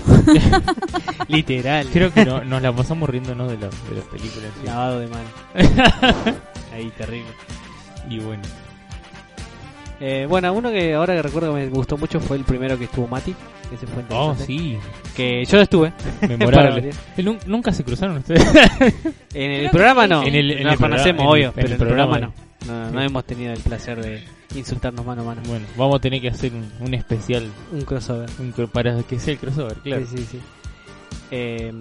Literal. 1.27 1.87
Creo 1.91 2.13
que 2.13 2.25
no- 2.25 2.43
nos 2.43 2.61
la 2.61 2.71
pasamos 2.75 3.09
riéndonos 3.09 3.49
de, 3.49 3.57
la, 3.57 3.67
de 3.67 3.95
las 3.95 4.05
películas. 4.05 4.51
Lavado 4.63 4.99
de 4.99 5.07
mano. 5.07 5.29
Ahí, 6.73 6.91
terrible. 6.97 7.29
Y 8.09 8.19
bueno, 8.19 8.43
Eh, 10.05 10.25
bueno, 10.27 10.51
uno 10.51 10.69
que 10.69 10.93
ahora 10.95 11.13
que 11.15 11.21
recuerdo 11.21 11.53
que 11.55 11.61
me 11.61 11.67
gustó 11.69 11.95
mucho 11.97 12.19
fue 12.19 12.35
el 12.35 12.43
primero 12.43 12.77
que 12.77 12.83
estuvo 12.85 13.07
Mati. 13.07 13.33
Que 13.69 13.77
se 13.77 13.87
fue 13.87 14.03
Oh, 14.09 14.35
sí. 14.35 14.77
Que 15.15 15.45
yo 15.45 15.61
estuve. 15.61 15.93
Memorable. 16.27 16.89
Eh, 17.17 17.23
nun- 17.23 17.39
Nunca 17.45 17.71
se 17.71 17.85
cruzaron 17.85 18.17
ustedes. 18.17 18.43
En 19.33 19.51
el 19.51 19.69
programa 19.69 20.05
no. 20.05 20.23
En 20.23 20.35
el, 20.35 20.51
en 20.51 20.63
Nos 20.63 20.73
el 20.73 20.77
programa- 20.79 20.97
conocemos, 20.97 21.21
en- 21.23 21.27
obvio, 21.29 21.45
en 21.47 21.53
pero 21.53 21.67
el 21.67 21.73
en 21.73 21.79
el 21.81 21.87
programa 21.87 22.19
no. 22.19 22.31
programa. 22.33 22.85
No, 22.85 22.91
no 22.91 22.99
Sí. 22.99 23.05
hemos 23.05 23.25
tenido 23.25 23.53
el 23.53 23.59
placer 23.61 24.01
de 24.03 24.23
insultarnos 24.55 25.05
mano 25.05 25.21
a 25.21 25.25
mano. 25.25 25.41
Bueno, 25.47 25.65
vamos 25.77 25.95
a 25.95 25.99
tener 25.99 26.19
que 26.21 26.27
hacer 26.27 26.51
un, 26.53 26.69
un 26.81 26.93
especial. 26.93 27.49
Un 27.71 27.81
crossover. 27.81 28.29
un 28.39 28.51
para 28.67 29.01
que 29.03 29.19
sea 29.19 29.33
el 29.33 29.39
crossover, 29.39 29.75
claro. 29.77 30.05
Sí, 30.05 30.17
sí, 30.17 30.27
sí. 30.31 30.39
Eh, 31.31 31.71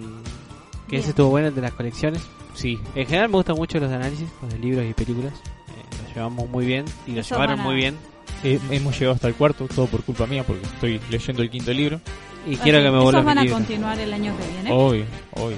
que 0.87 0.91
Bien. 0.91 1.01
ese 1.01 1.09
estuvo 1.09 1.29
bueno, 1.29 1.49
el 1.49 1.55
de 1.55 1.61
las 1.61 1.73
colecciones. 1.73 2.21
Sí. 2.53 2.79
En 2.95 3.05
general 3.05 3.27
me 3.29 3.35
gustan 3.35 3.55
mucho 3.57 3.79
los 3.79 3.91
análisis, 3.91 4.29
los 4.41 4.51
de 4.53 4.59
libros 4.59 4.85
y 4.89 4.93
películas. 4.93 5.33
Eh, 5.33 5.97
los 6.05 6.15
llevamos 6.15 6.49
muy 6.49 6.65
bien 6.65 6.85
y 7.05 7.11
los 7.11 7.25
Eso 7.25 7.35
llevaron 7.35 7.59
muy 7.59 7.75
bien. 7.75 7.95
Eh, 8.43 8.59
hemos 8.71 8.93
llegado 8.99 9.15
hasta 9.15 9.27
el 9.27 9.35
cuarto, 9.35 9.67
todo 9.73 9.87
por 9.87 10.03
culpa 10.03 10.25
mía, 10.27 10.43
porque 10.43 10.63
estoy 10.65 10.99
leyendo 11.09 11.41
el 11.41 11.49
quinto 11.49 11.71
libro. 11.73 12.01
Y 12.47 12.57
quiero 12.57 12.79
que 12.79 12.83
me 12.85 12.97
Esos 12.97 13.03
vuelvan 13.03 13.25
van 13.25 13.37
a 13.39 13.49
continuar 13.49 13.99
el 13.99 14.11
año 14.13 14.35
que 14.37 14.47
viene. 14.51 14.71
Obvio, 14.71 15.05
obvio. 15.31 15.57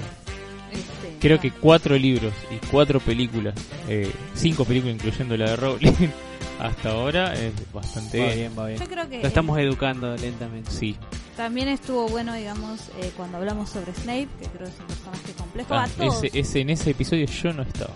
Este, 0.72 1.16
Creo 1.20 1.40
que 1.40 1.50
cuatro 1.50 1.96
libros 1.98 2.32
y 2.50 2.64
cuatro 2.66 3.00
películas, 3.00 3.54
eh, 3.88 4.10
cinco 4.34 4.64
películas 4.64 4.94
incluyendo 4.96 5.36
la 5.36 5.50
de 5.50 5.56
Rowling, 5.56 5.92
hasta 6.60 6.90
ahora 6.90 7.34
es 7.34 7.52
bastante 7.72 8.20
Va 8.20 8.32
bien. 8.34 8.52
va 8.56 8.66
bien. 8.68 8.78
Yo 8.78 8.86
creo 8.86 9.08
que 9.08 9.20
Lo 9.22 9.26
estamos 9.28 9.58
educando 9.58 10.16
lentamente. 10.16 10.70
Sí. 10.70 10.96
También 11.36 11.68
estuvo 11.68 12.08
bueno, 12.08 12.34
digamos, 12.34 12.80
eh, 13.00 13.10
cuando 13.16 13.38
hablamos 13.38 13.68
sobre 13.70 13.92
Snape, 13.94 14.28
que 14.40 14.46
creo 14.46 14.66
que 14.66 14.72
es 14.74 14.80
un 14.80 14.86
personaje 14.86 15.32
complejo. 15.36 15.74
Ah, 15.74 15.84
a 15.84 15.88
todos. 15.88 16.22
ese, 16.24 16.38
ese- 16.38 16.60
en 16.60 16.70
ese 16.70 16.90
episodio 16.90 17.26
yo 17.26 17.52
no 17.52 17.62
estaba. 17.62 17.92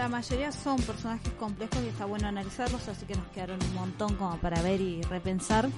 La 0.00 0.08
mayoría 0.08 0.50
son 0.50 0.78
personajes 0.80 1.30
complejos 1.38 1.78
y 1.84 1.88
está 1.88 2.06
bueno 2.06 2.26
analizarlos, 2.26 2.88
así 2.88 3.04
que 3.04 3.14
nos 3.14 3.26
quedaron 3.34 3.58
un 3.62 3.74
montón 3.74 4.14
como 4.14 4.34
para 4.38 4.62
ver 4.62 4.80
y 4.80 5.02
repensar 5.02 5.68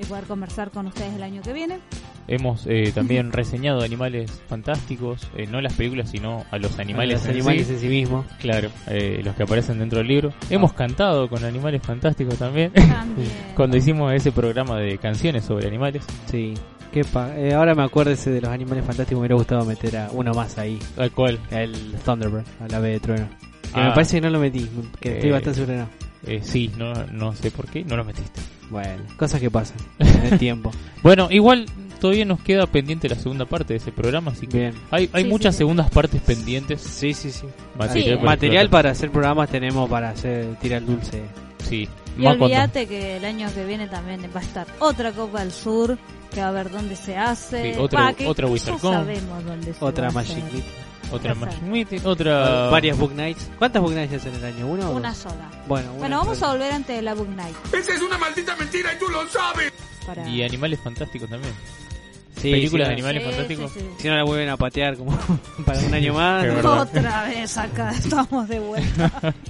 y 0.00 0.04
poder 0.04 0.26
conversar 0.26 0.70
con 0.70 0.86
ustedes 0.86 1.12
el 1.14 1.24
año 1.24 1.42
que 1.42 1.52
viene. 1.52 1.80
Hemos 2.28 2.68
eh, 2.68 2.92
también 2.94 3.32
reseñado 3.32 3.82
animales 3.82 4.30
fantásticos, 4.46 5.28
eh, 5.36 5.48
no 5.48 5.60
las 5.60 5.72
películas, 5.72 6.08
sino 6.08 6.44
a 6.52 6.58
los 6.58 6.78
animales, 6.78 7.14
los 7.14 7.24
en 7.24 7.30
animales 7.32 7.66
sí. 7.66 7.72
en 7.72 7.80
sí 7.80 7.88
mismos. 7.88 8.26
Claro, 8.38 8.70
eh, 8.86 9.22
los 9.24 9.34
que 9.34 9.42
aparecen 9.42 9.80
dentro 9.80 9.98
del 9.98 10.06
libro. 10.06 10.32
Hemos 10.50 10.72
cantado 10.74 11.28
con 11.28 11.42
animales 11.44 11.82
fantásticos 11.82 12.36
también. 12.38 12.72
También. 12.72 13.28
Cuando 13.56 13.76
hicimos 13.76 14.12
ese 14.12 14.30
programa 14.30 14.76
de 14.78 14.98
canciones 14.98 15.44
sobre 15.44 15.66
animales. 15.66 16.04
Sí. 16.30 16.54
Qué 16.92 17.02
pa- 17.04 17.36
eh, 17.36 17.54
ahora 17.54 17.74
me 17.74 17.82
acuerdo 17.82 18.12
ese 18.12 18.30
de 18.30 18.40
los 18.40 18.50
animales 18.50 18.84
fantásticos. 18.84 19.14
Me 19.18 19.22
hubiera 19.22 19.34
gustado 19.34 19.64
meter 19.64 19.96
a 19.96 20.10
uno 20.12 20.32
más 20.32 20.56
ahí. 20.58 20.78
¿Al 20.96 21.10
cual? 21.10 21.40
El 21.50 21.74
Thunderbird, 22.04 22.46
al 22.60 22.72
ave 22.72 22.90
de 22.90 23.00
trueno. 23.00 23.28
Que 23.74 23.80
Ah. 23.80 23.84
me 23.88 23.92
parece 23.92 24.16
que 24.16 24.20
no 24.22 24.30
lo 24.30 24.38
metí. 24.40 24.68
Que 25.00 25.14
estoy 25.14 25.28
Eh, 25.30 25.32
bastante 25.32 25.60
seguro 25.60 25.78
no. 25.78 25.88
Eh, 26.26 26.40
sí, 26.42 26.70
no, 26.76 26.92
no 27.12 27.34
sé 27.34 27.50
por 27.50 27.66
qué, 27.68 27.84
no 27.84 27.96
lo 27.96 28.04
metiste. 28.04 28.40
Bueno, 28.70 29.02
cosas 29.16 29.40
que 29.40 29.50
pasan 29.50 29.76
en 29.98 30.32
el 30.32 30.38
tiempo. 30.38 30.70
Bueno, 31.02 31.28
igual 31.30 31.66
todavía 32.00 32.24
nos 32.24 32.40
queda 32.40 32.66
pendiente 32.66 33.08
la 33.08 33.14
segunda 33.16 33.44
parte 33.46 33.72
de 33.74 33.78
ese 33.78 33.92
programa, 33.92 34.32
así 34.32 34.46
que 34.46 34.58
Bien. 34.58 34.74
hay, 34.90 35.08
hay 35.12 35.24
Sí, 35.24 35.28
muchas 35.30 35.54
sí, 35.54 35.58
sí. 35.58 35.58
segundas 35.58 35.90
partes 35.90 36.20
pendientes. 36.20 36.80
Sí, 36.82 37.14
sí, 37.14 37.30
sí. 37.30 37.46
Material, 37.78 38.04
Sí. 38.10 38.16
para 38.16 38.26
Material 38.30 38.70
para 38.70 38.90
hacer 38.90 39.10
programas 39.10 39.48
tenemos 39.50 39.88
para 39.88 40.10
hacer 40.10 40.56
tirar 40.60 40.80
el 40.82 40.86
dulce. 40.86 41.22
Sí. 41.66 41.88
Y 42.16 42.22
Más 42.22 42.36
cuando- 42.36 42.44
olvídate 42.46 42.86
que 42.86 43.16
el 43.16 43.24
año 43.24 43.48
que 43.54 43.64
viene 43.64 43.86
también 43.86 44.20
va 44.34 44.40
a 44.40 44.42
estar 44.42 44.66
otra 44.80 45.12
Copa 45.12 45.40
del 45.40 45.52
Sur, 45.52 45.96
que 46.34 46.40
va 46.40 46.48
a 46.48 46.52
ver 46.52 46.70
dónde 46.70 46.96
se 46.96 47.16
hace. 47.16 47.74
Sí, 47.74 47.78
otra- 47.80 48.12
Va, 48.12 48.14
otra 48.26 48.46
WizardCon. 48.48 48.92
sabemos 48.92 49.44
dónde 49.44 49.72
se 49.72 49.80
va 49.80 49.86
Otra 49.86 50.08
a 50.08 50.10
Magic. 50.10 50.44
Otra. 51.10 51.34
Magic 51.34 51.62
Meeting, 51.62 52.00
otra... 52.04 52.68
Varias 52.70 52.98
Book 52.98 53.12
Nights. 53.14 53.48
¿Cuántas 53.58 53.80
Book 53.82 53.92
Nights 53.92 54.14
hacen 54.14 54.34
en 54.34 54.38
el 54.40 54.54
año? 54.54 54.66
¿Una 54.66 54.90
o 54.90 54.96
Una 54.96 55.08
dos? 55.10 55.18
sola. 55.18 55.50
Bueno, 55.66 55.90
una 55.90 55.98
Bueno, 56.00 56.18
vamos 56.18 56.38
sola. 56.38 56.50
a 56.50 56.54
volver 56.54 56.72
antes 56.72 56.96
de 56.96 57.02
la 57.02 57.14
Book 57.14 57.28
Night. 57.30 57.56
Esa 57.72 57.94
es 57.94 58.02
una 58.02 58.18
maldita 58.18 58.56
mentira 58.56 58.92
y 58.94 58.98
tú 58.98 59.08
lo 59.10 59.26
sabes. 59.28 59.72
Para... 60.06 60.28
Y 60.28 60.42
animales 60.42 60.80
fantásticos 60.82 61.28
también. 61.30 61.52
Sí, 62.36 62.52
Películas 62.52 62.86
sí, 62.86 62.88
de 62.88 62.94
animales 62.94 63.22
Sí, 63.22 63.28
fantásticos. 63.30 63.72
sí, 63.72 63.80
sí. 63.80 63.86
Si 63.98 64.08
no 64.08 64.16
la 64.16 64.22
vuelven 64.24 64.48
a 64.48 64.56
patear 64.56 64.96
como 64.96 65.18
para 65.66 65.78
un 65.80 65.94
año 65.94 66.14
más. 66.14 66.42
Verdad. 66.44 66.80
Otra 66.82 67.24
vez 67.24 67.58
acá 67.58 67.90
estamos 67.98 68.48
de 68.48 68.60
vuelta. 68.60 69.34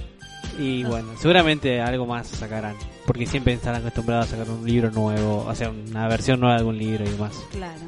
Y 0.57 0.83
bueno, 0.83 1.13
seguramente 1.17 1.79
algo 1.79 2.05
más 2.05 2.27
sacarán. 2.27 2.75
Porque 3.05 3.25
siempre 3.25 3.53
estarán 3.53 3.79
acostumbrados 3.79 4.25
a 4.27 4.31
sacar 4.31 4.49
un 4.49 4.65
libro 4.65 4.91
nuevo, 4.91 5.45
o 5.47 5.55
sea, 5.55 5.69
una 5.69 6.05
versión 6.09 6.41
nueva 6.41 6.55
de 6.55 6.59
algún 6.59 6.77
libro 6.77 7.05
y 7.05 7.09
demás. 7.09 7.31
claro. 7.51 7.79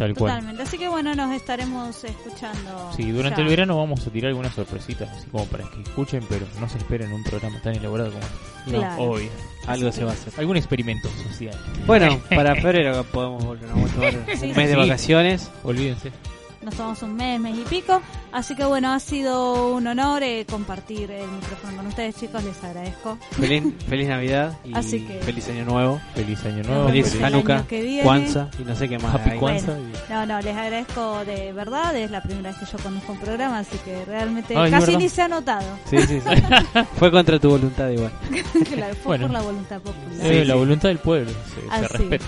Tal 0.00 0.14
cual. 0.14 0.32
Totalmente. 0.32 0.62
Así 0.62 0.78
que 0.78 0.88
bueno, 0.88 1.14
nos 1.14 1.30
estaremos 1.30 2.04
escuchando. 2.04 2.90
Sí, 2.96 3.10
durante 3.10 3.40
ya. 3.40 3.42
el 3.42 3.50
verano 3.50 3.76
vamos 3.76 4.06
a 4.06 4.10
tirar 4.10 4.30
algunas 4.30 4.54
sorpresitas, 4.54 5.10
así 5.10 5.28
como 5.28 5.44
para 5.44 5.64
que 5.64 5.82
escuchen, 5.82 6.24
pero 6.26 6.46
no 6.58 6.66
se 6.70 6.78
esperen 6.78 7.12
un 7.12 7.22
programa 7.22 7.60
tan 7.60 7.74
elaborado 7.74 8.10
como 8.10 8.24
este. 8.24 8.78
Claro. 8.78 9.02
Obvio. 9.02 9.30
Algo 9.66 9.92
se 9.92 10.04
va 10.04 10.12
a 10.12 10.14
hacer. 10.14 10.32
Algún 10.38 10.56
experimento 10.56 11.10
social. 11.28 11.54
Bueno, 11.86 12.18
para 12.30 12.56
febrero 12.56 13.04
podemos 13.12 13.44
volver 13.44 13.68
a 13.68 13.74
tomar 13.74 14.14
un 14.16 14.26
mes 14.26 14.40
sí, 14.40 14.52
de 14.52 14.76
vacaciones. 14.76 15.50
Olvídense. 15.64 16.12
Nos 16.62 16.74
tomamos 16.74 17.02
un 17.02 17.14
mes, 17.16 17.40
mes 17.40 17.56
y 17.56 17.62
pico. 17.62 18.02
Así 18.32 18.54
que 18.54 18.64
bueno, 18.66 18.92
ha 18.92 19.00
sido 19.00 19.74
un 19.74 19.86
honor 19.86 20.22
eh, 20.22 20.44
compartir 20.48 21.10
el 21.10 21.26
micrófono 21.26 21.74
con 21.78 21.86
ustedes, 21.86 22.16
chicos. 22.16 22.44
Les 22.44 22.62
agradezco. 22.62 23.16
Feliz, 23.32 23.64
feliz 23.88 24.08
Navidad 24.08 24.58
y 24.62 24.74
Así 24.76 25.00
que- 25.06 25.20
feliz 25.20 25.48
Año 25.48 25.64
Nuevo. 25.64 26.00
Feliz 26.14 26.44
año 26.44 26.62
nuevo. 26.62 26.86
Feliz 26.88 27.14
el 27.14 27.24
Hanukkah. 27.24 27.64
Kwanzaa 28.02 28.50
y 28.58 28.64
no 28.64 28.76
sé 28.76 28.88
qué 28.90 28.98
más. 28.98 29.14
Happy. 29.14 29.38
Kwanzaa. 29.38 29.76
No, 30.10 30.26
no, 30.26 30.40
les 30.42 30.54
agradezco 30.54 31.24
de 31.24 31.52
verdad. 31.54 31.96
Es 31.96 32.10
la 32.10 32.22
primera 32.22 32.50
vez 32.50 32.58
que 32.58 32.66
yo 32.66 32.78
conozco 32.82 33.12
un 33.12 33.18
programa, 33.20 33.60
así 33.60 33.78
que 33.78 34.04
realmente 34.04 34.54
Ay, 34.54 34.66
¿es 34.72 34.78
casi 34.78 34.96
ni 34.98 35.08
se 35.08 35.22
ha 35.22 35.28
notado. 35.28 35.64
Sí, 35.88 35.96
sí, 36.02 36.20
sí. 36.20 36.42
Fue 36.98 37.10
contra 37.10 37.38
tu 37.38 37.48
voluntad 37.50 37.88
igual. 37.88 38.12
Claro, 38.70 38.94
fue 38.96 39.16
Bueno. 39.18 39.24
por 39.26 39.32
la 39.32 39.40
voluntad 39.42 39.80
popular. 39.80 40.26
Sí, 40.28 40.44
la 40.44 40.54
voluntad 40.54 40.88
del 40.90 40.98
pueblo 40.98 41.30
se, 41.54 41.60
se 41.62 41.68
Así. 41.86 41.86
respeta. 41.96 42.24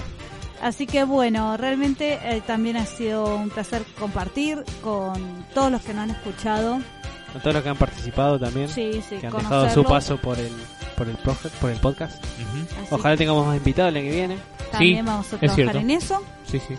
Así 0.63 0.87
que 0.87 1.03
bueno, 1.05 1.57
realmente 1.57 2.19
eh, 2.23 2.41
también 2.47 2.77
ha 2.77 2.87
sido 2.87 3.35
un 3.37 3.51
placer 3.51 3.83
compartir 3.99 4.65
con 4.83 5.45
todos 5.55 5.71
los 5.73 5.83
que 5.83 5.93
nos 5.93 6.05
han 6.05 6.11
escuchado. 6.11 6.79
Con 7.33 7.41
todos 7.43 7.55
los 7.55 7.63
que 7.63 7.69
han 7.69 7.77
participado 7.77 8.39
también. 8.39 8.69
Sí, 8.69 9.03
sí, 9.09 9.17
que 9.19 9.27
han 9.27 9.33
dejado 9.37 9.69
su 9.71 9.83
paso 9.85 10.17
por 10.19 10.39
el 10.39 10.53
por 10.97 11.09
el, 11.09 11.17
proje- 11.19 11.51
por 11.61 11.71
el 11.71 11.79
podcast. 11.79 12.23
Ojalá 12.91 13.17
tengamos 13.17 13.47
más 13.47 13.57
invitados 13.57 13.89
el 13.91 13.97
año 13.97 14.11
que 14.11 14.15
viene. 14.17 14.37
También 14.71 14.99
Sí, 14.99 15.03
vamos 15.07 15.27
a 15.33 15.35
es 15.35 15.41
trabajar 15.41 15.55
cierto. 15.57 15.79
en 15.79 15.91
eso. 15.91 16.23
Sí, 16.47 16.61
sí. 16.61 16.75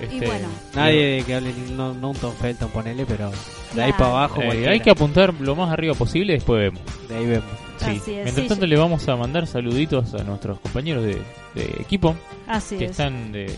Y 0.00 0.04
Este, 0.04 0.26
bueno. 0.26 0.48
Nadie 0.74 1.22
que 1.26 1.34
hable, 1.34 1.52
no, 1.72 1.92
no 1.94 2.10
un 2.10 2.16
Tom 2.16 2.32
Felton, 2.40 2.68
ponele, 2.70 3.04
pero 3.06 3.30
de 3.74 3.82
ahí 3.82 3.92
para 3.92 4.06
abajo. 4.06 4.40
eh, 4.42 4.68
hay 4.68 4.80
que 4.80 4.90
apuntar 4.90 5.34
lo 5.34 5.54
más 5.54 5.70
arriba 5.70 5.94
posible 5.94 6.32
y 6.32 6.36
después 6.36 6.60
vemos. 6.60 6.80
De 7.08 7.16
ahí 7.16 7.26
vemos. 7.26 7.50
Sí. 7.78 7.84
Así 7.84 7.96
es, 8.12 8.24
Mientras 8.24 8.34
sí, 8.36 8.48
tanto 8.48 8.66
le 8.66 8.76
vamos 8.76 9.08
a 9.08 9.16
mandar 9.16 9.46
saluditos 9.46 10.14
a 10.14 10.22
nuestros 10.24 10.58
compañeros 10.60 11.04
de, 11.04 11.14
de 11.54 11.64
equipo 11.80 12.14
Así 12.46 12.76
que 12.76 12.86
es. 12.86 12.90
están 12.92 13.32
de 13.32 13.54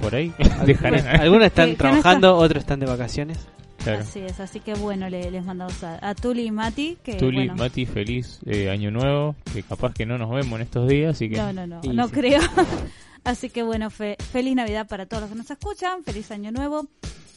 por 0.00 0.14
ahí. 0.14 0.32
Algunos, 0.38 1.04
algunos 1.06 1.46
están 1.46 1.70
Que- 1.70 1.76
que 1.76 1.82
no 1.84 1.88
trabajando, 1.90 2.36
otros 2.36 2.60
están 2.62 2.80
de 2.80 2.86
vacaciones. 2.86 3.38
Claro. 3.82 4.00
Así 4.00 4.18
es, 4.20 4.40
así 4.40 4.58
que 4.60 4.74
bueno, 4.74 5.08
le- 5.08 5.30
les 5.30 5.44
mandamos 5.44 5.82
a, 5.84 5.98
a 6.08 6.14
Tuli 6.14 6.46
y 6.46 6.50
Mati. 6.50 6.98
Que, 7.02 7.14
Tuli, 7.14 7.46
bueno, 7.46 7.54
Mati, 7.56 7.86
feliz 7.86 8.40
eh, 8.46 8.70
año 8.70 8.90
nuevo. 8.90 9.36
Que 9.52 9.62
capaz 9.62 9.94
que 9.94 10.04
no 10.04 10.18
nos 10.18 10.30
vemos 10.30 10.56
en 10.58 10.62
estos 10.62 10.88
días, 10.88 11.14
así 11.14 11.28
que. 11.30 11.36
No, 11.36 11.52
no, 11.52 11.66
no, 11.66 11.80
Y 11.84 11.88
no 11.90 12.06
sí. 12.08 12.12
creo. 12.14 12.40
Así 13.24 13.50
que 13.50 13.62
bueno, 13.62 13.90
fe- 13.90 14.16
feliz 14.32 14.54
Navidad 14.54 14.86
para 14.88 15.04
todos 15.04 15.22
los 15.22 15.30
que 15.30 15.36
nos 15.36 15.50
escuchan, 15.50 16.02
feliz 16.02 16.30
año 16.30 16.50
nuevo. 16.50 16.86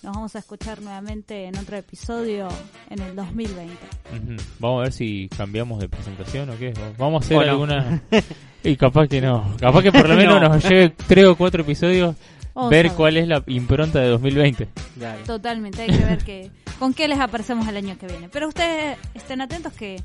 Nos 0.03 0.15
vamos 0.15 0.35
a 0.35 0.39
escuchar 0.39 0.81
nuevamente 0.81 1.45
en 1.45 1.55
otro 1.57 1.77
episodio 1.77 2.47
en 2.89 3.01
el 3.01 3.15
2020. 3.15 3.73
Ujú. 3.73 4.41
Vamos 4.59 4.79
a 4.79 4.83
ver 4.83 4.93
si 4.93 5.29
cambiamos 5.37 5.79
de 5.79 5.89
presentación 5.89 6.49
o 6.49 6.57
qué. 6.57 6.73
Vamos 6.97 7.21
a 7.21 7.25
hacer 7.25 7.49
alguna. 7.49 8.01
y 8.63 8.75
capaz 8.77 9.07
que 9.07 9.21
no. 9.21 9.55
Capaz 9.59 9.83
que 9.83 9.91
por 9.91 10.09
lo 10.09 10.15
menos 10.17 10.41
No. 10.41 10.49
nos 10.49 10.63
lleve 10.63 10.89
tres 11.07 11.25
o 11.27 11.35
cuatro 11.35 11.61
episodios. 11.61 12.15
Vamos 12.55 12.71
ver 12.71 12.91
cuál 12.93 13.15
es 13.17 13.27
la 13.27 13.43
impronta 13.47 13.99
de 13.99 14.07
2020. 14.09 14.67
Dale. 14.95 15.23
Totalmente, 15.23 15.83
hay 15.83 15.89
que 15.89 16.03
ver 16.05 16.17
que, 16.17 16.51
con 16.79 16.93
qué 16.95 17.07
les 17.07 17.19
aparecemos 17.19 17.67
el 17.67 17.77
año 17.77 17.95
que 17.99 18.07
viene. 18.07 18.27
Pero 18.27 18.47
ustedes 18.47 18.97
estén 19.13 19.39
atentos 19.39 19.71
que 19.73 19.97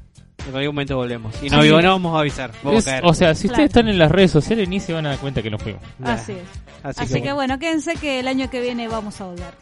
En 0.47 0.55
algún 0.55 0.75
momento 0.75 0.95
volvemos. 0.97 1.35
Y 1.43 1.49
Sí. 1.49 1.57
no, 1.57 1.63
digo, 1.63 1.81
no 1.81 1.89
vamos 1.89 2.15
a 2.15 2.21
avisar. 2.21 2.53
Vamos 2.63 2.81
Es- 2.81 2.89
a 2.89 2.91
caer. 2.93 3.05
o 3.07 3.15
sea, 3.15 3.35
si 3.35 3.49
Claro. 3.49 3.55
ustedes 3.65 3.71
están 3.71 3.89
en 3.89 3.99
las 3.99 4.13
redes 4.13 4.31
sociales 4.31 4.69
ni 4.69 4.79
se 4.79 4.93
van 4.93 5.07
a 5.07 5.11
dar 5.11 5.19
cuenta 5.19 5.43
que 5.43 5.51
nos 5.51 5.61
fuimos. 5.63 5.83
Así 6.05 6.33
es. 6.33 6.39
Así, 6.85 7.03
Así, 7.03 7.23
que, 7.23 7.33
bueno, 7.33 7.59
quédense 7.59 7.95
que 7.95 8.21
el 8.21 8.29
año 8.29 8.49
que 8.49 8.61
viene 8.61 8.87
vamos 8.87 9.21
a 9.21 9.25
volver. 9.25 9.55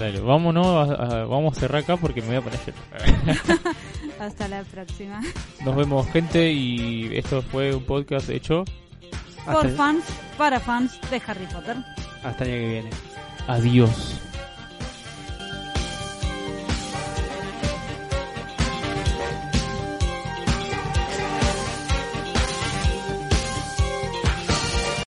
Dale, 0.00 0.18
vámonos, 0.20 0.66
a- 0.90 0.94
a- 0.94 1.24
vamos 1.26 1.56
a 1.56 1.60
cerrar 1.60 1.82
acá 1.82 1.96
porque 1.96 2.22
me 2.22 2.28
voy 2.28 2.36
a 2.36 2.40
poner 2.40 2.58
ayer. 2.60 3.60
Hasta 4.20 4.48
la 4.48 4.64
próxima. 4.64 5.20
Nos 5.64 5.76
vemos 5.76 6.06
gente 6.10 6.50
y 6.52 7.10
esto 7.16 7.42
fue 7.42 7.74
un 7.74 7.84
podcast 7.84 8.28
hecho. 8.30 8.64
Por 9.44 9.66
hasta, 9.66 9.68
fans, 9.70 10.04
para 10.36 10.58
fans 10.60 10.98
de 11.10 11.22
Harry 11.26 11.46
Potter. 11.46 11.76
hasta 12.24 12.44
el 12.44 12.50
año 12.50 12.60
que 12.60 12.68
viene. 12.68 12.90
Adiós. 13.46 14.20